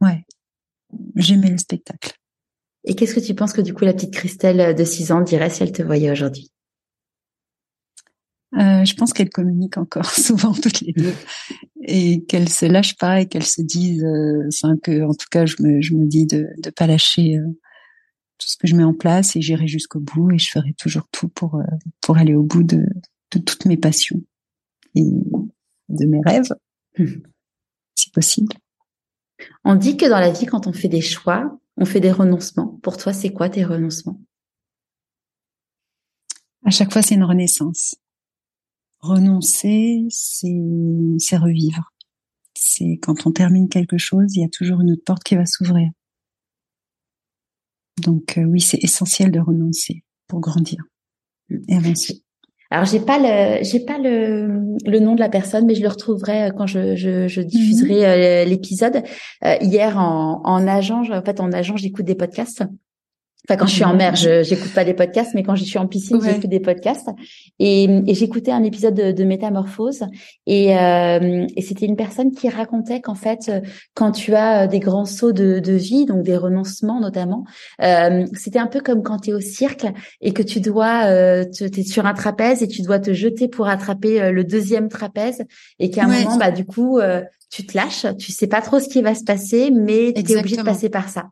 Ouais, 0.00 0.24
j'aimais 1.16 1.50
le 1.50 1.58
spectacle. 1.58 2.12
Et 2.84 2.94
qu'est-ce 2.94 3.14
que 3.14 3.20
tu 3.20 3.34
penses 3.34 3.52
que 3.52 3.62
du 3.62 3.72
coup 3.72 3.84
la 3.84 3.94
petite 3.94 4.12
Christelle 4.12 4.74
de 4.74 4.84
6 4.84 5.12
ans 5.12 5.22
dirait 5.22 5.50
si 5.50 5.62
elle 5.62 5.72
te 5.72 5.82
voyait 5.82 6.10
aujourd'hui? 6.10 6.53
Euh, 8.56 8.84
je 8.84 8.94
pense 8.94 9.12
qu'elles 9.12 9.30
communiquent 9.30 9.78
encore 9.78 10.10
souvent 10.10 10.52
toutes 10.52 10.80
les 10.80 10.92
deux 10.92 11.14
et 11.82 12.24
qu'elles 12.24 12.48
se 12.48 12.66
lâchent 12.66 12.96
pas 12.96 13.20
et 13.20 13.26
qu'elles 13.26 13.46
se 13.46 13.62
disent, 13.62 14.04
euh, 14.04 14.48
enfin 14.48 14.76
que 14.82 15.02
en 15.02 15.14
tout 15.14 15.26
cas 15.30 15.44
je 15.44 15.56
me 15.60 15.80
je 15.80 15.94
me 15.94 16.06
dis 16.06 16.26
de 16.26 16.48
de 16.58 16.70
pas 16.70 16.86
lâcher 16.86 17.36
euh, 17.36 17.46
tout 18.38 18.48
ce 18.48 18.56
que 18.56 18.66
je 18.66 18.76
mets 18.76 18.84
en 18.84 18.94
place 18.94 19.36
et 19.36 19.42
j'irai 19.42 19.66
jusqu'au 19.66 20.00
bout 20.00 20.30
et 20.30 20.38
je 20.38 20.50
ferai 20.50 20.72
toujours 20.74 21.08
tout 21.10 21.28
pour 21.28 21.56
euh, 21.56 21.64
pour 22.00 22.16
aller 22.16 22.34
au 22.34 22.42
bout 22.42 22.62
de 22.62 22.84
de 23.32 23.38
toutes 23.38 23.64
mes 23.64 23.76
passions 23.76 24.22
et 24.94 25.02
de 25.88 26.06
mes 26.06 26.20
rêves, 26.24 26.52
si 27.96 28.10
possible. 28.10 28.54
On 29.64 29.74
dit 29.74 29.96
que 29.96 30.08
dans 30.08 30.20
la 30.20 30.30
vie, 30.30 30.46
quand 30.46 30.66
on 30.66 30.72
fait 30.72 30.88
des 30.88 31.00
choix, 31.00 31.58
on 31.76 31.84
fait 31.84 32.00
des 32.00 32.12
renoncements. 32.12 32.78
Pour 32.82 32.96
toi, 32.96 33.12
c'est 33.12 33.32
quoi 33.32 33.48
tes 33.48 33.64
renoncements? 33.64 34.20
À 36.64 36.70
chaque 36.70 36.92
fois, 36.92 37.02
c'est 37.02 37.16
une 37.16 37.24
renaissance. 37.24 37.96
Renoncer, 39.04 40.06
c'est 40.08 41.36
revivre. 41.36 41.92
C'est 42.54 42.98
quand 43.02 43.26
on 43.26 43.32
termine 43.32 43.68
quelque 43.68 43.98
chose, 43.98 44.34
il 44.34 44.40
y 44.40 44.44
a 44.46 44.48
toujours 44.48 44.80
une 44.80 44.92
autre 44.92 45.02
porte 45.04 45.22
qui 45.22 45.36
va 45.36 45.44
s'ouvrir. 45.44 45.90
Donc 48.02 48.38
euh, 48.38 48.44
oui, 48.44 48.62
c'est 48.62 48.82
essentiel 48.82 49.30
de 49.30 49.40
renoncer 49.40 50.04
pour 50.26 50.40
grandir 50.40 50.82
et 51.68 51.76
avancer. 51.76 52.22
Alors 52.70 52.86
j'ai 52.86 52.98
pas 52.98 53.18
le 53.18 53.62
j'ai 53.62 53.80
pas 53.80 53.98
le, 53.98 54.74
le 54.86 54.98
nom 55.00 55.14
de 55.14 55.20
la 55.20 55.28
personne, 55.28 55.66
mais 55.66 55.74
je 55.74 55.82
le 55.82 55.88
retrouverai 55.88 56.44
euh, 56.44 56.50
quand 56.56 56.66
je, 56.66 56.96
je, 56.96 57.28
je 57.28 57.42
diffuserai 57.42 57.98
mhm. 57.98 58.04
euh, 58.04 58.44
l'épisode. 58.46 59.02
hier 59.60 59.98
en, 59.98 60.40
en 60.44 60.66
agent, 60.66 61.10
en 61.10 61.22
fait 61.22 61.40
en 61.40 61.52
agent, 61.52 61.76
j'écoute 61.76 62.06
des 62.06 62.14
podcasts 62.14 62.64
Enfin, 63.46 63.58
quand 63.58 63.66
je 63.66 63.74
suis 63.74 63.84
en 63.84 63.94
mer, 63.94 64.16
je 64.16 64.42
j'écoute 64.42 64.72
pas 64.72 64.84
des 64.84 64.94
podcasts, 64.94 65.34
mais 65.34 65.42
quand 65.42 65.54
je 65.54 65.64
suis 65.64 65.78
en 65.78 65.86
piscine, 65.86 66.18
j'écoute 66.22 66.48
des 66.48 66.60
podcasts. 66.60 67.08
Et, 67.58 67.84
et 67.84 68.14
j'écoutais 68.14 68.52
un 68.52 68.62
épisode 68.62 68.94
de, 68.94 69.12
de 69.12 69.24
Métamorphose, 69.24 70.04
et, 70.46 70.76
euh, 70.78 71.46
et 71.54 71.60
c'était 71.62 71.84
une 71.84 71.96
personne 71.96 72.32
qui 72.32 72.48
racontait 72.48 73.02
qu'en 73.02 73.14
fait, 73.14 73.50
quand 73.94 74.12
tu 74.12 74.34
as 74.34 74.66
des 74.66 74.80
grands 74.80 75.04
sauts 75.04 75.32
de, 75.32 75.58
de 75.58 75.72
vie, 75.72 76.06
donc 76.06 76.22
des 76.22 76.36
renoncements 76.36 77.00
notamment, 77.00 77.44
euh, 77.82 78.24
c'était 78.32 78.58
un 78.58 78.66
peu 78.66 78.80
comme 78.80 79.02
quand 79.02 79.18
tu 79.18 79.30
es 79.30 79.32
au 79.34 79.40
cirque 79.40 79.86
et 80.22 80.32
que 80.32 80.42
tu 80.42 80.60
dois, 80.60 81.04
euh, 81.06 81.44
tu 81.44 81.64
es 81.64 81.82
sur 81.84 82.06
un 82.06 82.14
trapèze 82.14 82.62
et 82.62 82.68
tu 82.68 82.80
dois 82.80 82.98
te 82.98 83.12
jeter 83.12 83.48
pour 83.48 83.68
attraper 83.68 84.22
euh, 84.22 84.32
le 84.32 84.44
deuxième 84.44 84.88
trapèze, 84.88 85.42
et 85.78 85.90
qu'à 85.90 86.04
un 86.04 86.08
moment, 86.08 86.36
bah 86.38 86.50
du 86.50 86.64
coup, 86.64 86.98
euh, 86.98 87.22
tu 87.50 87.66
te 87.66 87.76
lâches, 87.76 88.06
tu 88.18 88.32
sais 88.32 88.46
pas 88.46 88.62
trop 88.62 88.80
ce 88.80 88.88
qui 88.88 89.02
va 89.02 89.14
se 89.14 89.24
passer, 89.24 89.70
mais 89.70 90.12
tu 90.14 90.32
es 90.32 90.36
obligé 90.36 90.56
de 90.56 90.62
passer 90.62 90.88
par 90.88 91.08
ça. 91.10 91.24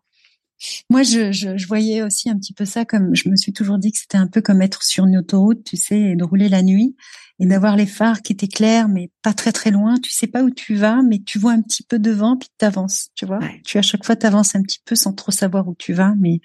Moi, 0.91 1.03
je, 1.03 1.33
je, 1.33 1.57
je, 1.57 1.67
voyais 1.67 2.03
aussi 2.03 2.31
un 2.31 2.37
petit 2.37 2.53
peu 2.53 2.65
ça 2.65 2.85
comme 2.85 3.15
je 3.15 3.29
me 3.29 3.37
suis 3.37 3.53
toujours 3.53 3.79
dit 3.79 3.93
que 3.93 3.99
c'était 3.99 4.19
un 4.19 4.27
peu 4.27 4.41
comme 4.41 4.63
être 4.63 4.83
sur 4.83 5.07
une 5.07 5.17
autoroute, 5.17 5.65
tu 5.65 5.77
sais, 5.77 5.99
et 5.99 6.17
de 6.17 6.25
rouler 6.25 6.49
la 6.49 6.63
nuit 6.63 6.97
et 7.41 7.47
d'avoir 7.47 7.77
les 7.77 7.87
phares 7.87 8.23
qui 8.23 8.33
étaient 8.33 8.49
clairs 8.49 8.89
mais 8.89 9.11
pas 9.23 9.33
très 9.33 9.53
très 9.53 9.71
loin. 9.71 9.97
Tu 9.99 10.11
sais 10.11 10.27
pas 10.27 10.43
où 10.43 10.51
tu 10.51 10.75
vas, 10.75 11.03
mais 11.03 11.19
tu 11.19 11.39
vois 11.39 11.53
un 11.53 11.63
petit 11.63 11.83
peu 11.83 11.99
devant 11.99 12.37
puis 12.37 12.49
tu 12.59 12.65
avances, 12.65 13.09
tu 13.15 13.27
vois. 13.27 13.41
Tu 13.65 13.79
à 13.79 13.83
chaque 13.83 14.05
fois 14.05 14.17
t'avances 14.17 14.55
un 14.55 14.63
petit 14.63 14.81
peu 14.85 14.95
sans 14.95 15.13
trop 15.13 15.33
savoir 15.33 15.67
où 15.69 15.75
tu 15.77 15.93
vas, 15.93 16.15
mais 16.21 16.41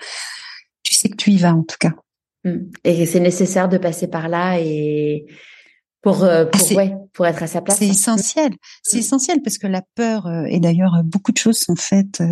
tu 0.84 0.94
sais 0.94 1.10
que 1.10 1.15
tu 1.15 1.31
y 1.31 1.38
vas 1.38 1.53
en 1.53 1.64
tout 1.64 1.77
cas. 1.80 1.94
Mmh. 2.44 2.57
Et 2.84 3.06
c'est 3.06 3.19
nécessaire 3.19 3.69
de 3.69 3.77
passer 3.77 4.07
par 4.07 4.30
là 4.30 4.60
et 4.60 5.26
pour 6.07 6.23
euh, 6.23 6.45
ah, 6.45 6.57
pour, 6.57 6.77
ouais, 6.77 6.95
pour 7.13 7.27
être 7.27 7.43
à 7.43 7.47
sa 7.47 7.61
place. 7.61 7.79
C'est 7.79 7.88
essentiel. 7.88 8.53
C'est 8.81 8.99
essentiel 8.99 9.41
parce 9.41 9.57
que 9.57 9.67
la 9.67 9.81
peur 9.95 10.25
euh, 10.25 10.43
et 10.47 10.61
d'ailleurs 10.61 10.95
euh, 10.95 11.03
beaucoup 11.03 11.34
de 11.34 11.38
choses 11.38 11.57
sont 11.57 11.75
faites 11.75 12.23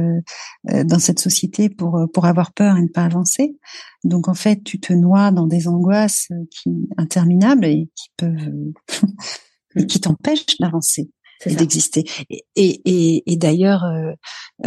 dans 0.64 1.00
cette 1.00 1.20
société 1.20 1.70
pour 1.70 2.08
pour 2.14 2.26
avoir 2.26 2.54
peur 2.54 2.78
et 2.78 2.82
ne 2.82 2.88
pas 2.88 3.04
avancer. 3.04 3.58
Donc 4.06 4.30
en 4.30 4.34
fait, 4.34 4.64
tu 4.64 4.80
te 4.80 4.94
noies 4.94 5.32
dans 5.32 5.48
des 5.48 5.68
angoisses 5.68 6.30
qui 6.52 6.88
interminables 6.98 7.66
et 7.66 7.90
qui 7.96 8.10
peuvent 8.16 8.50
et 9.76 9.86
qui 9.86 10.00
t'empêchent 10.00 10.58
d'avancer 10.60 11.10
et 11.46 11.54
d'exister. 11.56 12.06
Et, 12.30 12.46
et, 12.56 13.32
et, 13.32 13.36
d'ailleurs, 13.36 13.84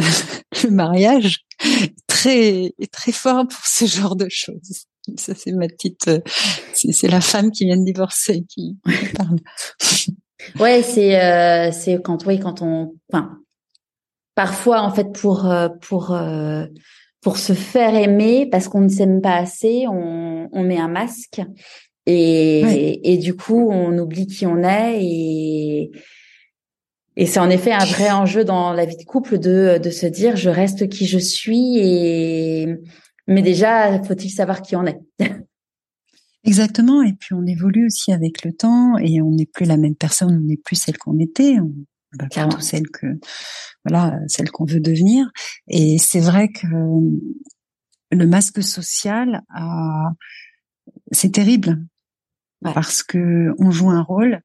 le 0.65 0.71
mariage 0.71 1.47
est 1.65 1.95
très 2.07 2.75
est 2.79 2.93
très 2.93 3.13
fort 3.13 3.49
pour 3.49 3.65
ce 3.65 3.87
genre 3.87 4.17
de 4.17 4.29
choses. 4.29 4.88
Ça, 5.17 5.35
c'est 5.35 5.53
ma 5.53 5.69
petite, 5.69 6.09
euh, 6.09 6.21
c'est 6.73 7.09
la 7.09 7.21
femme 7.21 7.51
qui 7.51 7.65
vient 7.65 7.77
de 7.77 7.85
divorcer 7.85 8.45
qui 8.49 8.77
parle. 9.17 9.39
ouais, 10.61 10.83
c'est, 10.83 11.21
euh, 11.23 11.71
c'est 11.73 12.01
quand, 12.03 12.27
oui, 12.27 12.39
quand 12.39 12.63
on, 12.63 12.95
enfin, 13.13 13.39
parfois, 14.35 14.83
en 14.83 14.91
fait, 14.91 15.13
pour, 15.13 15.51
euh, 15.51 15.69
pour, 15.83 16.17
pour 17.21 17.37
se 17.39 17.53
faire 17.53 17.95
aimer, 17.95 18.47
parce 18.47 18.69
qu'on 18.69 18.81
ne 18.81 18.89
s'aime 18.89 19.21
pas 19.21 19.37
assez, 19.37 19.87
on, 19.89 20.49
on 20.53 20.63
met 20.63 20.79
un 20.79 20.89
masque. 20.89 21.41
Et, 22.07 23.13
et, 23.13 23.19
du 23.19 23.37
coup, 23.37 23.69
on 23.71 23.99
oublie 23.99 24.27
qui 24.27 24.47
on 24.47 24.63
est 24.63 25.05
et, 25.05 25.91
et 27.17 27.27
c'est 27.27 27.39
en 27.39 27.51
effet 27.51 27.73
un 27.73 27.85
vrai 27.85 28.11
enjeu 28.11 28.45
dans 28.45 28.73
la 28.73 28.87
vie 28.87 28.97
de 28.97 29.05
couple 29.05 29.39
de, 29.39 29.79
de 29.83 29.91
se 29.91 30.07
dire 30.07 30.35
je 30.35 30.49
reste 30.49 30.89
qui 30.89 31.05
je 31.07 31.19
suis 31.19 31.77
et, 31.79 32.79
mais 33.29 33.43
déjà, 33.43 34.03
faut-il 34.03 34.31
savoir 34.31 34.63
qui 34.63 34.75
on 34.75 34.87
est? 34.87 34.99
Exactement. 36.45 37.03
Et 37.03 37.13
puis 37.13 37.35
on 37.35 37.47
évolue 37.47 37.87
aussi 37.87 38.13
avec 38.13 38.45
le 38.45 38.53
temps 38.53 38.97
et 38.97 39.21
on 39.21 39.31
n'est 39.31 39.47
plus 39.47 39.67
la 39.67 39.77
même 39.77 39.95
personne, 39.95 40.35
on 40.35 40.47
n'est 40.47 40.57
plus 40.57 40.77
celle 40.77 40.97
qu'on 40.97 41.19
était. 41.19 41.61
On 41.61 41.73
bah, 42.15 42.27
plutôt 42.31 42.61
celle 42.61 42.89
que 42.89 43.07
voilà, 43.85 44.19
celle 44.29 44.51
qu'on 44.51 44.65
veut 44.65 44.81
devenir. 44.81 45.31
Et 45.69 45.99
c'est 45.99 46.21
vrai 46.21 46.49
que 46.49 46.67
le 48.11 48.27
masque 48.27 48.63
social 48.63 49.43
a 49.55 50.13
c'est 51.13 51.33
terrible 51.33 51.85
parce 52.63 53.03
que 53.03 53.55
on 53.59 53.71
joue 53.71 53.91
un 53.91 54.03
rôle 54.03 54.41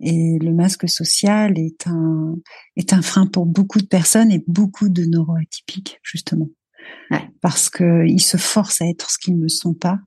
et 0.00 0.38
le 0.40 0.54
masque 0.54 0.88
social 0.88 1.58
est 1.58 1.88
un 1.88 2.36
est 2.76 2.92
un 2.92 3.02
frein 3.02 3.26
pour 3.26 3.46
beaucoup 3.46 3.80
de 3.80 3.86
personnes 3.86 4.30
et 4.30 4.44
beaucoup 4.46 4.88
de 4.88 5.04
neuroatypiques 5.04 5.98
justement 6.04 6.48
parce 7.40 7.70
que 7.70 8.06
ils 8.06 8.22
se 8.22 8.36
forcent 8.36 8.82
à 8.82 8.86
être 8.86 9.10
ce 9.10 9.18
qu'ils 9.18 9.38
ne 9.38 9.48
sont 9.48 9.74
pas. 9.74 9.98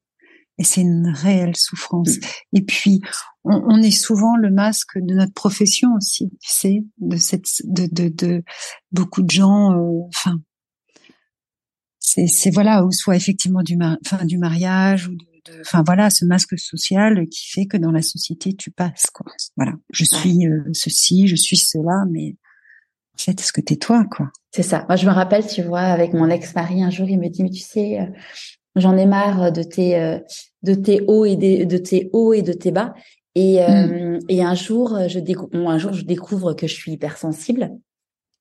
Et 0.58 0.64
c'est 0.64 0.82
une 0.82 1.08
réelle 1.08 1.56
souffrance. 1.56 2.18
Mm. 2.18 2.58
Et 2.58 2.62
puis, 2.62 3.02
on, 3.44 3.82
est 3.82 3.90
souvent 3.90 4.36
le 4.36 4.52
masque 4.52 4.98
de 4.98 5.16
notre 5.16 5.34
profession 5.34 5.90
aussi, 5.96 6.30
tu 6.40 6.50
sais, 6.52 6.84
de 7.00 7.18
cette, 7.18 7.48
de, 7.64 7.88
de, 7.92 8.10
de 8.10 8.44
beaucoup 8.92 9.24
de 9.24 9.32
gens. 9.32 9.72
Euh, 9.72 10.08
enfin, 10.10 10.36
c'est, 12.00 12.28
c'est 12.28 12.52
voilà, 12.52 12.86
ou 12.86 12.92
soit 12.92 13.16
effectivement 13.16 13.64
du, 13.64 13.78
fin, 14.06 14.26
du 14.26 14.38
mariage 14.38 15.08
ou 15.08 15.16
de, 15.16 15.62
enfin 15.62 15.84
voilà, 15.86 16.10
ce 16.10 16.26
masque 16.26 16.60
social 16.60 17.28
qui 17.30 17.50
fait 17.50 17.66
que 17.66 17.78
dans 17.78 17.92
la 17.92 18.02
société 18.02 18.54
tu 18.56 18.70
passes 18.70 19.08
quoi. 19.14 19.32
Voilà, 19.56 19.74
je 19.92 20.04
suis 20.04 20.46
euh, 20.46 20.64
ceci, 20.74 21.28
je 21.28 21.36
suis 21.36 21.58
cela, 21.58 22.06
mais 22.10 22.36
en 23.16 23.18
fait, 23.18 23.40
est-ce 23.40 23.54
que 23.54 23.62
t'es 23.62 23.76
toi 23.76 24.06
quoi? 24.10 24.32
C'est 24.52 24.64
ça. 24.64 24.86
Moi, 24.88 24.96
je 24.96 25.06
me 25.06 25.12
rappelle, 25.12 25.46
tu 25.46 25.62
vois, 25.62 25.82
avec 25.82 26.14
mon 26.14 26.30
ex-mari, 26.30 26.84
un 26.84 26.90
jour, 26.90 27.10
il 27.10 27.20
me 27.20 27.30
dit, 27.30 27.44
mais 27.44 27.50
tu 27.50 27.62
sais, 27.62 28.00
euh, 28.00 28.06
j'en 28.76 28.98
ai 28.98 29.06
marre 29.06 29.52
de 29.52 29.64
tes, 29.64 29.98
euh, 29.98 30.20
de 30.64 30.74
tes 30.74 31.02
hauts 31.08 31.26
et 31.26 31.36
de 31.36 31.78
tes 31.78 32.10
hauts 32.14 32.34
et 32.34 32.42
de 32.42 32.54
tes 32.54 32.72
bas. 32.72 32.94
Et, 33.36 33.64
euh, 33.64 34.18
mm. 34.18 34.20
et 34.28 34.44
un 34.44 34.56
jour, 34.56 34.98
je 35.08 35.20
un 35.54 35.78
jour, 35.78 35.94
je 35.94 36.04
découvre 36.04 36.54
que 36.54 36.68
je 36.68 36.74
suis 36.74 36.92
hypersensible. 36.92 37.72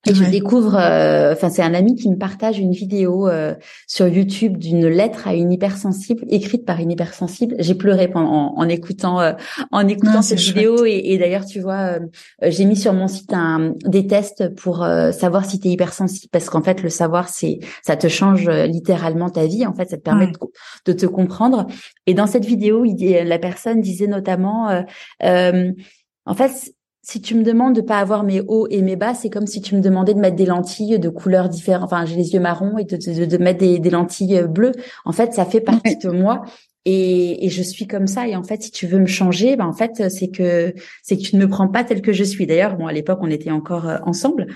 Et 0.06 0.14
je 0.14 0.24
découvre, 0.24 0.77
euh, 0.77 1.35
enfin 1.35 1.51
c'est 1.51 1.60
un 1.60 1.74
ami 1.74 1.94
qui 1.94 2.09
me 2.09 2.16
partage 2.16 2.59
une 2.59 2.72
vidéo 2.72 3.28
euh, 3.28 3.55
sur 3.86 4.09
YouTube 4.09 4.56
d'une 4.56 4.86
lettre 4.86 5.28
à 5.28 5.35
une 5.35 5.52
hypersensible 5.52 6.24
écrite 6.31 6.64
par 6.64 6.81
une 6.81 6.90
hypersensible. 6.90 7.55
J'ai 7.59 7.74
pleuré 7.74 8.09
pendant 8.09 8.55
en, 8.56 8.68
écoutant 8.70 9.20
euh, 9.20 9.32
en 9.70 9.86
écoutant 9.86 10.22
cette 10.22 10.40
vidéo 10.40 10.86
et, 10.86 11.02
et 11.05 11.18
d'ailleurs 11.18 11.44
tu 11.44 11.60
vois 11.60 11.98
j'ai 12.43 12.64
mis 12.64 12.77
sur 12.77 12.94
mon 12.94 13.09
site 13.09 13.35
un, 13.35 13.74
des 13.85 14.06
tests 14.06 14.55
pour 14.55 14.86
savoir 15.12 15.44
si 15.44 15.60
tu 15.60 15.68
es 15.68 15.72
hypersensible 15.72 16.31
parce 16.32 16.48
qu'en 16.48 16.62
fait 16.62 16.82
le 16.82 16.89
savoir 16.89 17.28
c'est 17.28 17.59
ça 17.82 17.94
te 17.97 18.09
change 18.09 18.48
littéralement 18.48 19.28
ta 19.28 19.44
vie 19.44 19.66
en 19.66 19.74
fait 19.74 19.90
ça 19.90 19.98
te 19.98 20.02
permet 20.02 20.28
de, 20.28 20.39
de, 20.86 20.93
te 20.94 21.05
comprendre. 21.05 21.66
Et 22.06 22.14
dans 22.14 22.27
cette 22.27 22.47
vidéo 22.47 22.86
il, 22.86 22.97
la 23.27 23.39
personne 23.39 23.82
disait 23.82 24.06
notamment 24.06 24.82
en 25.20 26.35
fait 26.35 26.72
si 27.11 27.20
tu 27.20 27.35
me 27.35 27.43
demandes 27.43 27.74
de 27.74 27.81
pas 27.81 27.99
avoir 27.99 28.23
mes 28.23 28.41
hauts 28.41 28.69
et 28.70 28.82
mes 28.82 28.95
bas, 28.95 29.15
c'est 29.15 29.31
comme 29.31 29.49
si 29.49 29.61
tu 29.61 29.74
me 29.74 29.81
demandais 29.81 30.15
de 30.15 30.20
mettre 30.20 30.37
des 30.37 30.47
lentilles 30.47 31.01
de 31.01 31.09
couleurs 31.09 31.49
différentes. 31.49 31.93
Enfin, 31.93 32.07
j'ai 32.07 32.15
les 32.15 32.35
yeux 32.35 32.39
marrons 32.39 32.78
et 32.78 32.85
de, 32.85 32.97
de, 32.97 33.24
de 33.24 33.37
mettre 33.37 33.59
des, 33.59 33.81
des, 33.81 33.91
lentilles 33.91 34.39
euh, 34.39 34.47
bleues. 34.47 34.70
En 35.05 35.11
fait, 35.11 35.32
ça 35.35 35.45
fait 35.45 35.61
partie 35.61 35.97
de 35.97 36.09
moi. 36.09 36.45
Et, 36.85 37.45
et, 37.45 37.49
je 37.49 37.62
suis 37.62 37.89
comme 37.89 38.07
ça. 38.07 38.28
Et 38.28 38.37
en 38.37 38.45
fait, 38.45 38.62
si 38.62 38.70
tu 38.70 38.87
veux 38.87 39.01
me 39.01 39.07
changer, 39.07 39.57
ben 39.57 39.66
en 39.66 39.73
fait, 39.73 40.09
c'est 40.09 40.28
que 40.28 40.73
c'est 41.03 41.16
que 41.16 41.23
tu 41.23 41.35
ne 41.35 41.41
me 41.41 41.49
prends 41.49 41.66
pas 41.66 41.82
tel 41.82 42.01
que 42.01 42.12
je 42.12 42.23
suis. 42.23 42.47
D'ailleurs, 42.47 42.77
bon, 42.77 42.87
à 42.87 42.93
l'époque, 42.93 43.19
on 43.23 43.31
était 43.31 43.51
encore 43.51 43.89
euh, 43.89 43.99
ensemble. 44.07 44.47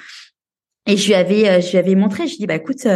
Et 0.87 0.97
je 0.97 1.09
lui 1.09 1.15
avais, 1.15 1.49
euh, 1.49 1.61
je 1.61 1.73
lui 1.73 1.79
avais 1.79 1.97
montré. 1.97 2.29
Je 2.29 2.35
lui 2.35 2.39
dis, 2.39 2.47
bah 2.47 2.55
écoute, 2.55 2.87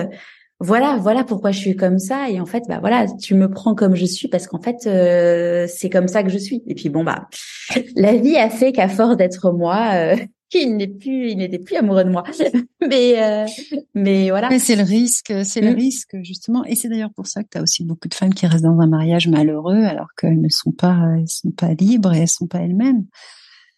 voilà, 0.60 0.96
voilà 0.96 1.22
pourquoi 1.22 1.52
je 1.52 1.58
suis 1.58 1.76
comme 1.76 1.98
ça. 1.98 2.30
Et 2.30 2.40
en 2.40 2.46
fait, 2.46 2.64
bah 2.68 2.78
voilà, 2.80 3.06
tu 3.06 3.34
me 3.34 3.48
prends 3.48 3.74
comme 3.74 3.94
je 3.94 4.04
suis 4.04 4.26
parce 4.26 4.48
qu'en 4.48 4.60
fait, 4.60 4.86
euh, 4.86 5.66
c'est 5.68 5.88
comme 5.88 6.08
ça 6.08 6.24
que 6.24 6.30
je 6.30 6.38
suis. 6.38 6.62
Et 6.66 6.74
puis 6.74 6.88
bon 6.88 7.04
bah, 7.04 7.28
la 7.96 8.16
vie 8.16 8.36
a 8.36 8.50
fait 8.50 8.72
qu'à 8.72 8.88
force 8.88 9.16
d'être 9.16 9.52
moi, 9.52 9.90
euh, 9.92 10.16
il 10.54 10.76
n'est 10.76 10.88
plus, 10.88 11.30
il 11.30 11.38
n'était 11.38 11.60
plus 11.60 11.76
amoureux 11.76 12.02
de 12.02 12.10
moi. 12.10 12.24
mais 12.88 13.22
euh, 13.22 13.46
mais 13.94 14.30
voilà. 14.30 14.48
c'est 14.58 14.74
le 14.74 14.82
risque, 14.82 15.32
c'est 15.44 15.60
le 15.60 15.70
mm. 15.70 15.76
risque 15.76 16.16
justement. 16.22 16.64
Et 16.64 16.74
c'est 16.74 16.88
d'ailleurs 16.88 17.12
pour 17.14 17.28
ça 17.28 17.44
que 17.44 17.50
tu 17.52 17.58
as 17.58 17.62
aussi 17.62 17.84
beaucoup 17.84 18.08
de 18.08 18.14
femmes 18.14 18.34
qui 18.34 18.46
restent 18.46 18.64
dans 18.64 18.80
un 18.80 18.88
mariage 18.88 19.28
malheureux 19.28 19.84
alors 19.84 20.08
qu'elles 20.20 20.40
ne 20.40 20.48
sont 20.48 20.72
pas, 20.72 20.98
elles 21.16 21.28
sont 21.28 21.52
pas 21.52 21.72
libres 21.74 22.12
et 22.14 22.18
elles 22.18 22.28
sont 22.28 22.48
pas 22.48 22.58
elles-mêmes. 22.58 23.04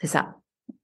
C'est 0.01 0.07
ça. 0.07 0.39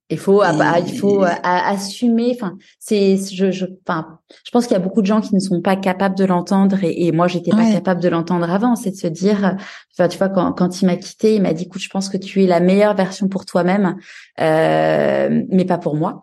Il 0.09 0.17
faut, 0.17 0.39
bah, 0.39 0.79
il 0.79 0.97
faut 0.97 1.23
euh, 1.25 1.29
assumer. 1.43 2.31
Enfin, 2.33 2.57
c'est, 2.79 3.17
je, 3.17 3.51
je, 3.51 3.65
enfin, 3.85 4.19
je 4.45 4.51
pense 4.51 4.65
qu'il 4.65 4.73
y 4.73 4.79
a 4.79 4.83
beaucoup 4.83 5.01
de 5.01 5.05
gens 5.05 5.19
qui 5.19 5.35
ne 5.35 5.39
sont 5.39 5.61
pas 5.61 5.75
capables 5.75 6.17
de 6.17 6.23
l'entendre, 6.23 6.81
et, 6.81 7.07
et 7.07 7.11
moi, 7.11 7.27
j'étais 7.27 7.51
pas 7.51 7.69
capable 7.69 8.01
de 8.01 8.07
l'entendre 8.07 8.49
avant. 8.49 8.77
C'est 8.77 8.91
de 8.91 8.95
se 8.95 9.07
dire, 9.07 9.57
enfin, 9.93 10.07
tu 10.07 10.17
vois, 10.17 10.29
quand, 10.29 10.53
quand 10.53 10.81
il 10.81 10.85
m'a 10.85 10.95
quitté, 10.95 11.35
il 11.35 11.41
m'a 11.41 11.51
dit, 11.51 11.65
écoute, 11.65 11.81
je 11.81 11.89
pense 11.89 12.07
que 12.07 12.17
tu 12.17 12.41
es 12.41 12.47
la 12.47 12.61
meilleure 12.61 12.95
version 12.95 13.27
pour 13.27 13.45
toi-même, 13.45 13.97
euh, 14.39 15.43
mais 15.49 15.65
pas 15.65 15.77
pour 15.77 15.95
moi. 15.95 16.21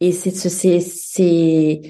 Et 0.00 0.12
c'est, 0.12 0.30
c'est, 0.30 0.80
c'est, 0.80 1.82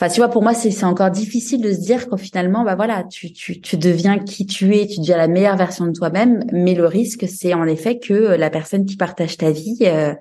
Enfin, 0.00 0.12
tu 0.12 0.20
vois, 0.20 0.28
pour 0.28 0.42
moi, 0.42 0.54
c'est 0.54 0.84
encore 0.84 1.10
difficile 1.10 1.60
de 1.60 1.72
se 1.72 1.78
dire 1.78 2.08
qu'au 2.08 2.16
finalement, 2.16 2.64
bah 2.64 2.74
voilà, 2.74 3.04
tu, 3.04 3.32
tu, 3.32 3.60
tu 3.60 3.76
deviens 3.76 4.18
qui 4.18 4.44
tu 4.44 4.76
es, 4.76 4.88
tu 4.88 4.98
deviens 4.98 5.16
la 5.16 5.28
meilleure 5.28 5.56
version 5.56 5.86
de 5.86 5.92
toi-même. 5.92 6.42
Mais 6.52 6.74
le 6.74 6.86
risque, 6.86 7.26
c'est 7.28 7.54
en 7.54 7.64
effet 7.64 8.00
que 8.00 8.12
la 8.12 8.50
personne 8.50 8.86
qui 8.86 8.96
partage 8.96 9.36
ta 9.36 9.52
vie, 9.52 9.78
euh, 9.82 10.14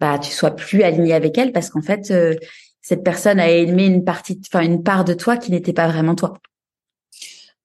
bah, 0.00 0.18
tu 0.18 0.30
sois 0.30 0.50
plus 0.50 0.82
aligné 0.82 1.14
avec 1.14 1.38
elle 1.38 1.52
parce 1.52 1.70
qu'en 1.70 1.82
fait, 1.82 2.10
euh, 2.10 2.34
cette 2.82 3.02
personne 3.02 3.40
a 3.40 3.50
aimé 3.50 3.86
une 3.86 4.04
partie, 4.04 4.40
enfin 4.46 4.64
une 4.64 4.82
part 4.82 5.04
de 5.04 5.14
toi 5.14 5.36
qui 5.36 5.50
n'était 5.50 5.72
pas 5.72 5.88
vraiment 5.88 6.14
toi. 6.14 6.34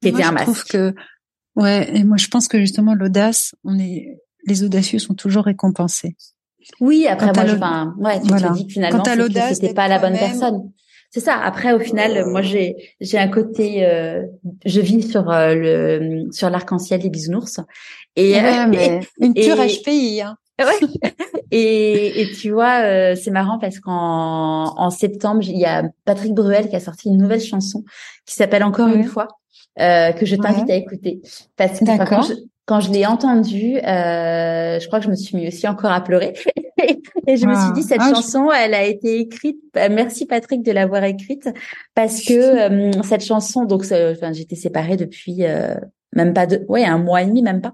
C'était 0.02 0.24
un 0.24 0.32
masque. 0.32 0.48
Je 0.48 0.52
trouve 0.52 0.64
que, 0.66 0.96
ouais, 1.56 1.96
et 1.96 2.04
moi 2.04 2.18
je 2.18 2.28
pense 2.28 2.48
que 2.48 2.60
justement 2.60 2.96
l'audace, 2.96 3.54
on 3.64 3.78
est, 3.78 4.20
les 4.48 4.64
audacieux 4.64 5.00
sont 5.00 5.14
toujours 5.14 5.46
récompensés. 5.46 6.16
Oui, 6.80 7.08
après 7.08 7.32
moi, 7.34 7.46
je, 7.46 7.56
enfin, 7.56 7.96
ouais, 7.98 8.22
tu 8.22 8.28
te 8.28 8.54
dis 8.54 8.68
que 8.68 8.74
finalement, 8.74 9.04
c'était 9.04 9.74
pas 9.74 9.88
la 9.88 10.00
bonne 10.00 10.18
personne. 10.18 10.72
C'est 11.12 11.20
ça. 11.20 11.36
Après, 11.36 11.74
au 11.74 11.80
final, 11.80 12.26
moi, 12.28 12.42
j'ai 12.42 12.76
j'ai 13.02 13.18
un 13.18 13.28
côté, 13.28 13.86
euh, 13.86 14.24
je 14.66 14.80
vis 14.80 15.10
sur 15.10 15.30
euh, 15.30 15.56
le 15.56 16.32
sur 16.32 16.50
l'arc-en-ciel 16.50 17.02
des 17.02 17.10
bisounours 17.10 17.60
et, 18.16 18.40
euh, 18.40 19.02
une 19.20 19.34
pure 19.34 19.58
HPI. 19.58 20.22
Hein. 20.22 20.38
et, 21.52 22.22
et 22.22 22.32
tu 22.32 22.52
vois, 22.52 23.16
c'est 23.16 23.32
marrant 23.32 23.60
parce 23.60 23.80
qu'en 23.80 24.74
en 24.78 24.90
septembre, 24.90 25.42
il 25.44 25.58
y 25.58 25.66
a 25.66 25.84
Patrick 26.06 26.34
Bruel 26.34 26.70
qui 26.70 26.76
a 26.76 26.80
sorti 26.80 27.10
une 27.10 27.18
nouvelle 27.18 27.42
chanson 27.42 27.84
qui 28.26 28.36
s'appelle 28.36 28.64
Encore 28.64 28.90
une 28.90 29.04
fois. 29.04 29.28
que 29.78 30.26
je 30.26 30.36
t'invite 30.36 30.70
à 30.70 30.76
écouter 30.76 31.22
parce 31.58 31.80
que 31.80 32.10
quand 32.10 32.22
je, 32.24 32.34
quand 32.66 32.80
je 32.80 32.92
l'ai 32.92 33.06
entendue, 33.06 33.76
je 33.82 34.88
crois 34.88 35.00
que 35.00 35.06
je 35.06 35.12
me 35.12 35.16
suis 35.16 35.38
mis 35.38 35.48
aussi 35.48 35.68
encore 35.68 35.92
à 35.92 36.02
pleurer 36.02 36.34
et 37.28 37.38
je 37.38 37.46
me 37.46 37.56
suis 37.56 37.72
dit 37.74 37.84
cette 37.84 38.02
ah, 38.02 38.14
chanson, 38.14 38.52
elle 38.52 38.74
a 38.74 38.84
été 38.84 39.20
écrite. 39.20 39.58
Bah, 39.74 39.90
merci 39.90 40.26
Patrick 40.26 40.64
de 40.64 40.72
l'avoir 40.72 41.04
écrite 41.04 41.50
parce 41.96 42.24
que 42.24 42.34
euh, 42.34 42.92
cette 43.04 43.24
chanson, 43.24 43.66
donc 43.66 43.84
enfin, 43.84 44.34
j'étais 44.34 44.56
séparée 44.56 44.98
depuis 44.98 45.46
euh, 45.46 45.76
même 46.14 46.34
pas 46.34 46.46
deux, 46.46 46.66
ouais, 46.68 46.84
un 46.84 46.98
mois 46.98 47.22
et 47.22 47.26
demi, 47.26 47.42
même 47.42 47.62
pas. 47.62 47.74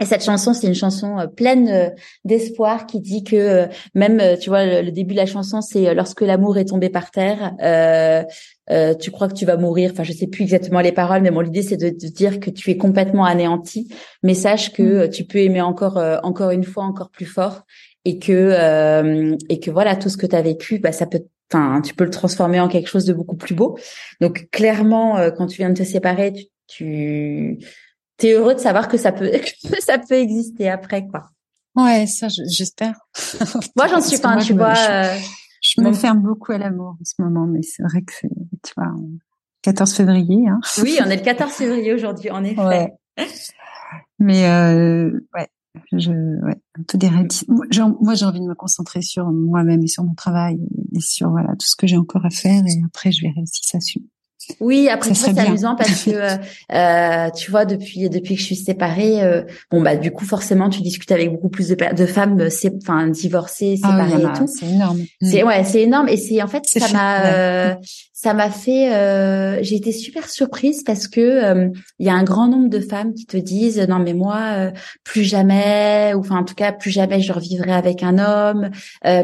Et 0.00 0.04
cette 0.04 0.22
chanson, 0.22 0.52
c'est 0.52 0.66
une 0.66 0.74
chanson 0.74 1.18
euh, 1.18 1.26
pleine 1.26 1.92
d'espoir 2.24 2.86
qui 2.86 3.00
dit 3.00 3.24
que 3.24 3.66
même, 3.94 4.22
tu 4.38 4.50
vois, 4.50 4.82
le, 4.82 4.90
début 4.90 5.14
de 5.14 5.20
la 5.20 5.26
chanson, 5.26 5.60
c'est 5.60 5.94
lorsque 5.94 6.20
l'amour 6.20 6.58
est 6.58 6.66
tombé 6.66 6.90
par 6.90 7.10
terre, 7.10 7.54
euh, 7.62 8.94
tu 8.94 9.10
crois 9.10 9.28
que 9.28 9.34
tu 9.34 9.46
vas 9.46 9.56
mourir. 9.56 9.90
Enfin, 9.92 10.02
je 10.02 10.12
sais 10.12 10.26
plus 10.26 10.42
exactement 10.42 10.80
les 10.80 10.92
paroles, 10.92 11.22
mais 11.22 11.30
mon 11.30 11.42
idée 11.42 11.62
c'est 11.62 11.76
de, 11.76 11.88
de, 11.88 12.08
dire 12.12 12.40
que 12.40 12.50
tu 12.50 12.70
es 12.70 12.76
complètement 12.76 13.24
anéanti, 13.24 13.88
mais 14.22 14.34
sache 14.34 14.72
que 14.72 15.06
mm. 15.06 15.10
tu 15.10 15.24
peux 15.24 15.38
aimer 15.38 15.62
encore, 15.62 15.98
encore 16.22 16.50
une 16.50 16.64
fois, 16.64 16.84
encore 16.84 17.10
plus 17.10 17.26
fort, 17.26 17.62
et 18.06 18.20
que 18.20 18.32
euh, 18.32 19.36
et 19.48 19.58
que 19.58 19.70
voilà 19.70 19.96
tout 19.96 20.08
ce 20.08 20.16
que 20.16 20.26
tu 20.26 20.36
as 20.36 20.40
vécu 20.40 20.78
bah 20.78 20.92
ça 20.92 21.06
peut 21.06 21.24
enfin 21.52 21.82
tu 21.82 21.92
peux 21.94 22.04
le 22.04 22.10
transformer 22.10 22.60
en 22.60 22.68
quelque 22.68 22.88
chose 22.88 23.04
de 23.04 23.12
beaucoup 23.12 23.36
plus 23.36 23.54
beau 23.54 23.76
donc 24.20 24.48
clairement 24.52 25.18
euh, 25.18 25.30
quand 25.30 25.46
tu 25.48 25.56
viens 25.58 25.70
de 25.70 25.74
te 25.74 25.82
séparer 25.82 26.32
tu, 26.32 26.46
tu 26.68 27.58
es 28.22 28.32
heureux 28.32 28.54
de 28.54 28.60
savoir 28.60 28.88
que 28.88 28.96
ça 28.96 29.12
peut 29.12 29.30
que 29.70 29.82
ça 29.82 29.98
peut 29.98 30.14
exister 30.14 30.68
après 30.68 31.06
quoi 31.06 31.30
ouais 31.76 32.06
ça 32.06 32.28
j'espère 32.28 32.94
moi 33.76 33.86
j'en 33.88 34.00
suis 34.00 34.18
pas 34.18 34.36
tu 34.38 34.54
vois 34.54 34.74
je, 34.74 35.80
me 35.80 35.88
euh, 35.88 35.92
ferme 35.92 36.20
beaucoup 36.20 36.52
à 36.52 36.58
l'amour 36.58 36.96
en 37.00 37.04
ce 37.04 37.14
moment 37.20 37.46
mais 37.46 37.62
c'est 37.62 37.82
vrai 37.82 38.02
que 38.02 38.12
c'est 38.12 38.28
tu 38.62 38.72
vois 38.76 38.92
14 39.62 39.92
février 39.94 40.48
hein. 40.48 40.60
oui 40.82 40.98
on 41.04 41.10
est 41.10 41.16
le 41.16 41.22
14 41.22 41.52
février 41.52 41.92
aujourd'hui 41.94 42.30
en 42.30 42.44
effet 42.44 42.60
ouais. 42.60 42.94
mais 44.18 44.48
euh, 44.48 45.10
ouais 45.34 45.48
je, 45.92 46.10
ouais, 46.10 46.56
tout 46.88 46.98
Moi, 47.48 48.14
j'ai 48.14 48.24
envie 48.24 48.40
de 48.40 48.46
me 48.46 48.54
concentrer 48.54 49.02
sur 49.02 49.26
moi-même 49.30 49.82
et 49.82 49.88
sur 49.88 50.04
mon 50.04 50.14
travail 50.14 50.58
et 50.94 51.00
sur 51.00 51.30
voilà 51.30 51.50
tout 51.50 51.66
ce 51.66 51.76
que 51.76 51.86
j'ai 51.86 51.96
encore 51.96 52.24
à 52.24 52.30
faire 52.30 52.62
et 52.66 52.82
après 52.84 53.12
je 53.12 53.22
verrai 53.22 53.44
si 53.46 53.66
ça 53.66 53.80
suit. 53.80 54.08
Oui, 54.60 54.88
après 54.88 55.14
c'est 55.14 55.38
amusant 55.38 55.76
parce 55.76 56.04
que 56.04 56.10
euh, 56.72 57.30
tu 57.30 57.50
vois 57.50 57.64
depuis 57.64 58.08
depuis 58.08 58.34
que 58.34 58.40
je 58.40 58.46
suis 58.46 58.56
séparée, 58.56 59.22
euh, 59.22 59.42
bon 59.70 59.80
bah 59.80 59.96
du 59.96 60.10
coup 60.10 60.24
forcément 60.24 60.70
tu 60.70 60.82
discutes 60.82 61.12
avec 61.12 61.30
beaucoup 61.30 61.48
plus 61.48 61.68
de, 61.68 61.94
de 61.94 62.06
femmes, 62.06 62.40
euh, 62.40 62.48
enfin 62.82 63.08
divorcées, 63.08 63.78
ah 63.82 63.90
séparées 63.90 64.22
et 64.22 64.38
tout. 64.38 64.46
C'est 64.46 64.66
énorme. 64.66 65.00
C'est 65.22 65.42
ouais, 65.42 65.64
c'est 65.64 65.82
énorme 65.82 66.08
et 66.08 66.16
c'est 66.16 66.42
en 66.42 66.48
fait 66.48 66.64
ça 66.66 66.88
m'a 66.92 67.26
euh, 67.26 67.74
ça 68.12 68.34
m'a 68.34 68.50
fait 68.50 68.94
euh, 68.94 69.62
j'ai 69.62 69.76
été 69.76 69.92
super 69.92 70.28
surprise 70.28 70.82
parce 70.84 71.08
que 71.08 71.70
il 71.98 72.06
y 72.06 72.08
a 72.08 72.14
un 72.14 72.24
grand 72.24 72.48
nombre 72.48 72.70
de 72.70 72.80
femmes 72.80 73.14
qui 73.14 73.26
te 73.26 73.36
disent 73.36 73.80
non 73.88 73.98
mais 73.98 74.14
moi 74.14 74.70
plus 75.04 75.22
jamais 75.22 76.14
ou 76.14 76.20
enfin 76.20 76.38
en 76.38 76.44
tout 76.44 76.54
cas 76.54 76.72
plus 76.72 76.90
jamais 76.90 77.20
je 77.20 77.32
revivrai 77.32 77.72
avec 77.72 78.02
un 78.02 78.18
homme, 78.18 78.70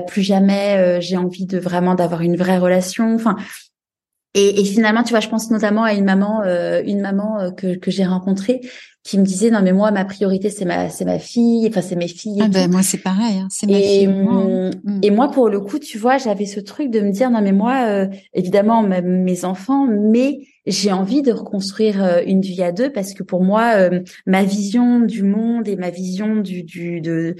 plus 0.06 0.22
jamais 0.22 1.00
j'ai 1.00 1.16
envie 1.16 1.46
de 1.46 1.58
vraiment 1.58 1.94
d'avoir 1.94 2.22
une 2.22 2.36
vraie 2.36 2.58
relation. 2.58 3.14
Enfin 3.14 3.36
et, 4.34 4.60
et, 4.60 4.64
finalement, 4.64 5.02
tu 5.02 5.10
vois, 5.10 5.20
je 5.20 5.28
pense 5.28 5.50
notamment 5.50 5.84
à 5.84 5.92
une 5.92 6.04
maman, 6.04 6.42
euh, 6.42 6.82
une 6.86 7.00
maman 7.00 7.38
euh, 7.38 7.50
que, 7.50 7.76
que 7.76 7.90
j'ai 7.90 8.04
rencontrée 8.04 8.60
qui 9.04 9.18
me 9.18 9.24
disait 9.24 9.50
non 9.50 9.62
mais 9.62 9.72
moi 9.72 9.90
ma 9.90 10.04
priorité 10.04 10.48
c'est 10.48 10.64
ma 10.64 10.88
c'est 10.88 11.04
ma 11.04 11.18
fille, 11.18 11.66
enfin 11.68 11.82
c'est 11.82 11.96
mes 11.96 12.06
filles. 12.06 12.38
ah 12.40 12.46
ben 12.46 12.70
moi 12.70 12.84
c'est 12.84 13.02
pareil, 13.02 13.38
hein, 13.38 13.48
c'est 13.50 13.66
ma 13.66 13.76
et, 13.76 14.06
hum, 14.06 14.70
mm. 14.84 15.00
Et 15.02 15.10
moi 15.10 15.28
pour 15.28 15.48
le 15.48 15.58
coup, 15.58 15.80
tu 15.80 15.98
vois, 15.98 16.18
j'avais 16.18 16.46
ce 16.46 16.60
truc 16.60 16.88
de 16.88 17.00
me 17.00 17.10
dire 17.10 17.28
non 17.28 17.42
mais 17.42 17.50
moi 17.50 17.84
euh, 17.88 18.06
évidemment 18.32 18.84
mes 18.84 19.44
enfants, 19.44 19.88
mais 19.88 20.38
j'ai 20.66 20.92
envie 20.92 21.22
de 21.22 21.32
reconstruire 21.32 22.22
une 22.24 22.42
vie 22.42 22.62
à 22.62 22.70
deux 22.70 22.92
parce 22.92 23.12
que 23.12 23.24
pour 23.24 23.42
moi 23.42 23.90
ma 24.24 24.44
vision 24.44 25.00
du 25.00 25.24
monde 25.24 25.66
et 25.66 25.74
ma 25.74 25.90
vision 25.90 26.36
du 26.36 26.62
du 26.62 27.00
de 27.00 27.34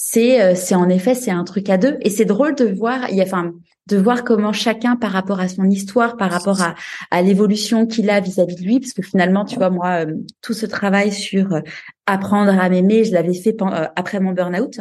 c'est 0.00 0.54
c'est 0.54 0.76
en 0.76 0.88
effet 0.88 1.16
c'est 1.16 1.32
un 1.32 1.42
truc 1.42 1.68
à 1.70 1.76
deux 1.76 1.96
et 2.02 2.10
c'est 2.10 2.24
drôle 2.24 2.54
de 2.54 2.66
voir 2.66 3.10
il 3.10 3.16
y 3.16 3.20
a 3.20 3.24
enfin 3.24 3.52
de 3.88 3.96
voir 3.96 4.22
comment 4.22 4.52
chacun, 4.52 4.96
par 4.96 5.12
rapport 5.12 5.40
à 5.40 5.48
son 5.48 5.64
histoire, 5.64 6.16
par 6.16 6.30
rapport 6.30 6.60
à, 6.60 6.74
à 7.10 7.22
l'évolution 7.22 7.86
qu'il 7.86 8.10
a 8.10 8.20
vis-à-vis 8.20 8.56
de 8.56 8.62
lui, 8.62 8.80
parce 8.80 8.92
que 8.92 9.02
finalement, 9.02 9.46
tu 9.46 9.56
vois, 9.56 9.70
moi, 9.70 10.04
euh, 10.04 10.14
tout 10.42 10.52
ce 10.52 10.66
travail 10.66 11.10
sur 11.10 11.54
euh, 11.54 11.60
apprendre 12.06 12.50
à 12.50 12.68
m'aimer, 12.68 13.04
je 13.04 13.12
l'avais 13.12 13.32
fait 13.32 13.56
euh, 13.62 13.86
après 13.96 14.20
mon 14.20 14.32
burn-out. 14.32 14.80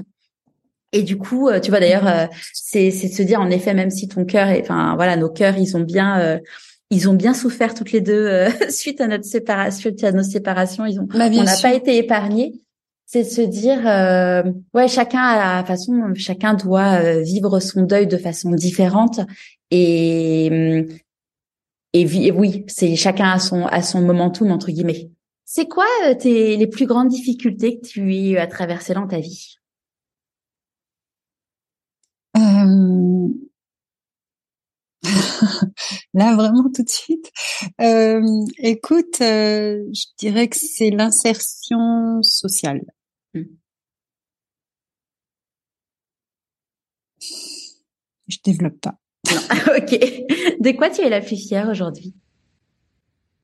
Et 0.91 1.03
du 1.03 1.17
coup, 1.17 1.49
tu 1.61 1.69
vois, 1.69 1.81
d'ailleurs, 1.81 2.29
c'est 2.53 2.91
c'est 2.91 3.09
de 3.09 3.13
se 3.13 3.21
dire, 3.21 3.41
en 3.41 3.49
effet, 3.49 3.73
même 3.73 3.89
si 3.89 4.07
ton 4.07 4.23
cœur, 4.23 4.47
enfin 4.61 4.95
voilà, 4.95 5.17
nos 5.17 5.29
cœurs, 5.29 5.57
ils 5.57 5.75
ont 5.75 5.81
bien 5.81 6.39
ils 6.89 7.09
ont 7.09 7.13
bien 7.13 7.33
souffert 7.33 7.73
toutes 7.73 7.91
les 7.91 7.99
deux 7.99 8.45
suite 8.69 9.01
à 9.01 9.07
notre 9.07 9.25
séparation, 9.25 9.91
à 10.01 10.11
nos 10.13 10.23
séparations. 10.23 10.85
Ils 10.85 11.01
ont, 11.01 11.03
bah, 11.03 11.27
on 11.29 11.43
n'a 11.43 11.57
pas 11.57 11.73
été 11.73 11.97
épargnés 11.97 12.53
c'est 13.07 13.23
de 13.23 13.29
se 13.29 13.41
dire 13.41 13.87
euh, 13.87 14.43
ouais 14.73 14.89
chacun 14.89 15.21
a 15.21 15.57
la 15.57 15.65
façon 15.65 16.13
chacun 16.13 16.53
doit 16.53 16.99
euh, 17.01 17.21
vivre 17.21 17.59
son 17.61 17.83
deuil 17.83 18.05
de 18.05 18.17
façon 18.17 18.51
différente 18.51 19.21
et 19.71 20.85
et, 21.93 22.31
oui 22.31 22.65
c'est 22.67 22.95
chacun 22.97 23.31
a 23.31 23.39
son 23.39 23.65
à 23.65 23.81
son 23.81 24.01
momentum 24.01 24.51
entre 24.51 24.71
guillemets 24.71 25.09
c'est 25.45 25.67
quoi 25.69 25.85
euh, 26.05 26.15
tes 26.15 26.57
les 26.57 26.67
plus 26.67 26.85
grandes 26.85 27.07
difficultés 27.07 27.79
que 27.79 27.87
tu 27.87 28.37
as 28.37 28.47
traversées 28.47 28.93
dans 28.93 29.07
ta 29.07 29.19
vie? 29.19 29.55
Là, 36.13 36.35
vraiment 36.35 36.69
tout 36.73 36.83
de 36.83 36.89
suite. 36.89 37.31
écoute, 38.59 39.17
je 39.19 40.05
dirais 40.17 40.47
que 40.47 40.57
c'est 40.57 40.89
l'insertion 40.89 42.21
sociale. 42.21 42.81
Je 48.27 48.37
développe 48.43 48.79
pas. 48.81 48.95
ok. 49.77 49.91
De 50.59 50.75
quoi 50.75 50.89
tu 50.89 51.01
es 51.01 51.09
la 51.09 51.21
plus 51.21 51.37
fière 51.37 51.69
aujourd'hui? 51.69 52.13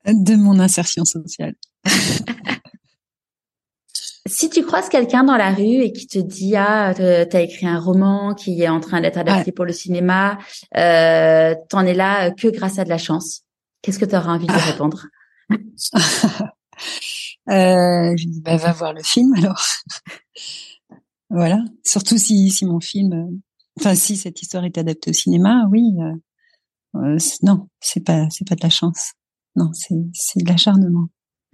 De 0.05 0.35
mon 0.35 0.59
insertion 0.59 1.05
sociale. 1.05 1.55
si 4.25 4.49
tu 4.49 4.63
croises 4.63 4.89
quelqu'un 4.89 5.23
dans 5.23 5.37
la 5.37 5.53
rue 5.53 5.81
et 5.83 5.93
qui 5.93 6.07
te 6.07 6.19
dit 6.19 6.55
ah 6.55 6.93
t'as 6.95 7.41
écrit 7.41 7.67
un 7.67 7.79
roman 7.79 8.33
qui 8.33 8.61
est 8.61 8.69
en 8.69 8.79
train 8.79 9.01
d'être 9.01 9.17
adapté 9.17 9.51
pour 9.51 9.65
le 9.65 9.73
cinéma, 9.73 10.37
euh, 10.77 11.55
t'en 11.69 11.85
es 11.85 11.93
là 11.93 12.31
que 12.31 12.47
grâce 12.47 12.79
à 12.79 12.83
de 12.83 12.89
la 12.89 12.97
chance. 12.97 13.43
Qu'est-ce 13.81 13.99
que 13.99 14.05
tu 14.05 14.15
auras 14.15 14.33
envie 14.33 14.47
de 14.47 14.51
ah. 14.53 14.57
répondre? 14.57 15.07
Euh, 17.49 18.15
je 18.15 18.27
dis 18.27 18.41
bah 18.41 18.55
va 18.55 18.71
voir 18.71 18.93
le 18.93 19.03
film 19.03 19.33
alors. 19.37 19.61
voilà. 21.29 21.59
Surtout 21.83 22.17
si 22.17 22.49
si 22.49 22.65
mon 22.65 22.79
film, 22.79 23.13
euh, 23.13 23.37
enfin 23.79 23.95
si 23.95 24.15
cette 24.15 24.41
histoire 24.41 24.63
est 24.65 24.77
adaptée 24.77 25.09
au 25.09 25.13
cinéma, 25.13 25.67
oui. 25.69 25.83
Euh, 25.99 26.15
euh 26.95 27.17
non, 27.41 27.67
c'est 27.79 28.03
pas 28.03 28.27
c'est 28.29 28.47
pas 28.47 28.55
de 28.55 28.63
la 28.63 28.69
chance. 28.69 29.13
Non, 29.55 29.71
c'est 29.73 29.95
c'est 30.13 30.43
de 30.43 30.49
l'acharnement. 30.49 31.07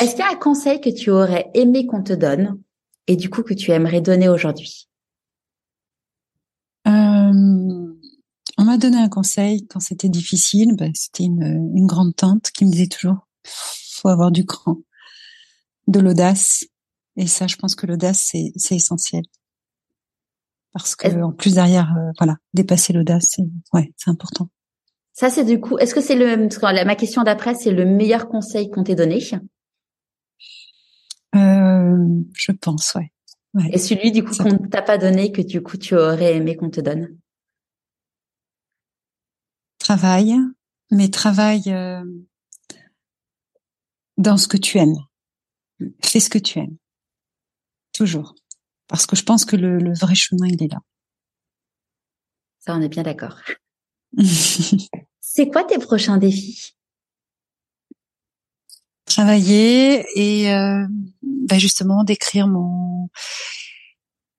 Est-ce 0.00 0.12
qu'il 0.12 0.20
y 0.20 0.22
a 0.22 0.30
un 0.30 0.36
conseil 0.36 0.80
que 0.80 0.90
tu 0.90 1.10
aurais 1.10 1.50
aimé 1.54 1.86
qu'on 1.86 2.02
te 2.02 2.14
donne 2.14 2.58
et 3.06 3.16
du 3.16 3.28
coup 3.28 3.42
que 3.42 3.52
tu 3.52 3.70
aimerais 3.70 4.00
donner 4.00 4.28
aujourd'hui? 4.28 4.88
Euh, 6.86 6.90
On 8.58 8.64
m'a 8.64 8.78
donné 8.78 8.96
un 8.96 9.10
conseil 9.10 9.66
quand 9.66 9.80
c'était 9.80 10.08
difficile. 10.08 10.74
Bah, 10.76 10.86
c'était 10.94 11.24
une, 11.24 11.72
une 11.74 11.86
grande 11.86 12.16
tante 12.16 12.50
qui 12.52 12.64
me 12.64 12.70
disait 12.70 12.86
toujours 12.86 13.26
faut 14.04 14.10
avoir 14.10 14.30
du 14.30 14.44
cran, 14.44 14.76
de 15.86 15.98
l'audace. 15.98 16.64
Et 17.16 17.26
ça, 17.26 17.46
je 17.46 17.56
pense 17.56 17.74
que 17.74 17.86
l'audace, 17.86 18.28
c'est, 18.30 18.52
c'est 18.56 18.76
essentiel. 18.76 19.22
Parce 20.72 20.94
que, 20.94 21.08
en 21.22 21.32
plus 21.32 21.54
derrière, 21.54 21.94
euh, 21.96 22.10
voilà, 22.18 22.36
dépasser 22.52 22.92
l'audace, 22.92 23.28
c'est, 23.30 23.44
ouais, 23.72 23.92
c'est 23.96 24.10
important. 24.10 24.50
Ça, 25.12 25.30
c'est 25.30 25.44
du 25.44 25.60
coup, 25.60 25.78
est-ce 25.78 25.94
que 25.94 26.00
c'est 26.00 26.16
le, 26.16 26.84
ma 26.84 26.96
question 26.96 27.22
d'après, 27.22 27.54
c'est 27.54 27.70
le 27.70 27.84
meilleur 27.84 28.28
conseil 28.28 28.68
qu'on 28.68 28.82
t'ait 28.82 28.96
donné? 28.96 29.24
Euh, 31.36 31.96
Je 32.34 32.52
pense, 32.52 32.94
ouais. 32.96 33.12
ouais. 33.54 33.70
Et 33.72 33.78
celui 33.78 34.10
du 34.10 34.24
coup 34.24 34.34
qu'on 34.34 34.52
ne 34.52 34.68
t'a 34.68 34.82
pas 34.82 34.98
donné 34.98 35.30
que 35.30 35.42
du 35.42 35.62
coup 35.62 35.76
tu 35.76 35.96
aurais 35.96 36.34
aimé 36.34 36.56
qu'on 36.56 36.70
te 36.70 36.80
donne? 36.80 37.16
Travail, 39.78 40.34
mais 40.90 41.08
travaille 41.10 41.70
euh, 41.72 42.02
dans 44.16 44.36
ce 44.36 44.48
que 44.48 44.56
tu 44.56 44.78
aimes. 44.78 44.96
Fais 46.02 46.20
ce 46.20 46.30
que 46.30 46.38
tu 46.38 46.58
aimes. 46.58 46.76
Toujours. 47.92 48.34
Parce 48.88 49.06
que 49.06 49.16
je 49.16 49.22
pense 49.22 49.44
que 49.44 49.56
le, 49.56 49.78
le 49.78 49.94
vrai 49.94 50.14
chemin, 50.14 50.46
il 50.46 50.62
est 50.62 50.72
là. 50.72 50.80
Ça, 52.60 52.74
on 52.74 52.80
est 52.80 52.88
bien 52.88 53.02
d'accord. 53.02 53.38
C'est 55.20 55.48
quoi 55.48 55.64
tes 55.64 55.78
prochains 55.78 56.16
défis? 56.16 56.74
Travailler 59.04 60.06
et 60.14 60.52
euh, 60.52 60.86
bah 61.22 61.58
justement 61.58 62.04
d'écrire 62.04 62.46
mon 62.48 63.10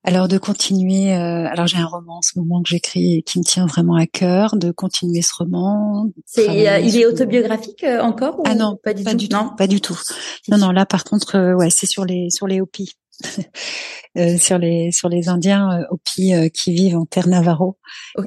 alors 0.06 0.28
de 0.28 0.38
continuer. 0.38 1.14
Euh, 1.14 1.48
alors 1.48 1.68
j'ai 1.68 1.78
un 1.78 1.86
roman 1.86 2.18
en 2.18 2.22
ce 2.22 2.38
moment 2.38 2.62
que 2.62 2.70
j'écris 2.70 3.16
et 3.16 3.22
qui 3.24 3.40
me 3.40 3.44
tient 3.44 3.66
vraiment 3.66 3.96
à 3.96 4.06
cœur, 4.06 4.56
de 4.56 4.72
continuer 4.72 5.22
ce 5.22 5.34
roman. 5.38 6.08
C'est 6.26 6.70
euh, 6.70 6.80
il 6.80 6.96
est 6.98 7.06
autobiographique 7.06 7.84
euh, 7.84 8.02
encore 8.02 8.42
Ah 8.46 8.56
non, 8.56 8.78
pas 8.82 8.94
du 8.94 9.04
tout? 9.04 9.16
Du 9.16 9.30
non, 9.30 9.50
pas 9.58 9.68
du 9.68 9.82
tout. 9.82 10.00
Non 10.48 10.58
non 10.58 10.72
là 10.72 10.86
par 10.86 11.04
contre 11.04 11.56
ouais 11.56 11.70
c'est 11.70 11.88
sur 11.88 12.06
les 12.06 12.30
sur 12.30 12.48
les 12.48 12.62
Hopi. 12.62 12.94
sur 14.40 14.58
les 14.58 14.92
sur 14.92 15.08
les 15.10 15.30
Indiens 15.30 15.86
Hopi 15.90 16.34
qui 16.54 16.74
vivent 16.74 16.98
en 16.98 17.06
terre 17.06 17.28
Navarro 17.28 17.78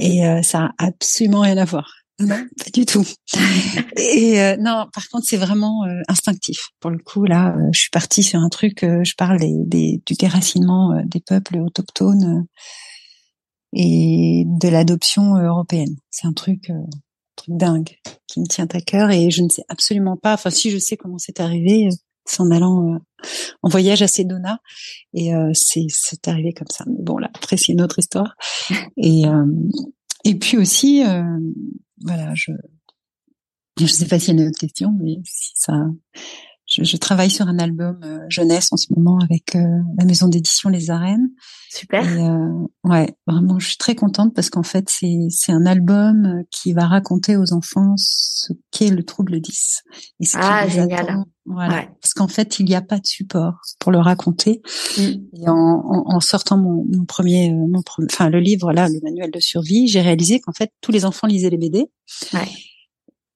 et 0.00 0.22
ça 0.42 0.70
a 0.78 0.86
absolument 0.86 1.40
rien 1.40 1.58
à 1.58 1.66
voir. 1.66 1.97
Non, 2.20 2.46
pas 2.56 2.70
du 2.72 2.84
tout. 2.84 3.06
Et 3.96 4.40
euh, 4.42 4.56
non, 4.56 4.86
par 4.92 5.08
contre, 5.08 5.26
c'est 5.26 5.36
vraiment 5.36 5.84
euh, 5.84 6.00
instinctif. 6.08 6.70
Pour 6.80 6.90
le 6.90 6.98
coup, 6.98 7.24
là, 7.24 7.54
euh, 7.56 7.68
je 7.72 7.80
suis 7.80 7.90
partie 7.90 8.24
sur 8.24 8.40
un 8.40 8.48
truc. 8.48 8.80
je 8.82 9.14
parle 9.16 9.38
des, 9.38 9.54
des, 9.66 10.02
du 10.04 10.14
déracinement 10.14 11.00
des 11.04 11.20
peuples 11.20 11.58
autochtones 11.58 12.46
et 13.72 14.44
de 14.46 14.68
l'adoption 14.68 15.36
européenne. 15.36 15.94
C'est 16.10 16.26
un 16.26 16.32
truc, 16.32 16.72
truc 17.36 17.56
dingue 17.56 17.96
qui 18.26 18.40
me 18.40 18.46
tient 18.46 18.66
à 18.72 18.80
cœur 18.80 19.10
et 19.10 19.30
je 19.30 19.42
ne 19.42 19.48
sais 19.48 19.64
absolument 19.68 20.16
pas. 20.16 20.34
Enfin, 20.34 20.50
si 20.50 20.70
je 20.70 20.78
sais 20.78 20.96
comment 20.96 21.18
c'est 21.18 21.38
arrivé, 21.38 21.88
c'est 22.24 22.40
en 22.40 22.50
allant 22.50 22.98
en 23.62 23.68
voyage 23.68 24.02
à 24.02 24.08
Sedona 24.08 24.58
et 25.14 25.30
c'est 25.54 25.86
c'est 25.88 26.26
arrivé 26.26 26.52
comme 26.52 26.68
ça. 26.70 26.84
Mais 26.88 27.02
bon, 27.02 27.18
là, 27.18 27.30
après, 27.34 27.56
c'est 27.56 27.72
une 27.72 27.82
autre 27.82 27.98
histoire. 28.00 28.34
Et 28.96 29.22
et 30.24 30.34
puis 30.34 30.56
aussi 30.56 31.04
voilà, 32.02 32.34
je 32.34 32.52
je 33.78 33.86
sais 33.86 34.06
pas 34.06 34.18
s'il 34.18 34.36
y 34.36 34.38
a 34.38 34.42
une 34.42 34.48
autre 34.48 34.58
question, 34.58 34.92
mais 35.00 35.18
si 35.24 35.52
ça, 35.54 35.86
je, 36.68 36.84
je, 36.84 36.96
travaille 36.96 37.30
sur 37.30 37.48
un 37.48 37.58
album 37.58 37.98
euh, 38.04 38.20
jeunesse 38.28 38.68
en 38.72 38.76
ce 38.76 38.86
moment 38.94 39.18
avec 39.18 39.56
euh, 39.56 39.64
la 39.98 40.04
maison 40.04 40.28
d'édition 40.28 40.68
Les 40.68 40.90
Arènes. 40.90 41.30
Super. 41.70 42.04
Et, 42.04 42.22
euh, 42.22 42.66
ouais, 42.84 43.14
vraiment, 43.26 43.58
je 43.58 43.68
suis 43.68 43.76
très 43.76 43.94
contente 43.94 44.34
parce 44.34 44.50
qu'en 44.50 44.62
fait, 44.62 44.88
c'est 44.88 45.28
c'est 45.30 45.52
un 45.52 45.66
album 45.66 46.42
qui 46.50 46.74
va 46.74 46.86
raconter 46.86 47.36
aux 47.36 47.52
enfants 47.52 47.94
ce 47.96 48.52
qu'est 48.70 48.90
le 48.90 49.02
trouble 49.02 49.40
10 49.40 49.82
et 50.20 50.24
ce 50.24 50.36
ah 50.38 50.68
génial. 50.68 51.24
Voilà, 51.46 51.86
parce 52.02 52.12
qu'en 52.12 52.28
fait, 52.28 52.58
il 52.58 52.66
n'y 52.66 52.74
a 52.74 52.82
pas 52.82 52.98
de 52.98 53.06
support 53.06 53.54
pour 53.78 53.90
le 53.90 53.98
raconter. 53.98 54.60
Mm. 54.98 55.02
Et 55.02 55.48
en, 55.48 55.54
en, 55.54 56.04
en, 56.14 56.20
sortant 56.20 56.58
mon, 56.58 56.84
mon 56.92 57.06
premier, 57.06 57.50
mon, 57.52 57.82
enfin 58.04 58.28
le 58.28 58.40
livre 58.40 58.72
là, 58.72 58.88
le 58.88 59.00
manuel 59.02 59.30
de 59.30 59.40
survie, 59.40 59.88
j'ai 59.88 60.02
réalisé 60.02 60.40
qu'en 60.40 60.52
fait 60.52 60.70
tous 60.82 60.92
les 60.92 61.06
enfants 61.06 61.26
lisaient 61.26 61.50
les 61.50 61.56
BD. 61.56 61.86
Ouais 62.34 62.48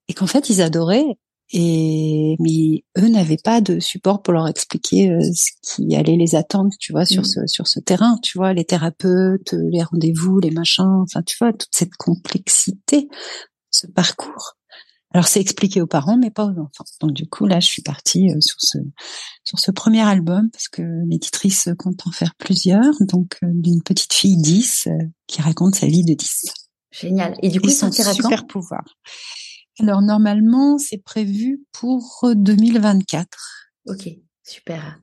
et 0.08 0.14
qu'en 0.14 0.26
fait 0.26 0.50
ils 0.50 0.60
adoraient 0.62 1.18
et 1.52 2.36
mais 2.40 2.84
eux 2.98 3.08
n'avaient 3.08 3.36
pas 3.42 3.60
de 3.60 3.78
support 3.78 4.22
pour 4.22 4.32
leur 4.32 4.48
expliquer 4.48 5.10
euh, 5.10 5.20
ce 5.20 5.50
qui 5.62 5.94
allait 5.94 6.16
les 6.16 6.34
attendre 6.34 6.70
tu 6.78 6.92
vois 6.92 7.04
sur 7.04 7.22
mm. 7.22 7.26
ce 7.26 7.46
sur 7.46 7.68
ce 7.68 7.80
terrain 7.80 8.18
tu 8.22 8.38
vois 8.38 8.52
les 8.52 8.64
thérapeutes 8.64 9.52
les 9.52 9.82
rendez-vous 9.82 10.40
les 10.40 10.50
machins 10.50 11.02
enfin 11.02 11.22
tu 11.22 11.36
vois 11.38 11.52
toute 11.52 11.74
cette 11.74 11.94
complexité 11.96 13.08
ce 13.72 13.86
parcours. 13.86 14.56
Alors 15.14 15.26
c'est 15.26 15.40
expliqué 15.40 15.82
aux 15.82 15.86
parents 15.86 16.16
mais 16.16 16.30
pas 16.30 16.46
aux 16.46 16.58
enfants. 16.58 16.84
Donc 17.00 17.12
du 17.12 17.28
coup 17.28 17.46
là 17.46 17.60
je 17.60 17.66
suis 17.66 17.82
partie 17.82 18.30
euh, 18.30 18.40
sur 18.40 18.56
ce 18.60 18.78
sur 19.44 19.58
ce 19.58 19.70
premier 19.70 20.00
album 20.00 20.48
parce 20.50 20.68
que 20.68 20.82
l'éditrice 21.06 21.68
compte 21.78 22.06
en 22.06 22.12
faire 22.12 22.34
plusieurs. 22.36 22.94
Donc 23.00 23.36
euh, 23.42 23.48
d'une 23.52 23.82
petite 23.82 24.12
fille 24.12 24.38
10 24.38 24.88
qui 25.26 25.42
raconte 25.42 25.74
sa 25.74 25.86
vie 25.86 26.04
de 26.04 26.14
10 26.14 26.46
génial. 26.92 27.34
Et 27.42 27.48
du 27.48 27.60
coup 27.60 27.68
son 27.68 27.90
super 27.90 28.46
pouvoir 28.46 28.84
alors 29.82 30.00
normalement, 30.00 30.78
c'est 30.78 31.02
prévu 31.02 31.64
pour 31.72 32.24
2024. 32.34 33.26
Ok, 33.88 34.08
super. 34.44 35.00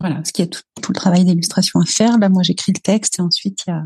Voilà, 0.00 0.16
parce 0.16 0.32
qu'il 0.32 0.44
y 0.44 0.48
a 0.48 0.50
tout, 0.50 0.92
le 0.92 0.94
travail 0.94 1.24
d'illustration 1.24 1.80
à 1.80 1.86
faire. 1.86 2.18
Là, 2.18 2.28
moi, 2.28 2.42
j'écris 2.42 2.72
le 2.74 2.80
texte 2.80 3.18
et 3.18 3.22
ensuite 3.22 3.60
il 3.66 3.70
y 3.70 3.72
a, 3.72 3.82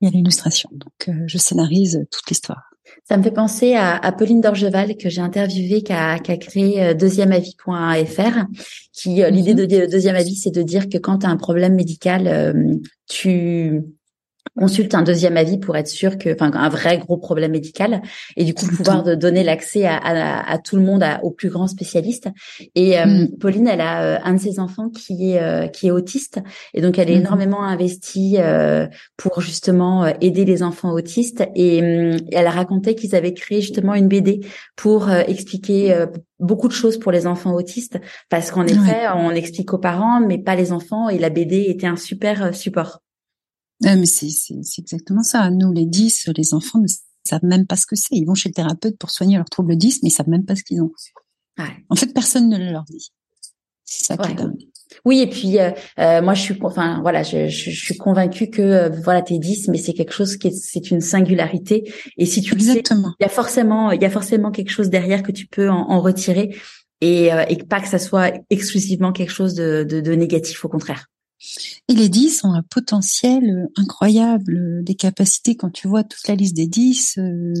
il 0.00 0.08
y 0.08 0.08
a 0.08 0.10
l'illustration. 0.14 0.68
Donc, 0.72 1.08
euh, 1.08 1.24
je 1.26 1.38
scénarise 1.38 2.06
toute 2.10 2.28
l'histoire. 2.28 2.70
Ça 3.04 3.16
me 3.16 3.22
fait 3.22 3.32
penser 3.32 3.74
à, 3.74 3.96
à 3.96 4.12
Pauline 4.12 4.40
Dorgeval 4.40 4.96
que 4.96 5.08
j'ai 5.08 5.20
interviewée, 5.20 5.82
qui 5.82 5.92
a, 5.92 6.18
qui 6.18 6.30
a 6.30 6.36
créé 6.36 6.82
euh, 6.82 6.94
deuxièmeavis.fr. 6.94 8.44
Qui 8.92 9.22
euh, 9.22 9.30
l'idée 9.30 9.54
de 9.54 9.64
deuxième 9.86 10.16
avis, 10.16 10.36
c'est 10.36 10.50
de 10.50 10.62
dire 10.62 10.88
que 10.88 10.98
quand 10.98 11.18
tu 11.18 11.26
as 11.26 11.30
un 11.30 11.36
problème 11.36 11.74
médical, 11.74 12.80
tu 13.08 13.82
consulte 14.58 14.94
un 14.94 15.02
deuxième 15.02 15.36
avis 15.36 15.58
pour 15.58 15.76
être 15.76 15.88
sûr 15.88 16.18
que, 16.18 16.32
enfin, 16.34 16.50
un 16.52 16.68
vrai 16.68 16.98
gros 16.98 17.16
problème 17.16 17.52
médical, 17.52 18.02
et 18.36 18.44
du 18.44 18.54
coup 18.54 18.66
pouvoir 18.76 19.02
de 19.02 19.14
donner 19.14 19.44
l'accès 19.44 19.86
à, 19.86 19.96
à, 19.96 20.52
à, 20.52 20.58
tout 20.58 20.76
le 20.76 20.82
monde, 20.82 21.02
à, 21.02 21.20
aux 21.22 21.30
plus 21.30 21.48
grands 21.48 21.68
spécialistes. 21.68 22.28
Et 22.74 22.98
euh, 22.98 23.06
mm. 23.06 23.38
Pauline, 23.38 23.68
elle 23.68 23.80
a 23.80 24.02
euh, 24.02 24.18
un 24.24 24.34
de 24.34 24.40
ses 24.40 24.58
enfants 24.58 24.88
qui 24.90 25.32
est 25.32 25.42
euh, 25.42 25.68
qui 25.68 25.88
est 25.88 25.90
autiste, 25.90 26.40
et 26.74 26.80
donc 26.80 26.98
elle 26.98 27.10
est 27.10 27.14
mm-hmm. 27.14 27.20
énormément 27.20 27.62
investie 27.62 28.36
pour 29.16 29.40
justement 29.40 30.06
aider 30.20 30.44
les 30.44 30.62
enfants 30.62 30.92
autistes. 30.92 31.44
Et, 31.54 31.78
elle 31.78 32.46
a 32.46 32.50
raconté 32.50 32.94
qu'ils 32.94 33.14
avaient 33.14 33.34
créé 33.34 33.60
justement 33.60 33.94
une 33.94 34.08
BD 34.08 34.40
pour 34.76 35.10
expliquer 35.10 36.06
beaucoup 36.38 36.68
de 36.68 36.72
choses 36.72 36.98
pour 36.98 37.12
les 37.12 37.26
enfants 37.26 37.52
autistes, 37.54 37.98
parce 38.28 38.50
qu'en 38.50 38.66
effet, 38.66 39.06
on 39.14 39.30
explique 39.30 39.72
aux 39.72 39.78
parents, 39.78 40.20
mais 40.20 40.38
pas 40.38 40.56
les 40.56 40.72
enfants, 40.72 41.08
et 41.08 41.18
la 41.18 41.30
BD 41.30 41.66
était 41.68 41.86
un 41.86 41.96
super 41.96 42.54
support. 42.54 43.00
Ah, 43.84 43.96
mais 43.96 44.06
c'est, 44.06 44.28
exactement 44.78 45.22
ça. 45.22 45.50
Nous, 45.50 45.72
les 45.72 45.86
10, 45.86 46.30
les 46.36 46.54
enfants 46.54 46.80
ne 46.80 46.88
savent 47.24 47.44
même 47.44 47.66
pas 47.66 47.76
ce 47.76 47.86
que 47.86 47.96
c'est. 47.96 48.16
Ils 48.16 48.24
vont 48.24 48.34
chez 48.34 48.48
le 48.48 48.54
thérapeute 48.54 48.98
pour 48.98 49.10
soigner 49.10 49.36
leur 49.36 49.48
trouble 49.48 49.76
10, 49.76 50.02
mais 50.02 50.08
ils 50.08 50.12
savent 50.12 50.28
même 50.28 50.44
pas 50.44 50.56
ce 50.56 50.64
qu'ils 50.64 50.82
ont. 50.82 50.92
En 51.88 51.96
fait, 51.96 52.12
personne 52.12 52.48
ne 52.48 52.70
leur 52.70 52.84
dit. 52.84 53.10
C'est 53.84 54.04
ça 54.04 54.16
qui 54.16 54.30
est 54.30 54.34
dingue. 54.34 54.68
Oui, 55.04 55.20
et 55.20 55.26
puis 55.26 55.58
euh, 55.58 55.70
euh, 55.98 56.22
moi 56.22 56.34
je 56.34 56.42
suis, 56.42 56.58
enfin 56.62 57.00
voilà, 57.02 57.22
je, 57.22 57.48
je, 57.48 57.70
suis 57.70 57.96
convaincue 57.96 58.48
que 58.48 58.62
euh, 58.62 58.88
voilà 58.88 59.22
t'es 59.22 59.38
10, 59.38 59.68
mais 59.68 59.78
c'est 59.78 59.92
quelque 59.92 60.12
chose 60.12 60.36
qui 60.36 60.48
est, 60.48 60.50
c'est 60.50 60.90
une 60.90 61.00
singularité. 61.00 61.92
Et 62.16 62.26
si 62.26 62.40
tu 62.42 62.54
Exactement. 62.54 63.00
le 63.00 63.08
sais, 63.08 63.16
il 63.20 63.22
y 63.22 63.26
a 63.26 63.28
forcément, 63.28 63.92
il 63.92 64.02
y 64.02 64.04
a 64.04 64.10
forcément 64.10 64.50
quelque 64.50 64.70
chose 64.70 64.88
derrière 64.88 65.22
que 65.22 65.32
tu 65.32 65.46
peux 65.46 65.68
en, 65.68 65.90
en 65.90 66.00
retirer, 66.00 66.56
et, 67.00 67.26
et 67.48 67.56
pas 67.64 67.80
que 67.80 67.88
ça 67.88 67.98
soit 67.98 68.32
exclusivement 68.50 69.12
quelque 69.12 69.32
chose 69.32 69.54
de, 69.54 69.84
de, 69.88 70.00
de 70.00 70.12
négatif, 70.12 70.64
au 70.64 70.68
contraire. 70.68 71.06
Et 71.88 71.94
les 71.94 72.08
10 72.08 72.44
ont 72.44 72.52
un 72.52 72.62
potentiel 72.62 73.68
incroyable, 73.76 74.82
des 74.82 74.94
capacités. 74.94 75.56
Quand 75.56 75.70
tu 75.70 75.88
vois 75.88 76.04
toute 76.04 76.26
la 76.28 76.34
liste 76.34 76.56
des 76.56 76.66
10, 76.66 77.18
euh, 77.18 77.54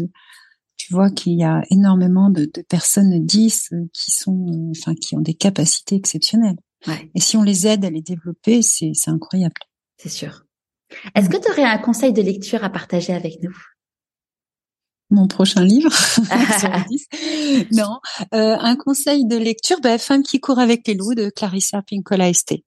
tu 0.76 0.92
vois 0.92 1.10
qu'il 1.10 1.34
y 1.34 1.44
a 1.44 1.62
énormément 1.70 2.30
de, 2.30 2.50
personnes 2.68 3.24
10 3.24 3.70
euh, 3.72 3.76
qui 3.92 4.10
sont, 4.10 4.46
euh, 4.48 4.72
enfin, 4.76 4.94
qui 4.94 5.16
ont 5.16 5.20
des 5.20 5.34
capacités 5.34 5.96
exceptionnelles. 5.96 6.58
Et 7.14 7.20
si 7.20 7.36
on 7.36 7.42
les 7.42 7.66
aide 7.66 7.84
à 7.84 7.90
les 7.90 8.02
développer, 8.02 8.62
c'est 8.62 8.92
incroyable. 9.08 9.56
C'est 9.96 10.08
sûr. 10.08 10.44
Est-ce 11.14 11.28
que 11.28 11.36
tu 11.36 11.50
aurais 11.50 11.64
un 11.64 11.78
conseil 11.78 12.12
de 12.12 12.22
lecture 12.22 12.62
à 12.62 12.70
partager 12.70 13.12
avec 13.12 13.42
nous? 13.42 13.56
Mon 15.10 15.26
prochain 15.26 15.64
livre 15.64 15.90
Non, 17.72 17.98
un 18.30 18.76
conseil 18.76 19.26
de 19.26 19.36
lecture, 19.36 19.80
bah, 19.80 19.98
Femme 19.98 20.22
qui 20.22 20.38
court 20.38 20.60
avec 20.60 20.86
les 20.86 20.94
loups 20.94 21.16
de 21.16 21.30
Clarissa 21.30 21.82
Pinkola 21.82 22.28
Esté 22.28 22.64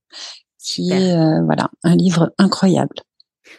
qui 0.62 0.92
est 0.92 1.14
euh, 1.14 1.42
voilà 1.44 1.70
un 1.84 1.96
livre 1.96 2.34
incroyable. 2.38 2.96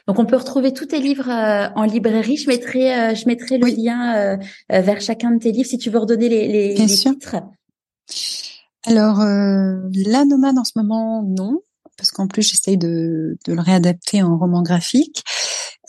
Donc 0.07 0.19
on 0.19 0.25
peut 0.25 0.37
retrouver 0.37 0.73
tous 0.73 0.87
tes 0.87 1.01
livres 1.01 1.29
euh, 1.29 1.69
en 1.75 1.85
librairie. 1.85 2.37
Je 2.37 2.49
mettrai 2.49 2.95
euh, 2.95 3.15
je 3.15 3.27
mettrai 3.27 3.59
le 3.59 3.67
lien 3.69 4.39
vers 4.71 5.01
chacun 5.01 5.33
de 5.33 5.39
tes 5.39 5.53
livres 5.53 5.69
si 5.69 5.79
tu 5.79 5.91
veux 5.91 5.99
redonner 5.99 6.29
les, 6.29 6.49
les, 6.49 6.75
les 6.75 6.87
titres. 6.87 7.37
Alors 8.85 9.19
la 9.21 10.25
nomade 10.25 10.59
en 10.59 10.65
ce 10.65 10.73
moment 10.77 11.23
non 11.23 11.61
parce 11.97 12.11
qu'en 12.11 12.27
plus 12.27 12.43
j'essaye 12.43 12.79
de, 12.79 13.37
de 13.47 13.53
le 13.53 13.61
réadapter 13.61 14.23
en 14.23 14.39
roman 14.39 14.63
graphique. 14.63 15.23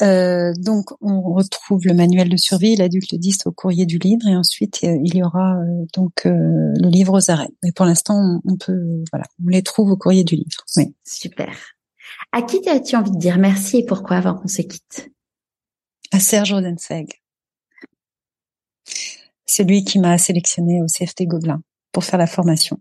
Euh, 0.01 0.53
donc, 0.57 0.89
on 1.01 1.21
retrouve 1.21 1.85
le 1.85 1.93
manuel 1.93 2.29
de 2.29 2.37
survie, 2.37 2.75
l'adulte 2.75 3.13
10 3.13 3.45
au 3.45 3.51
courrier 3.51 3.85
du 3.85 3.99
livre, 3.99 4.27
et 4.27 4.35
ensuite 4.35 4.79
euh, 4.83 4.97
il 5.03 5.15
y 5.15 5.23
aura 5.23 5.57
euh, 5.57 5.85
donc 5.93 6.23
le 6.25 6.89
livre 6.89 7.17
aux 7.17 7.31
arrêts. 7.31 7.51
Mais 7.61 7.71
pour 7.71 7.85
l'instant, 7.85 8.41
on, 8.43 8.57
peut, 8.57 9.03
voilà, 9.11 9.25
on 9.43 9.49
les 9.49 9.61
trouve 9.61 9.91
au 9.91 9.97
courrier 9.97 10.23
du 10.23 10.35
livre. 10.35 10.65
Oui. 10.77 10.95
Super. 11.05 11.55
À 12.31 12.41
qui 12.41 12.67
as-tu 12.67 12.95
envie 12.95 13.11
de 13.11 13.19
dire 13.19 13.37
merci 13.37 13.77
et 13.77 13.85
pourquoi 13.85 14.17
avant 14.17 14.33
qu'on 14.35 14.47
se 14.47 14.61
quitte? 14.61 15.11
À 16.11 16.19
Serge 16.19 16.53
Rodenseg. 16.53 17.21
C'est 19.45 19.63
lui 19.63 19.83
qui 19.83 19.99
m'a 19.99 20.17
sélectionné 20.17 20.81
au 20.81 20.87
CFT 20.87 21.23
Gobelin 21.23 21.61
pour 21.91 22.03
faire 22.03 22.17
la 22.17 22.27
formation. 22.27 22.79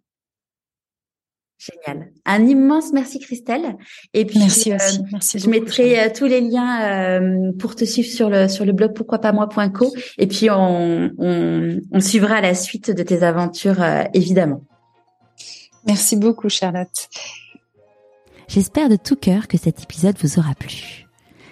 Génial. 1.62 2.10
Un 2.26 2.46
immense 2.46 2.92
merci 2.92 3.20
Christelle. 3.20 3.76
Et 4.14 4.24
puis 4.24 4.40
merci 4.40 4.74
aussi. 4.74 4.98
Euh, 4.98 5.04
merci 5.12 5.38
je 5.38 5.48
mettrai 5.48 6.00
euh, 6.00 6.08
tous 6.12 6.26
les 6.26 6.40
liens 6.40 7.20
euh, 7.20 7.52
pour 7.56 7.76
te 7.76 7.84
suivre 7.84 8.08
sur 8.08 8.28
le 8.28 8.48
sur 8.48 8.64
le 8.64 8.72
blog 8.72 8.94
pourquoi 8.94 9.18
pas 9.20 9.32
moi.co 9.32 9.94
et 10.18 10.26
puis 10.26 10.50
on, 10.50 11.10
on, 11.18 11.78
on 11.92 12.00
suivra 12.00 12.40
la 12.40 12.54
suite 12.54 12.90
de 12.90 13.02
tes 13.04 13.22
aventures 13.22 13.84
évidemment. 14.12 14.64
Merci 15.86 16.16
beaucoup 16.16 16.48
Charlotte. 16.48 17.08
J'espère 18.48 18.88
de 18.88 18.96
tout 18.96 19.16
cœur 19.16 19.46
que 19.46 19.56
cet 19.56 19.82
épisode 19.82 20.16
vous 20.20 20.38
aura 20.40 20.54
plu. 20.54 21.06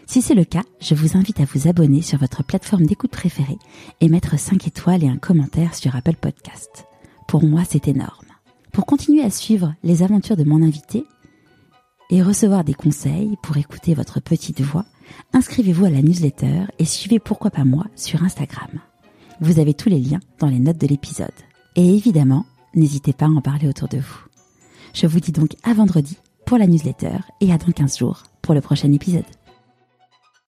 Si 0.06 0.22
c'est 0.22 0.34
le 0.34 0.44
cas, 0.44 0.64
je 0.80 0.96
vous 0.96 1.16
invite 1.16 1.38
à 1.38 1.44
vous 1.44 1.68
abonner 1.68 2.02
sur 2.02 2.18
votre 2.18 2.42
plateforme 2.42 2.84
d'écoute 2.84 3.12
préférée 3.12 3.58
et 4.00 4.08
mettre 4.08 4.38
5 4.38 4.66
étoiles 4.66 5.04
et 5.04 5.08
un 5.08 5.18
commentaire 5.18 5.76
sur 5.76 5.94
Apple 5.94 6.16
Podcast. 6.16 6.84
Pour 7.28 7.44
moi, 7.44 7.62
c'est 7.68 7.86
énorme. 7.86 8.29
Pour 8.72 8.86
continuer 8.86 9.22
à 9.22 9.30
suivre 9.30 9.74
les 9.82 10.02
aventures 10.02 10.36
de 10.36 10.44
mon 10.44 10.62
invité 10.62 11.04
et 12.08 12.22
recevoir 12.22 12.62
des 12.62 12.74
conseils 12.74 13.36
pour 13.42 13.56
écouter 13.56 13.94
votre 13.94 14.20
petite 14.20 14.60
voix, 14.60 14.84
inscrivez-vous 15.32 15.86
à 15.86 15.90
la 15.90 16.02
newsletter 16.02 16.66
et 16.78 16.84
suivez 16.84 17.18
Pourquoi 17.18 17.50
pas 17.50 17.64
moi 17.64 17.86
sur 17.96 18.22
Instagram. 18.22 18.80
Vous 19.40 19.58
avez 19.58 19.74
tous 19.74 19.88
les 19.88 19.98
liens 19.98 20.20
dans 20.38 20.46
les 20.46 20.60
notes 20.60 20.78
de 20.78 20.86
l'épisode. 20.86 21.30
Et 21.74 21.94
évidemment, 21.94 22.46
n'hésitez 22.74 23.12
pas 23.12 23.26
à 23.26 23.30
en 23.30 23.40
parler 23.40 23.68
autour 23.68 23.88
de 23.88 23.98
vous. 23.98 24.20
Je 24.94 25.06
vous 25.06 25.20
dis 25.20 25.32
donc 25.32 25.56
à 25.64 25.74
vendredi 25.74 26.18
pour 26.46 26.58
la 26.58 26.66
newsletter 26.66 27.18
et 27.40 27.52
à 27.52 27.58
dans 27.58 27.72
15 27.72 27.98
jours 27.98 28.22
pour 28.40 28.54
le 28.54 28.60
prochain 28.60 28.92
épisode. 28.92 29.24